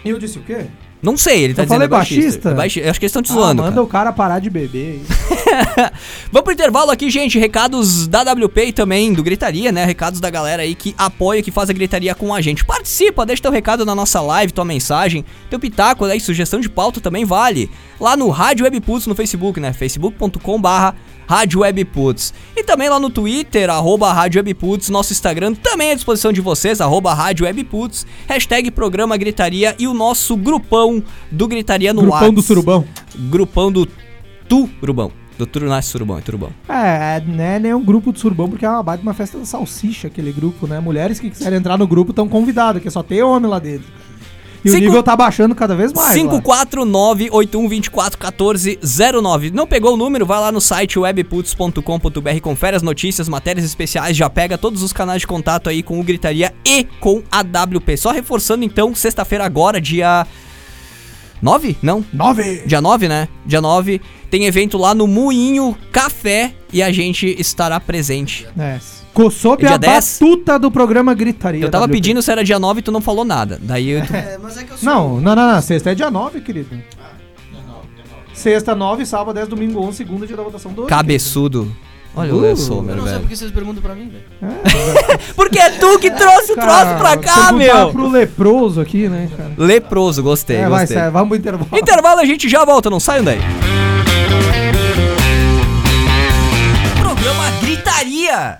E 0.05 0.09
eu 0.09 0.19
disse 0.19 0.37
o 0.37 0.41
quê? 0.41 0.65
Não 1.01 1.17
sei, 1.17 1.43
ele 1.43 1.53
tá 1.53 1.63
Eu 1.63 1.65
dizendo 1.65 1.77
falei 1.79 1.85
é 1.85 1.89
baixista. 1.89 2.21
baixista? 2.21 2.49
É 2.49 2.53
baixi- 2.53 2.79
Eu 2.81 2.89
acho 2.91 2.99
que 2.99 3.05
eles 3.05 3.11
estão 3.11 3.21
te 3.23 3.31
Ah, 3.31 3.35
zoando. 3.35 3.61
manda 3.63 3.71
cara. 3.73 3.83
o 3.83 3.87
cara 3.87 4.13
parar 4.13 4.39
de 4.39 4.49
beber. 4.49 5.01
aí. 5.01 5.01
Vamos 6.31 6.43
pro 6.43 6.53
intervalo 6.53 6.91
aqui, 6.91 7.09
gente. 7.09 7.39
Recados 7.39 8.07
da 8.07 8.21
WP 8.23 8.65
e 8.67 8.71
também 8.73 9.11
do 9.13 9.23
Gritaria, 9.23 9.71
né? 9.71 9.83
Recados 9.85 10.19
da 10.19 10.29
galera 10.29 10.61
aí 10.63 10.75
que 10.75 10.93
apoia, 10.97 11.41
que 11.41 11.51
faz 11.51 11.69
a 11.69 11.73
gritaria 11.73 12.13
com 12.15 12.33
a 12.33 12.39
gente. 12.41 12.63
Participa, 12.63 13.25
deixa 13.25 13.41
teu 13.41 13.51
recado 13.51 13.85
na 13.85 13.95
nossa 13.95 14.21
live, 14.21 14.53
tua 14.53 14.63
mensagem, 14.65 15.25
teu 15.49 15.59
pitaco 15.59 16.05
aí, 16.05 16.19
sugestão 16.19 16.59
de 16.59 16.69
pauta 16.69 17.01
também 17.01 17.25
vale. 17.25 17.69
Lá 17.99 18.15
no 18.15 18.29
Rádio 18.29 18.63
Webputs 18.65 19.07
no 19.07 19.15
Facebook, 19.15 19.59
né? 19.59 19.73
facebook.com 19.73 20.61
barra 20.61 20.95
Rádio 21.27 21.61
Webputs. 21.61 22.33
E 22.55 22.63
também 22.63 22.89
lá 22.89 22.99
no 22.99 23.09
Twitter, 23.09 23.69
arroba 23.69 24.11
Rádio 24.11 24.39
Webputs. 24.39 24.89
Nosso 24.89 25.13
Instagram 25.13 25.53
também 25.53 25.91
à 25.91 25.95
disposição 25.95 26.31
de 26.31 26.41
vocês, 26.41 26.81
arroba 26.81 27.13
Rádio 27.13 27.45
Webputs. 27.45 28.05
Hashtag 28.27 28.71
Programa 28.71 29.17
Gritaria 29.17 29.75
e 29.79 29.87
o 29.87 29.93
nosso 29.93 30.35
grupão 30.35 31.03
do 31.31 31.47
Gritaria 31.47 31.93
no 31.93 32.01
Grupão 32.01 32.19
Whats. 32.19 32.35
do 32.35 32.41
surubão. 32.41 32.85
Grupão 33.29 33.71
do 33.71 33.87
Turubão. 34.47 35.11
Do 35.37 35.45
Turunás 35.47 35.85
Surubão, 35.85 36.19
é 36.19 36.21
Turubão. 36.21 36.51
É, 36.69 37.19
né, 37.21 37.57
nem 37.57 37.73
um 37.73 37.83
grupo 37.83 38.13
de 38.13 38.19
surubão, 38.19 38.47
porque 38.47 38.63
é 38.63 38.69
uma 38.69 38.83
baita 38.83 39.01
uma 39.01 39.13
festa 39.13 39.39
da 39.39 39.45
salsicha, 39.45 40.07
aquele 40.07 40.31
grupo, 40.31 40.67
né? 40.67 40.79
Mulheres 40.79 41.19
que 41.19 41.31
quiserem 41.31 41.57
entrar 41.57 41.79
no 41.79 41.87
grupo 41.87 42.11
estão 42.11 42.27
convidadas, 42.27 42.83
que 42.83 42.89
só 42.91 43.01
tem 43.01 43.23
homem 43.23 43.49
lá 43.49 43.57
dentro. 43.57 43.87
E 44.63 44.69
Cinco- 44.69 44.83
o 44.83 44.87
nível 44.87 45.03
tá 45.03 45.15
baixando 45.15 45.55
cada 45.55 45.75
vez 45.75 45.91
mais. 45.93 46.09
lá. 46.09 46.13
549-8124-1409. 48.15 49.51
Não 49.51 49.67
pegou 49.67 49.93
o 49.93 49.97
número? 49.97 50.25
Vai 50.25 50.39
lá 50.39 50.51
no 50.51 50.61
site 50.61 50.99
webputs.com.br, 50.99 52.39
confere 52.41 52.75
as 52.75 52.81
notícias, 52.83 53.27
matérias 53.27 53.65
especiais, 53.65 54.15
já 54.15 54.29
pega 54.29 54.57
todos 54.57 54.83
os 54.83 54.93
canais 54.93 55.21
de 55.21 55.27
contato 55.27 55.69
aí 55.69 55.81
com 55.83 55.99
o 55.99 56.03
Gritaria 56.03 56.53
e 56.65 56.83
com 56.99 57.23
a 57.31 57.41
WP. 57.41 57.97
Só 57.97 58.11
reforçando 58.11 58.63
então, 58.63 58.93
sexta-feira 58.93 59.45
agora, 59.45 59.81
dia 59.81 60.25
9? 61.41 61.77
Não, 61.81 62.05
Nove! 62.13 62.63
Dia 62.65 62.81
9, 62.81 63.07
né? 63.07 63.27
Dia 63.45 63.61
9 63.61 64.01
tem 64.29 64.45
evento 64.45 64.77
lá 64.77 64.93
no 64.93 65.07
Moinho 65.07 65.75
Café 65.91 66.53
e 66.71 66.81
a 66.83 66.91
gente 66.91 67.35
estará 67.39 67.79
presente. 67.79 68.47
É. 68.57 68.79
Co- 69.23 69.31
Sob 69.31 69.63
Dia 69.65 69.75
a 69.75 69.77
10? 69.77 70.19
batuta 70.19 70.57
do 70.59 70.71
programa 70.71 71.13
Gritaria. 71.13 71.63
Eu 71.63 71.69
tava 71.71 71.85
WP. 71.85 71.91
pedindo 71.93 72.21
se 72.21 72.31
era 72.31 72.43
dia 72.43 72.57
9 72.59 72.79
e 72.79 72.83
tu 72.83 72.91
não 72.91 73.01
falou 73.01 73.23
nada. 73.25 73.59
Daí 73.61 73.89
eu. 73.89 73.99
É, 74.13 74.37
mas 74.41 74.57
é 74.57 74.63
que 74.63 74.71
eu 74.71 74.77
sou. 74.77 74.85
Não, 74.89 75.19
não, 75.21 75.35
não, 75.35 75.53
não. 75.53 75.61
Sexta 75.61 75.91
é 75.91 75.95
dia 75.95 76.09
9, 76.11 76.41
querido. 76.41 76.69
Sexta 78.33 78.73
9, 78.73 79.05
sábado 79.05 79.35
10, 79.35 79.47
domingo 79.47 79.79
11, 79.85 79.97
segunda 79.97 80.25
dia 80.25 80.35
da 80.35 80.43
votação 80.43 80.73
12. 80.73 80.89
Cabeçudo. 80.89 81.71
Olha 82.15 82.33
o 82.33 82.39
Uh, 82.39 82.41
Léo 82.41 82.51
Eu 82.51 82.57
Sommer, 82.57 82.95
não 82.95 83.03
sei 83.03 83.11
velho. 83.13 83.19
porque 83.21 83.35
vocês 83.37 83.51
perguntam 83.51 83.81
pra 83.81 83.95
mim, 83.95 84.09
velho. 84.09 84.23
Porque 85.33 85.57
é 85.59 85.69
tu 85.69 85.97
que 85.97 86.11
trouxe 86.11 86.51
o 86.51 86.55
troço 86.55 86.95
pra 86.97 87.15
cá, 87.15 87.53
meu! 87.53 87.91
pro 87.91 88.09
leproso 88.09 88.81
aqui, 88.81 89.07
né, 89.07 89.29
cara? 89.37 89.51
Leproso, 89.57 90.21
gostei, 90.21 90.57
é, 90.57 90.67
vai, 90.67 90.81
gostei. 90.81 90.97
sai, 90.97 91.09
vamos 91.09 91.29
pro 91.29 91.37
intervalo. 91.37 91.67
Intervalo, 91.81 92.19
a 92.19 92.25
gente 92.25 92.49
já 92.49 92.65
volta, 92.65 92.89
não 92.89 92.99
saiam 92.99 93.23
daí. 93.23 93.39
Programa 96.99 97.49
Gritaria. 97.61 98.59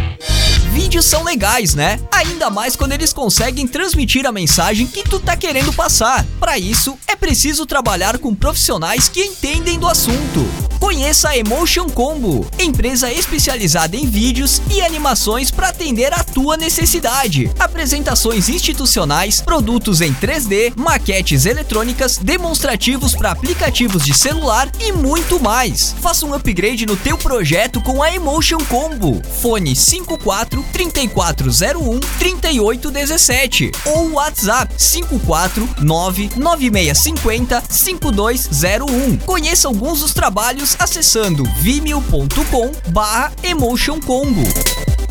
Vídeos 0.71 1.05
são 1.05 1.21
legais, 1.23 1.75
né? 1.75 1.99
Ainda 2.13 2.49
mais 2.49 2.77
quando 2.77 2.93
eles 2.93 3.11
conseguem 3.11 3.67
transmitir 3.67 4.25
a 4.25 4.31
mensagem 4.31 4.87
que 4.87 5.03
tu 5.03 5.19
tá 5.19 5.35
querendo 5.35 5.73
passar. 5.73 6.25
Para 6.39 6.57
isso, 6.57 6.97
é 7.07 7.15
preciso 7.15 7.65
trabalhar 7.65 8.17
com 8.17 8.33
profissionais 8.33 9.09
que 9.09 9.21
entendem 9.21 9.77
do 9.77 9.85
assunto. 9.85 10.47
Conheça 10.79 11.29
a 11.29 11.37
Emotion 11.37 11.87
Combo, 11.87 12.47
empresa 12.57 13.11
especializada 13.11 13.95
em 13.95 14.07
vídeos 14.07 14.61
e 14.71 14.81
animações 14.81 15.51
para 15.51 15.69
atender 15.69 16.11
a 16.11 16.23
tua 16.23 16.57
necessidade. 16.57 17.51
Apresentações 17.59 18.49
institucionais, 18.49 19.41
produtos 19.41 20.01
em 20.01 20.11
3D, 20.11 20.73
maquetes 20.75 21.45
eletrônicas, 21.45 22.17
demonstrativos 22.17 23.13
para 23.13 23.31
aplicativos 23.31 24.03
de 24.03 24.13
celular 24.13 24.71
e 24.79 24.91
muito 24.91 25.39
mais. 25.39 25.95
Faça 26.01 26.25
um 26.25 26.33
upgrade 26.33 26.85
no 26.87 26.97
teu 26.97 27.15
projeto 27.15 27.79
com 27.81 28.01
a 28.01 28.11
Emotion 28.13 28.59
Combo. 28.67 29.21
Fone 29.39 29.75
54 29.75 30.60
3401 30.61 31.99
3817 32.19 33.71
ou 33.85 34.11
WhatsApp 34.13 34.73
549 34.75 36.31
9650 36.37 37.63
5201. 37.69 39.17
Conheça 39.17 39.67
alguns 39.67 40.01
dos 40.01 40.13
trabalhos 40.13 40.75
acessando 40.79 41.43
vimeo.com 41.59 42.71
barra 42.91 43.31
Emotion 43.43 43.99
Combo. 43.99 44.43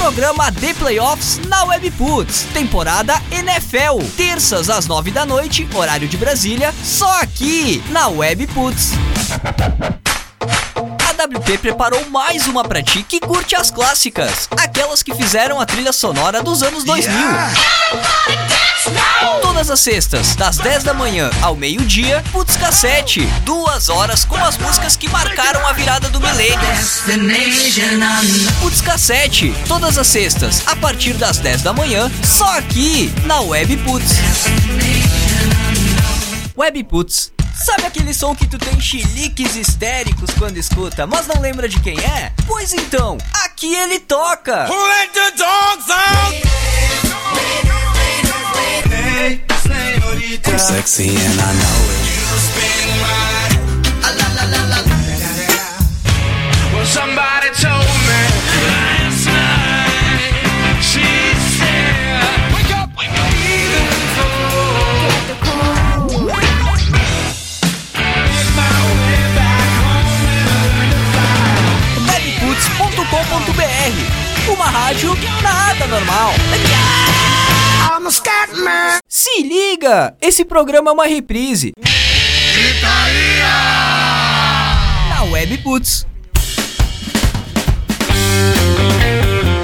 programa 0.00 0.50
The 0.50 0.72
Playoffs 0.72 1.38
na 1.46 1.62
Webputs, 1.64 2.46
temporada 2.54 3.20
NFL, 3.30 4.02
terças 4.16 4.70
às 4.70 4.86
nove 4.86 5.10
da 5.10 5.26
noite, 5.26 5.68
horário 5.74 6.08
de 6.08 6.16
Brasília, 6.16 6.74
só 6.82 7.20
aqui 7.20 7.84
na 7.90 8.08
Webputs. 8.08 8.92
A 11.06 11.22
WP 11.26 11.58
preparou 11.58 12.02
mais 12.08 12.46
uma 12.46 12.64
pra 12.64 12.82
ti 12.82 13.02
que 13.02 13.20
curte 13.20 13.54
as 13.54 13.70
clássicas, 13.70 14.48
aquelas 14.56 15.02
que 15.02 15.14
fizeram 15.14 15.60
a 15.60 15.66
trilha 15.66 15.92
sonora 15.92 16.42
dos 16.42 16.62
anos 16.62 16.82
2000. 16.82 17.14
Todas 19.42 19.70
as 19.70 19.80
sextas, 19.80 20.34
das 20.34 20.56
10 20.56 20.84
da 20.84 20.94
manhã 20.94 21.30
ao 21.42 21.54
meio-dia, 21.54 22.24
Putz 22.32 22.56
Cassete. 22.56 23.26
Duas 23.44 23.88
horas 23.88 24.24
com 24.24 24.36
as 24.36 24.56
músicas 24.56 24.96
que 24.96 25.08
marcaram 25.08 25.66
a 25.66 25.72
virada 25.72 26.08
do 26.08 26.20
milênio. 26.20 26.58
Putz 28.60 28.80
Cassete. 28.80 29.54
Todas 29.68 29.98
as 29.98 30.06
sextas, 30.06 30.62
a 30.66 30.74
partir 30.76 31.14
das 31.14 31.38
10 31.38 31.62
da 31.62 31.72
manhã, 31.72 32.10
só 32.24 32.58
aqui, 32.58 33.12
na 33.24 33.40
Web 33.40 33.76
Putz. 33.78 34.14
Web 36.56 36.84
Putz. 36.84 37.32
Sabe 37.54 37.86
aquele 37.86 38.14
som 38.14 38.34
que 38.34 38.46
tu 38.46 38.58
tem 38.58 38.80
chiliques 38.80 39.54
histéricos 39.54 40.30
quando 40.38 40.56
escuta, 40.56 41.06
mas 41.06 41.26
não 41.26 41.40
lembra 41.40 41.68
de 41.68 41.78
quem 41.80 41.98
é? 41.98 42.32
Pois 42.46 42.72
então, 42.72 43.18
aqui 43.44 43.74
ele 43.74 43.98
toca! 44.00 44.66
I'm 45.92 46.49
sexy 50.60 51.08
and 51.08 51.40
I 51.40 51.52
know 51.56 51.80
it. 51.88 52.20
Well, 56.72 56.84
somebody 56.84 57.48
told 57.56 57.88
me 58.06 58.20
last 58.68 59.24
night. 59.26 60.34
She 60.84 61.00
said, 61.56 62.52
"Wake 62.54 62.72
up, 62.76 62.90
wake 62.98 63.16
up, 63.16 63.32
even 63.40 63.88
though 64.16 65.40
make 66.28 66.44
my 68.60 68.76
way 69.00 69.24
back 69.36 69.68
home 69.80 70.08
webputs.com.br 72.06 73.92
Uma 74.52 74.68
rádio 74.70 75.16
nada 75.42 75.86
normal. 75.86 76.32
Man." 76.50 76.89
Se 79.08 79.42
liga! 79.42 80.14
Esse 80.20 80.44
programa 80.44 80.90
é 80.90 80.92
uma 80.92 81.06
reprise. 81.06 81.72
Na 85.08 85.22
Webputs. 85.24 86.06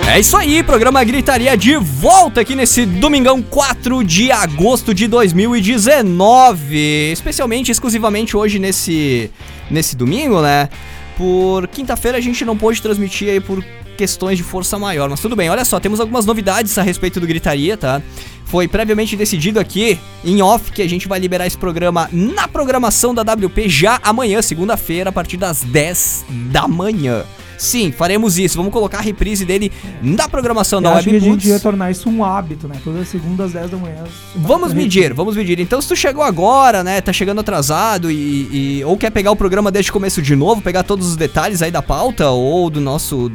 É 0.08 0.20
isso 0.20 0.36
aí, 0.36 0.62
programa 0.62 1.02
Gritaria 1.02 1.56
de 1.56 1.76
volta 1.76 2.40
aqui 2.40 2.54
nesse 2.54 2.86
domingão 2.86 3.42
4 3.42 4.04
de 4.04 4.30
agosto 4.30 4.94
de 4.94 5.08
2019. 5.08 7.10
Especialmente, 7.12 7.72
exclusivamente 7.72 8.36
hoje 8.36 8.60
nesse, 8.60 9.30
nesse 9.68 9.96
domingo, 9.96 10.40
né? 10.40 10.68
Por 11.16 11.66
quinta-feira 11.66 12.18
a 12.18 12.20
gente 12.20 12.44
não 12.44 12.56
pôde 12.56 12.80
transmitir 12.80 13.30
aí 13.30 13.40
por 13.40 13.64
questões 13.96 14.36
de 14.38 14.44
força 14.44 14.78
maior, 14.78 15.08
mas 15.10 15.20
tudo 15.20 15.34
bem. 15.34 15.48
Olha 15.50 15.64
só, 15.64 15.80
temos 15.80 15.98
algumas 15.98 16.24
novidades 16.26 16.76
a 16.78 16.82
respeito 16.82 17.18
do 17.18 17.26
Gritaria, 17.26 17.76
tá? 17.76 18.00
Foi 18.44 18.68
previamente 18.68 19.16
decidido 19.16 19.58
aqui 19.58 19.98
em 20.24 20.40
off 20.40 20.70
que 20.70 20.80
a 20.80 20.88
gente 20.88 21.08
vai 21.08 21.18
liberar 21.18 21.46
esse 21.48 21.58
programa 21.58 22.08
na 22.12 22.46
programação 22.46 23.12
da 23.12 23.22
WP 23.22 23.68
já 23.68 23.98
amanhã, 24.04 24.40
segunda-feira, 24.40 25.10
a 25.10 25.12
partir 25.12 25.36
das 25.36 25.62
10 25.62 26.24
da 26.52 26.68
manhã. 26.68 27.24
Sim, 27.58 27.90
faremos 27.90 28.38
isso. 28.38 28.56
Vamos 28.58 28.70
colocar 28.70 28.98
a 28.98 29.00
reprise 29.00 29.44
dele 29.46 29.72
na 30.02 30.28
programação 30.28 30.78
Eu 30.78 30.82
da 30.82 30.92
acho 30.92 31.08
que 31.08 31.16
a 31.16 31.18
gente 31.18 31.48
ia 31.48 31.58
tornar 31.58 31.90
isso 31.90 32.08
um 32.08 32.22
hábito, 32.22 32.68
né? 32.68 32.76
Todas 32.84 33.00
as 33.02 33.08
segundas 33.08 33.46
às 33.46 33.52
10 33.54 33.70
da 33.70 33.76
manhã. 33.78 34.04
Vamos 34.36 34.74
medir, 34.74 35.14
vamos 35.14 35.34
medir. 35.36 35.58
Então, 35.58 35.80
se 35.80 35.88
tu 35.88 35.96
chegou 35.96 36.22
agora, 36.22 36.84
né, 36.84 37.00
tá 37.00 37.14
chegando 37.14 37.40
atrasado 37.40 38.10
e, 38.10 38.78
e- 38.80 38.84
ou 38.84 38.96
quer 38.98 39.10
pegar 39.10 39.30
o 39.30 39.36
programa 39.36 39.70
desde 39.72 39.90
o 39.90 39.92
começo 39.94 40.20
de 40.20 40.36
novo, 40.36 40.60
pegar 40.60 40.82
todos 40.82 41.08
os 41.08 41.16
detalhes 41.16 41.62
aí 41.62 41.70
da 41.70 41.80
pauta 41.80 42.28
ou 42.28 42.68
do 42.68 42.80
nosso 42.80 43.32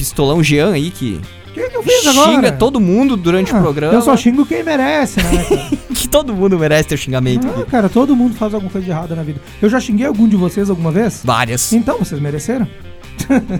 pistolão 0.00 0.42
Jean 0.42 0.72
aí 0.72 0.90
que 0.90 1.20
O 1.48 1.52
que, 1.52 1.68
que 1.68 1.76
eu 1.76 1.82
fiz 1.82 2.06
agora? 2.06 2.32
xinga 2.32 2.52
todo 2.52 2.80
mundo 2.80 3.16
durante 3.18 3.52
o 3.52 3.56
Ah, 3.56 3.60
programa. 3.60 3.92
Eu 3.92 4.00
só 4.00 4.16
xingo 4.16 4.46
quem 4.46 4.62
merece, 4.62 5.20
né, 5.22 5.44
que 5.94 6.08
todo 6.08 6.32
mundo 6.34 6.58
merece 6.58 6.88
ter 6.88 6.96
xingamento. 6.96 7.46
Ah, 7.46 7.60
aqui. 7.60 7.70
cara, 7.70 7.88
todo 7.90 8.16
mundo 8.16 8.34
faz 8.34 8.54
alguma 8.54 8.72
coisa 8.72 8.84
de 8.84 8.90
errada 8.90 9.14
na 9.14 9.22
vida. 9.22 9.40
Eu 9.60 9.68
já 9.68 9.78
xinguei 9.78 10.06
algum 10.06 10.26
de 10.26 10.36
vocês 10.36 10.70
alguma 10.70 10.90
vez? 10.90 11.20
Várias. 11.22 11.72
Então, 11.74 11.98
vocês 11.98 12.18
mereceram? 12.20 12.66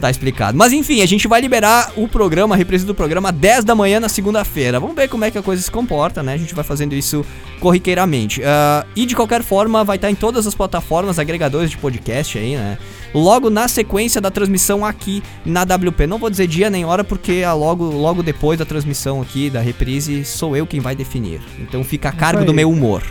Tá 0.01 0.11
explicado. 0.11 0.57
Mas 0.57 0.73
enfim, 0.73 1.03
a 1.03 1.07
gente 1.07 1.29
vai 1.29 1.39
liberar 1.41 1.93
o 1.95 2.09
programa, 2.09 2.55
a 2.55 2.59
reprise 2.59 2.87
do 2.87 2.95
programa 2.95 3.31
10 3.31 3.63
da 3.65 3.75
manhã 3.75 4.01
na 4.01 4.09
segunda-feira. 4.09 4.81
Vamos 4.81 4.97
ver 4.97 5.07
como 5.09 5.23
é 5.25 5.31
que 5.31 5.37
a 5.37 5.43
coisa 5.43 5.61
se 5.63 5.71
comporta, 5.71 6.23
né? 6.23 6.33
A 6.33 6.37
gente 6.39 6.55
vai 6.55 6.65
fazendo 6.65 6.95
isso 6.95 7.23
corriqueiramente. 7.61 8.41
Ah, 8.43 8.87
e 8.97 9.05
de 9.05 9.15
qualquer 9.15 9.43
forma, 9.43 9.85
vai 9.85 9.97
estar 9.97 10.11
em 10.11 10.15
todas 10.15 10.47
as 10.47 10.55
plataformas 10.55 11.19
agregadores 11.19 11.71
de 11.71 11.77
podcast 11.77 12.39
aí, 12.39 12.57
né? 12.57 12.79
Logo 13.15 13.51
na 13.51 13.67
sequência 13.69 14.21
da 14.21 14.31
transmissão 14.31 14.85
aqui 14.85 15.23
na 15.45 15.63
WP. 15.63 16.07
Não 16.07 16.19
vou 16.19 16.31
dizer 16.31 16.47
dia 16.47 16.71
nem 16.71 16.85
hora, 16.85 17.03
porque 17.03 17.43
a 17.45 17.53
logo, 17.53 17.85
logo 17.85 18.23
depois 18.23 18.59
da 18.59 18.65
transmissão 18.65 19.21
aqui, 19.21 19.51
da 19.51 19.61
reprise, 19.61 20.25
sou 20.25 20.57
eu 20.57 20.67
quem 20.67 20.81
vai 20.81 20.95
definir. 20.95 21.41
Então 21.59 21.83
fica 21.83 22.09
a 22.09 22.13
cargo 22.13 22.45
do 22.45 22.55
meu 22.55 22.71
humor. 22.71 23.03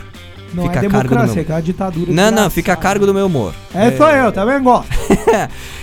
Não 0.52 0.64
Fica 0.64 0.80
é 0.80 0.86
a 0.86 0.90
cargo 0.90 1.14
do 1.16 1.24
meu- 1.24 1.34
é 1.36 1.40
aquela 1.40 1.60
ditadura. 1.60 2.12
Não, 2.12 2.30
não, 2.30 2.50
fica 2.50 2.72
a 2.72 2.76
cargo 2.76 3.06
do 3.06 3.14
meu 3.14 3.26
humor. 3.26 3.54
É, 3.74 3.92
sou 3.96 4.08
eu, 4.08 4.32
também 4.32 4.60
gosto. 4.62 4.88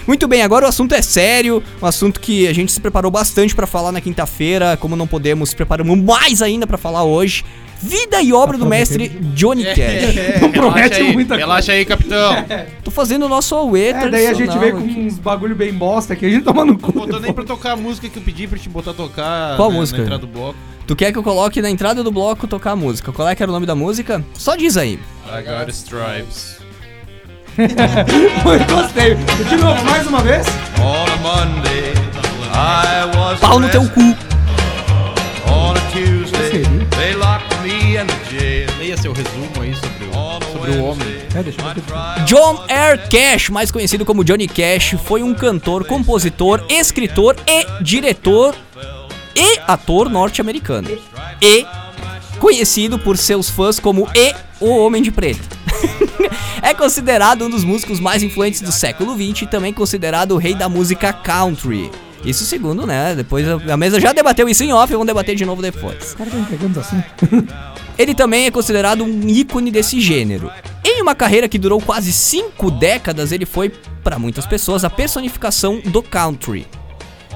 Muito 0.05 0.27
bem, 0.27 0.41
agora 0.41 0.65
o 0.65 0.69
assunto 0.69 0.93
é 0.93 1.01
sério, 1.01 1.63
um 1.81 1.85
assunto 1.85 2.19
que 2.19 2.47
a 2.47 2.53
gente 2.53 2.71
se 2.71 2.79
preparou 2.79 3.09
bastante 3.11 3.55
pra 3.55 3.65
falar 3.67 3.91
na 3.91 4.01
quinta-feira, 4.01 4.77
como 4.77 4.95
não 4.95 5.07
podemos, 5.07 5.53
preparamos 5.53 5.97
mais 5.97 6.41
ainda 6.41 6.65
pra 6.67 6.77
falar 6.77 7.03
hoje. 7.03 7.43
Vida 7.79 8.19
e 8.23 8.33
obra 8.33 8.57
do 8.57 8.65
mestre 8.65 9.07
Johnny 9.35 9.63
Cash. 9.63 10.41
Não 10.41 10.49
promete 10.51 10.95
relaxa 10.95 10.95
aí, 11.03 11.13
muita 11.13 11.27
coisa. 11.29 11.45
Relaxa 11.45 11.71
aí, 11.73 11.85
capitão. 11.85 12.45
Tô 12.83 12.89
fazendo 12.89 13.27
o 13.27 13.29
nosso 13.29 13.53
Aue 13.53 13.89
É, 13.89 14.09
daí 14.09 14.25
a 14.25 14.33
gente 14.33 14.57
veio 14.57 14.77
com 14.77 14.83
uns 14.83 15.19
bagulho 15.19 15.55
bem 15.55 15.71
bosta 15.71 16.15
que 16.15 16.25
a 16.25 16.29
gente 16.29 16.43
toma 16.43 16.65
no 16.65 16.75
cu. 16.77 16.91
Botou 16.91 17.19
nem 17.19 17.31
pra 17.31 17.43
tocar 17.43 17.73
a 17.73 17.75
música 17.75 18.09
que 18.09 18.17
eu 18.17 18.23
pedi 18.23 18.47
pra 18.47 18.57
te 18.57 18.67
botar 18.67 18.91
a 18.91 18.93
tocar 18.95 19.55
Qual 19.57 19.69
né, 19.71 19.77
música? 19.77 19.99
na 19.99 20.03
entrada 20.05 20.25
do 20.25 20.27
bloco. 20.27 20.57
Tu 20.87 20.95
quer 20.95 21.11
que 21.11 21.17
eu 21.17 21.23
coloque 21.23 21.61
na 21.61 21.69
entrada 21.69 22.01
do 22.01 22.09
bloco 22.09 22.47
tocar 22.47 22.71
a 22.71 22.75
música? 22.75 23.11
Qual 23.11 23.27
é 23.27 23.35
que 23.35 23.43
era 23.43 23.51
o 23.51 23.53
nome 23.53 23.65
da 23.65 23.75
música? 23.75 24.23
Só 24.33 24.55
diz 24.55 24.77
aí. 24.77 24.97
I 25.25 25.41
got 25.41 25.69
stripes. 25.69 26.59
Gostei. 28.71 29.15
De 29.49 29.57
novo, 29.57 29.83
mais 29.83 30.07
uma 30.07 30.21
vez. 30.21 30.45
On 30.79 31.03
a 31.03 31.17
Monday, 31.17 31.91
I 32.53 33.17
was 33.17 33.37
Pau 33.41 33.59
no 33.59 33.67
teu 33.67 33.81
cu. 33.89 33.99
On 35.51 35.73
a 35.73 35.91
Tuesday, 35.91 36.63
they 36.91 37.15
locked 37.15 37.53
me 37.61 37.97
in 37.97 38.07
the 38.07 38.31
jail. 38.31 38.69
Leia 38.79 38.95
seu 38.95 39.11
resumo 39.11 39.61
aí 39.61 39.75
sobre 39.75 40.05
o, 40.05 40.53
sobre 40.53 40.71
o 40.71 40.85
homem. 40.85 41.17
É, 41.35 41.43
deixa 41.43 41.59
eu 41.59 42.25
John 42.25 42.63
Air 42.69 43.09
Cash, 43.09 43.49
mais 43.49 43.71
conhecido 43.71 44.05
como 44.05 44.23
Johnny 44.23 44.47
Cash, 44.47 44.95
foi 45.03 45.21
um 45.21 45.33
cantor, 45.33 45.85
compositor, 45.85 46.63
escritor 46.69 47.35
e 47.45 47.83
diretor 47.83 48.55
e 49.37 49.59
ator 49.67 50.09
norte-americano. 50.09 50.89
E 51.39 51.63
conhecido 52.39 52.97
por 52.97 53.17
seus 53.17 53.49
fãs 53.49 53.79
como 53.79 54.09
E 54.15 54.33
o 54.59 54.69
Homem 54.77 55.03
de 55.03 55.11
Preto. 55.11 55.47
é 56.63 56.73
considerado 56.73 57.45
um 57.45 57.49
dos 57.49 57.63
músicos 57.63 57.99
mais 57.99 58.23
influentes 58.23 58.61
do 58.61 58.71
século 58.71 59.13
XX 59.13 59.43
e 59.43 59.47
também 59.47 59.71
considerado 59.71 60.31
o 60.31 60.37
rei 60.37 60.55
da 60.55 60.67
música 60.67 61.13
country. 61.13 61.91
Isso 62.25 62.45
segundo, 62.45 62.87
né? 62.87 63.13
Depois 63.15 63.47
a 63.47 63.77
mesa 63.77 63.99
já 63.99 64.11
debateu 64.11 64.49
isso 64.49 64.63
em 64.63 64.73
off, 64.73 64.91
vamos 64.91 65.05
debater 65.05 65.35
de 65.35 65.45
novo 65.45 65.61
depois. 65.61 66.03
Estão 66.03 66.25
entregando 66.39 66.79
assim. 66.79 67.03
Ele 67.97 68.13
também 68.15 68.45
é 68.45 68.51
considerado 68.51 69.03
um 69.03 69.27
ícone 69.27 69.71
desse 69.71 70.01
gênero. 70.01 70.51
Em 70.83 71.01
uma 71.01 71.15
carreira 71.15 71.47
que 71.47 71.59
durou 71.59 71.79
quase 71.81 72.13
cinco 72.13 72.69
décadas, 72.69 73.31
ele 73.31 73.45
foi, 73.45 73.69
para 74.03 74.19
muitas 74.19 74.45
pessoas, 74.45 74.85
a 74.85 74.89
personificação 74.89 75.81
do 75.83 76.03
country. 76.03 76.67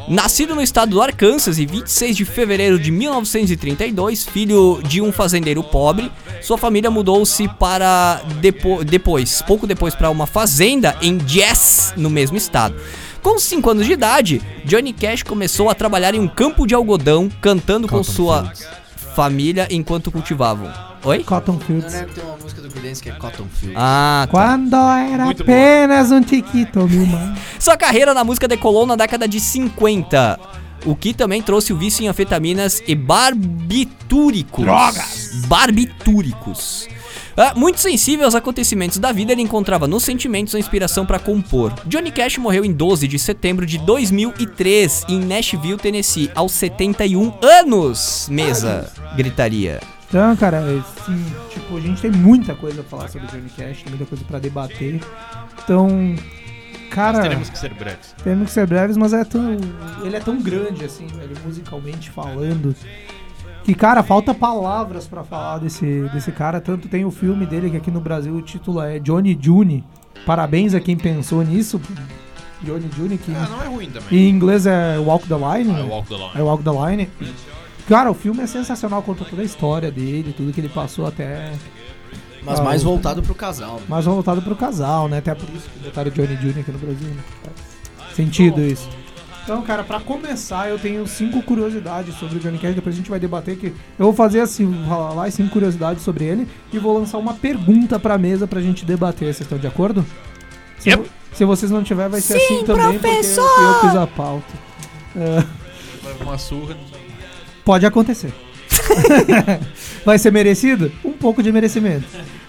Nascido 0.08 0.56
no 0.56 0.62
estado 0.62 0.92
do 0.92 1.02
Arkansas 1.02 1.60
em 1.60 1.66
26 1.66 2.18
de 2.18 2.26
fevereiro 2.26 2.78
de 2.80 2.92
1932, 2.92 4.26
filho 4.26 4.82
de 4.84 5.02
um 5.02 5.12
fazendeiro 5.12 5.64
pobre, 5.64 6.12
sua 6.42 6.58
família 6.58 6.92
mudou-se 6.92 7.48
para 7.60 8.22
depo 8.40 8.84
depois, 8.84 9.42
pouco 9.42 9.66
depois, 9.66 9.96
para 9.96 10.10
uma 10.10 10.26
fazenda 10.26 10.98
em 11.02 11.20
Jess, 11.26 11.94
no 11.96 12.10
mesmo 12.10 12.38
estado. 12.38 12.76
Com 13.22 13.38
5 13.38 13.70
anos 13.70 13.86
de 13.86 13.94
idade, 13.94 14.42
Johnny 14.66 14.92
Cash 14.94 15.24
começou 15.24 15.70
a 15.70 15.76
trabalhar 15.76 16.16
em 16.16 16.20
um 16.20 16.28
campo 16.28 16.66
de 16.66 16.74
algodão, 16.74 17.30
cantando 17.40 17.88
com 17.88 18.04
sua 18.04 18.52
família 19.16 19.68
enquanto 19.70 20.12
cultivavam. 20.12 20.72
Oi? 21.04 21.24
Cotton 21.24 21.54
Não, 21.54 21.60
Fields. 21.60 21.94
né? 21.94 22.08
Tem 22.14 22.24
uma 22.24 22.38
música 22.38 22.62
do 22.62 22.70
Creedence 22.70 23.02
que 23.02 23.10
é 23.10 23.14
Cotton 23.14 23.46
Field. 23.52 23.76
Ah, 23.78 24.24
tá. 24.26 24.32
Quando 24.32 24.76
era 24.76 25.26
Muito 25.26 25.44
boa. 25.44 25.58
apenas 25.58 26.12
um 26.12 26.22
tiquito, 26.22 26.88
meu 26.88 27.06
mano. 27.08 27.36
Sua 27.60 27.76
carreira 27.76 28.14
na 28.14 28.24
música 28.24 28.48
decolou 28.48 28.86
na 28.86 28.96
década 28.96 29.28
de 29.28 29.40
50, 29.40 30.40
o 30.86 30.96
que 30.96 31.14
também 31.14 31.42
trouxe 31.42 31.74
o 31.74 31.78
vício 31.78 32.04
em 32.04 32.08
anfetaminas 32.08 32.84
e 32.88 32.94
barbitúricos. 32.94 34.64
Drogas! 34.64 35.32
Barbitúricos. 35.48 36.88
Ah, 37.38 37.54
muito 37.56 37.80
sensível 37.80 38.26
aos 38.26 38.36
acontecimentos 38.36 38.98
da 38.98 39.12
vida, 39.12 39.32
ele 39.32 39.42
encontrava 39.42 39.88
nos 39.88 40.04
sentimentos 40.04 40.54
a 40.54 40.60
inspiração 40.60 41.06
para 41.06 41.18
compor. 41.20 41.74
Johnny 41.86 42.12
Cash 42.12 42.38
morreu 42.38 42.66
em 42.66 42.72
12 42.74 43.08
de 43.08 43.18
setembro 43.18 43.66
de 43.66 43.78
2003 43.80 45.06
em 45.10 45.20
Nashville, 45.24 45.78
Tennessee, 45.78 46.30
aos 46.36 46.52
71 46.52 47.34
anos. 47.42 48.28
Mesa, 48.30 48.92
gritaria. 49.16 49.80
Então, 50.10 50.36
cara, 50.36 50.60
assim, 50.60 51.26
tipo, 51.50 51.78
a 51.78 51.80
gente 51.80 52.02
tem 52.02 52.12
muita 52.12 52.54
coisa 52.54 52.84
pra 52.84 52.98
falar 52.98 53.10
sobre 53.10 53.28
Johnny 53.28 53.50
Cash, 53.58 53.86
muita 53.88 54.06
coisa 54.06 54.24
pra 54.26 54.40
debater. 54.40 55.00
Então, 55.64 56.16
cara, 56.90 57.14
Nós 57.20 57.22
teremos 57.24 57.50
que 57.50 57.58
ser 57.58 57.74
breves. 57.74 58.14
temos 58.22 58.46
que 58.48 58.52
ser 58.52 58.68
breves, 58.68 58.98
mas 58.98 59.14
é 59.14 59.24
tão, 59.24 59.58
ele 60.04 60.16
é 60.16 60.20
tão 60.20 60.42
grande, 60.42 60.84
assim, 60.84 61.08
velho, 61.08 61.32
musicalmente 61.46 62.10
falando, 62.12 62.76
que, 63.64 63.74
cara, 63.76 64.02
falta 64.04 64.34
palavras 64.34 65.08
pra 65.08 65.24
falar 65.24 65.60
desse, 65.60 66.10
desse 66.14 66.32
cara. 66.32 66.60
Tanto 66.60 66.88
tem 66.88 67.06
o 67.06 67.12
filme 67.12 67.46
dele, 67.46 67.70
que 67.70 67.78
aqui 67.78 67.92
no 67.92 68.02
Brasil 68.02 68.34
o 68.34 68.42
título 68.42 68.82
é 68.82 69.00
Johnny 69.00 69.38
June. 69.40 69.84
Parabéns 70.26 70.74
a 70.74 70.80
quem 70.80 70.98
pensou 70.98 71.44
nisso. 71.44 71.80
Johnny 72.64 72.90
June, 72.96 73.18
que 73.18 73.32
Ah, 73.34 73.48
não 73.50 73.64
é 73.64 73.68
ruim 73.68 73.90
também. 73.90 74.20
em 74.20 74.30
inglês 74.30 74.66
é 74.66 74.98
Walk 75.00 75.28
the 75.28 75.36
Line. 75.36 75.70
É 75.72 75.74
né? 75.74 75.84
Walk 75.84 76.08
the 76.10 76.16
Line. 76.16 76.32
É 76.36 76.42
Walk 76.42 76.64
the 76.64 76.70
Line. 76.72 77.10
Cara, 77.88 78.12
o 78.12 78.14
filme 78.14 78.42
é 78.44 78.48
sensacional, 78.48 79.02
conta 79.02 79.26
toda 79.26 79.42
a 79.42 79.46
história 79.46 79.92
dele, 79.92 80.34
tudo 80.36 80.54
que 80.54 80.62
ele 80.62 80.70
passou 80.70 81.06
até. 81.08 81.52
Mas 82.44 82.60
Ah, 82.60 82.64
mais 82.64 82.84
voltado 82.84 83.22
pro 83.22 83.34
casal. 83.36 83.76
né? 83.76 83.82
Mais 83.88 84.06
voltado 84.06 84.42
pro 84.42 84.56
casal, 84.56 85.08
né? 85.08 85.18
Até 85.20 85.34
por 85.36 85.48
isso 85.50 85.68
que 85.70 85.80
botaram 85.86 86.10
o 86.10 86.14
Johnny 86.14 86.36
Jr. 86.38 86.60
aqui 86.60 86.72
no 86.72 86.80
Brasil, 86.80 87.08
né? 87.10 87.22
Faz 87.98 88.16
Sentido 88.16 88.62
isso. 88.62 88.90
Então, 89.44 89.62
cara, 89.64 89.84
pra 89.84 90.00
começar, 90.00 90.70
eu 90.70 90.78
tenho 90.78 91.06
cinco 91.08 91.42
curiosidades 91.42 92.16
sobre 92.16 92.38
o 92.38 92.40
Johnny 92.40 92.58
Cash. 92.60 92.76
Depois 92.76 92.94
a 92.96 92.98
gente 92.98 93.10
vai 93.10 93.20
debater 93.20 93.58
que 93.58 93.68
eu 93.68 94.06
vou 94.06 94.14
fazer 94.14 94.40
assim, 94.40 94.66
vou 94.66 94.86
falar 94.88 95.14
lá 95.14 95.32
cinco 95.32 95.50
curiosidades 95.50 96.04
sobre 96.04 96.26
ele 96.26 96.48
e 96.72 96.78
vou 96.78 96.98
lançar 96.98 97.18
uma 97.18 97.34
pergunta 97.34 98.00
pra 98.00 98.18
mesa 98.18 98.46
pra 98.48 98.62
gente 98.62 98.86
debater. 98.86 99.28
Vocês 99.34 99.42
estão 99.42 99.58
de 99.58 99.68
acordo? 99.68 100.06
Se, 100.78 100.90
Yep. 100.90 101.10
se 101.34 101.44
vocês 101.46 101.72
não 101.72 101.84
tiver, 101.84 102.08
vai 102.08 102.22
ser 102.22 102.36
assim 102.38 102.64
também, 102.66 103.00
porque 103.00 103.08
eu, 103.08 103.44
eu 103.44 103.80
fiz 103.82 103.96
a 103.96 104.08
pauta. 104.08 104.54
É, 105.16 105.44
Leva 106.08 106.24
uma 106.24 106.38
surra. 106.38 106.78
pode 107.66 107.86
acontecer. 107.86 108.32
vai 110.06 110.18
ser 110.18 110.32
merecido? 110.32 110.92
Um 111.04 111.12
pouco 111.14 111.42
de 111.44 111.52
merecimento. 111.52 112.06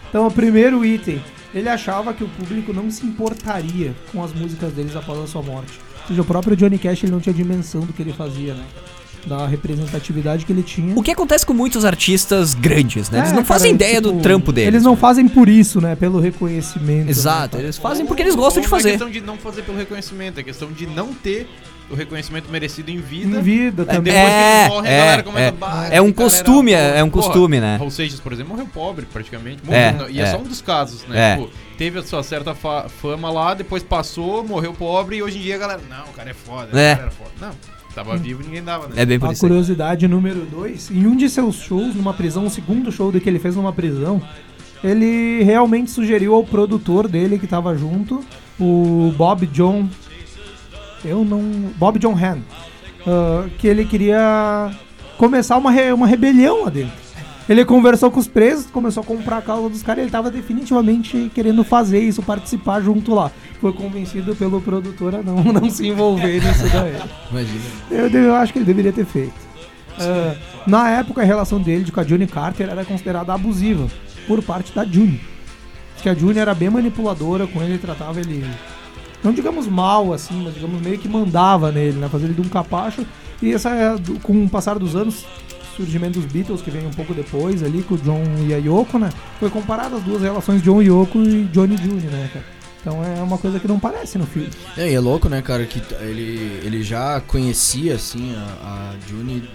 Então, 0.09 0.26
o 0.26 0.30
primeiro 0.30 0.84
item. 0.84 1.22
Ele 1.55 1.68
achava 1.68 2.14
que 2.14 2.24
o 2.24 2.28
público 2.28 2.72
não 2.72 2.90
se 2.90 3.05
importaria 3.05 3.95
com 4.11 4.22
as 4.24 4.32
músicas 4.32 4.72
deles 4.72 4.97
após 4.97 5.18
a 5.18 5.26
sua 5.26 5.43
morte. 5.43 5.78
Ou 6.03 6.09
seja, 6.09 6.23
o 6.23 6.25
próprio 6.25 6.57
Johnny 6.57 6.79
Cash 6.79 7.05
ele 7.05 7.13
não 7.13 7.21
tinha 7.21 7.35
dimensão 7.35 7.83
do 7.83 7.93
que 7.93 8.03
ele 8.03 8.13
fazia, 8.13 8.55
né? 8.55 8.65
Da 9.25 9.47
representatividade 9.47 10.45
que 10.45 10.53
ele 10.53 10.65
tinha. 10.65 10.99
O 10.99 11.03
que 11.03 11.11
acontece 11.13 11.47
com 11.47 11.55
muitos 11.55 11.85
artistas 11.85 12.55
grandes, 12.55 13.09
né? 13.09 13.19
Eles 13.21 13.31
É, 13.31 13.35
não 13.35 13.43
cara, 13.45 13.47
fazem 13.47 13.73
ideia 13.73 14.01
do 14.01 14.11
tipo, 14.11 14.23
trampo 14.23 14.53
deles. 14.53 14.69
Eles 14.69 14.83
não 14.83 14.97
fazem 14.97 15.29
por 15.29 15.49
isso, 15.49 15.81
né? 15.81 15.95
Pelo 15.95 16.19
reconhecimento. 16.19 17.09
Exato, 17.09 17.57
né, 17.57 17.63
eles 17.65 17.77
fazem 17.79 18.05
porque 18.05 18.23
eles 18.23 18.35
gostam 18.35 18.61
de 18.61 18.67
Ou 18.67 18.71
Não 18.73 18.79
é 18.79 18.81
fazer. 18.81 18.91
questão 18.91 19.11
de 19.11 19.21
não 19.21 19.37
fazer 19.37 19.63
pelo 19.63 19.79
reconhecimento, 19.79 20.41
é 20.41 20.43
questão 20.43 20.73
de 20.73 20.87
não 20.87 21.15
ter 21.15 21.49
o 21.89 21.95
reconhecimento 21.95 22.51
merecido 22.51 22.91
em 22.91 22.99
vida. 22.99 23.39
Em 23.39 23.43
vida 23.43 23.85
também. 23.85 24.13
depois 24.13 24.33
que 24.33 24.39
É, 24.41 24.61
eles 24.63 24.69
morrem, 24.75 24.91
é, 24.91 24.95
a 24.97 25.05
galera 25.05 25.23
comenta, 25.23 25.47
é. 25.47 25.53
"Bah, 25.53 25.89
É 25.91 26.01
um 26.01 26.13
costume, 26.13 26.73
é- 26.73 26.99
é 26.99 27.05
um 27.05 27.11
porra." 27.11 27.25
costume, 27.27 27.61
né? 27.61 27.77
Raul 27.77 27.91
Seixas, 27.93 28.19
por 28.19 28.33
exemplo, 28.33 28.53
morreu 28.55 28.67
pobre, 28.73 29.07
praticamente. 29.13 29.59
É, 29.69 29.93
Morreu, 29.93 30.11
e 30.11 30.19
é, 30.21 30.23
é. 30.25 30.31
só 30.33 30.39
um 30.39 30.45
dos 30.45 30.61
casos, 30.63 31.05
né? 31.07 31.33
É. 31.33 31.37
Tipo, 31.37 31.51
teve 31.83 31.99
a 31.99 32.03
sua 32.05 32.22
certa 32.22 32.55
fa- 32.55 32.89
fama 32.89 33.28
lá, 33.28 33.55
depois 33.55 33.83
passou, 33.83 34.45
morreu 34.45 34.72
pobre, 34.72 35.16
e 35.16 35.22
hoje 35.22 35.39
em 35.39 35.43
dia 35.43 35.57
a 35.57 35.59
galera, 35.59 35.80
não, 35.91 36.05
o 36.05 36.12
cara 36.12 36.30
é 36.30 36.35
foda, 36.35 36.68
É. 36.80 36.93
o 36.93 36.97
cara 36.97 37.03
era 37.03 37.11
foda. 37.11 37.30
Não, 37.41 37.51
tava 37.93 38.16
vivo 38.16 38.41
e 38.41 38.45
ninguém 38.47 38.62
dava, 38.62 38.87
né? 38.87 38.95
É 38.97 39.05
bem 39.05 39.18
por 39.18 39.28
A 39.28 39.33
isso. 39.33 39.45
aí. 39.45 39.49
curiosidade 39.51 40.07
número 40.07 40.43
2, 40.47 40.93
em 40.93 41.05
um 41.09 41.16
de 41.16 41.28
seus 41.28 41.57
shows 41.57 41.93
numa 41.97 42.14
prisão, 42.14 42.47
o 42.47 42.51
segundo 42.51 42.93
show 42.93 43.11
que 43.11 43.28
ele 43.28 43.41
fez 43.41 43.57
numa 43.57 43.72
prisão, 43.72 44.22
ele 44.85 45.43
realmente 45.43 45.91
sugeriu 45.91 46.35
ao 46.35 46.45
produtor 46.45 47.09
dele 47.09 47.37
que 47.37 47.49
tava 47.49 47.76
junto, 47.76 48.24
o 48.61 49.12
Bob 49.16 49.45
John. 49.47 49.89
Eu 51.05 51.24
não. 51.24 51.41
Bob 51.76 51.99
John 51.99 52.14
Han. 52.16 52.39
ah, 53.07 53.49
que 53.59 53.66
ele 53.66 53.85
queria 53.85 54.70
começar 55.18 55.57
uma, 55.57 55.70
re- 55.72 55.93
uma 55.93 56.07
rebelião 56.07 56.62
lá 56.64 56.70
dentro. 56.70 57.02
Ele 57.53 57.67
conversou 57.67 58.11
com 58.11 58.19
os 58.19 58.27
presos, 58.27 58.65
começou 58.71 59.03
a 59.03 59.05
comprar 59.05 59.37
a 59.37 59.43
causa 59.43 59.69
dos 59.69 59.83
caras 59.83 59.99
e 59.99 60.05
ele 60.05 60.11
tava 60.11 60.31
definitivamente 60.31 61.31
querendo 61.35 61.63
fazer 61.63 62.01
isso, 62.01 62.23
participar 62.23 62.81
junto 62.81 63.15
lá. 63.15 63.31
Foi 63.61 63.75
convencido 63.75 64.35
pelo 64.35 64.59
produtor 64.63 65.17
a 65.17 65.23
não, 65.23 65.45
não 65.53 65.69
se 65.69 65.87
envolver 65.87 66.43
nisso 66.43 66.67
daí. 66.73 66.97
Imagina. 67.31 67.61
Eu, 67.91 68.09
eu 68.09 68.35
acho 68.35 68.55
que 68.55 68.59
ele 68.59 68.65
deveria 68.65 68.91
ter 68.91 69.05
feito. 69.05 69.35
Ah, 70.01 70.35
na 70.67 70.89
época, 70.93 71.21
a 71.21 71.25
relação 71.27 71.61
dele 71.61 71.93
com 71.93 72.01
a 72.01 72.05
June 72.05 72.27
Carter 72.27 72.71
era 72.71 72.87
considerada 72.87 73.35
abusiva 73.35 73.87
por 74.27 74.43
parte 74.43 74.75
da 74.75 74.87
June. 74.87 75.21
Acho 75.93 76.05
que 76.05 76.09
a 76.09 76.15
June 76.15 76.39
era 76.39 76.55
bem 76.55 76.71
manipuladora 76.71 77.47
com 77.47 77.63
ele, 77.63 77.77
tratava 77.77 78.19
ele, 78.19 78.47
não 79.23 79.31
digamos 79.31 79.67
mal 79.67 80.15
assim, 80.15 80.43
mas 80.43 80.55
digamos 80.55 80.81
meio 80.81 80.97
que 80.97 81.07
mandava 81.07 81.71
nele, 81.71 81.99
né? 81.99 82.09
Fazia 82.09 82.29
ele 82.29 82.35
de 82.35 82.41
um 82.41 82.49
capacho. 82.49 83.05
E 83.43 83.53
essa, 83.53 83.71
com 84.23 84.43
o 84.43 84.49
passar 84.49 84.79
dos 84.79 84.97
anos, 84.97 85.27
surgimento 85.77 86.20
dos 86.20 86.31
Beatles, 86.31 86.62
que 86.62 86.70
vem 86.70 86.87
um 86.87 86.91
pouco 86.91 87.14
depois 87.14 87.62
ali, 87.62 87.83
com 87.83 87.95
o 87.95 87.99
John 87.99 88.23
e 88.47 88.55
a 88.55 88.59
Yoko, 88.59 88.99
né? 88.99 89.11
Foi 89.39 89.51
comparado 89.51 89.97
as 89.97 90.03
duas 90.03 90.23
relações 90.23 90.62
John 90.62 90.83
e 90.83 90.87
Yoko 90.87 91.20
e 91.20 91.45
Johnny 91.45 91.77
June, 91.77 92.07
né, 92.07 92.31
cara? 92.33 92.62
Então 92.83 93.01
é 93.05 93.23
uma 93.23 93.39
coisa 93.39 93.61
que 93.61 93.68
não 93.68 93.79
parece 93.79 94.18
no 94.18 94.27
filme. 94.27 94.51
É, 94.77 94.91
e 94.91 94.95
é 94.95 94.99
louco, 94.99 95.29
né, 95.29 95.41
cara, 95.41 95.64
que 95.64 95.81
ele, 96.01 96.61
ele 96.64 96.83
já 96.83 97.20
conhecia, 97.20 97.95
assim, 97.95 98.35
a, 98.35 98.93
a 98.93 98.95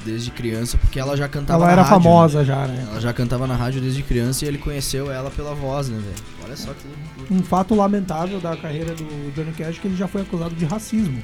desde 0.06 0.32
criança, 0.32 0.78
porque 0.78 0.98
ela 0.98 1.18
já 1.18 1.28
cantava 1.28 1.60
Ela 1.60 1.66
na 1.66 1.72
era 1.74 1.82
rádio, 1.82 2.04
famosa 2.04 2.40
né? 2.40 2.46
já, 2.46 2.68
né? 2.68 2.88
Ela 2.90 3.02
já 3.02 3.12
cantava 3.12 3.46
na 3.46 3.56
rádio 3.56 3.82
desde 3.82 4.02
criança 4.02 4.46
e 4.46 4.48
ele 4.48 4.58
conheceu 4.58 5.12
ela 5.12 5.30
pela 5.30 5.54
voz, 5.54 5.90
né, 5.90 5.98
velho? 5.98 6.16
Olha 6.46 6.56
só 6.56 6.72
que... 6.74 7.34
um 7.34 7.44
fato 7.44 7.76
lamentável 7.76 8.40
da 8.40 8.56
carreira 8.56 8.96
do 8.96 9.34
Johnny 9.36 9.52
Cash 9.52 9.76
é 9.78 9.80
que 9.82 9.88
ele 9.90 9.98
já 9.98 10.08
foi 10.08 10.22
acusado 10.22 10.56
de 10.56 10.64
racismo. 10.64 11.22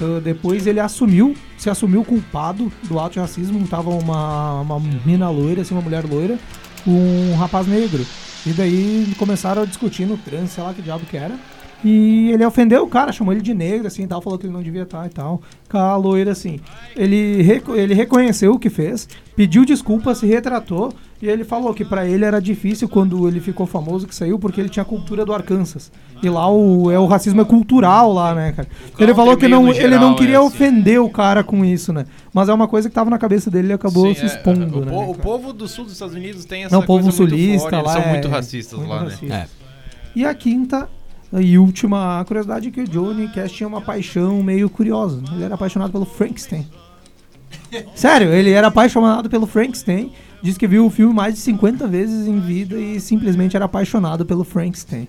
Uh, 0.00 0.20
depois 0.20 0.66
ele 0.66 0.80
assumiu, 0.80 1.36
se 1.58 1.68
assumiu 1.68 2.04
culpado 2.04 2.72
do 2.84 2.98
ato 2.98 3.14
de 3.14 3.18
racismo. 3.20 3.66
Tava 3.68 3.90
uma, 3.90 4.60
uma 4.60 4.80
mina 5.04 5.28
loira, 5.28 5.62
assim, 5.62 5.74
uma 5.74 5.82
mulher 5.82 6.04
loira, 6.04 6.38
um 6.86 7.34
rapaz 7.36 7.66
negro. 7.66 8.04
E 8.46 8.52
daí 8.52 9.12
começaram 9.18 9.62
a 9.62 9.66
discutir 9.66 10.06
no 10.06 10.16
trânsito, 10.16 10.54
sei 10.54 10.64
lá 10.64 10.72
que 10.72 10.80
diabo 10.80 11.04
que 11.04 11.16
era. 11.16 11.38
E 11.82 12.30
ele 12.32 12.44
ofendeu 12.44 12.84
o 12.84 12.88
cara, 12.88 13.10
chamou 13.10 13.32
ele 13.32 13.40
de 13.40 13.54
negro, 13.54 13.86
assim, 13.86 14.02
e 14.02 14.06
tal, 14.06 14.20
falou 14.20 14.38
que 14.38 14.44
ele 14.46 14.52
não 14.52 14.62
devia 14.62 14.82
estar 14.82 15.06
e 15.06 15.08
tal. 15.10 15.40
A 15.72 15.96
loira, 15.96 16.32
assim. 16.32 16.60
Ele, 16.94 17.40
reco- 17.42 17.74
ele 17.74 17.94
reconheceu 17.94 18.52
o 18.52 18.58
que 18.58 18.68
fez, 18.68 19.08
pediu 19.34 19.64
desculpa, 19.64 20.14
se 20.14 20.26
retratou, 20.26 20.92
e 21.22 21.28
ele 21.28 21.42
falou 21.42 21.72
que 21.72 21.82
pra 21.84 22.06
ele 22.06 22.24
era 22.24 22.38
difícil 22.40 22.86
quando 22.88 23.26
ele 23.26 23.40
ficou 23.40 23.66
famoso 23.66 24.06
que 24.06 24.14
saiu, 24.14 24.38
porque 24.38 24.60
ele 24.60 24.68
tinha 24.68 24.82
a 24.82 24.86
cultura 24.86 25.24
do 25.24 25.32
Arkansas. 25.32 25.90
E 26.22 26.28
lá 26.28 26.50
o, 26.52 26.90
é, 26.90 26.98
o 26.98 27.06
racismo 27.06 27.40
é 27.40 27.44
cultural 27.46 28.12
lá, 28.12 28.34
né, 28.34 28.52
cara? 28.52 28.68
Ele 28.98 29.14
falou 29.14 29.34
que 29.36 29.48
não, 29.48 29.72
ele 29.72 29.96
não 29.98 30.14
queria 30.14 30.34
é 30.34 30.38
assim. 30.38 30.46
ofender 30.48 31.00
o 31.00 31.08
cara 31.08 31.42
com 31.42 31.64
isso, 31.64 31.94
né? 31.94 32.04
Mas 32.34 32.50
é 32.50 32.52
uma 32.52 32.68
coisa 32.68 32.90
que 32.90 32.94
tava 32.94 33.08
na 33.08 33.16
cabeça 33.18 33.50
dele 33.50 33.68
e 33.68 33.72
acabou 33.72 34.06
Sim, 34.08 34.14
se 34.14 34.22
é, 34.22 34.26
expondo, 34.26 34.80
o, 34.80 34.84
né? 34.84 34.92
po- 34.92 35.10
o 35.12 35.14
povo 35.14 35.52
do 35.54 35.66
sul 35.66 35.84
dos 35.84 35.94
Estados 35.94 36.14
Unidos 36.14 36.44
tem 36.44 36.64
essa 36.64 36.74
Não, 36.74 36.82
o 36.82 36.86
povo 36.86 37.04
coisa 37.04 37.18
muito 37.18 37.30
sulista 37.34 37.60
forte, 37.70 37.74
eles 37.74 37.86
lá 37.86 37.92
são 37.94 38.02
é 38.02 38.12
muito 38.12 38.28
racistas 38.28 38.78
muito 38.78 38.90
lá, 38.90 38.98
racista. 39.04 39.26
né? 39.26 39.48
E 40.14 40.26
a 40.26 40.34
quinta 40.34 40.88
e 41.32 41.58
última 41.58 42.24
curiosidade 42.26 42.68
é 42.68 42.70
que 42.70 42.80
o 42.80 42.88
Johnny 42.88 43.28
Cash 43.28 43.52
tinha 43.52 43.68
uma 43.68 43.80
paixão 43.80 44.42
meio 44.42 44.68
curiosa. 44.68 45.22
Ele 45.32 45.44
era 45.44 45.54
apaixonado 45.54 45.92
pelo 45.92 46.04
Frankenstein. 46.04 46.66
Sério, 47.94 48.32
ele 48.32 48.50
era 48.50 48.66
apaixonado 48.66 49.30
pelo 49.30 49.46
Frankenstein. 49.46 50.12
Diz 50.42 50.56
que 50.56 50.66
viu 50.66 50.86
o 50.86 50.90
filme 50.90 51.14
mais 51.14 51.34
de 51.34 51.40
50 51.40 51.86
vezes 51.86 52.26
em 52.26 52.40
vida 52.40 52.78
e 52.78 52.98
simplesmente 52.98 53.54
era 53.54 53.66
apaixonado 53.66 54.24
pelo 54.24 54.42
Frankenstein. 54.42 55.06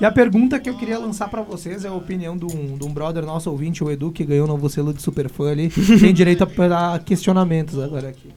E 0.00 0.04
a 0.04 0.10
pergunta 0.10 0.58
que 0.58 0.68
eu 0.68 0.76
queria 0.76 0.98
lançar 0.98 1.28
pra 1.28 1.40
vocês 1.40 1.84
é 1.84 1.88
a 1.88 1.92
opinião 1.92 2.36
de 2.36 2.44
um, 2.44 2.76
de 2.76 2.84
um 2.84 2.92
brother 2.92 3.24
nosso 3.24 3.48
ouvinte, 3.48 3.84
o 3.84 3.90
Edu, 3.90 4.10
que 4.10 4.24
ganhou 4.24 4.44
o 4.44 4.48
novo 4.48 4.68
selo 4.68 4.92
de 4.92 5.00
superfã 5.00 5.52
ali. 5.52 5.70
Tem 6.00 6.12
direito 6.12 6.42
a 6.42 6.98
questionamentos 6.98 7.78
agora 7.78 8.08
aqui. 8.08 8.30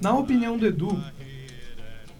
Na 0.00 0.16
opinião 0.16 0.56
do 0.56 0.66
Edu, 0.66 0.98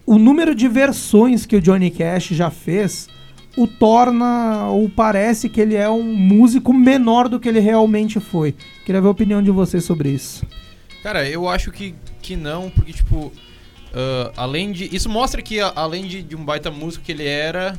o 0.05 0.19
número 0.19 0.53
de 0.53 0.67
versões 0.67 1.45
que 1.45 1.55
o 1.55 1.61
Johnny 1.61 1.89
Cash 1.89 2.27
já 2.27 2.51
fez 2.51 3.09
o 3.55 3.67
torna 3.67 4.67
ou 4.69 4.89
parece 4.89 5.47
que 5.49 5.61
ele 5.61 5.75
é 5.75 5.89
um 5.89 6.03
músico 6.03 6.73
menor 6.73 7.27
do 7.29 7.39
que 7.39 7.47
ele 7.47 7.59
realmente 7.59 8.19
foi. 8.19 8.55
Queria 8.85 8.99
ver 9.01 9.07
a 9.07 9.11
opinião 9.11 9.41
de 9.43 9.51
vocês 9.51 9.83
sobre 9.83 10.09
isso. 10.09 10.45
Cara, 11.03 11.27
eu 11.29 11.47
acho 11.49 11.71
que, 11.71 11.93
que 12.21 12.35
não, 12.35 12.69
porque, 12.69 12.93
tipo, 12.93 13.31
ah, 13.93 14.31
além 14.37 14.71
de. 14.71 14.93
Isso 14.95 15.09
mostra 15.09 15.41
que, 15.41 15.59
a- 15.59 15.71
além 15.75 16.05
de, 16.07 16.23
de 16.23 16.35
um 16.35 16.43
baita 16.43 16.71
músico 16.71 17.03
que 17.05 17.11
ele 17.11 17.25
era, 17.27 17.77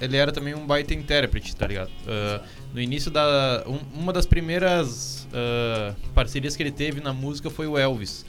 ele 0.00 0.16
era 0.16 0.30
também 0.30 0.54
um 0.54 0.66
baita 0.66 0.94
intérprete, 0.94 1.56
tá 1.56 1.66
ligado? 1.66 1.90
Ah, 2.06 2.40
no 2.72 2.80
início 2.80 3.10
da. 3.10 3.64
um- 3.66 4.00
uma 4.02 4.12
das 4.12 4.26
primeiras 4.26 5.26
ah, 5.32 5.94
parcerias 6.14 6.54
que 6.56 6.62
ele 6.62 6.70
teve 6.70 7.00
na 7.00 7.12
música 7.12 7.50
foi 7.50 7.66
o 7.66 7.76
Elvis. 7.78 8.24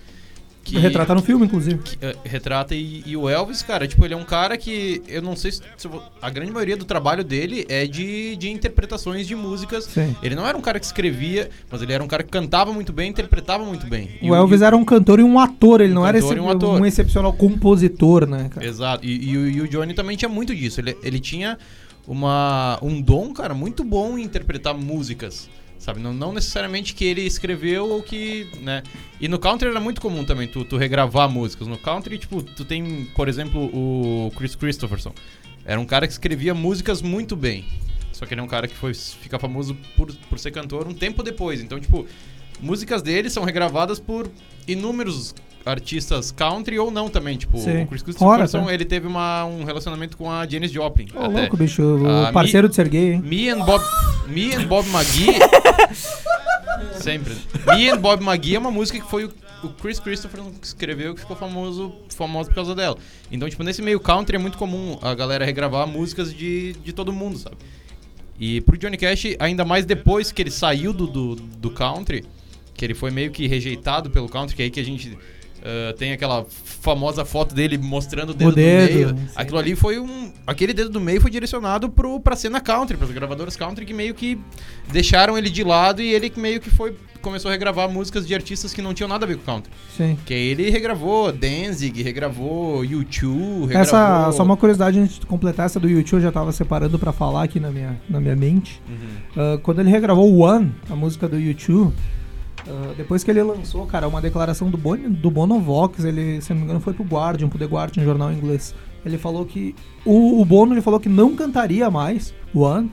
Que 0.64 0.78
Retrata 0.78 1.16
no 1.16 1.22
filme, 1.22 1.46
inclusive. 1.46 1.80
que, 1.80 1.98
eh, 2.02 2.16
retrata 2.24 2.76
e, 2.76 3.02
e 3.06 3.18
o 3.18 3.28
Elvis, 3.28 3.62
cara, 3.64 3.88
tipo, 3.88 4.06
ele 4.06 4.14
é 4.14 4.18
um 4.18 4.24
cara 4.24 4.58
que 4.58 5.02
eu 5.08 5.22
não 5.22 5.36
sei 5.36 5.52
se, 5.54 5.62
se 5.78 5.90
a 6.22 6.30
grande 6.30 6.52
maioria 6.52 6.78
do 6.78 6.86
trabalho 6.86 7.24
dele 7.24 7.66
é 7.70 7.88
de, 7.88 8.36
de 8.36 8.50
interpretações 8.52 9.26
de 9.26 9.36
músicas. 9.36 9.86
Sim. 9.86 10.16
Ele 10.22 10.36
não 10.36 10.46
era 10.46 10.56
um 10.58 10.62
cara 10.62 10.80
que 10.80 10.86
escrevia, 10.86 11.50
mas 11.72 11.82
ele 11.82 11.92
era 11.94 12.04
um 12.04 12.08
cara 12.08 12.22
que 12.24 12.30
cantava 12.30 12.72
muito 12.72 12.94
bem, 12.94 13.10
interpretava 13.10 13.64
muito 13.66 13.88
bem. 13.88 14.10
E 14.22 14.30
O 14.30 14.36
Elvis 14.36 14.62
era 14.62 14.76
um 14.78 14.86
cantor 14.86 15.20
e 15.20 15.24
um 15.24 15.40
ator, 15.40 15.82
ele 15.82 15.92
Um 15.92 15.96
não 15.96 16.08
era 16.08 16.18
esse, 16.20 16.40
um 16.40 16.50
ator. 16.50 16.80
um 16.80 16.86
excepcional 16.86 17.34
compositor, 17.34 18.28
né, 18.28 18.50
cara? 18.54 18.66
Exato. 18.66 19.06
E, 19.06 19.30
e 19.32 19.38
o- 19.38 19.50
e 19.50 19.62
o 19.62 19.68
Johnny 19.68 19.94
também 19.94 20.16
tinha 20.18 20.30
muito 20.30 20.54
disso. 20.56 20.82
Ele, 20.82 20.96
ele 21.02 21.20
tinha 21.20 21.58
uma, 22.08 22.80
um 22.82 23.02
dom, 23.02 23.32
cara, 23.34 23.54
muito 23.54 23.84
bom 23.84 24.18
em 24.18 24.24
interpretar 24.24 24.74
músicas. 24.76 25.50
Sabe? 25.80 26.02
Não, 26.02 26.14
não 26.14 26.34
necessariamente 26.34 26.94
que 26.94 27.06
ele 27.06 27.22
escreveu 27.22 27.90
ou 27.90 28.04
que. 28.04 28.48
né? 28.62 28.84
E 29.20 29.30
no 29.30 29.40
country 29.40 29.70
era 29.70 29.80
muito 29.80 30.02
comum 30.02 30.26
também 30.26 30.48
tu, 30.48 30.66
tu 30.66 30.78
regravar 30.78 31.30
músicas. 31.30 31.68
No 31.68 31.78
country, 31.78 32.18
tipo, 32.18 32.44
tu 32.44 32.66
tem, 32.66 33.06
por 33.16 33.30
exemplo, 33.30 33.66
o 33.74 34.30
Chris 34.36 34.56
Christopherson. 34.56 35.14
Era 35.66 35.80
um 35.80 35.86
cara 35.86 36.06
que 36.06 36.12
escrevia 36.12 36.54
músicas 36.54 37.02
muito 37.02 37.36
bem. 37.36 37.66
Só 38.12 38.26
que 38.26 38.34
ele 38.34 38.42
é 38.42 38.44
um 38.44 38.48
cara 38.48 38.68
que 38.68 38.76
foi 38.76 38.94
ficar 38.94 39.40
famoso 39.40 39.78
por, 39.96 40.14
por 40.14 40.38
ser 40.38 40.52
cantor 40.52 40.86
um 40.86 40.94
tempo 40.94 41.24
depois. 41.24 41.62
Então, 41.62 41.80
tipo, 41.80 42.06
músicas 42.60 43.02
dele 43.02 43.30
são 43.30 43.46
regravadas 43.46 44.00
por 44.00 44.30
inúmeros 44.68 45.34
artistas 45.66 46.32
country 46.32 46.78
ou 46.80 46.90
não 46.92 47.10
também. 47.10 47.38
Tipo, 47.38 47.58
Sim. 47.60 47.84
o 47.84 47.88
Chris 47.88 48.02
Fora, 48.02 48.44
Christopherson, 48.44 48.66
tá? 48.66 48.74
ele 48.74 48.86
teve 48.86 49.08
uma, 49.08 49.46
um 49.46 49.64
relacionamento 49.64 50.18
com 50.18 50.30
a 50.32 50.46
Janis 50.48 50.72
Joplin. 50.72 51.08
Ô, 51.16 51.28
louco, 51.28 51.58
bicho, 51.58 51.82
o 51.82 52.08
Ah, 52.08 52.32
parceiro 52.32 52.66
me- 52.68 52.70
de 52.70 52.76
ser 52.76 52.88
gay, 52.90 53.14
hein? 53.14 53.22
Me 53.24 53.50
and 53.50 53.64
Bob, 53.66 53.84
me 54.28 54.54
and 54.56 54.66
Bob 54.68 54.88
McGee. 54.90 55.40
sempre. 57.02 57.36
Me 57.76 57.90
and 57.90 57.98
Bob 57.98 58.24
McGee 58.24 58.56
é 58.56 58.60
uma 58.60 58.72
música 58.72 59.00
que 59.00 59.10
foi 59.10 59.26
o, 59.26 59.32
o 59.64 59.70
Chris 59.70 60.00
Christopher 60.00 60.42
que 60.60 60.66
escreveu 60.68 61.14
que 61.14 61.22
ficou 61.22 61.36
famoso, 61.36 61.94
famoso 62.16 62.50
por 62.50 62.56
causa 62.56 62.76
dela. 62.76 62.98
Então, 63.32 63.50
tipo, 63.50 63.64
nesse 63.64 63.82
meio 63.82 64.00
country 64.00 64.36
é 64.36 64.40
muito 64.40 64.58
comum 64.58 64.98
a 65.02 65.14
galera 65.14 65.46
regravar 65.46 65.88
músicas 65.88 66.34
de, 66.34 66.74
de 66.84 66.94
todo 66.94 67.12
mundo, 67.12 67.38
sabe? 67.38 67.56
E 68.40 68.62
pro 68.62 68.78
Johnny 68.78 68.96
Cash, 68.98 69.36
ainda 69.40 69.66
mais 69.66 69.86
depois 69.86 70.32
que 70.32 70.42
ele 70.42 70.52
saiu 70.52 70.94
do, 70.94 71.06
do, 71.08 71.36
do 71.36 71.70
country, 71.72 72.24
que 72.74 72.86
ele 72.86 72.94
foi 72.94 73.12
meio 73.12 73.32
que 73.32 73.48
rejeitado 73.48 74.10
pelo 74.10 74.30
country, 74.30 74.56
que 74.56 74.62
é 74.62 74.66
aí 74.66 74.72
que 74.72 74.80
a 74.80 74.86
gente 74.86 75.18
Uh, 75.60 75.94
tem 75.98 76.14
aquela 76.14 76.46
famosa 76.50 77.26
foto 77.26 77.54
dele 77.54 77.78
mostrando 77.78 78.30
o 78.30 78.34
dedo, 78.34 78.50
o 78.50 78.56
dedo 78.56 78.88
do 78.88 78.94
meio. 78.94 79.10
Sim. 79.10 79.28
Aquilo 79.36 79.58
ali 79.58 79.76
foi 79.76 80.00
um. 80.00 80.32
Aquele 80.48 80.74
dedo 80.74 80.90
do 80.90 81.02
meio 81.02 81.20
foi 81.20 81.30
direcionado 81.30 81.90
pro, 81.90 82.20
pra 82.20 82.36
cena 82.36 82.62
country, 82.62 82.98
as 83.02 83.12
gravadoras 83.12 83.58
country 83.58 83.86
que 83.86 83.94
meio 83.94 84.14
que 84.14 84.40
deixaram 84.92 85.38
ele 85.38 85.50
de 85.50 85.64
lado 85.64 86.02
e 86.02 86.14
ele 86.14 86.32
meio 86.38 86.62
que 86.62 86.70
foi. 86.70 86.96
Começou 87.22 87.50
a 87.50 87.52
regravar 87.52 87.90
músicas 87.90 88.26
de 88.26 88.34
artistas 88.34 88.74
que 88.74 88.82
não 88.82 88.94
tinham 88.94 89.10
nada 89.10 89.26
a 89.26 89.28
ver 89.28 89.36
com 89.36 89.44
country. 89.44 89.70
Sim. 89.98 90.18
Que 90.26 90.34
ele 90.34 90.70
regravou 90.70 91.34
Danzig, 91.34 92.02
regravou 92.02 92.80
U2, 92.80 93.68
regravou... 93.68 93.82
Essa, 93.82 94.32
só 94.32 94.44
uma 94.44 94.56
curiosidade 94.56 94.98
antes 94.98 95.20
de 95.20 95.26
completar, 95.26 95.66
essa 95.66 95.82
do 95.82 95.90
U2 95.90 96.14
eu 96.14 96.22
já 96.22 96.32
tava 96.32 96.54
separando 96.54 96.98
para 96.98 97.12
falar 97.12 97.44
aqui 97.44 97.60
na 97.60 97.72
minha, 97.72 98.00
na 98.10 98.22
minha 98.22 98.38
mente. 98.38 98.82
Uhum. 98.88 99.56
Uh, 99.56 99.60
quando 99.60 99.82
ele 99.82 99.90
regravou 99.90 100.34
One, 100.34 100.72
a 100.90 100.96
música 100.96 101.28
do 101.28 101.36
U2, 101.36 101.92
ah, 102.70 102.94
depois 102.96 103.24
que 103.24 103.32
ele 103.32 103.42
lançou, 103.42 103.86
cara, 103.88 104.08
uma 104.08 104.22
declaração 104.22 104.70
do, 104.70 104.78
bon, 104.78 104.98
do 105.10 105.32
Bonovox, 105.32 106.04
ele, 106.06 106.40
se 106.40 106.52
não 106.52 106.60
me 106.60 106.64
engano, 106.66 106.80
foi 106.80 106.94
pro 106.94 107.04
Guardian, 107.04 107.50
pro 107.50 107.58
The 107.58 107.66
Guardian, 107.66 108.04
jornal 108.04 108.32
inglês. 108.32 108.76
Ele 109.04 109.18
falou 109.18 109.46
que. 109.46 109.76
O, 110.06 110.42
o 110.42 110.46
Bono 110.46 110.74
ele 110.74 110.82
falou 110.82 111.00
que 111.00 111.10
não 111.10 111.36
cantaria 111.36 111.90
mais 111.90 112.34
One, 112.54 112.92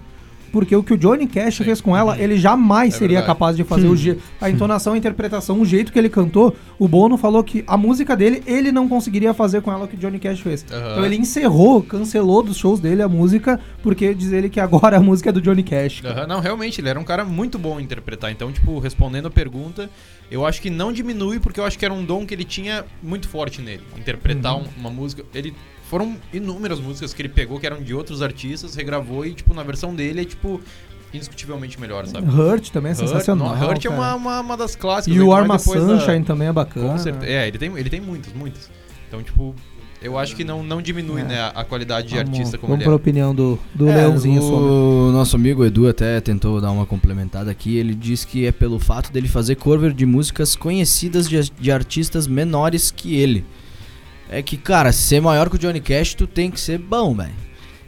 porque 0.52 0.74
o 0.74 0.82
que 0.82 0.94
o 0.94 0.96
Johnny 0.98 1.26
Cash 1.26 1.58
fez 1.58 1.80
com 1.80 1.96
ela, 1.96 2.18
ele 2.18 2.38
jamais 2.38 2.94
É 2.94 2.98
seria 2.98 3.18
verdade. 3.18 3.26
capaz 3.26 3.56
de 3.56 3.64
fazer 3.64 3.86
o 3.88 3.96
je- 3.96 4.16
a 4.40 4.48
entonação, 4.48 4.92
a 4.94 4.98
interpretação, 4.98 5.60
o 5.60 5.64
jeito 5.66 5.92
que 5.92 5.98
ele 5.98 6.08
cantou. 6.08 6.56
O 6.78 6.88
Bono 6.88 7.16
falou 7.16 7.42
que 7.44 7.62
a 7.66 7.76
música 7.76 8.16
dele, 8.16 8.42
ele 8.46 8.70
não 8.72 8.88
conseguiria 8.88 9.34
fazer 9.34 9.60
com 9.62 9.72
ela 9.72 9.84
o 9.84 9.88
que 9.88 9.96
o 9.96 9.98
Johnny 9.98 10.18
Cash 10.18 10.40
fez. 10.40 10.64
Aham. 10.70 10.92
Então 10.92 11.04
ele 11.04 11.16
encerrou, 11.16 11.82
cancelou 11.82 12.42
dos 12.42 12.56
shows 12.56 12.80
dele 12.80 13.02
a 13.02 13.08
música, 13.08 13.60
porque 13.82 14.14
diz 14.14 14.32
ele 14.32 14.48
que 14.48 14.60
agora 14.60 14.96
a 14.96 15.00
música 15.00 15.30
é 15.30 15.32
do 15.32 15.40
Johnny 15.40 15.62
Cash. 15.62 16.02
Aham, 16.04 16.26
não, 16.26 16.40
realmente, 16.40 16.80
ele 16.80 16.88
era 16.88 16.98
um 16.98 17.04
cara 17.04 17.24
muito 17.24 17.58
bom 17.58 17.78
em 17.78 17.82
interpretar. 17.84 18.30
Então, 18.32 18.50
tipo, 18.52 18.78
respondendo 18.78 19.26
a 19.26 19.30
pergunta, 19.30 19.90
eu 20.30 20.44
acho 20.46 20.60
que 20.62 20.70
não 20.70 20.92
diminui, 20.92 21.38
porque 21.38 21.60
eu 21.60 21.64
acho 21.64 21.78
que 21.78 21.84
era 21.84 21.92
um 21.94 22.04
dom 22.04 22.24
que 22.26 22.34
ele 22.34 22.44
tinha 22.44 22.84
muito 23.02 23.28
forte 23.28 23.60
nele. 23.60 23.82
Interpretar 23.96 24.54
Uhum. 24.56 24.62
um- 24.62 24.80
uma 24.80 24.90
música. 24.90 25.22
Ele. 25.34 25.54
Foram 25.88 26.16
inúmeras 26.32 26.80
músicas 26.80 27.14
que 27.14 27.22
ele 27.22 27.28
pegou 27.28 27.60
que 27.60 27.66
eram 27.66 27.80
de 27.82 27.94
outros 27.94 28.20
artistas, 28.22 28.74
regravou 28.74 29.24
e, 29.24 29.34
tipo, 29.34 29.54
na 29.54 29.62
versão 29.62 29.94
dele 29.94 30.22
é, 30.22 30.24
tipo, 30.24 30.60
indiscutivelmente 31.14 31.80
melhor, 31.80 32.06
sabe? 32.06 32.28
Hurt 32.28 32.70
também 32.70 32.90
é 32.90 32.94
Hurt, 32.94 33.06
sensacional. 33.06 33.56
não, 33.56 33.68
Hurt 33.68 33.84
é 33.84 33.88
cara. 33.88 33.94
uma, 34.00 34.14
uma, 34.14 34.40
uma 34.40 34.56
das 34.56 34.74
clássicas. 34.74 35.16
E 35.16 35.20
o 35.20 35.24
ainda 35.24 35.34
Arma 35.36 35.48
mais 35.48 35.64
depois 35.64 35.86
da- 35.86 35.98
Sunshine 36.00 36.24
também 36.24 36.48
é 36.48 36.52
bacana. 36.52 36.88
Com 36.90 36.98
certeza. 36.98 37.26
É, 37.32 37.46
ele 37.48 37.58
tem, 37.58 37.76
ele 37.78 37.88
tem 37.90 38.00
muitas, 38.00 38.32
muitas. 38.32 38.68
Então, 39.06 39.22
tipo, 39.22 39.54
eu 40.02 40.18
acho 40.18 40.34
que 40.34 40.42
não, 40.42 40.64
não 40.64 40.82
diminui, 40.82 41.20
É. 41.20 41.24
né, 41.24 41.40
a, 41.40 41.48
a 41.48 41.64
qualidade 41.64 42.08
de 42.08 42.16
Vamos, 42.16 42.30
artista 42.30 42.58
como 42.58 42.72
vamos 42.72 42.84
ele 42.84 42.92
é. 42.92 42.96
opinião 42.96 43.32
do, 43.32 43.56
do 43.72 43.88
É, 43.88 43.94
Leãozinho 43.94 44.42
sobre. 44.42 44.64
o 44.68 45.10
nosso 45.12 45.36
amigo 45.36 45.64
Edu 45.64 45.88
até 45.88 46.20
tentou 46.20 46.60
dar 46.60 46.72
uma 46.72 46.84
complementada 46.84 47.48
aqui. 47.50 47.76
Ele 47.76 47.94
diz 47.94 48.24
que 48.24 48.44
é 48.44 48.50
pelo 48.50 48.80
fato 48.80 49.12
dele 49.12 49.28
fazer 49.28 49.54
cover 49.54 49.92
de 49.92 50.04
músicas 50.04 50.56
conhecidas 50.56 51.28
de, 51.28 51.48
de 51.48 51.70
artistas 51.70 52.26
menores 52.26 52.90
que 52.90 53.14
ele. 53.14 53.44
É 54.28 54.42
que, 54.42 54.56
cara, 54.56 54.92
ser 54.92 55.20
maior 55.20 55.48
que 55.48 55.56
o 55.56 55.58
Johnny 55.58 55.80
Cash, 55.80 56.14
tu 56.14 56.26
tem 56.26 56.50
que 56.50 56.60
ser 56.60 56.78
bom, 56.78 57.14
velho. 57.14 57.32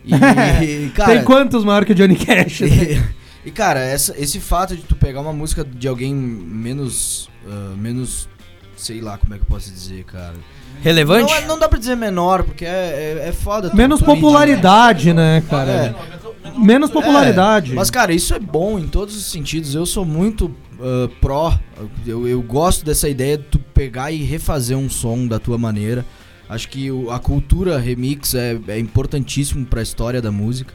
E, 0.04 0.90
cara, 0.94 1.12
Tem 1.12 1.24
quantos 1.24 1.64
maior 1.64 1.84
que 1.84 1.92
o 1.92 1.94
Johnny 1.94 2.16
Cash? 2.16 2.60
né? 2.60 2.68
E, 3.44 3.48
e, 3.48 3.50
cara, 3.52 3.80
essa- 3.80 4.14
esse 4.18 4.40
fato 4.40 4.76
de 4.76 4.82
tu 4.82 4.94
pegar 4.96 5.20
uma 5.20 5.32
música 5.32 5.64
de 5.64 5.88
alguém 5.88 6.14
menos. 6.14 7.30
ah, 7.48 7.74
menos. 7.76 8.28
sei 8.76 9.00
lá 9.00 9.16
como 9.16 9.32
é 9.34 9.38
que 9.38 9.42
eu 9.44 9.48
posso 9.48 9.70
dizer, 9.70 10.04
cara. 10.04 10.34
Relevante? 10.82 11.32
Não, 11.32 11.38
é- 11.38 11.46
não 11.46 11.58
dá 11.58 11.68
pra 11.68 11.78
dizer 11.78 11.96
menor, 11.96 12.42
porque 12.42 12.64
é, 12.64 13.18
é, 13.24 13.28
é 13.28 13.32
foda. 13.32 13.72
Menos 13.74 14.00
medir, 14.00 14.14
popularidade, 14.14 15.12
né, 15.12 15.42
cara? 15.48 15.70
É. 15.70 16.58
Menos 16.58 16.90
popularidade. 16.90 17.72
É, 17.72 17.74
mas, 17.74 17.90
cara, 17.90 18.12
isso 18.12 18.34
é 18.34 18.38
bom 18.38 18.78
em 18.78 18.86
todos 18.86 19.16
os 19.16 19.30
sentidos. 19.30 19.74
Eu 19.74 19.86
sou 19.86 20.04
muito 20.04 20.54
ah, 20.80 21.08
pró. 21.20 21.58
Eu, 22.06 22.26
eu 22.26 22.40
gosto 22.42 22.84
dessa 22.84 23.08
ideia 23.08 23.36
de 23.36 23.44
tu 23.44 23.58
pegar 23.58 24.10
e 24.12 24.22
refazer 24.22 24.76
um 24.76 24.88
som 24.88 25.26
da 25.26 25.38
tua 25.38 25.58
maneira. 25.58 26.04
Acho 26.48 26.68
que 26.68 26.90
o- 26.90 27.10
a 27.10 27.18
cultura 27.18 27.78
remix 27.78 28.34
é, 28.34 28.58
é 28.68 28.78
importantíssimo 28.78 29.66
pra 29.66 29.82
história 29.82 30.22
da 30.22 30.32
música. 30.32 30.74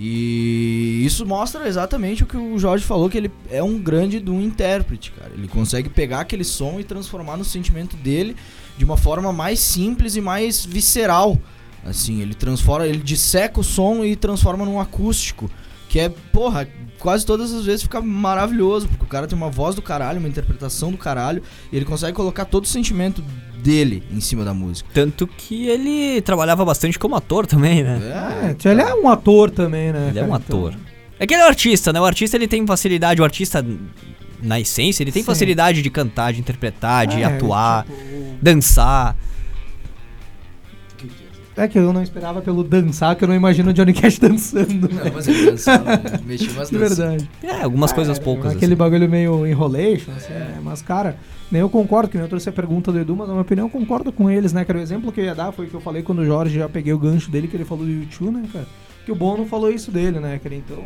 E 0.00 1.02
isso 1.04 1.26
mostra 1.26 1.66
exatamente 1.66 2.22
o 2.22 2.26
que 2.26 2.36
o 2.36 2.56
Jorge 2.56 2.84
falou, 2.84 3.10
que 3.10 3.18
ele 3.18 3.30
é 3.50 3.60
um 3.60 3.78
grande 3.80 4.20
de 4.20 4.30
um 4.30 4.40
intérprete, 4.40 5.10
cara. 5.10 5.32
Ele 5.34 5.48
consegue 5.48 5.88
pegar 5.88 6.20
aquele 6.20 6.44
som 6.44 6.78
e 6.78 6.84
transformar 6.84 7.36
no 7.36 7.44
sentimento 7.44 7.96
dele 7.96 8.36
de 8.76 8.84
uma 8.84 8.96
forma 8.96 9.32
mais 9.32 9.58
simples 9.58 10.14
e 10.14 10.20
mais 10.20 10.64
visceral. 10.64 11.36
Assim, 11.84 12.20
ele 12.20 12.34
transforma, 12.34 12.86
ele 12.86 12.98
disseca 12.98 13.58
o 13.58 13.64
som 13.64 14.04
e 14.04 14.14
transforma 14.14 14.64
num 14.64 14.78
acústico, 14.78 15.50
que 15.88 15.98
é, 15.98 16.08
porra, 16.08 16.68
quase 16.98 17.26
todas 17.26 17.52
as 17.52 17.64
vezes 17.64 17.82
fica 17.82 18.00
maravilhoso, 18.00 18.86
porque 18.88 19.04
o 19.04 19.08
cara 19.08 19.26
tem 19.26 19.36
uma 19.36 19.50
voz 19.50 19.74
do 19.74 19.82
caralho, 19.82 20.20
uma 20.20 20.28
interpretação 20.28 20.92
do 20.92 20.98
caralho, 20.98 21.42
e 21.72 21.76
ele 21.76 21.84
consegue 21.84 22.14
colocar 22.14 22.44
todo 22.44 22.64
o 22.64 22.68
sentimento 22.68 23.24
dele 23.62 24.02
em 24.10 24.20
cima 24.20 24.44
da 24.44 24.54
música. 24.54 24.88
Tanto 24.94 25.26
que 25.26 25.66
ele 25.68 26.20
trabalhava 26.22 26.64
bastante 26.64 26.98
como 26.98 27.14
ator 27.16 27.46
também, 27.46 27.82
né? 27.82 28.00
É, 28.64 28.68
ele 28.70 28.80
é 28.80 28.94
um 28.94 29.08
ator 29.08 29.50
também, 29.50 29.92
né? 29.92 30.08
Ele 30.10 30.18
é 30.18 30.22
um? 30.22 30.26
Então, 30.26 30.36
ator. 30.36 30.74
É 31.18 31.26
que 31.26 31.34
ele 31.34 31.42
é 31.42 31.44
um 31.44 31.48
artista, 31.48 31.92
né? 31.92 32.00
O 32.00 32.04
artista 32.04 32.36
ele 32.36 32.46
tem 32.46 32.64
facilidade, 32.66 33.20
o 33.20 33.24
artista 33.24 33.64
na 34.40 34.60
essência, 34.60 35.02
ele 35.02 35.10
tem 35.10 35.22
Sim. 35.22 35.26
facilidade 35.26 35.82
de 35.82 35.90
cantar, 35.90 36.32
de 36.32 36.38
interpretar, 36.40 37.06
de 37.08 37.20
É, 37.22 37.24
atuar, 37.24 37.84
tipo, 37.84 38.36
dançar. 38.40 39.16
É 41.56 41.66
que 41.66 41.76
eu 41.76 41.92
não 41.92 42.00
esperava 42.04 42.40
pelo 42.40 42.62
dançar, 42.62 43.16
que 43.16 43.24
eu 43.24 43.28
não 43.28 43.34
imagino 43.34 43.70
o 43.70 43.74
Johnny 43.74 43.92
Cash 43.92 44.18
dançando. 44.22 44.88
né? 44.88 45.02
Não, 45.06 45.12
mas 45.12 45.26
ele 45.26 45.50
dançava, 45.50 46.00
mexia 46.24 46.52
umas 46.52 46.70
De 46.70 46.78
verdade. 46.78 47.28
É, 47.42 47.62
algumas 47.62 47.92
coisas 47.92 48.16
É, 48.16 48.20
poucas. 48.22 48.52
Aquele 48.52 48.74
assim. 48.74 48.78
bagulho 48.78 49.08
meio 49.10 49.44
enrolation, 49.44 50.12
assim, 50.16 50.32
né? 50.32 50.60
Mas, 50.62 50.82
cara, 50.82 51.18
nem 51.50 51.60
eu 51.60 51.68
concordo, 51.70 52.08
que 52.08 52.16
nem 52.16 52.24
eu 52.24 52.28
trouxe 52.28 52.48
a 52.48 52.52
pergunta 52.52 52.90
do 52.92 52.98
Edu, 52.98 53.14
mas 53.16 53.26
na 53.26 53.32
minha 53.34 53.42
opinião 53.42 53.66
eu 53.66 53.70
concordo 53.70 54.12
com 54.12 54.30
eles, 54.30 54.52
né, 54.52 54.64
cara? 54.64 54.78
O 54.78 54.82
exemplo 54.82 55.10
que 55.12 55.20
eu 55.20 55.24
ia 55.24 55.34
dar 55.34 55.50
foi 55.52 55.66
o 55.66 55.68
que 55.68 55.74
eu 55.74 55.80
falei 55.80 56.02
quando 56.02 56.20
o 56.20 56.24
Jorge 56.26 56.58
já 56.58 56.68
peguei 56.68 56.92
o 56.92 56.98
gancho 56.98 57.30
dele, 57.30 57.48
que 57.48 57.56
ele 57.56 57.64
falou 57.64 57.84
do 57.84 57.90
YouTube, 57.90 58.30
né, 58.36 58.48
cara? 58.52 58.66
Que 59.04 59.12
o 59.12 59.14
Bono 59.14 59.46
falou 59.46 59.70
isso 59.70 59.90
dele, 59.90 60.18
né, 60.20 60.38
cara? 60.42 60.54
Então. 60.54 60.78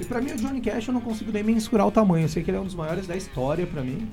E 0.00 0.04
pra 0.04 0.20
mim 0.20 0.32
o 0.32 0.36
Johnny 0.36 0.60
Cash 0.60 0.88
eu 0.88 0.94
não 0.94 1.00
consigo 1.00 1.30
nem 1.32 1.42
mensurar 1.42 1.86
o 1.86 1.90
tamanho. 1.90 2.24
Eu 2.24 2.28
sei 2.28 2.42
que 2.42 2.50
ele 2.50 2.58
é 2.58 2.60
um 2.60 2.64
dos 2.64 2.74
maiores 2.74 3.06
da 3.06 3.16
história 3.16 3.66
pra 3.66 3.82
mim. 3.82 4.08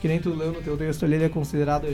Que 0.00 0.08
nem 0.08 0.18
tu 0.20 0.30
leu 0.34 0.52
no 0.52 0.60
teu 0.60 0.76
texto 0.76 1.04
ali, 1.04 1.14
ele 1.14 1.24
é 1.24 1.28
considerado. 1.28 1.86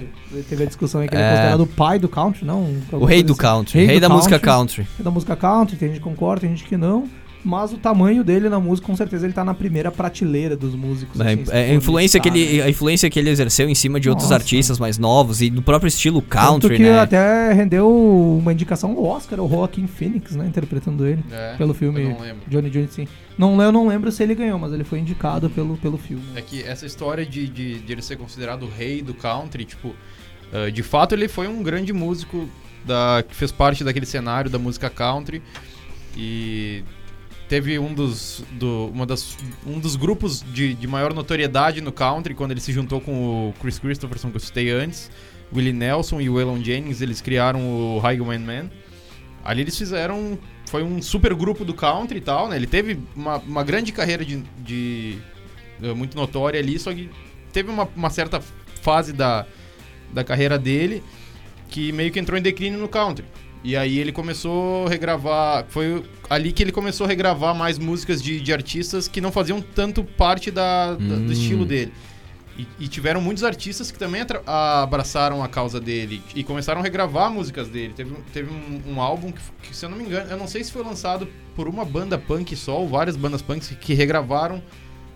Teve 0.49 0.65
a 0.65 0.67
discussão 0.67 1.01
aí 1.01 1.09
que 1.09 1.15
ele 1.15 1.23
é 1.23 1.27
É. 1.27 1.31
considerado 1.31 1.61
o 1.63 1.67
pai 1.67 1.99
do 1.99 2.09
country, 2.09 2.45
não? 2.45 2.67
O 2.93 3.05
rei 3.05 3.23
do 3.23 3.37
country, 3.37 3.85
rei, 3.85 3.99
do 3.99 4.01
da 4.01 4.09
música 4.09 4.39
country. 4.39 4.83
country. 4.85 4.97
É 4.99 5.03
da 5.05 5.11
música 5.13 5.37
country, 5.37 5.77
tem 5.77 5.89
gente 5.91 5.99
que 5.99 6.05
concorda, 6.05 6.41
tem 6.41 6.51
gente 6.51 6.65
que 6.65 6.77
não. 6.77 7.09
Mas 7.43 7.73
o 7.73 7.79
tamanho 7.79 8.23
dele 8.23 8.49
na 8.49 8.61
música, 8.61 8.87
com 8.87 8.95
certeza, 8.95 9.27
ele 9.27 9.33
tá 9.33 9.45
na 9.45 9.55
primeira 9.55 9.91
prateleira 9.91 10.57
dos 10.57 10.75
músicos. 10.75 11.21
É, 11.21 11.33
assim, 11.33 11.45
é, 11.51 11.71
a, 11.71 11.75
influência 11.75 12.21
que 12.21 12.29
ele, 12.29 12.59
né? 12.59 12.65
a 12.65 12.71
influência 12.71 13.09
que 13.09 13.19
ele 13.19 13.31
exerceu 13.31 13.69
em 13.69 13.75
cima 13.75 13.99
de 13.99 14.09
outros 14.09 14.29
Nossa. 14.29 14.43
artistas 14.43 14.79
mais 14.79 14.99
novos 14.99 15.41
e 15.41 15.49
do 15.49 15.63
próprio 15.63 15.89
estilo 15.89 16.21
Tanto 16.21 16.31
country, 16.31 16.77
que 16.77 16.83
né? 16.83 16.99
até 16.99 17.53
rendeu 17.53 17.91
uma 17.91 18.53
indicação 18.53 18.91
ao 18.93 19.05
Oscar, 19.05 19.41
o 19.41 19.49
Joaquim 19.49 19.87
Phoenix, 19.87 20.37
né? 20.37 20.47
Interpretando 20.47 21.07
ele 21.07 21.25
É, 21.31 21.55
pelo 21.57 21.73
filme 21.73 22.03
eu 22.03 22.11
não. 22.11 22.19
Johnny 22.49 22.71
Johnny 22.71 22.89
sim. 22.89 23.09
Não, 23.39 23.61
eu 23.63 23.73
não 23.73 23.89
lembro 23.89 24.13
se 24.13 24.23
ele 24.23 24.35
ganhou, 24.35 24.59
mas 24.59 24.73
ele 24.73 24.85
foi 24.85 24.99
indicado 24.99 25.49
pelo, 25.49 25.77
pelo 25.79 25.97
filme. 25.97 26.23
É 26.37 26.43
que 26.43 26.63
essa 26.63 26.85
história 26.85 27.25
de, 27.25 27.49
de, 27.49 27.79
de 27.79 27.93
ele 27.93 28.03
ser 28.03 28.17
considerado 28.17 28.65
o 28.65 28.69
rei 28.69 29.01
do 29.01 29.15
country, 29.15 29.65
tipo, 29.65 29.95
Ah, 30.53 30.71
de 30.71 30.83
fato, 30.83 31.15
ele 31.15 31.29
foi 31.29 31.49
um 31.49 31.63
grande 31.63 31.93
músico 31.93 32.49
da, 32.85 33.23
que 33.27 33.35
fez 33.35 33.53
parte 33.53 33.85
daquele 33.85 34.07
cenário 34.07 34.51
da 34.51 34.59
música 34.59 34.91
country 34.91 35.43
e 36.17 36.83
teve 37.51 37.79
um 37.81 37.93
dos, 37.93 38.45
do, 38.53 38.87
uma 38.95 39.05
das, 39.05 39.37
um 39.67 39.81
dos 39.81 39.97
grupos 39.97 40.41
de, 40.55 40.73
de 40.73 40.87
maior 40.87 41.13
notoriedade 41.13 41.81
no 41.81 41.91
country 41.91 42.33
quando 42.33 42.53
ele 42.53 42.61
se 42.61 42.73
juntou 42.73 43.01
com 43.01 43.49
o 43.51 43.55
Chris 43.61 43.77
Christopherson, 43.79 44.31
que 44.31 44.37
eu 44.37 44.41
citei 44.41 44.71
antes, 44.71 45.11
Willie 45.53 45.73
Nelson 45.73 46.21
e 46.21 46.31
o 46.31 46.35
Waylon 46.35 46.63
Jennings, 46.63 47.03
eles 47.03 47.21
criaram 47.21 47.61
o 47.61 47.99
Highwayman 47.99 48.39
Man. 48.39 48.71
Ali 49.45 49.63
eles 49.63 49.77
fizeram. 49.77 50.39
Foi 50.67 50.85
um 50.85 51.03
super 51.03 51.35
grupo 51.35 51.65
do 51.65 51.75
country 51.75 52.19
e 52.19 52.21
tal, 52.21 52.49
né? 52.49 52.55
Ele 52.55 52.69
teve 52.69 53.01
uma, 53.17 53.39
uma 53.39 53.65
grande 53.65 53.91
carreira 53.91 54.25
de, 54.25 54.45
de- 54.59 55.19
eh, 55.83 55.93
muito 55.93 56.17
notória 56.17 56.61
ali, 56.61 56.79
só 56.79 56.95
que 56.95 57.11
teve 57.53 57.69
uma, 57.69 57.89
uma 57.97 58.11
certa 58.11 58.41
fase 58.81 59.13
da, 59.13 59.45
da 60.13 60.23
carreira 60.23 60.57
dele 60.57 61.03
que 61.69 61.91
meio 61.91 62.13
que 62.13 62.21
entrou 62.21 62.39
em 62.39 62.43
declínio 62.43 62.79
no 62.79 62.87
country. 62.89 63.25
E 63.63 63.77
aí 63.77 63.99
ele 63.99 64.11
começou 64.13 64.87
a 64.87 64.91
regravar. 64.91 65.67
Foi 65.69 66.03
ali 66.31 66.51
que 66.53 66.63
ele 66.63 66.73
começou 66.73 67.05
a 67.05 67.09
regravar 67.09 67.55
mais 67.55 67.79
músicas 67.79 68.23
de, 68.23 68.41
de 68.41 68.53
artistas 68.53 69.07
que 69.07 69.21
não 69.21 69.31
faziam 69.31 69.61
tanto 69.61 70.03
parte 70.03 70.51
da, 70.51 70.95
da- 70.95 70.99
Hum. 70.99 71.27
do 71.27 71.33
estilo 71.33 71.65
dele. 71.67 71.93
E, 72.59 72.67
e 72.81 72.89
tiveram 72.89 73.21
muitos 73.21 73.45
artistas 73.45 73.91
que 73.91 73.99
também 73.99 74.23
abraçaram 74.47 75.43
a 75.43 75.49
causa 75.49 75.81
dele 75.81 76.23
e 76.35 76.43
começaram 76.43 76.81
a 76.81 76.83
regravar 76.85 77.31
músicas 77.31 77.69
dele. 77.69 77.93
Teve, 77.95 78.15
teve 78.33 78.51
um, 78.53 78.95
um 78.95 79.01
álbum 79.01 79.31
que, 79.33 79.41
que, 79.63 79.77
se 79.77 79.85
eu 79.85 79.89
não 79.91 79.97
me 79.97 80.05
engano, 80.05 80.31
eu 80.31 80.37
não 80.37 80.47
sei 80.47 80.63
se 80.65 80.73
foi 80.73 80.83
lançado 80.83 81.29
por 81.55 81.69
uma 81.69 81.85
banda 81.85 82.19
punk 82.19 82.55
só, 82.57 82.79
ou 82.81 82.89
várias 82.89 83.17
bandas 83.17 83.41
punks 83.43 83.69
que, 83.69 83.75
que 83.77 83.95
regravaram 83.95 84.63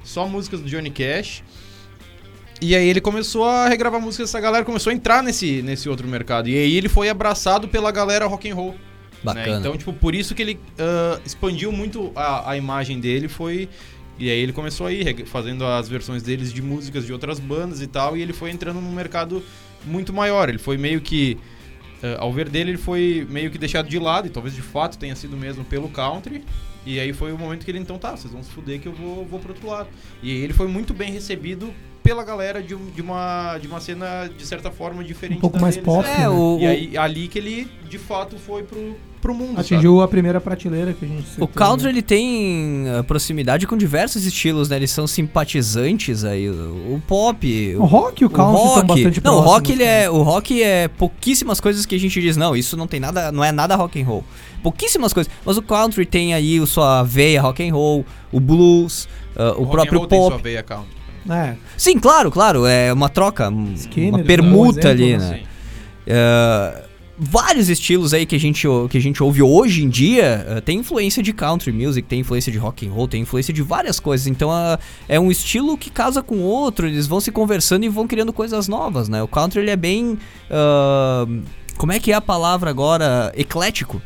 só 0.03 0.27
músicas 0.29 0.61
do 0.61 0.69
Johnny 0.69 0.91
Cash. 0.91 1.43
E 2.61 2.75
aí 2.75 2.89
ele 2.89 3.01
começou 3.01 3.45
a 3.45 3.69
regravar 3.69 4.01
músicas, 4.01 4.31
essa 4.31 4.41
galera 4.41 4.65
começou 4.65 4.91
a 4.91 4.95
entrar 4.95 5.23
nesse, 5.23 5.61
nesse 5.63 5.89
outro 5.89 6.07
mercado. 6.09 6.49
E 6.49 6.57
aí 6.57 6.77
ele 6.77 6.89
foi 6.89 7.09
abraçado 7.09 7.69
pela 7.69 7.91
galera 7.91 8.27
rock 8.27 8.49
and 8.49 8.55
roll. 8.55 8.75
né? 9.25 9.41
Bacana. 9.41 9.59
Então, 9.59 9.77
tipo, 9.77 9.93
por 9.93 10.15
isso 10.15 10.35
que 10.35 10.43
ele 10.43 10.61
ah, 10.79 11.19
expandiu 11.25 11.73
muito 11.73 12.13
a, 12.15 12.51
a 12.51 12.57
imagem 12.57 13.01
dele, 13.01 13.29
foi... 13.29 13.69
E 14.17 14.31
aí 14.31 14.39
ele 14.39 14.53
começou 14.53 14.87
a 14.87 14.93
ir 14.93 15.27
fazendo 15.27 15.67
as 15.67 15.89
versões 15.89 16.23
deles 16.23 16.53
de 16.53 16.63
músicas 16.63 17.05
de 17.05 17.13
outras 17.13 17.41
bandas 17.41 17.83
e 17.83 17.87
tal, 17.89 18.17
e 18.17 18.23
ele 18.23 18.33
foi 18.33 18.51
entrando 18.51 18.81
num 18.81 18.93
mercado 18.93 19.43
muito 19.85 20.13
maior. 20.13 20.49
Ele 20.49 20.59
foi 20.59 20.77
meio 20.77 21.01
que... 21.01 21.37
ah, 22.03 22.19
ao 22.21 22.33
ver 22.33 22.49
dele, 22.49 22.71
ele 22.71 22.79
foi 22.79 23.27
meio 23.29 23.51
que 23.51 23.59
deixado 23.59 23.89
de 23.89 23.99
lado, 23.99 24.27
e 24.29 24.31
talvez 24.31 24.55
de 24.55 24.63
fato 24.63 24.97
tenha 24.99 25.17
sido 25.17 25.37
mesmo 25.37 25.65
pelo 25.65 25.89
country. 25.89 26.45
E 26.87 27.01
aí 27.01 27.13
foi 27.13 27.33
o 27.33 27.39
momento 27.39 27.65
que 27.65 27.71
ele, 27.71 27.79
então, 27.79 27.99
tá, 27.99 28.17
vocês 28.17 28.33
vão 28.33 28.43
se 28.43 28.51
fuder 28.51 28.79
que 28.79 28.87
eu 28.87 28.93
vou, 28.93 29.25
vou 29.25 29.41
pro 29.41 29.53
outro 29.53 29.67
lado. 29.67 29.89
E 30.23 30.31
aí 30.31 30.39
ele 30.39 30.53
foi 30.53 30.69
muito 30.69 30.93
bem 30.93 31.11
recebido 31.11 31.73
pela 32.05 32.23
galera 32.23 32.63
de, 32.63 32.77
de 32.77 33.01
uma, 33.01 33.57
de 33.57 33.67
uma 33.67 33.81
cena, 33.81 34.29
de 34.29 34.47
certa 34.47 34.71
forma, 34.71 35.03
diferente 35.03 35.39
Um 35.39 35.41
pouco 35.41 35.57
da 35.57 35.63
mais 35.63 35.75
deles. 35.75 35.87
pop, 35.87 36.07
É, 36.07 36.19
né? 36.19 36.29
o, 36.29 36.59
E 36.61 36.67
aí, 36.67 36.99
ali 36.99 37.29
que 37.29 37.39
ele, 37.39 37.67
de 37.89 37.99
fato, 37.99 38.37
foi 38.37 38.63
pro, 38.63 38.95
pro 39.23 39.35
mundo, 39.35 39.59
Atingiu 39.59 40.03
a 40.03 40.07
primeira 40.07 40.39
prateleira 40.39 40.93
que 40.93 41.03
a 41.03 41.09
gente 41.09 41.25
O 41.41 41.49
country 41.49 41.87
né? 41.87 41.93
ele 41.93 42.03
tem 42.03 42.85
ah, 42.91 43.03
proximidade 43.03 43.67
com 43.67 43.75
diversos 43.75 44.27
estilos, 44.27 44.69
né? 44.69 44.77
Eles 44.77 44.91
são 44.91 45.07
simpatizantes 45.07 46.25
aí. 46.25 46.51
O, 46.51 46.97
o 46.97 47.03
pop, 47.09 47.75
O 47.79 47.85
rock 47.85 48.23
o 48.23 48.29
country 48.29 48.67
estão 48.67 48.87
bastante 48.87 49.25
Não, 49.25 49.37
o 49.37 49.41
rock 49.41 49.73
ele 49.73 49.85
né? 49.85 50.05
é, 50.05 50.11
o 50.11 50.23
rock 50.23 50.63
é 50.63 50.89
pouquíssimas 50.89 51.59
coisas 51.59 51.87
que 51.87 51.95
a 51.95 51.99
gente 51.99 52.21
diz, 52.21 52.37
não, 52.37 52.55
isso 52.55 52.77
não 52.77 52.87
tem 52.87 53.01
nada, 53.01 53.33
não 53.33 53.43
é 53.43 53.51
nada 53.51 53.75
rock 53.77 53.99
and 53.99 54.05
roll. 54.05 54.23
Pouquíssimas 54.63 55.15
coisas, 55.15 55.33
mas 55.43 55.57
o 55.57 55.63
country 55.63 56.05
tem 56.05 56.35
aí 56.35 56.61
o 56.61 56.67
sua 56.67 57.03
veia 57.03 57.41
rock 57.41 57.67
and 57.67 57.73
roll, 57.73 58.05
o 58.31 58.39
blues, 58.39 59.09
ah, 59.35 59.55
o, 59.57 59.63
rock 59.63 59.65
and 59.65 59.71
próprio 59.71 59.99
roll 60.01 60.07
tem 60.07 60.21
sua 60.21 60.31
pop. 60.33 60.43
veia 60.43 60.63
country. 60.63 61.04
É, 61.29 61.55
Sim, 61.77 61.99
claro, 61.99 62.31
claro, 62.31 62.67
é 62.67 62.93
uma 62.93 63.09
troca, 63.09 63.53
Skinner, 63.77 64.11
uma 64.11 64.19
né, 64.19 64.25
permuta 64.25 64.89
um 64.89 64.91
exemplo, 64.91 64.91
ali, 64.91 65.17
né? 65.17 65.39
Sim. 65.39 65.47
É, 66.07 66.85
vários 67.17 67.69
estilos 67.69 68.13
aí 68.13 68.27
que 68.27 68.35
a 68.35 68.41
gente, 68.41 68.67
que 68.91 68.99
a 68.99 69.01
gente 69.01 69.23
ouve 69.23 69.43
hoje 69.43 69.85
em 69.85 69.89
dia 69.89 70.45
eh, 70.49 70.61
tem 70.61 70.81
influência 70.81 71.23
de 71.23 71.33
country 71.33 71.73
music, 71.73 72.07
tem 72.09 72.21
influência 72.21 72.51
de 72.51 72.59
rock 72.59 72.87
and 72.87 72.91
roll, 72.91 73.07
tem 73.07 73.23
influência 73.23 73.55
de 73.55 73.63
várias 73.63 74.01
coisas. 74.01 74.27
Então 74.27 74.51
ah, 74.51 74.79
é 75.09 75.19
um 75.19 75.31
estilo 75.31 75.79
que 75.79 75.91
casa 75.91 76.23
com 76.23 76.41
outro, 76.41 76.87
eles 76.87 77.07
vão 77.07 77.21
se 77.21 77.31
conversando 77.31 77.85
e 77.85 77.89
vão 77.89 78.07
criando 78.07 78.33
coisas 78.33 78.67
novas, 78.67 79.09
né? 79.09 79.23
O 79.23 79.29
country 79.29 79.61
ele 79.61 79.71
é 79.71 79.77
bem 79.77 80.19
ah, 80.51 81.27
como 81.77 81.93
é 81.93 81.99
que 81.99 82.13
é 82.13 82.15
a 82.15 82.21
palavra 82.21 82.71
agora? 82.71 83.33
Eclético. 83.37 84.01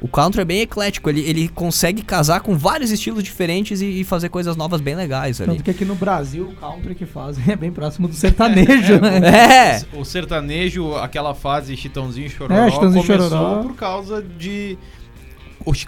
O 0.00 0.06
country 0.08 0.42
é 0.42 0.44
bem 0.44 0.60
eclético, 0.60 1.08
ele, 1.08 1.20
ele 1.22 1.48
consegue 1.48 2.02
casar 2.02 2.40
com 2.40 2.56
vários 2.56 2.90
estilos 2.90 3.22
diferentes 3.24 3.80
e, 3.80 3.86
e 4.00 4.04
fazer 4.04 4.28
coisas 4.28 4.54
novas 4.54 4.80
bem 4.80 4.94
legais 4.94 5.40
ali. 5.40 5.52
tanto 5.52 5.64
que 5.64 5.70
aqui 5.70 5.84
no 5.86 5.94
Brasil 5.94 6.48
o 6.48 6.54
country 6.54 6.94
que 6.94 7.06
fazem 7.06 7.44
é 7.50 7.56
bem 7.56 7.72
próximo 7.72 8.06
do 8.06 8.14
sertanejo, 8.14 9.00
né? 9.00 9.20
É! 9.96 9.98
O 9.98 10.04
sertanejo, 10.04 10.94
aquela 10.96 11.34
fase 11.34 11.76
Chitãozinho 11.76 12.26
e 12.26 12.30
Chororó, 12.30 12.60
É, 12.66 12.70
Chitãozinho 12.70 13.06
começou 13.06 13.30
Chororó. 13.30 13.62
por 13.62 13.74
causa 13.74 14.22
de... 14.22 14.76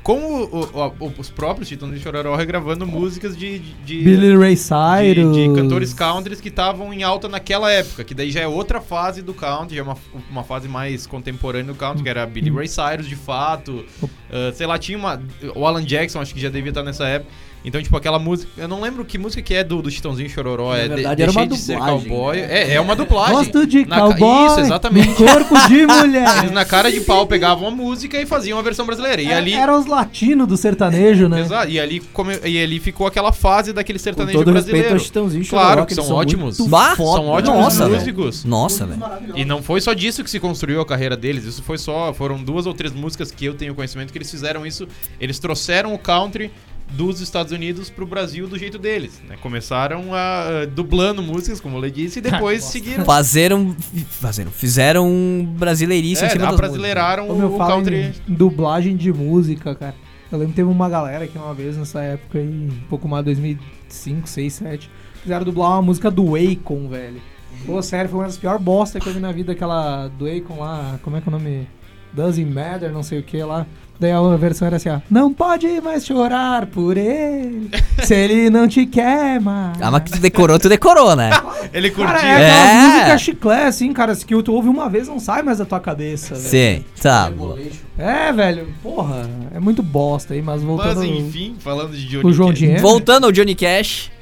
Como 0.02 0.44
o- 0.44 0.94
o- 0.98 1.12
os 1.18 1.30
próprios 1.30 1.68
Chitãozinho 1.68 1.98
e 1.98 2.02
Chororó 2.02 2.34
regravando 2.34 2.84
músicas 2.86 3.36
de... 3.36 3.58
de, 3.60 3.72
de- 3.84 4.02
Billy 4.02 4.36
Ray 4.36 4.54
de, 4.54 4.60
Cyrus. 4.60 5.36
de 5.36 5.54
cantores 5.54 5.94
countries 5.94 6.40
que 6.40 6.48
estavam 6.48 6.92
em 6.92 7.02
alta 7.04 7.28
naquela 7.28 7.70
época, 7.72 8.02
que 8.02 8.12
daí 8.14 8.30
já 8.30 8.40
é 8.40 8.48
outra 8.48 8.80
fase 8.80 9.22
do 9.22 9.32
country, 9.32 9.76
já 9.76 9.82
é 9.82 9.84
uma, 9.84 9.96
uma 10.30 10.42
fase 10.42 10.66
mais 10.68 11.06
contemporânea 11.06 11.72
do 11.72 11.78
country, 11.78 12.02
que 12.02 12.08
era 12.08 12.26
Billy 12.26 12.50
Ray 12.50 12.66
Cyrus, 12.68 13.06
de 13.08 13.16
fato, 13.16 13.84
ah, 14.30 14.50
sei 14.52 14.66
lá, 14.66 14.78
tinha 14.78 14.98
uma... 14.98 15.22
O 15.54 15.64
Alan 15.66 15.84
Jackson, 15.84 16.20
acho 16.20 16.34
que 16.34 16.40
já 16.40 16.48
devia 16.48 16.70
estar 16.70 16.82
nessa 16.82 17.06
época, 17.06 17.30
então, 17.64 17.82
tipo, 17.82 17.96
aquela 17.96 18.18
música... 18.18 18.50
Eu 18.56 18.68
não 18.68 18.80
lembro 18.80 19.04
que 19.04 19.18
música 19.18 19.42
que 19.42 19.54
é 19.54 19.62
do, 19.64 19.82
do 19.82 19.90
Chitãozinho 19.90 20.28
Chororó, 20.30 20.70
Na 20.72 20.78
é 20.78 20.88
de- 21.16 21.22
era 21.22 21.30
uma 21.30 21.46
de 21.46 21.56
ser 21.58 21.72
dublagem, 21.74 22.08
cowboy. 22.08 22.36
né? 22.36 22.46
É, 22.50 22.74
é 22.74 22.80
uma 22.80 22.94
dublagem. 22.96 23.34
Gosto 23.36 23.66
de 23.66 23.84
Na 23.86 23.96
ca- 23.96 24.02
cowboy. 24.08 24.46
Isso, 24.46 24.60
exatamente. 24.60 25.14
corpo 25.14 25.54
de 25.68 25.86
mulher. 25.86 26.38
Eles 26.38 26.50
na 26.52 26.64
cara 26.64 26.90
de 26.90 27.00
pau 27.00 27.26
pegavam 27.26 27.68
a 27.68 27.70
música 27.70 28.20
e 28.20 28.24
faziam 28.26 28.58
a 28.58 28.62
versão 28.62 28.86
brasileira. 28.86 29.20
E 29.20 29.26
É, 29.30 29.34
ali... 29.34 29.52
Eram 29.54 29.78
os 29.78 29.86
latinos 29.86 30.46
do 30.46 30.56
sertanejo, 30.56 31.28
né? 31.28 31.40
Exato, 31.40 31.70
e 31.70 31.78
ali, 31.80 32.00
come- 32.12 32.38
e 32.44 32.62
ali 32.62 32.78
ficou 32.80 33.06
aquela 33.06 33.32
fase 33.32 33.72
daquele 33.72 33.98
Com 33.98 34.02
sertanejo 34.04 34.38
todo 34.38 34.52
respeito 34.52 34.70
brasileiro. 34.72 34.94
ao 34.94 35.00
Chitãozinho 35.00 35.42
e 35.42 35.44
Chororó, 35.44 35.66
Claro, 35.66 35.86
que 35.86 35.94
eles 35.94 36.04
são 36.04 36.16
ótimos. 36.16 36.56
foda, 36.58 36.96
São 36.96 37.26
ótimos 37.28 37.58
Nossa, 37.58 37.88
músicos. 37.88 38.44
Nossa, 38.44 38.86
velho. 38.86 39.02
E 39.34 39.44
não 39.44 39.62
foi 39.62 39.80
só 39.80 39.92
disso 39.92 40.22
que 40.24 40.30
se 40.30 40.38
construiu 40.40 40.80
a 40.80 40.86
carreira 40.86 41.16
deles, 41.16 41.44
isso 41.44 41.62
foi 41.62 41.76
só, 41.78 42.12
foram 42.14 42.42
duas 42.42 42.66
ou 42.66 42.74
três 42.74 42.92
músicas 42.92 43.30
que 43.30 43.44
eu 43.44 43.54
tenho 43.54 43.74
conhecimento 43.74 44.12
que 44.12 44.18
eles 44.18 44.30
fizeram 44.30 44.64
isso, 44.64 44.86
eles 45.20 45.38
trouxeram 45.38 45.92
o 45.94 45.98
country 45.98 46.50
dos 46.92 47.20
Estados 47.20 47.52
Unidos 47.52 47.90
pro 47.90 48.06
Brasil 48.06 48.48
do 48.48 48.58
jeito 48.58 48.78
deles, 48.78 49.20
né? 49.28 49.36
Começaram 49.40 50.14
a, 50.14 50.62
a 50.62 50.66
dublando 50.66 51.22
músicas, 51.22 51.60
como 51.60 51.84
eu 51.84 51.90
disse, 51.90 52.18
e 52.18 52.22
depois 52.22 52.64
seguiram. 52.64 53.04
Fazeram, 53.04 53.76
fizeram, 54.10 54.50
fizeram 54.50 55.06
um 55.08 55.44
brasileirice 55.44 56.22
em 56.24 56.26
É, 56.26 56.30
cima 56.30 56.44
das 56.46 56.54
abrasileiraram 56.54 57.28
Ô, 57.28 57.32
o, 57.32 57.38
meu, 57.38 57.54
o 57.54 57.58
country. 57.58 58.12
em 58.28 58.34
dublagem 58.34 58.96
de 58.96 59.12
música, 59.12 59.74
cara. 59.74 59.94
Eu 60.30 60.38
lembro 60.38 60.52
que 60.52 60.56
teve 60.56 60.68
uma 60.70 60.88
galera 60.88 61.26
que 61.26 61.38
uma 61.38 61.54
vez 61.54 61.76
nessa 61.76 62.02
época 62.02 62.38
aí, 62.38 62.68
um 62.70 62.88
pouco 62.88 63.08
mais 63.08 63.24
2005, 63.24 64.28
6, 64.28 64.52
7, 64.52 64.90
fizeram 65.22 65.44
dublar 65.44 65.72
uma 65.72 65.82
música 65.82 66.10
do 66.10 66.34
Akon, 66.36 66.88
velho. 66.88 67.20
Pô, 67.64 67.80
sério, 67.82 68.10
foi 68.10 68.20
uma 68.20 68.26
das 68.26 68.36
piores 68.36 68.60
bosta 68.60 69.00
que 69.00 69.06
eu 69.08 69.12
vi 69.14 69.20
na 69.20 69.32
vida, 69.32 69.52
aquela 69.52 70.08
do 70.08 70.26
Akon 70.26 70.60
lá, 70.60 70.98
como 71.02 71.16
é 71.16 71.20
que 71.20 71.28
é 71.28 71.30
o 71.30 71.38
nome? 71.38 71.66
Doesn't 72.12 72.50
Matter, 72.50 72.90
não 72.92 73.02
sei 73.02 73.18
o 73.18 73.22
que 73.22 73.42
lá. 73.42 73.66
Daí 74.00 74.12
a 74.12 74.36
versão 74.36 74.66
era 74.66 74.76
assim, 74.76 74.88
ó. 74.90 75.00
Não 75.10 75.32
pode 75.34 75.80
mais 75.80 76.06
chorar 76.06 76.66
por 76.66 76.96
ele, 76.96 77.68
se 78.04 78.14
ele 78.14 78.48
não 78.48 78.68
te 78.68 78.86
quer 78.86 79.40
mais. 79.40 79.76
Ah, 79.82 79.90
mas 79.90 80.04
que 80.04 80.12
tu 80.12 80.18
decorou, 80.20 80.56
tu 80.58 80.68
decorou, 80.68 81.16
né? 81.16 81.30
Ele 81.72 81.90
curtia. 81.90 82.14
Cara, 82.16 82.40
é, 82.40 82.48
É. 82.48 82.74
músicas 82.86 83.20
chiclé, 83.22 83.64
assim, 83.66 83.92
cara, 83.92 84.14
que 84.14 84.42
tu 84.42 84.52
ouve 84.54 84.68
uma 84.68 84.88
vez 84.88 85.08
não 85.08 85.18
sai 85.18 85.42
mais 85.42 85.58
da 85.58 85.64
tua 85.64 85.80
cabeça, 85.80 86.34
velho. 86.36 86.48
Sim, 86.48 86.84
tá 87.02 87.28
bom. 87.30 87.58
É, 87.98 88.32
velho, 88.32 88.68
porra, 88.82 89.28
é 89.52 89.58
muito 89.58 89.82
bosta 89.82 90.32
aí, 90.34 90.40
mas 90.42 90.62
voltando... 90.62 91.00
Mas 91.00 91.10
enfim, 91.10 91.56
falando 91.58 91.90
de 91.96 92.06
Johnny 92.06 92.24
O 92.24 92.32
João 92.32 92.50
Cash. 92.50 92.58
Dinheiro. 92.60 92.80
Voltando 92.82 93.24
ao 93.24 93.32
Johnny 93.32 93.56
Cash, 93.56 94.12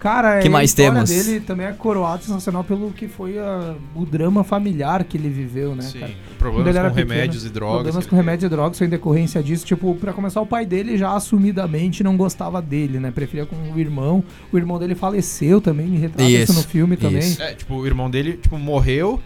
Cara, 0.00 0.38
Que 0.40 0.46
a 0.46 0.50
mais 0.50 0.70
história 0.70 0.92
temos? 0.92 1.10
dele 1.10 1.40
também 1.40 1.66
é 1.66 1.72
coroado 1.72 2.22
sensacional 2.22 2.62
pelo 2.62 2.92
que 2.92 3.08
foi 3.08 3.36
a- 3.38 3.74
o 3.96 4.06
drama 4.06 4.44
familiar 4.44 5.02
que 5.02 5.16
ele 5.16 5.28
viveu, 5.28 5.74
né, 5.74 5.82
Sim, 5.82 5.98
cara? 5.98 6.12
Problemas 6.38 6.76
com 6.76 6.82
pequeno, 6.94 7.10
remédios 7.10 7.44
e 7.44 7.48
drogas. 7.50 7.74
Problemas 7.78 8.04
que 8.04 8.10
com 8.10 8.16
remédios 8.16 8.44
e 8.44 8.48
drogas 8.48 8.78
foi 8.78 8.86
em 8.86 8.90
decorrência 8.90 9.42
disso. 9.42 9.66
Tipo, 9.66 9.94
pra 9.96 10.12
começar, 10.12 10.40
o 10.40 10.46
pai 10.46 10.64
dele 10.64 10.96
já 10.96 11.10
assumidamente 11.16 12.04
não 12.04 12.16
gostava 12.16 12.62
dele, 12.62 13.00
né? 13.00 13.10
Preferia 13.10 13.44
com 13.44 13.56
o 13.56 13.78
irmão. 13.78 14.22
O 14.52 14.56
irmão 14.56 14.78
dele 14.78 14.94
faleceu 14.94 15.60
também, 15.60 15.88
retrata 15.96 16.22
isso, 16.22 16.52
Isso, 16.52 16.52
no 16.54 16.62
filme 16.62 16.96
também. 16.96 17.18
isso. 17.18 17.42
É, 17.42 17.54
tipo, 17.54 17.74
o 17.74 17.84
irmão 17.86 18.08
dele, 18.08 18.34
tipo, 18.34 18.56
morreu 18.56 19.20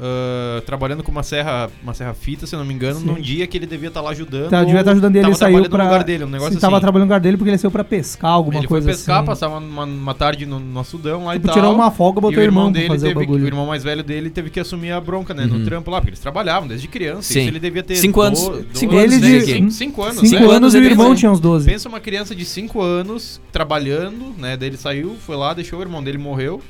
ah, 0.00 0.62
trabalhando 0.66 1.02
com 1.02 1.10
uma 1.12 1.22
serra, 1.22 1.70
uma 1.82 1.94
serra 1.94 2.14
fita, 2.14 2.46
se 2.46 2.54
eu 2.54 2.58
não 2.58 2.66
me 2.66 2.74
engano, 2.74 2.98
Sim. 3.00 3.06
num 3.06 3.14
dia 3.20 3.46
que 3.46 3.56
ele 3.56 3.66
devia 3.66 3.88
estar 3.88 4.00
lá 4.00 4.10
ajudando. 4.10 4.50
Tá, 4.50 4.62
devia 4.64 4.80
estar 4.80 4.92
ajudando 4.92 5.16
ele, 5.16 5.26
ele 5.26 5.34
saiu 5.34 5.58
no 5.58 5.62
lugar 5.64 6.04
dele, 6.04 6.24
um 6.24 6.28
negócio 6.28 6.52
Sim, 6.52 6.56
assim. 6.58 6.66
tava 6.66 6.80
trabalhando 6.80 7.06
no 7.08 7.12
lugar 7.14 7.20
dele 7.20 7.36
porque 7.36 7.50
ele 7.50 7.58
saiu 7.58 7.70
pra 7.70 7.84
pescar, 7.84 8.30
alguma 8.32 8.58
ele 8.58 8.66
foi 8.68 8.80
coisa 8.80 8.88
pescar, 8.96 9.18
assim. 9.18 9.26
passava 9.26 9.58
uma, 9.58 9.84
uma 9.84 10.14
tarde 10.14 10.46
no, 10.46 10.58
no 10.58 10.84
Sudão 10.84 11.24
lá 11.26 11.34
Tipo, 11.34 11.46
e 11.46 11.48
tal. 11.48 11.54
tirou 11.54 11.74
uma 11.74 11.90
folga, 11.90 12.18
e 12.18 12.22
botou 12.22 12.38
o 12.38 12.40
o 12.40 12.44
irmão 12.44 12.64
irmão 12.64 12.72
pra 12.72 12.80
dele 12.80 12.88
fazer 12.88 13.06
o 13.06 13.08
teve, 13.10 13.20
que- 13.20 13.26
bagulho. 13.26 13.44
o 13.44 13.46
irmão 13.46 13.66
mais 13.66 13.84
velho 13.84 14.02
dele 14.02 14.30
teve 14.30 14.50
que 14.50 14.60
assumir 14.60 14.92
a 14.92 15.00
bronca, 15.00 15.32
né, 15.34 15.44
Uhum. 15.44 15.58
no 15.58 15.64
trampo 15.64 15.90
lá, 15.90 15.98
porque 15.98 16.10
eles 16.10 16.20
trabalhavam 16.20 16.68
desde 16.68 16.88
criança. 16.88 17.22
Sim. 17.32 17.40
Isso 17.40 17.48
ele 17.48 17.60
devia 17.60 17.82
ter 17.82 17.96
Cinco 17.96 18.20
anos. 18.20 18.40
do- 18.48 18.66
Cinco 18.74 18.92
doze, 18.94 19.04
anos 19.16 19.20
de- 19.20 19.40
cinco, 19.46 19.70
cinco 19.70 20.02
anos, 20.02 20.28
Cinco 20.28 20.46
né? 20.48 20.54
anos 20.56 20.74
e 20.74 20.78
o 20.78 20.82
irmão 20.84 21.14
tinha 21.14 21.30
uns 21.30 21.40
12. 21.40 21.70
Pensa 21.70 21.88
uma 21.88 22.00
criança 22.00 22.34
de 22.34 22.44
5 22.44 22.80
anos 22.82 23.40
trabalhando, 23.52 24.34
né? 24.38 24.56
Daí 24.56 24.68
ele 24.68 24.76
saiu, 24.76 25.16
foi 25.24 25.36
lá, 25.36 25.54
deixou 25.54 25.78
o 25.78 25.82
irmão 25.82 26.02
dele 26.02 26.18
morreu. 26.18 26.60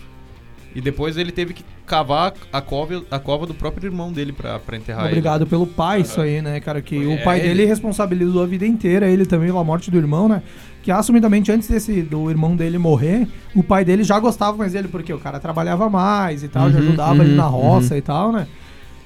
E 0.75 0.81
depois 0.81 1.17
ele 1.17 1.31
teve 1.31 1.55
que 1.55 1.65
cavar 1.87 2.33
a 2.53 2.61
cova, 2.61 3.03
a 3.11 3.19
cova 3.19 3.47
do 3.47 3.55
próprio 3.55 3.87
irmão 3.87 4.11
dele 4.13 4.33
pra, 4.33 4.59
pra 4.59 4.77
enterrar 4.77 5.07
Obrigado 5.07 5.47
pelo 5.47 5.67
pai, 5.67 6.01
isso 6.01 6.21
aí, 6.21 6.43
né, 6.43 6.59
cara? 6.61 6.81
Que 6.83 6.97
É, 7.03 7.07
o 7.07 7.23
pai 7.23 7.39
ele- 7.39 7.49
dele 7.49 7.65
responsabilizou 7.67 8.43
a 8.43 8.47
vida 8.47 8.67
inteira, 8.67 9.09
ele 9.09 9.25
também, 9.25 9.49
pela 9.49 9.63
morte 9.63 9.91
do 9.91 9.97
irmão, 9.97 10.29
né? 10.29 10.43
Que 10.83 10.91
assumidamente, 10.91 11.51
antes 11.53 11.69
desse 11.69 12.03
do 12.03 12.29
irmão 12.29 12.57
dele 12.57 12.77
morrer, 12.77 13.27
o 13.55 13.63
pai 13.63 13.85
dele 13.85 14.03
já 14.03 14.19
gostava 14.19 14.57
mais 14.57 14.73
dele, 14.73 14.89
porque 14.89 15.13
o 15.13 15.19
cara 15.19 15.39
trabalhava 15.39 15.89
mais 15.89 16.43
e 16.43 16.49
tal, 16.49 16.71
já 16.71 16.79
Uhum, 16.79 16.85
ajudava 16.85 17.23
ele 17.23 17.31
uhum, 17.31 17.37
na 17.37 17.47
roça 17.47 17.97
e 17.97 18.03
tal, 18.03 18.33
né? 18.33 18.47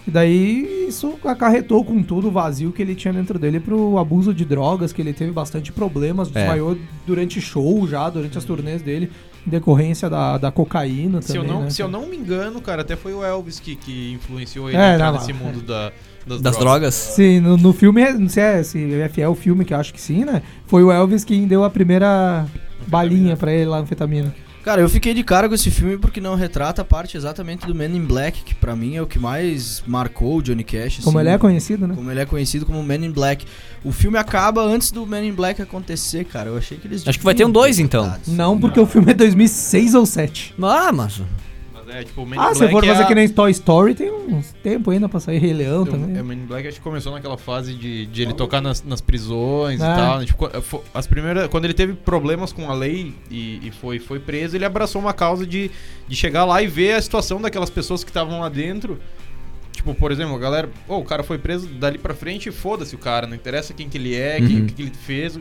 E 0.09 0.10
daí 0.10 0.86
isso 0.89 1.18
acarretou 1.22 1.85
com 1.85 2.02
tudo 2.02 2.28
o 2.28 2.30
vazio 2.30 2.72
que 2.72 2.80
ele 2.80 2.94
tinha 2.94 3.12
dentro 3.12 3.39
dele 3.39 3.60
pro 3.60 3.98
abuso 3.98 4.32
de 4.32 4.43
drogas, 4.43 4.90
que 4.90 5.02
ele 5.02 5.12
teve 5.12 5.30
bastante 5.32 5.70
problemas, 5.70 6.28
É. 6.35 6.40
desmaiou 6.40 6.78
durante 7.06 7.39
show 7.43 7.86
já, 7.86 8.09
durante 8.09 8.39
as 8.39 8.44
turnês 8.44 8.80
dele, 8.80 9.10
em 9.47 9.51
decorrência 9.51 10.09
da, 10.09 10.39
da 10.39 10.51
cocaína 10.51 11.20
Se, 11.20 11.35
também, 11.35 11.43
eu 11.43 11.55
não, 11.55 11.60
né? 11.64 11.70
se 11.70 11.82
eu 11.82 11.89
não 11.89 12.06
me 12.06 12.16
engano, 12.16 12.59
cara, 12.62 12.80
até 12.80 12.97
foi 12.97 13.12
o 13.12 13.22
Elvis 13.22 13.60
que, 13.60 13.76
que 13.76 14.12
influenciou 14.14 14.70
ele 14.70 14.78
É, 14.78 14.94
entrar 14.94 15.12
nesse 15.12 15.30
não. 15.35 15.40
mundo 15.40 15.60
da, 15.60 15.93
das, 16.26 16.40
Das 16.40 16.56
drogas. 16.56 16.94
Sim, 16.94 17.40
no, 17.40 17.59
no 17.59 17.72
filme, 17.74 18.10
não 18.14 18.30
sei 18.30 18.43
é- 18.43 18.62
se 18.62 18.94
é 18.94 19.09
fiel 19.10 19.32
o 19.32 19.35
filme, 19.35 19.62
que 19.62 19.74
eu 19.74 19.78
acho 19.78 19.93
que 19.93 20.01
sim, 20.01 20.24
né? 20.24 20.40
Foi 20.66 20.82
o 20.82 20.90
Elvis 20.90 21.22
quem 21.22 21.47
deu 21.47 21.64
a 21.64 21.68
primeira 21.70 22.47
balinha 22.86 23.36
pra 23.36 23.52
ele 23.52 23.66
lá, 23.66 23.78
anfetamina. 23.78 24.35
Cara, 24.64 24.80
eu 24.80 24.89
fiquei 24.89 25.14
de 25.14 25.22
cara 25.22 25.48
com 25.48 25.55
esse 25.55 25.70
filme 25.70 25.97
porque 25.97 26.20
não 26.20 26.35
retrata 26.35 26.82
a 26.82 26.85
parte 26.85 27.16
exatamente 27.16 27.66
do 27.66 27.74
Men 27.74 27.97
in 27.97 28.05
Black, 28.05 28.43
que 28.43 28.55
pra 28.55 28.76
mim 28.76 28.97
é 28.97 29.02
o 29.02 29.06
que 29.06 29.18
mais 29.18 29.82
marcou 29.86 30.36
o 30.36 30.43
Johnny 30.43 30.64
Cash. 30.64 31.01
Como 31.02 31.18
assim, 31.18 31.26
ele 31.26 31.35
é 31.35 31.39
conhecido, 31.39 31.86
né? 31.86 31.94
Como 31.94 32.10
ele 32.10 32.20
é 32.20 32.26
conhecido 32.26 32.66
como 32.66 32.82
Men 32.82 33.06
in 33.06 33.10
Black. 33.10 33.47
O 33.85 33.93
filme 33.93 34.18
acaba 34.18 34.62
antes 34.62 34.90
do 34.90 35.06
Men 35.06 35.28
in 35.28 35.32
Black 35.32 35.62
acontecer, 35.62 36.24
cara. 36.24 36.51
Eu 36.51 36.59
achei 36.59 36.76
que 36.76 36.86
eles. 36.86 37.06
Acho 37.06 37.18
que 37.18 37.24
vai 37.24 37.35
ter 37.35 37.44
um 37.44 37.51
dois, 37.51 37.78
então. 37.78 38.14
Não, 38.26 38.59
porque 38.59 38.78
o 38.78 38.86
filme 38.86 39.12
é 39.12 39.14
2006 39.14 39.94
ou 39.94 40.02
2007. 40.02 40.55
Ah, 40.60 40.93
mas. 40.93 41.22
Mas 41.89 41.97
é, 41.97 42.05
tipo, 42.05 42.27
Men 42.27 42.39
Ah, 42.39 42.52
se 42.52 42.59
Black 42.60 42.73
for 42.73 42.85
é 42.85 42.89
fazer 42.89 43.02
a- 43.02 43.06
que 43.06 43.15
nem 43.15 43.28
Toy 43.28 43.51
Story, 43.51 43.94
tem 43.94 44.10
uns 44.12 44.52
tempo 44.62 44.90
ainda 44.90 45.09
pra 45.09 45.19
sair 45.20 45.39
Rei 45.39 45.55
Leão 45.55 45.82
O- 45.82 45.86
também. 45.86 46.16
É, 46.19 46.23
Men 46.23 46.39
Black 46.47 46.69
acho 46.69 46.77
que 46.77 46.82
começou 46.82 47.12
naquela 47.12 47.39
fase 47.39 47.74
de, 47.74 48.06
de 48.06 48.23
ele 48.23 48.35
tocar 48.35 48.60
nas, 48.60 48.82
nas 48.85 49.01
prisões 49.01 49.81
É. 49.81 49.85
e 49.85 49.97
tal. 49.97 50.19
né? 50.19 50.27
Tipo, 50.27 50.51
as 50.93 51.06
primeiras, 51.06 51.48
quando 51.48 51.65
ele 51.65 51.74
teve 51.74 51.94
problemas 51.94 52.52
com 52.52 52.70
a 52.70 52.74
lei 52.74 53.15
e, 53.31 53.66
e 53.66 53.70
foi, 53.70 53.98
foi 53.98 54.19
preso, 54.20 54.55
ele 54.56 54.65
abraçou 54.65 55.01
uma 55.01 55.12
causa 55.15 55.47
de, 55.47 55.70
de 56.06 56.15
chegar 56.16 56.44
lá 56.44 56.62
e 56.62 56.66
ver 56.66 56.93
a 56.93 57.01
situação 57.02 57.40
daquelas 57.40 57.70
pessoas 57.70 58.05
que 58.05 58.10
estavam 58.10 58.40
lá 58.40 58.48
dentro. 58.48 58.98
Tipo, 59.73 59.94
por 59.94 60.10
exemplo, 60.10 60.35
a 60.35 60.39
galera, 60.39 60.69
oh, 60.89 60.97
o 60.98 61.05
cara 61.05 61.23
foi 61.23 61.39
preso 61.39 61.69
dali 61.69 61.98
pra 61.98 62.12
frente, 62.12 62.51
foda-se 62.51 62.97
o 62.97 62.98
cara, 62.98 63.27
não 63.28 63.36
interessa 63.36 63.73
quem 63.73 63.89
que 63.89 63.97
ele 63.97 64.15
é, 64.15 64.36
quem- 64.39 64.56
Uhum. 64.59 64.62
o 64.65 64.66
que, 64.66 64.74
que 64.74 64.82
ele 64.82 64.90
fez. 65.06 65.39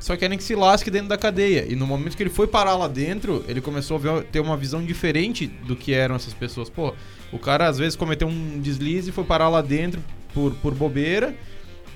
Só 0.00 0.16
querem 0.16 0.36
que 0.38 0.42
se 0.42 0.54
lasque 0.54 0.90
dentro 0.90 1.08
da 1.08 1.16
cadeia. 1.18 1.66
E 1.68 1.76
no 1.76 1.86
momento 1.86 2.16
que 2.16 2.22
ele 2.22 2.30
foi 2.30 2.46
parar 2.46 2.74
lá 2.74 2.88
dentro, 2.88 3.44
ele 3.46 3.60
começou 3.60 3.96
a 3.98 4.00
ver- 4.00 4.24
ter 4.24 4.40
uma 4.40 4.56
visão 4.56 4.82
diferente 4.82 5.46
do 5.46 5.76
que 5.76 5.92
eram 5.92 6.14
essas 6.16 6.32
pessoas. 6.34 6.68
Pô, 6.70 6.94
o 7.30 7.38
cara 7.38 7.68
às 7.68 7.78
vezes 7.78 7.94
cometeu 7.96 8.26
um 8.26 8.58
deslize 8.58 9.10
e 9.10 9.12
foi 9.12 9.24
parar 9.24 9.48
lá 9.50 9.60
dentro 9.60 10.02
por, 10.34 10.52
por 10.54 10.74
bobeira. 10.74 11.36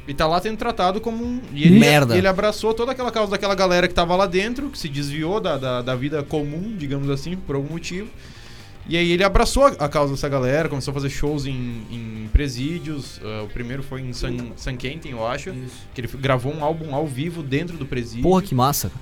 E 0.07 0.13
tá 0.13 0.27
lá 0.27 0.39
sendo 0.39 0.59
tratado 0.59 1.01
como 1.01 1.25
um. 1.25 1.41
E 1.55 1.65
ele, 1.65 1.79
Merda. 1.81 2.15
ele 2.15 2.29
abraçou 2.29 2.75
toda 2.75 2.93
aquela 2.93 3.11
causa 3.11 3.31
daquela 3.31 3.55
galera 3.55 3.89
que 3.89 3.95
tava 3.95 4.15
lá 4.15 4.27
dentro, 4.27 4.69
que 4.69 4.79
se 4.79 4.87
desviou 4.87 5.41
da, 5.41 5.57
da, 5.57 5.81
da 5.81 5.97
vida 5.97 6.23
comum, 6.23 6.77
digamos 6.77 7.09
assim, 7.09 7.35
por 7.37 7.57
algum 7.57 7.73
motivo. 7.73 8.09
E 8.87 8.97
aí 8.99 9.13
ele 9.13 9.25
abraçou 9.25 9.65
a, 9.65 9.89
causa 9.89 10.13
dessa 10.13 10.29
galera, 10.29 10.69
começou 10.69 10.91
a 10.93 10.95
fazer 10.95 11.09
shows 11.09 11.47
em, 11.47 11.53
em 11.91 12.29
presídios. 12.33 13.19
ah, 13.25 13.45
o 13.45 13.49
primeiro 13.49 13.83
foi 13.83 14.03
em 14.03 14.13
San, 14.13 14.35
San 14.57 14.77
Quentin, 14.77 15.09
eu 15.11 15.27
acho. 15.27 15.53
Que 15.95 16.03
ele 16.03 16.09
gravou 16.19 16.53
um 16.53 16.63
álbum 16.63 16.95
ao 16.95 17.07
vivo 17.07 17.43
dentro 17.43 17.77
do 17.79 17.87
presídio. 17.87 18.23
Porra, 18.23 18.43
que 18.43 18.55
massa. 18.55 18.93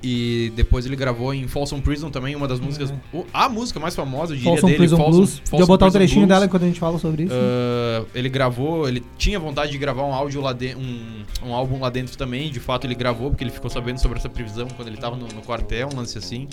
E 0.00 0.52
depois 0.54 0.86
ele 0.86 0.94
gravou 0.94 1.34
em 1.34 1.48
Folsom 1.48 1.80
Prison 1.80 2.08
também, 2.08 2.36
uma 2.36 2.46
das 2.46 2.60
músicas. 2.60 2.94
o- 3.12 3.26
a 3.34 3.48
música 3.48 3.80
mais 3.80 3.96
famosa, 3.96 4.32
eu 4.32 4.36
diria, 4.36 4.52
Folsom 4.52 4.66
dele. 4.68 4.78
Prison 4.78 4.96
Blues. 4.96 5.42
Podia 5.50 5.66
botar 5.66 5.86
um 5.86 5.88
Prison 5.88 5.98
trechinho 5.98 6.20
Blues. 6.20 6.28
dela 6.28 6.46
enquanto 6.46 6.62
a 6.62 6.66
gente 6.66 6.78
fala 6.80 6.98
sobre 7.00 7.24
isso. 7.24 7.34
Ah, 7.34 8.06
ele 8.14 8.28
gravou, 8.28 8.88
ele 8.88 9.02
tinha 9.18 9.40
vontade 9.40 9.72
de 9.72 9.78
gravar 9.78 10.04
um 10.04 10.14
áudio 10.14 10.40
lá 10.40 10.52
dentro, 10.52 10.78
um, 10.80 11.24
um 11.48 11.52
álbum 11.52 11.80
lá 11.80 11.90
dentro 11.90 12.16
também. 12.16 12.48
De 12.50 12.60
fato, 12.60 12.86
ele 12.86 12.94
gravou, 12.94 13.30
porque 13.30 13.42
ele 13.42 13.50
ficou 13.50 13.68
sabendo 13.68 13.98
sobre 14.00 14.18
essa 14.18 14.28
prisão 14.28 14.68
quando 14.76 14.86
ele 14.88 14.96
tava 14.98 15.16
no, 15.16 15.26
no 15.26 15.42
quartel, 15.42 15.88
um 15.92 15.96
lance 15.96 16.16
assim. 16.16 16.46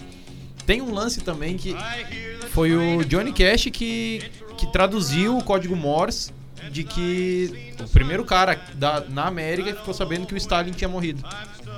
Tem 0.66 0.82
um 0.82 0.94
lance 0.94 1.22
também 1.22 1.58
que 1.58 1.76
foi 2.52 2.76
o 2.76 3.04
Johnny 3.06 3.32
Cash 3.32 3.66
que, 3.72 4.22
que 4.58 4.72
traduziu 4.72 5.38
o 5.38 5.44
código 5.44 5.76
Morse 5.76 6.32
de 6.72 6.84
que 6.84 7.74
o 7.80 7.88
primeiro 7.90 8.26
cara 8.26 8.60
da, 8.74 9.04
na 9.08 9.26
América 9.28 9.76
ficou 9.76 9.94
sabendo 9.94 10.26
que 10.26 10.34
o 10.34 10.38
Stalin 10.38 10.72
tinha 10.72 10.90
morrido. 10.90 11.24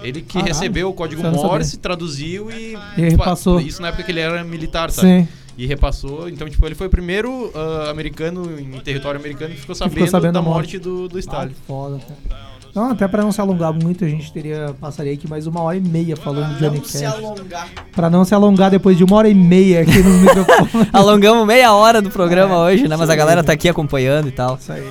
Ele 0.01 0.21
que 0.21 0.33
Caralho, 0.33 0.53
recebeu 0.53 0.89
o 0.89 0.93
código 0.93 1.23
Morse, 1.23 1.77
traduziu 1.77 2.49
e. 2.51 2.77
E 2.97 3.01
repassou. 3.01 3.59
Isso 3.59 3.81
na 3.81 3.89
época 3.89 4.03
que 4.03 4.11
ele 4.11 4.19
era 4.19 4.43
militar, 4.43 4.91
sabe? 4.91 5.07
Sim. 5.21 5.27
E 5.57 5.65
repassou. 5.65 6.29
Então, 6.29 6.47
tipo, 6.47 6.63
ele 6.67 6.75
foi 6.75 6.85
o 6.85 6.89
primeiro 6.89 7.51
ah, 7.55 7.89
americano 7.89 8.59
em 8.59 8.79
território 8.79 9.19
americano 9.19 9.55
que 9.55 9.59
ficou 9.59 9.73
sabendo, 9.75 9.93
ficou 9.95 10.07
sabendo 10.07 10.33
da 10.33 10.39
da 10.39 10.45
morte 10.45 10.77
do, 10.77 11.07
do 11.07 11.17
Ah, 11.17 11.19
Stalin. 11.19 11.49
que 11.49 11.55
foda, 11.65 11.99
cara. 11.99 12.46
Não, 12.77 12.91
até 12.91 13.07
pra 13.07 13.23
não 13.23 13.31
se 13.31 13.41
alongar 13.41 13.73
muito, 13.73 14.05
a 14.05 14.07
gente 14.07 14.31
teria 14.31 14.75
passaria 14.79 15.11
aqui 15.11 15.27
mais 15.27 15.47
uma 15.47 15.61
hora 15.63 15.77
e 15.77 15.81
meia 15.81 16.15
falando 16.15 16.53
de 16.53 16.59
Johnny 16.59 16.79
Cash. 16.79 17.01
alongar. 17.01 17.67
Pra 17.91 18.07
não 18.07 18.23
se 18.23 18.35
alongar 18.35 18.69
depois 18.69 18.95
de 18.95 19.03
uma 19.03 19.17
hora 19.17 19.27
e 19.27 19.33
meia 19.33 19.81
aqui 19.81 19.97
no 19.97 20.11
microfone. 20.21 20.87
Alongamos 20.93 21.47
meia 21.47 21.73
hora 21.73 22.03
do 22.03 22.11
programa 22.11 22.55
hoje, 22.59 22.87
né? 22.87 22.95
Mas 22.95 23.09
a 23.09 23.15
galera 23.15 23.43
tá 23.43 23.51
aqui 23.51 23.67
acompanhando 23.67 24.27
e 24.27 24.31
tal. 24.31 24.59
Isso 24.61 24.71
aí. 24.71 24.87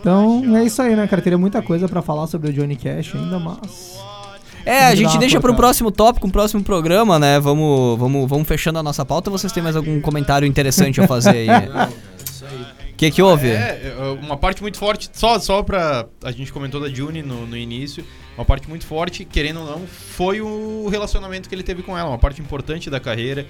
Então 0.00 0.56
é 0.56 0.64
isso 0.64 0.80
aí, 0.80 0.96
né, 0.96 1.06
cara? 1.06 1.20
Teria 1.20 1.36
muita 1.36 1.60
coisa 1.60 1.86
pra 1.86 2.00
falar 2.00 2.26
sobre 2.26 2.48
o 2.48 2.52
Johnny 2.54 2.74
Cash 2.74 3.14
ainda, 3.14 3.38
mas. 3.38 3.98
É, 4.64 4.86
a 4.86 4.94
gente 4.94 5.18
deixa 5.18 5.38
pro 5.40 5.48
cortada. 5.48 5.56
próximo 5.58 5.90
tópico, 5.90 6.26
um 6.26 6.30
próximo 6.30 6.62
programa, 6.62 7.18
né? 7.18 7.38
Vamos, 7.38 7.98
vamos, 7.98 8.26
vamos 8.30 8.48
fechando 8.48 8.78
a 8.78 8.82
nossa 8.82 9.04
pauta. 9.04 9.30
Vocês 9.30 9.52
têm 9.52 9.62
mais 9.62 9.76
algum 9.76 10.00
comentário 10.00 10.48
interessante 10.48 11.02
a 11.02 11.06
fazer 11.06 11.30
aí? 11.30 11.48
O 11.48 12.10
que 13.00 13.10
que 13.10 13.22
houve? 13.22 13.48
É, 13.48 13.94
é, 13.98 14.02
uma 14.22 14.36
parte 14.36 14.60
muito 14.60 14.76
forte, 14.76 15.08
só, 15.14 15.38
só 15.38 15.62
pra. 15.62 16.06
A 16.22 16.30
gente 16.30 16.52
comentou 16.52 16.78
da 16.78 16.88
June 16.90 17.22
no, 17.22 17.46
no 17.46 17.56
início. 17.56 18.04
Uma 18.36 18.44
parte 18.44 18.68
muito 18.68 18.86
forte, 18.86 19.24
querendo 19.24 19.60
ou 19.60 19.66
não, 19.66 19.86
foi 19.86 20.40
o 20.40 20.86
relacionamento 20.88 21.48
que 21.48 21.54
ele 21.54 21.62
teve 21.62 21.82
com 21.82 21.96
ela. 21.96 22.10
Uma 22.10 22.18
parte 22.18 22.40
importante 22.42 22.88
da 22.90 23.00
carreira. 23.00 23.46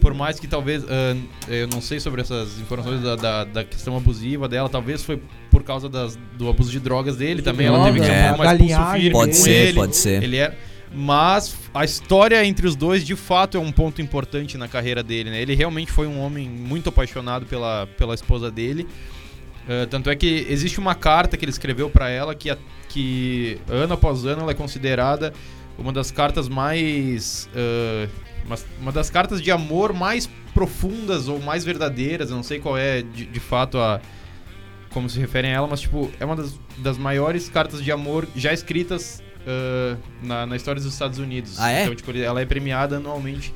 Por 0.00 0.14
mais 0.14 0.38
que 0.40 0.46
talvez. 0.48 0.84
ah, 0.84 1.16
eu 1.48 1.68
não 1.68 1.80
sei 1.80 2.00
sobre 2.00 2.20
essas 2.22 2.58
informações 2.58 3.00
da, 3.00 3.14
da, 3.16 3.44
da 3.44 3.64
questão 3.64 3.96
abusiva 3.96 4.48
dela. 4.48 4.68
Talvez 4.68 5.02
foi 5.04 5.20
por 5.50 5.62
causa 5.62 5.88
das, 5.88 6.16
do 6.36 6.48
abuso 6.48 6.70
de 6.70 6.80
drogas 6.80 7.16
dele 7.16 7.40
também. 7.40 7.66
Ela 7.68 7.84
teve 7.84 8.00
que 8.00 8.06
ser 8.06 8.12
É. 8.12 8.32
um 8.32 8.36
mais 8.36 8.58
pulso 8.58 8.90
firme 8.92 9.10
Pode 9.12 9.30
com 9.32 9.36
ser, 9.38 9.50
ele. 9.50 9.74
pode 9.74 9.96
ser. 9.96 10.22
Ele 10.24 10.36
é. 10.36 10.56
Mas 10.92 11.54
a 11.74 11.84
história 11.84 12.44
entre 12.44 12.66
os 12.66 12.74
dois, 12.74 13.04
de 13.04 13.14
fato, 13.14 13.56
é 13.56 13.60
um 13.60 13.70
ponto 13.70 14.00
importante 14.00 14.56
na 14.56 14.66
carreira 14.68 15.02
dele, 15.02 15.30
né? 15.30 15.40
Ele 15.42 15.54
realmente 15.54 15.92
foi 15.92 16.06
um 16.06 16.18
homem 16.18 16.48
muito 16.48 16.88
apaixonado 16.88 17.44
pela, 17.46 17.86
pela 17.98 18.14
esposa 18.14 18.50
dele. 18.50 18.86
Uh, 19.64 19.86
tanto 19.88 20.08
é 20.08 20.16
que 20.16 20.46
existe 20.48 20.78
uma 20.78 20.94
carta 20.94 21.36
que 21.36 21.44
ele 21.44 21.52
escreveu 21.52 21.90
pra 21.90 22.08
ela 22.08 22.34
que, 22.34 22.48
a- 22.48 22.56
que 22.88 23.58
ano 23.68 23.92
após 23.94 24.24
ano 24.24 24.40
ela 24.42 24.52
é 24.52 24.54
considerada 24.54 25.32
uma 25.76 25.92
das 25.92 26.10
cartas 26.10 26.48
mais. 26.48 27.48
uh, 27.54 28.08
uma, 28.46 28.56
uma 28.80 28.92
das 28.92 29.10
cartas 29.10 29.42
de 29.42 29.50
amor 29.50 29.92
mais 29.92 30.28
profundas 30.54 31.28
ou 31.28 31.38
mais 31.38 31.64
verdadeiras. 31.66 32.30
Eu 32.30 32.36
não 32.36 32.42
sei 32.42 32.58
qual 32.60 32.78
é 32.78 33.02
de, 33.02 33.26
de 33.26 33.40
fato 33.40 33.78
a. 33.78 34.00
Como 34.90 35.08
se 35.10 35.20
referem 35.20 35.50
a 35.50 35.54
ela, 35.56 35.66
mas 35.68 35.82
tipo, 35.82 36.10
é 36.18 36.24
uma 36.24 36.34
das, 36.34 36.58
das 36.78 36.96
maiores 36.96 37.50
cartas 37.50 37.84
de 37.84 37.92
amor 37.92 38.26
já 38.34 38.54
escritas 38.54 39.22
uh, 39.48 39.98
na, 40.22 40.46
na 40.46 40.56
história 40.56 40.80
dos 40.80 40.92
Estados 40.92 41.18
Unidos. 41.18 41.58
Ah, 41.58 41.70
é? 41.72 41.82
Então, 41.84 41.94
tipo, 41.94 42.10
ela 42.16 42.40
é 42.40 42.46
premiada 42.46 42.96
anualmente. 42.96 43.52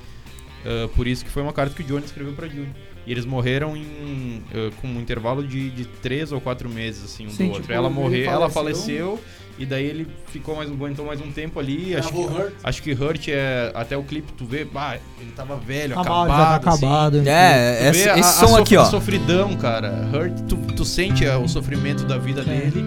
uh, 0.64 0.88
por 0.90 1.06
isso 1.06 1.24
que 1.24 1.30
foi 1.30 1.42
uma 1.42 1.52
carta 1.52 1.74
que 1.74 1.82
o 1.82 1.84
Johnny 1.84 2.04
escreveu 2.04 2.32
pra 2.32 2.48
June. 2.48 2.72
E 3.04 3.10
eles 3.10 3.24
morreram 3.24 3.76
em, 3.76 4.42
uh, 4.54 4.70
com 4.80 4.86
um 4.86 5.00
intervalo 5.00 5.44
de, 5.46 5.70
de 5.70 5.84
três 5.86 6.30
ou 6.30 6.40
quatro 6.40 6.68
meses, 6.68 7.04
assim, 7.04 7.26
um 7.26 7.30
Sim, 7.30 7.44
do 7.44 7.48
outro. 7.48 7.62
tipo, 7.62 7.72
ela 7.72 7.88
ele 7.88 7.94
morreu, 7.96 8.30
ela 8.30 8.48
faleceu. 8.48 9.18
e 9.58 9.66
daí 9.66 9.84
ele 9.86 10.06
ficou 10.28 10.54
mais, 10.54 10.70
aguentou 10.70 11.04
mais 11.04 11.20
um 11.20 11.32
tempo 11.32 11.58
ali. 11.58 11.96
Acho 11.96 12.12
que, 12.12 12.26
acho 12.62 12.80
que 12.82 12.92
Hurt 12.92 13.26
é. 13.26 13.72
Até 13.74 13.96
o 13.96 14.04
clipe, 14.04 14.32
tu 14.34 14.44
vê, 14.44 14.64
bah, 14.64 14.98
ele 15.20 15.32
tava 15.32 15.56
velho, 15.56 15.98
Acabado, 15.98 16.30
acabado. 16.30 16.62
tá 16.62 16.70
assim. 16.70 16.86
acabado. 16.86 17.28
É, 17.28 17.88
esse, 17.90 18.08
a- 18.08 18.18
esse 18.18 18.20
a 18.20 18.32
som 18.32 18.46
sof- 18.46 18.60
aqui, 18.62 18.76
A 18.76 18.82
ó. 18.82 18.84
sofridão, 18.84 19.56
cara. 19.56 20.08
Hurt, 20.14 20.38
tu, 20.48 20.56
tu 20.76 20.84
sente 20.84 21.26
o 21.26 21.48
sofrimento 21.48 22.04
da 22.04 22.18
vida 22.18 22.44
dele. 22.44 22.84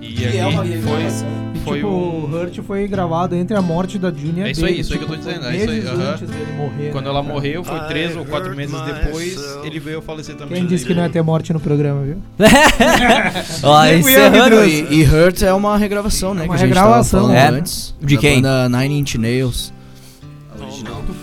E 0.00 0.36
é 0.38 0.46
uma 0.46 0.60
ali 0.62 0.80
foi, 0.80 1.02
E, 1.02 1.51
foi 1.64 1.78
tipo, 1.78 1.88
o 1.88 2.30
Hurt 2.30 2.58
foi 2.62 2.86
gravado 2.88 3.34
entre 3.34 3.56
a 3.56 3.62
morte 3.62 3.98
da 3.98 4.10
June 4.10 4.34
e 4.36 4.42
a 4.42 4.48
É 4.48 4.50
isso 4.50 4.64
aí, 4.64 4.72
dele, 4.72 4.80
isso 4.80 4.92
aí 4.92 4.98
que 4.98 5.04
eu 5.04 5.08
tô 5.08 5.16
tipo, 5.16 5.28
dizendo, 5.28 5.46
é 5.46 5.56
isso 5.56 5.70
aí, 5.70 5.76
meses 5.76 5.90
aham. 5.90 6.10
antes 6.10 6.30
dele 6.30 6.52
morrer. 6.56 6.90
Quando 6.90 7.04
né, 7.04 7.10
ela 7.10 7.22
cara? 7.22 7.34
morreu, 7.34 7.64
foi 7.64 7.80
três 7.88 8.16
ou 8.16 8.24
quatro 8.24 8.56
meses 8.56 8.80
depois, 8.82 9.36
myself. 9.36 9.66
ele 9.66 9.80
veio 9.80 10.02
falecer 10.02 10.34
também. 10.36 10.58
Quem 10.58 10.66
disse 10.66 10.84
que 10.84 10.94
não 10.94 11.02
ia 11.02 11.10
ter 11.10 11.22
morte 11.22 11.52
no 11.52 11.60
programa, 11.60 12.02
viu? 12.02 12.16
Ó, 13.62 13.86
encerrando. 13.86 14.64
E, 14.64 15.00
e 15.00 15.04
Hurt 15.04 15.42
é 15.42 15.52
uma 15.52 15.76
regravação, 15.76 16.34
né? 16.34 16.42
É 16.42 16.44
uma 16.44 16.54
que 16.54 16.62
a 16.62 16.66
gente 16.66 16.74
regravação, 16.74 17.20
tava 17.22 17.34
falando 17.34 17.54
é. 17.54 17.58
antes. 17.58 17.94
De 18.00 18.14
da 18.14 18.20
quem? 18.20 18.42
banda 18.42 18.68
Nine 18.68 18.98
Inch 19.00 19.14
Nails. 19.16 19.72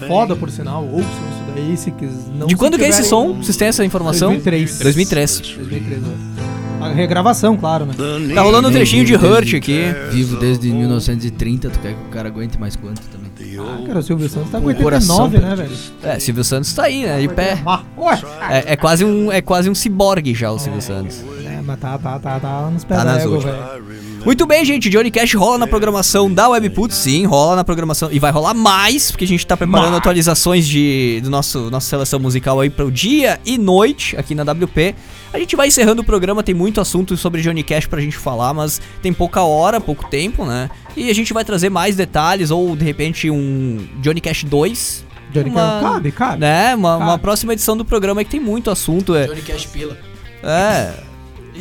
Foda, 0.08 0.36
por 0.36 0.50
sinal. 0.50 0.84
Ouçam 0.86 1.02
isso 1.02 1.44
daí, 1.54 1.78
se 1.78 1.92
quis, 1.92 2.12
não 2.34 2.48
De 2.48 2.56
quando 2.56 2.78
que 2.78 2.84
é 2.84 2.90
esse 2.90 3.04
som? 3.04 3.34
Vocês 3.34 3.58
têm 3.58 3.68
essa 3.68 3.84
informação? 3.84 4.30
2003. 4.30 4.80
2003. 4.80 5.42
2003, 5.58 6.02
né? 6.02 6.49
A 6.82 6.90
regravação, 6.90 7.58
claro, 7.58 7.86
né? 7.86 7.94
Tá 8.34 8.42
rolando 8.42 8.70
um 8.70 8.72
trechinho 8.72 9.06
de 9.06 9.16
Hurt 9.16 9.54
aqui. 9.54 9.82
Vivo 10.12 10.38
desde 10.38 10.72
1930, 10.72 11.70
tu 11.70 11.80
quer 11.80 11.94
que 11.94 12.02
o 12.08 12.10
cara 12.10 12.30
aguente 12.30 12.60
mais 12.60 12.76
quanto 12.76 13.02
também? 13.02 13.30
Ah, 13.60 13.88
cara, 13.88 14.00
o 14.00 14.04
Silvio 14.04 14.30
Santos 14.30 14.52
tá 14.52 14.60
com 14.60 14.70
O 14.70 14.76
coração 14.76 15.24
89, 15.24 15.38
né, 15.40 15.56
velho? 15.56 15.78
É, 16.04 16.20
Silvio 16.20 16.44
Santos 16.44 16.74
tá 16.74 16.84
aí, 16.84 17.04
né? 17.04 17.20
De 17.20 17.28
pé. 17.28 17.58
Ué. 17.98 18.22
É, 18.50 18.74
é 18.74 18.76
quase 18.76 19.04
um, 19.04 19.32
é 19.32 19.42
quase 19.42 19.70
um 19.70 19.76
ciborgue 19.76 20.34
já 20.34 20.52
o 20.52 20.60
Silvio 20.60 20.82
Santos. 20.82 21.24
É, 21.60 21.62
mas 21.62 21.80
tá, 21.80 21.98
tá, 21.98 22.18
tá, 22.20 22.40
tá 22.40 22.70
nos 22.72 22.84
pés 22.84 23.00
Tá 23.00 23.06
nas 23.06 23.26
últimas. 23.26 23.56
velho. 23.56 24.00
Muito 24.26 24.46
bem, 24.46 24.64
gente. 24.66 24.90
Johnny 24.90 25.10
Cash 25.12 25.34
rola 25.34 25.58
na 25.58 25.68
programação 25.68 26.32
da 26.32 26.48
Webput, 26.50 26.94
sim, 26.94 27.26
rola 27.26 27.56
na 27.56 27.64
programação. 27.64 28.10
E 28.12 28.20
vai 28.20 28.32
rolar 28.32 28.54
mais, 28.54 29.12
porque 29.12 29.24
a 29.26 29.28
gente 29.28 29.46
tá 29.46 29.56
preparando 29.58 29.88
Mais. 29.92 29.98
atualizações 29.98 30.68
de, 30.68 31.20
do 31.24 31.30
nosso 31.30 31.70
nossa 31.70 31.88
seleção 31.88 32.20
musical 32.20 32.60
aí 32.60 32.70
pro 32.70 32.92
dia 32.92 33.40
e 33.46 33.58
noite 33.58 34.16
aqui 34.18 34.36
na 34.36 34.44
WP. 34.44 34.96
A 35.34 35.40
gente 35.40 35.56
vai 35.56 35.68
encerrando 35.68 36.02
o 36.02 36.06
programa, 36.06 36.42
tem 36.44 36.56
muito 36.56 36.82
assunto 36.82 37.16
sobre 37.16 37.42
Johnny 37.42 37.64
Cash 37.64 37.86
pra 37.86 38.02
gente 38.02 38.18
falar, 38.18 38.54
mas 38.54 38.82
tem 39.02 39.14
pouca 39.14 39.42
hora, 39.44 39.80
pouco 39.80 40.10
tempo, 40.10 40.46
né? 40.46 40.70
E 40.98 41.10
a 41.10 41.14
gente 41.16 41.34
vai 41.34 41.46
trazer 41.46 41.70
mais 41.70 41.96
detalhes, 41.96 42.52
ou 42.52 42.76
de 42.76 42.84
repente 42.84 43.30
um 43.30 43.88
Johnny 44.02 44.20
Cash 44.22 44.44
2. 44.44 45.06
Johnny 45.32 45.50
Uma- 45.50 45.80
Cash, 45.82 45.92
cabe, 45.94 46.12
cabe. 46.12 46.40
Né? 46.40 46.76
Uma, 46.76 46.98
uma 46.98 47.18
próxima 47.20 47.54
edição 47.54 47.78
do 47.78 47.86
programa 47.86 48.22
aí 48.22 48.26
que 48.26 48.32
tem 48.32 48.40
muito 48.40 48.72
assunto. 48.72 49.14
É, 49.16 49.28
Johnny 49.28 49.42
Cash 49.44 49.66
Pila. 49.68 49.96
é 50.44 50.94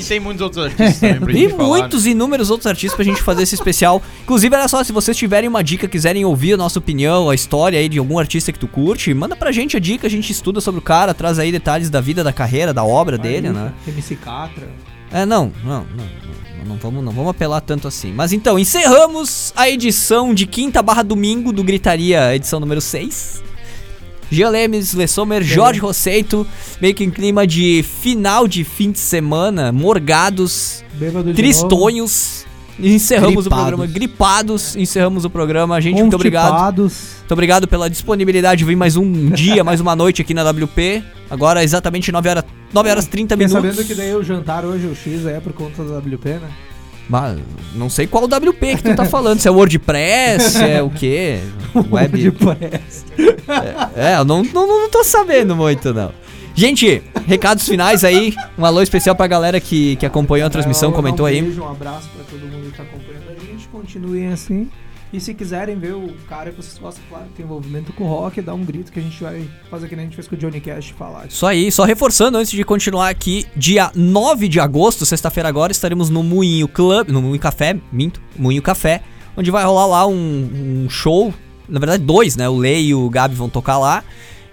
E 0.00 0.04
tem 0.04 0.20
muitos 0.20 0.40
outros 0.42 0.64
artistas 0.64 1.00
também 1.00 1.20
pra 1.20 1.32
E 1.32 1.36
gente 1.36 1.50
falar. 1.50 1.62
né? 1.62 1.68
muitos 1.68 2.06
inúmeros 2.06 2.50
outros 2.50 2.66
artistas 2.66 2.94
pra 2.96 3.04
gente 3.04 3.22
fazer 3.22 3.42
esse 3.42 3.54
especial. 3.54 4.02
Inclusive, 4.22 4.54
olha 4.56 4.68
só, 4.68 4.82
se 4.84 4.92
vocês 4.92 5.16
tiverem 5.16 5.48
uma 5.48 5.62
dica, 5.62 5.86
quiserem 5.88 6.24
ouvir 6.24 6.54
a 6.54 6.56
nossa 6.56 6.78
opinião, 6.78 7.28
a 7.30 7.34
história 7.34 7.78
aí 7.78 7.88
de 7.88 7.98
algum 7.98 8.18
artista 8.18 8.52
que 8.52 8.58
tu 8.58 8.68
curte, 8.68 9.12
manda 9.14 9.34
pra 9.36 9.52
gente 9.52 9.76
a 9.76 9.80
dica, 9.80 10.06
a 10.06 10.10
gente 10.10 10.30
estuda 10.30 10.60
sobre 10.60 10.78
o 10.78 10.82
cara, 10.82 11.12
traz 11.14 11.38
aí 11.38 11.50
detalhes 11.52 11.90
da 11.90 12.00
vida, 12.00 12.22
da 12.24 12.32
carreira, 12.32 12.72
da 12.72 12.84
obra 12.84 13.18
dele, 13.18 13.50
né? 13.50 13.72
MC 13.86 14.16
Catra. 14.16 14.68
É, 15.10 15.24
não, 15.24 15.52
não, 15.64 15.86
não, 15.96 16.04
não, 16.58 16.64
não 16.66 16.76
vamos, 16.76 17.02
não 17.04 17.12
vamos 17.12 17.30
apelar 17.30 17.60
tanto 17.62 17.88
assim. 17.88 18.12
Mas 18.12 18.32
então, 18.32 18.58
encerramos 18.58 19.52
a 19.56 19.68
edição 19.68 20.34
de 20.34 20.46
quinta 20.46 20.82
barra 20.82 21.02
domingo 21.02 21.52
do 21.52 21.64
Gritaria, 21.64 22.34
edição 22.34 22.60
número 22.60 22.80
6. 22.80 23.42
Gia 24.30 24.48
Lemes, 24.48 24.92
Le 24.94 25.06
Sommer, 25.08 25.42
Jorge 25.42 25.80
Rosseito, 25.80 26.46
meio 26.80 26.94
que 26.94 27.02
em 27.04 27.10
clima 27.10 27.46
de 27.46 27.82
final 28.02 28.46
de 28.46 28.62
fim 28.64 28.90
de 28.90 28.98
semana, 28.98 29.72
morgados, 29.72 30.84
Bêbado 30.94 31.32
tristonhos. 31.34 32.46
Encerramos 32.80 33.44
o 33.46 33.50
Gripados. 33.50 33.64
programa, 33.66 33.86
gripados, 33.92 34.76
encerramos 34.76 35.24
o 35.24 35.30
programa. 35.30 35.80
Gente, 35.80 36.00
muito 36.00 36.14
obrigado. 36.14 36.82
Muito 36.82 37.32
obrigado 37.32 37.66
pela 37.66 37.90
disponibilidade 37.90 38.60
de 38.60 38.64
vir 38.64 38.76
mais 38.76 38.96
um 38.96 39.30
dia, 39.34 39.64
mais 39.64 39.80
uma 39.80 39.96
noite 39.96 40.22
aqui 40.22 40.32
na 40.32 40.48
WP. 40.48 41.02
Agora 41.28 41.64
exatamente 41.64 42.12
9 42.12 42.28
horas, 42.28 42.44
9 42.72 42.88
horas 42.90 43.06
30 43.06 43.34
Fiquei 43.34 43.46
minutos. 43.48 43.74
sabendo 43.74 43.88
que 43.88 43.94
daí 43.96 44.14
o 44.14 44.22
jantar 44.22 44.64
hoje, 44.64 44.86
o 44.86 44.94
X, 44.94 45.26
é 45.26 45.40
por 45.40 45.52
conta 45.54 45.82
da 45.82 45.98
WP, 45.98 46.28
né? 46.28 46.48
Mas 47.08 47.38
não 47.74 47.88
sei 47.88 48.06
qual 48.06 48.24
WP 48.24 48.76
que 48.76 48.82
tu 48.82 48.94
tá 48.94 49.04
falando, 49.06 49.40
se 49.40 49.48
é 49.48 49.50
WordPress, 49.50 50.50
se 50.52 50.62
é 50.64 50.82
o 50.82 50.90
quê? 50.90 51.38
Web. 51.90 52.18
De 52.20 52.30
press. 52.30 53.06
É, 53.96 54.16
eu 54.16 54.24
não, 54.24 54.42
não, 54.42 54.66
não 54.66 54.90
tô 54.90 55.02
sabendo 55.02 55.56
muito, 55.56 55.92
não. 55.94 56.12
Gente, 56.54 57.02
recados 57.26 57.66
finais 57.68 58.02
aí. 58.04 58.34
Um 58.58 58.64
alô 58.64 58.82
especial 58.82 59.14
pra 59.14 59.26
galera 59.26 59.60
que, 59.60 59.94
que 59.96 60.04
acompanhou 60.04 60.46
a 60.46 60.50
transmissão, 60.50 60.90
É, 60.90 60.92
comentou 60.92 61.24
um 61.24 61.28
aí. 61.28 61.40
beijo, 61.40 61.62
um 61.62 61.70
abraço 61.70 62.08
pra 62.14 62.24
todo 62.24 62.40
mundo 62.46 62.70
que 62.72 62.76
tá 62.76 62.82
acompanhando 62.82 63.30
a 63.30 63.44
gente. 63.46 63.68
Continuem 63.68 64.26
assim. 64.32 64.68
E 65.12 65.18
se 65.18 65.32
quiserem 65.32 65.78
ver 65.78 65.94
o 65.94 66.14
cara 66.28 66.50
que 66.50 66.56
vocês 66.56 66.76
gostam, 66.78 67.02
claro, 67.08 67.24
tem 67.34 67.44
envolvimento 67.44 67.92
com 67.94 68.04
o 68.04 68.06
rock, 68.06 68.42
dá 68.42 68.52
um 68.52 68.62
grito 68.62 68.92
que 68.92 68.98
a 68.98 69.02
gente 69.02 69.22
vai 69.22 69.48
fazer 69.70 69.88
que 69.88 69.96
nem 69.96 70.04
a 70.04 70.08
gente 70.08 70.16
fez 70.16 70.28
com 70.28 70.34
o 70.34 70.38
Johnny 70.38 70.60
Cash 70.60 70.90
falar. 70.90 71.26
Isso 71.26 71.46
aí, 71.46 71.72
só 71.72 71.84
reforçando 71.84 72.36
antes 72.36 72.50
de 72.50 72.62
continuar 72.62 73.08
aqui, 73.08 73.46
dia 73.56 73.90
9 73.94 74.48
de 74.48 74.60
agosto, 74.60 75.06
sexta-feira 75.06 75.48
agora, 75.48 75.72
estaremos 75.72 76.10
no 76.10 76.22
Moinho 76.22 76.68
Club, 76.68 77.08
no 77.08 77.22
Moinho 77.22 77.40
Café, 77.40 77.78
minto, 77.90 78.20
Moinho 78.36 78.60
Café, 78.60 79.02
onde 79.34 79.50
vai 79.50 79.64
rolar 79.64 79.86
lá 79.86 80.06
um, 80.06 80.84
um 80.84 80.90
show, 80.90 81.32
na 81.66 81.80
verdade 81.80 82.02
dois, 82.02 82.36
né, 82.36 82.46
o 82.48 82.56
Lei 82.56 82.88
e 82.88 82.94
o 82.94 83.08
Gabi 83.08 83.34
vão 83.34 83.48
tocar 83.48 83.78
lá. 83.78 84.04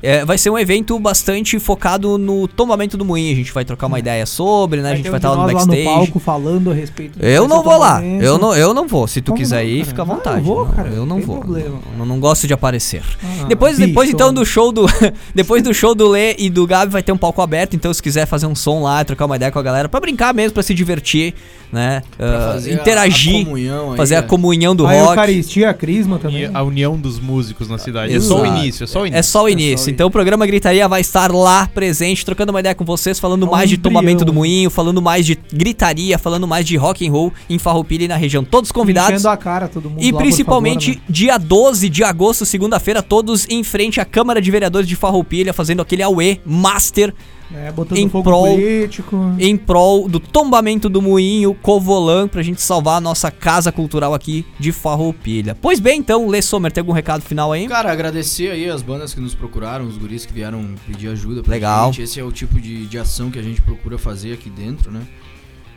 É, 0.05 0.25
vai 0.25 0.37
ser 0.37 0.49
um 0.49 0.57
evento 0.57 0.97
bastante 0.99 1.57
focado 1.59 2.17
no 2.17 2.47
tombamento 2.47 2.95
do 2.97 3.03
moinho, 3.03 3.33
a 3.33 3.35
gente 3.35 3.51
vai 3.51 3.65
trocar 3.65 3.87
uma 3.87 3.97
ideia 3.99 4.25
sobre, 4.25 4.81
né, 4.81 4.89
a 4.89 4.91
Vai 4.91 4.97
gente 4.97 5.03
ter 5.05 5.09
vai 5.09 5.17
um 5.17 5.17
estar 5.17 5.29
lá 5.31 5.47
no 5.47 5.53
backstage. 5.53 5.83
palco 5.83 6.19
falando 6.19 6.71
a 6.71 6.73
respeito 6.73 7.17
Eu 7.23 7.47
não 7.47 7.63
vou 7.63 7.77
lá, 7.77 8.03
eu 8.03 8.37
não, 8.37 8.55
eu 8.55 8.73
não 8.73 8.87
vou. 8.87 9.07
Se 9.07 9.21
tu 9.21 9.31
Como 9.31 9.37
quiser 9.39 9.63
não, 9.63 9.69
ir, 9.69 9.77
cara? 9.79 9.85
fica 9.89 10.01
à 10.01 10.05
Ah, 10.05 10.07
eu 10.09 10.15
vontade. 10.15 10.41
vou, 10.41 10.65
Não, 10.65 10.71
cara, 10.73 10.87
eu 10.89 10.95
não 10.97 11.05
não 11.05 11.17
tem 11.17 11.25
vou. 11.25 11.37
problema. 11.39 11.79
Não, 11.97 12.05
não 12.05 12.19
gosto 12.19 12.45
de 12.47 12.53
aparecer. 12.53 13.01
Ah, 13.23 13.45
depois, 13.45 13.77
depois 13.77 14.07
bicho. 14.09 14.15
então 14.15 14.33
do 14.33 14.45
show 14.45 14.71
do 14.71 14.85
depois 15.33 15.63
do 15.63 15.73
show 15.73 15.95
do 15.95 16.07
Lê 16.09 16.35
e 16.37 16.49
do 16.49 16.67
Gabi 16.67 16.91
vai 16.91 17.01
ter 17.01 17.11
um 17.11 17.17
palco 17.17 17.41
aberto, 17.41 17.75
então 17.75 17.93
se 17.93 18.01
quiser 18.03 18.25
fazer 18.25 18.45
um 18.45 18.55
som 18.55 18.81
lá, 18.83 19.03
trocar 19.03 19.25
uma 19.25 19.35
ideia 19.35 19.51
com 19.51 19.59
a 19.59 19.63
galera, 19.63 19.89
pra 19.89 19.99
brincar 19.99 20.33
mesmo, 20.33 20.53
pra 20.53 20.63
se 20.63 20.73
divertir, 20.73 21.33
né? 21.71 22.01
Ah, 22.19 22.51
fazer 22.53 22.71
a- 22.71 22.73
interagir, 22.75 23.41
a 23.41 23.43
comunhão 23.45 23.91
aí, 23.91 23.97
fazer 23.97 24.15
a 24.15 24.21
né? 24.21 24.27
comunhão 24.27 24.75
do 24.75 24.85
a 24.85 24.91
rock. 24.91 25.09
Eucaristia, 25.09 25.69
a 25.69 25.73
Crisma 25.73 26.19
também. 26.19 26.43
E 26.43 26.49
a 26.53 26.61
união 26.63 26.97
dos 26.97 27.19
músicos 27.19 27.67
na 27.69 27.77
cidade. 27.77 28.13
É 28.13 28.19
só 28.19 28.41
o 28.41 28.45
início, 28.45 28.83
é 28.83 28.87
só 28.87 29.01
o 29.01 29.05
início. 29.07 29.19
É 29.19 29.23
só 29.23 29.43
o 29.43 29.49
início. 29.49 29.94
Então 29.95 30.07
o 30.07 30.11
programa 30.11 30.45
Gritaria 30.45 30.85
vai 30.89 30.99
estar 30.99 31.31
lá 31.31 31.69
presente, 31.73 32.25
trocando 32.25 32.51
uma 32.51 32.59
ideia 32.59 32.75
com 32.75 32.83
vocês, 32.83 33.17
falando 33.17 33.47
mais 33.47 33.69
de 33.69 33.77
tombamento 33.77 34.25
do 34.25 34.33
moinho, 34.33 34.69
falando 34.69 35.01
mais 35.01 35.25
de 35.25 35.39
gritaria, 35.53 36.19
falando 36.19 36.45
mais 36.45 36.65
de 36.65 36.75
rock 36.75 37.07
and 37.07 37.11
roll 37.13 37.31
em 37.49 37.57
Farroupilha 37.57 38.03
e 38.03 38.07
na 38.09 38.17
região. 38.17 38.43
Todos 38.43 38.73
convidados. 38.73 39.13
Enchendo 39.13 39.29
a 39.29 39.37
cara 39.37 39.69
todo 39.69 39.89
mundo 39.89 40.03
E 40.03 40.11
lá, 40.11 40.17
principalmente 40.17 40.95
favor, 40.95 40.99
né? 40.99 41.05
dia 41.07 41.37
12 41.37 41.87
de 41.87 42.03
agosto, 42.03 42.45
segunda-feira, 42.45 43.01
todos 43.01 43.47
em 43.49 43.63
frente 43.63 44.01
à 44.01 44.03
Câmara 44.03 44.41
de 44.41 44.51
Vereadores 44.51 44.85
de 44.85 44.97
Farroupilha, 44.97 45.53
fazendo 45.53 45.81
aquele 45.81 46.03
AUE 46.03 46.41
Master 46.45 47.13
É, 47.53 47.71
botando 47.71 47.99
em 47.99 48.09
fogo 48.09 48.23
prol- 48.23 48.55
político. 48.55 49.35
em 49.39 49.55
prol 49.55 50.09
do 50.09 50.19
tombamento 50.19 50.89
do 50.89 50.99
moinho 51.01 51.53
Covolan, 51.53 52.27
pra 52.27 52.41
gente 52.41 52.59
salvar 52.59 52.97
a 52.97 53.01
nossa 53.01 53.29
casa 53.29 53.71
cultural 53.71 54.13
aqui 54.15 54.43
de 54.59 54.71
Farroupilha. 54.71 55.55
Pois 55.61 55.79
bem, 55.79 55.99
então, 55.99 56.27
Lê 56.27 56.41
Sommer, 56.41 56.71
tem 56.71 56.81
algum 56.81 56.91
recado 56.91 57.21
final 57.21 57.51
aí? 57.51 57.67
Cara, 57.67 57.91
agradecer 57.91 58.49
aí 58.49 58.67
as 58.69 58.81
bandas 58.81 59.13
que 59.13 59.21
nos 59.21 59.35
procuraram, 59.35 59.85
os 59.85 59.95
guris 59.97 60.25
que 60.25 60.33
vieram 60.33 60.73
pedir 60.87 61.07
ajuda 61.09 61.43
pra 61.43 61.51
Legal. 61.53 61.93
gente. 61.93 62.01
Esse 62.03 62.19
é 62.19 62.23
o 62.23 62.31
tipo 62.31 62.59
de, 62.59 62.87
de 62.87 62.97
ação 62.97 63.29
que 63.29 63.37
a 63.37 63.43
gente 63.43 63.61
procura 63.61 63.97
fazer 63.97 64.33
aqui 64.33 64.49
dentro, 64.49 64.91
né? 64.91 65.01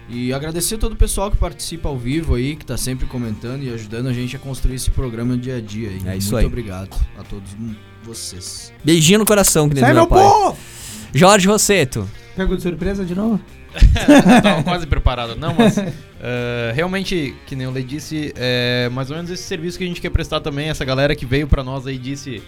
E 0.09 0.33
agradecer 0.33 0.79
todo 0.79 0.95
o 0.95 0.97
pessoal 0.97 1.31
que 1.31 1.37
participa 1.37 1.91
ao 1.91 1.99
vivo 1.99 2.35
aí, 2.35 2.57
que 2.57 2.65
tá 2.65 2.79
sempre 2.79 3.07
comentando 3.07 3.63
e 3.63 3.69
ajudando 3.75 4.07
a 4.07 4.13
gente 4.15 4.35
a 4.35 4.39
construir 4.39 4.77
esse 4.77 4.91
programa 4.91 5.37
dia 5.37 5.57
a 5.57 5.61
dia 5.61 5.91
aí. 5.91 6.01
É 6.07 6.17
isso 6.17 6.33
Muito 6.33 6.39
aí. 6.41 6.47
obrigado 6.47 6.97
a 7.19 7.23
todos 7.23 7.51
vocês. 8.03 8.73
Beijinho 8.83 9.19
no 9.19 9.27
coração, 9.27 9.69
que 9.69 9.75
nem 9.75 9.85
Sai, 9.85 9.93
meu 9.93 10.07
pai. 10.07 10.23
povo! 10.25 10.57
Jorge 11.15 11.47
Rosseto. 11.49 12.09
Pegou 12.37 12.57
de 12.57 12.63
surpresa 12.63 13.05
de 13.05 13.15
novo? 13.15 13.41
Eu 13.75 14.43
tava 14.43 14.63
quase 14.63 14.87
preparado. 14.87 15.37
Não, 15.37 15.55
mas 15.55 15.77
eh, 15.79 16.73
realmente, 16.75 17.35
que 17.47 17.55
nem 17.57 17.67
o 17.67 17.71
Lei 17.71 17.83
disse, 17.85 18.33
é 18.37 18.89
mais 18.93 19.11
ou 19.11 19.17
menos 19.17 19.31
esse 19.31 19.43
serviço 19.43 19.77
que 19.79 19.85
a 19.85 19.87
gente 19.87 20.01
quer 20.01 20.11
prestar 20.11 20.41
também. 20.41 20.69
Essa 20.69 20.85
galera 20.85 21.15
que 21.15 21.27
veio 21.27 21.47
pra 21.47 21.63
nós 21.63 21.87
aí 21.87 21.99
disse. 21.99 22.43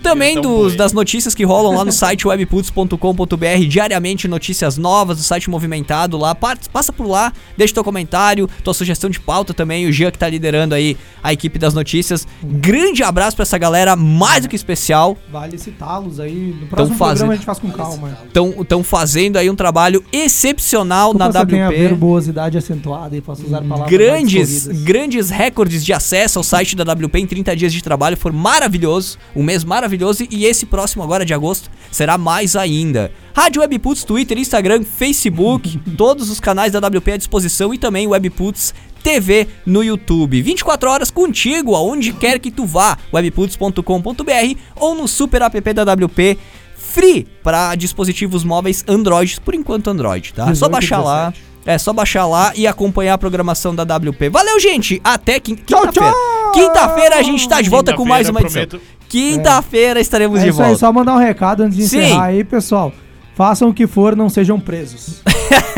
Também 0.09 0.41
dos, 0.41 0.75
das 0.75 0.93
notícias 0.93 1.33
que 1.35 1.43
rolam 1.43 1.75
lá 1.75 1.83
no 1.85 1.91
site 1.91 2.27
webputs.com.br, 2.27 3.65
diariamente 3.67 4.27
notícias 4.27 4.77
novas 4.77 5.17
do 5.17 5.23
site 5.23 5.49
movimentado 5.49 6.17
lá. 6.17 6.33
Pa- 6.35 6.57
Passa 6.71 6.91
por 6.93 7.07
lá, 7.07 7.31
deixa 7.57 7.73
teu 7.73 7.83
comentário, 7.83 8.49
tua 8.63 8.73
sugestão 8.73 9.09
de 9.09 9.19
pauta 9.19 9.53
também. 9.53 9.87
O 9.87 9.91
Jean 9.91 10.11
que 10.11 10.17
tá 10.17 10.27
liderando 10.29 10.73
aí 10.75 10.97
a 11.23 11.33
equipe 11.33 11.57
das 11.59 11.73
notícias. 11.73 12.27
Grande 12.43 13.03
abraço 13.03 13.35
pra 13.35 13.43
essa 13.43 13.57
galera, 13.57 13.95
mais 13.95 14.43
do 14.43 14.49
que 14.49 14.55
especial. 14.55 15.17
Vale 15.31 15.57
citá-los 15.57 16.19
aí. 16.19 16.55
No 16.59 16.67
próximo 16.67 16.97
fazendo- 16.97 17.17
programa 17.27 17.33
a 17.33 17.35
gente 17.35 17.45
faz 17.45 17.59
com 17.59 17.69
calma. 17.71 18.17
Estão 18.61 18.83
fazendo 18.83 19.37
aí 19.37 19.49
um 19.49 19.55
trabalho 19.55 20.03
excepcional 20.11 21.13
Desculpa 21.13 21.33
na 21.33 21.39
eu 21.41 21.45
tenho 21.47 21.65
a 21.65 21.69
WP. 21.69 21.77
verbosidade 21.77 22.57
acentuada 22.57 23.15
e 23.15 23.21
posso 23.21 23.45
usar 23.45 23.61
palavras 23.61 23.89
grandes, 23.89 24.67
grandes 24.83 25.29
recordes 25.29 25.83
de 25.83 25.93
acesso 25.93 26.39
ao 26.39 26.43
site 26.43 26.75
da 26.75 26.83
WP 26.93 27.19
em 27.19 27.27
30 27.27 27.55
dias 27.55 27.73
de 27.73 27.81
trabalho. 27.81 28.15
Foi 28.17 28.31
maravilhoso, 28.31 29.17
um 29.35 29.43
mês 29.43 29.63
maravilhoso 29.63 29.96
e 30.29 30.45
esse 30.45 30.65
próximo 30.65 31.03
agora 31.03 31.25
de 31.25 31.33
agosto 31.33 31.69
será 31.91 32.17
mais 32.17 32.55
ainda. 32.55 33.11
Rádio 33.35 33.61
Webputs, 33.61 34.03
Twitter, 34.03 34.37
Instagram, 34.37 34.83
Facebook, 34.83 35.79
todos 35.97 36.29
os 36.29 36.39
canais 36.39 36.71
da 36.73 36.79
WP 36.79 37.11
à 37.11 37.17
disposição 37.17 37.73
e 37.73 37.77
também 37.77 38.07
Webputs 38.07 38.73
TV 39.03 39.47
no 39.65 39.83
YouTube. 39.83 40.41
24 40.41 40.89
horas 40.89 41.11
contigo, 41.11 41.75
aonde 41.75 42.11
quer 42.13 42.39
que 42.39 42.51
tu 42.51 42.65
vá. 42.65 42.97
webputs.com.br 43.13 44.59
ou 44.75 44.95
no 44.95 45.07
super 45.07 45.41
app 45.41 45.73
da 45.73 45.93
WP. 45.93 46.37
Free 46.75 47.27
para 47.43 47.75
dispositivos 47.75 48.43
móveis 48.43 48.83
Android, 48.87 49.39
por 49.41 49.53
enquanto 49.53 49.89
Android, 49.89 50.33
tá? 50.33 50.45
Só 50.45 50.51
18 50.67 50.69
e 50.69 50.71
baixar 50.71 51.01
lá. 51.01 51.29
17. 51.29 51.47
É 51.67 51.77
só 51.77 51.91
baixar 51.91 52.25
lá 52.25 52.53
e 52.55 52.65
acompanhar 52.65 53.15
a 53.15 53.17
programação 53.17 53.75
da 53.75 53.83
WP. 53.83 54.29
Valeu, 54.29 54.57
gente! 54.57 55.01
Até 55.03 55.37
quinta-feira. 55.37 56.13
Quinta-feira 56.53 57.17
a 57.17 57.21
gente 57.21 57.47
tá 57.47 57.61
de 57.61 57.69
volta 57.69 57.93
com 57.93 58.05
mais 58.05 58.29
uma 58.29 58.39
edição. 58.39 58.65
Prometo. 58.65 58.96
Quinta-feira 59.09 59.99
estaremos 59.99 60.39
É 60.39 60.43
de 60.43 60.49
isso 60.49 60.61
aí, 60.61 60.67
volta. 60.69 60.79
só 60.79 60.91
mandar 60.91 61.13
um 61.15 61.19
recado 61.19 61.63
antes 61.63 61.77
de 61.77 61.87
Sim. 61.87 61.99
encerrar 61.99 62.25
aí, 62.25 62.43
pessoal. 62.43 62.91
Façam 63.35 63.69
o 63.69 63.73
que 63.73 63.85
for, 63.87 64.15
não 64.15 64.29
sejam 64.29 64.59
presos. 64.59 65.21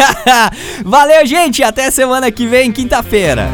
Valeu, 0.85 1.25
gente! 1.25 1.61
Até 1.61 1.91
semana 1.91 2.31
que 2.31 2.47
vem, 2.47 2.71
quinta-feira. 2.71 3.49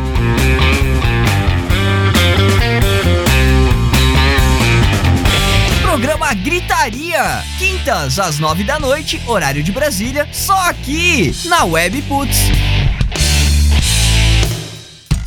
Programa 5.81 6.33
Gritaria. 6.33 7.43
Quintas 7.57 8.19
às 8.19 8.39
nove 8.39 8.63
da 8.63 8.79
noite, 8.79 9.21
horário 9.25 9.63
de 9.63 9.71
Brasília, 9.71 10.27
só 10.31 10.57
aqui 10.69 11.31
na 11.45 11.63
Web 11.63 12.01
Putz. 12.03 12.51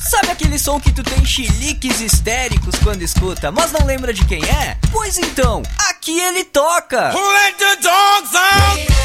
Sabe 0.09 0.31
aquele 0.31 0.59
som 0.59 0.81
que 0.81 0.91
tu 0.91 1.03
tem 1.03 1.23
chiliques 1.23 2.01
histéricos 2.01 2.77
quando 2.83 3.03
escuta, 3.03 3.53
mas 3.53 3.73
não 3.73 3.85
lembra 3.85 4.15
de 4.15 4.25
quem 4.25 4.43
é? 4.43 4.79
Pois 4.91 5.19
então, 5.19 5.63
aqui 5.91 6.19
ele 6.19 6.45
toca. 6.45 7.13
Let 7.13 7.59
the 7.59 7.77
dogs 7.77 8.35
out? 8.35 8.98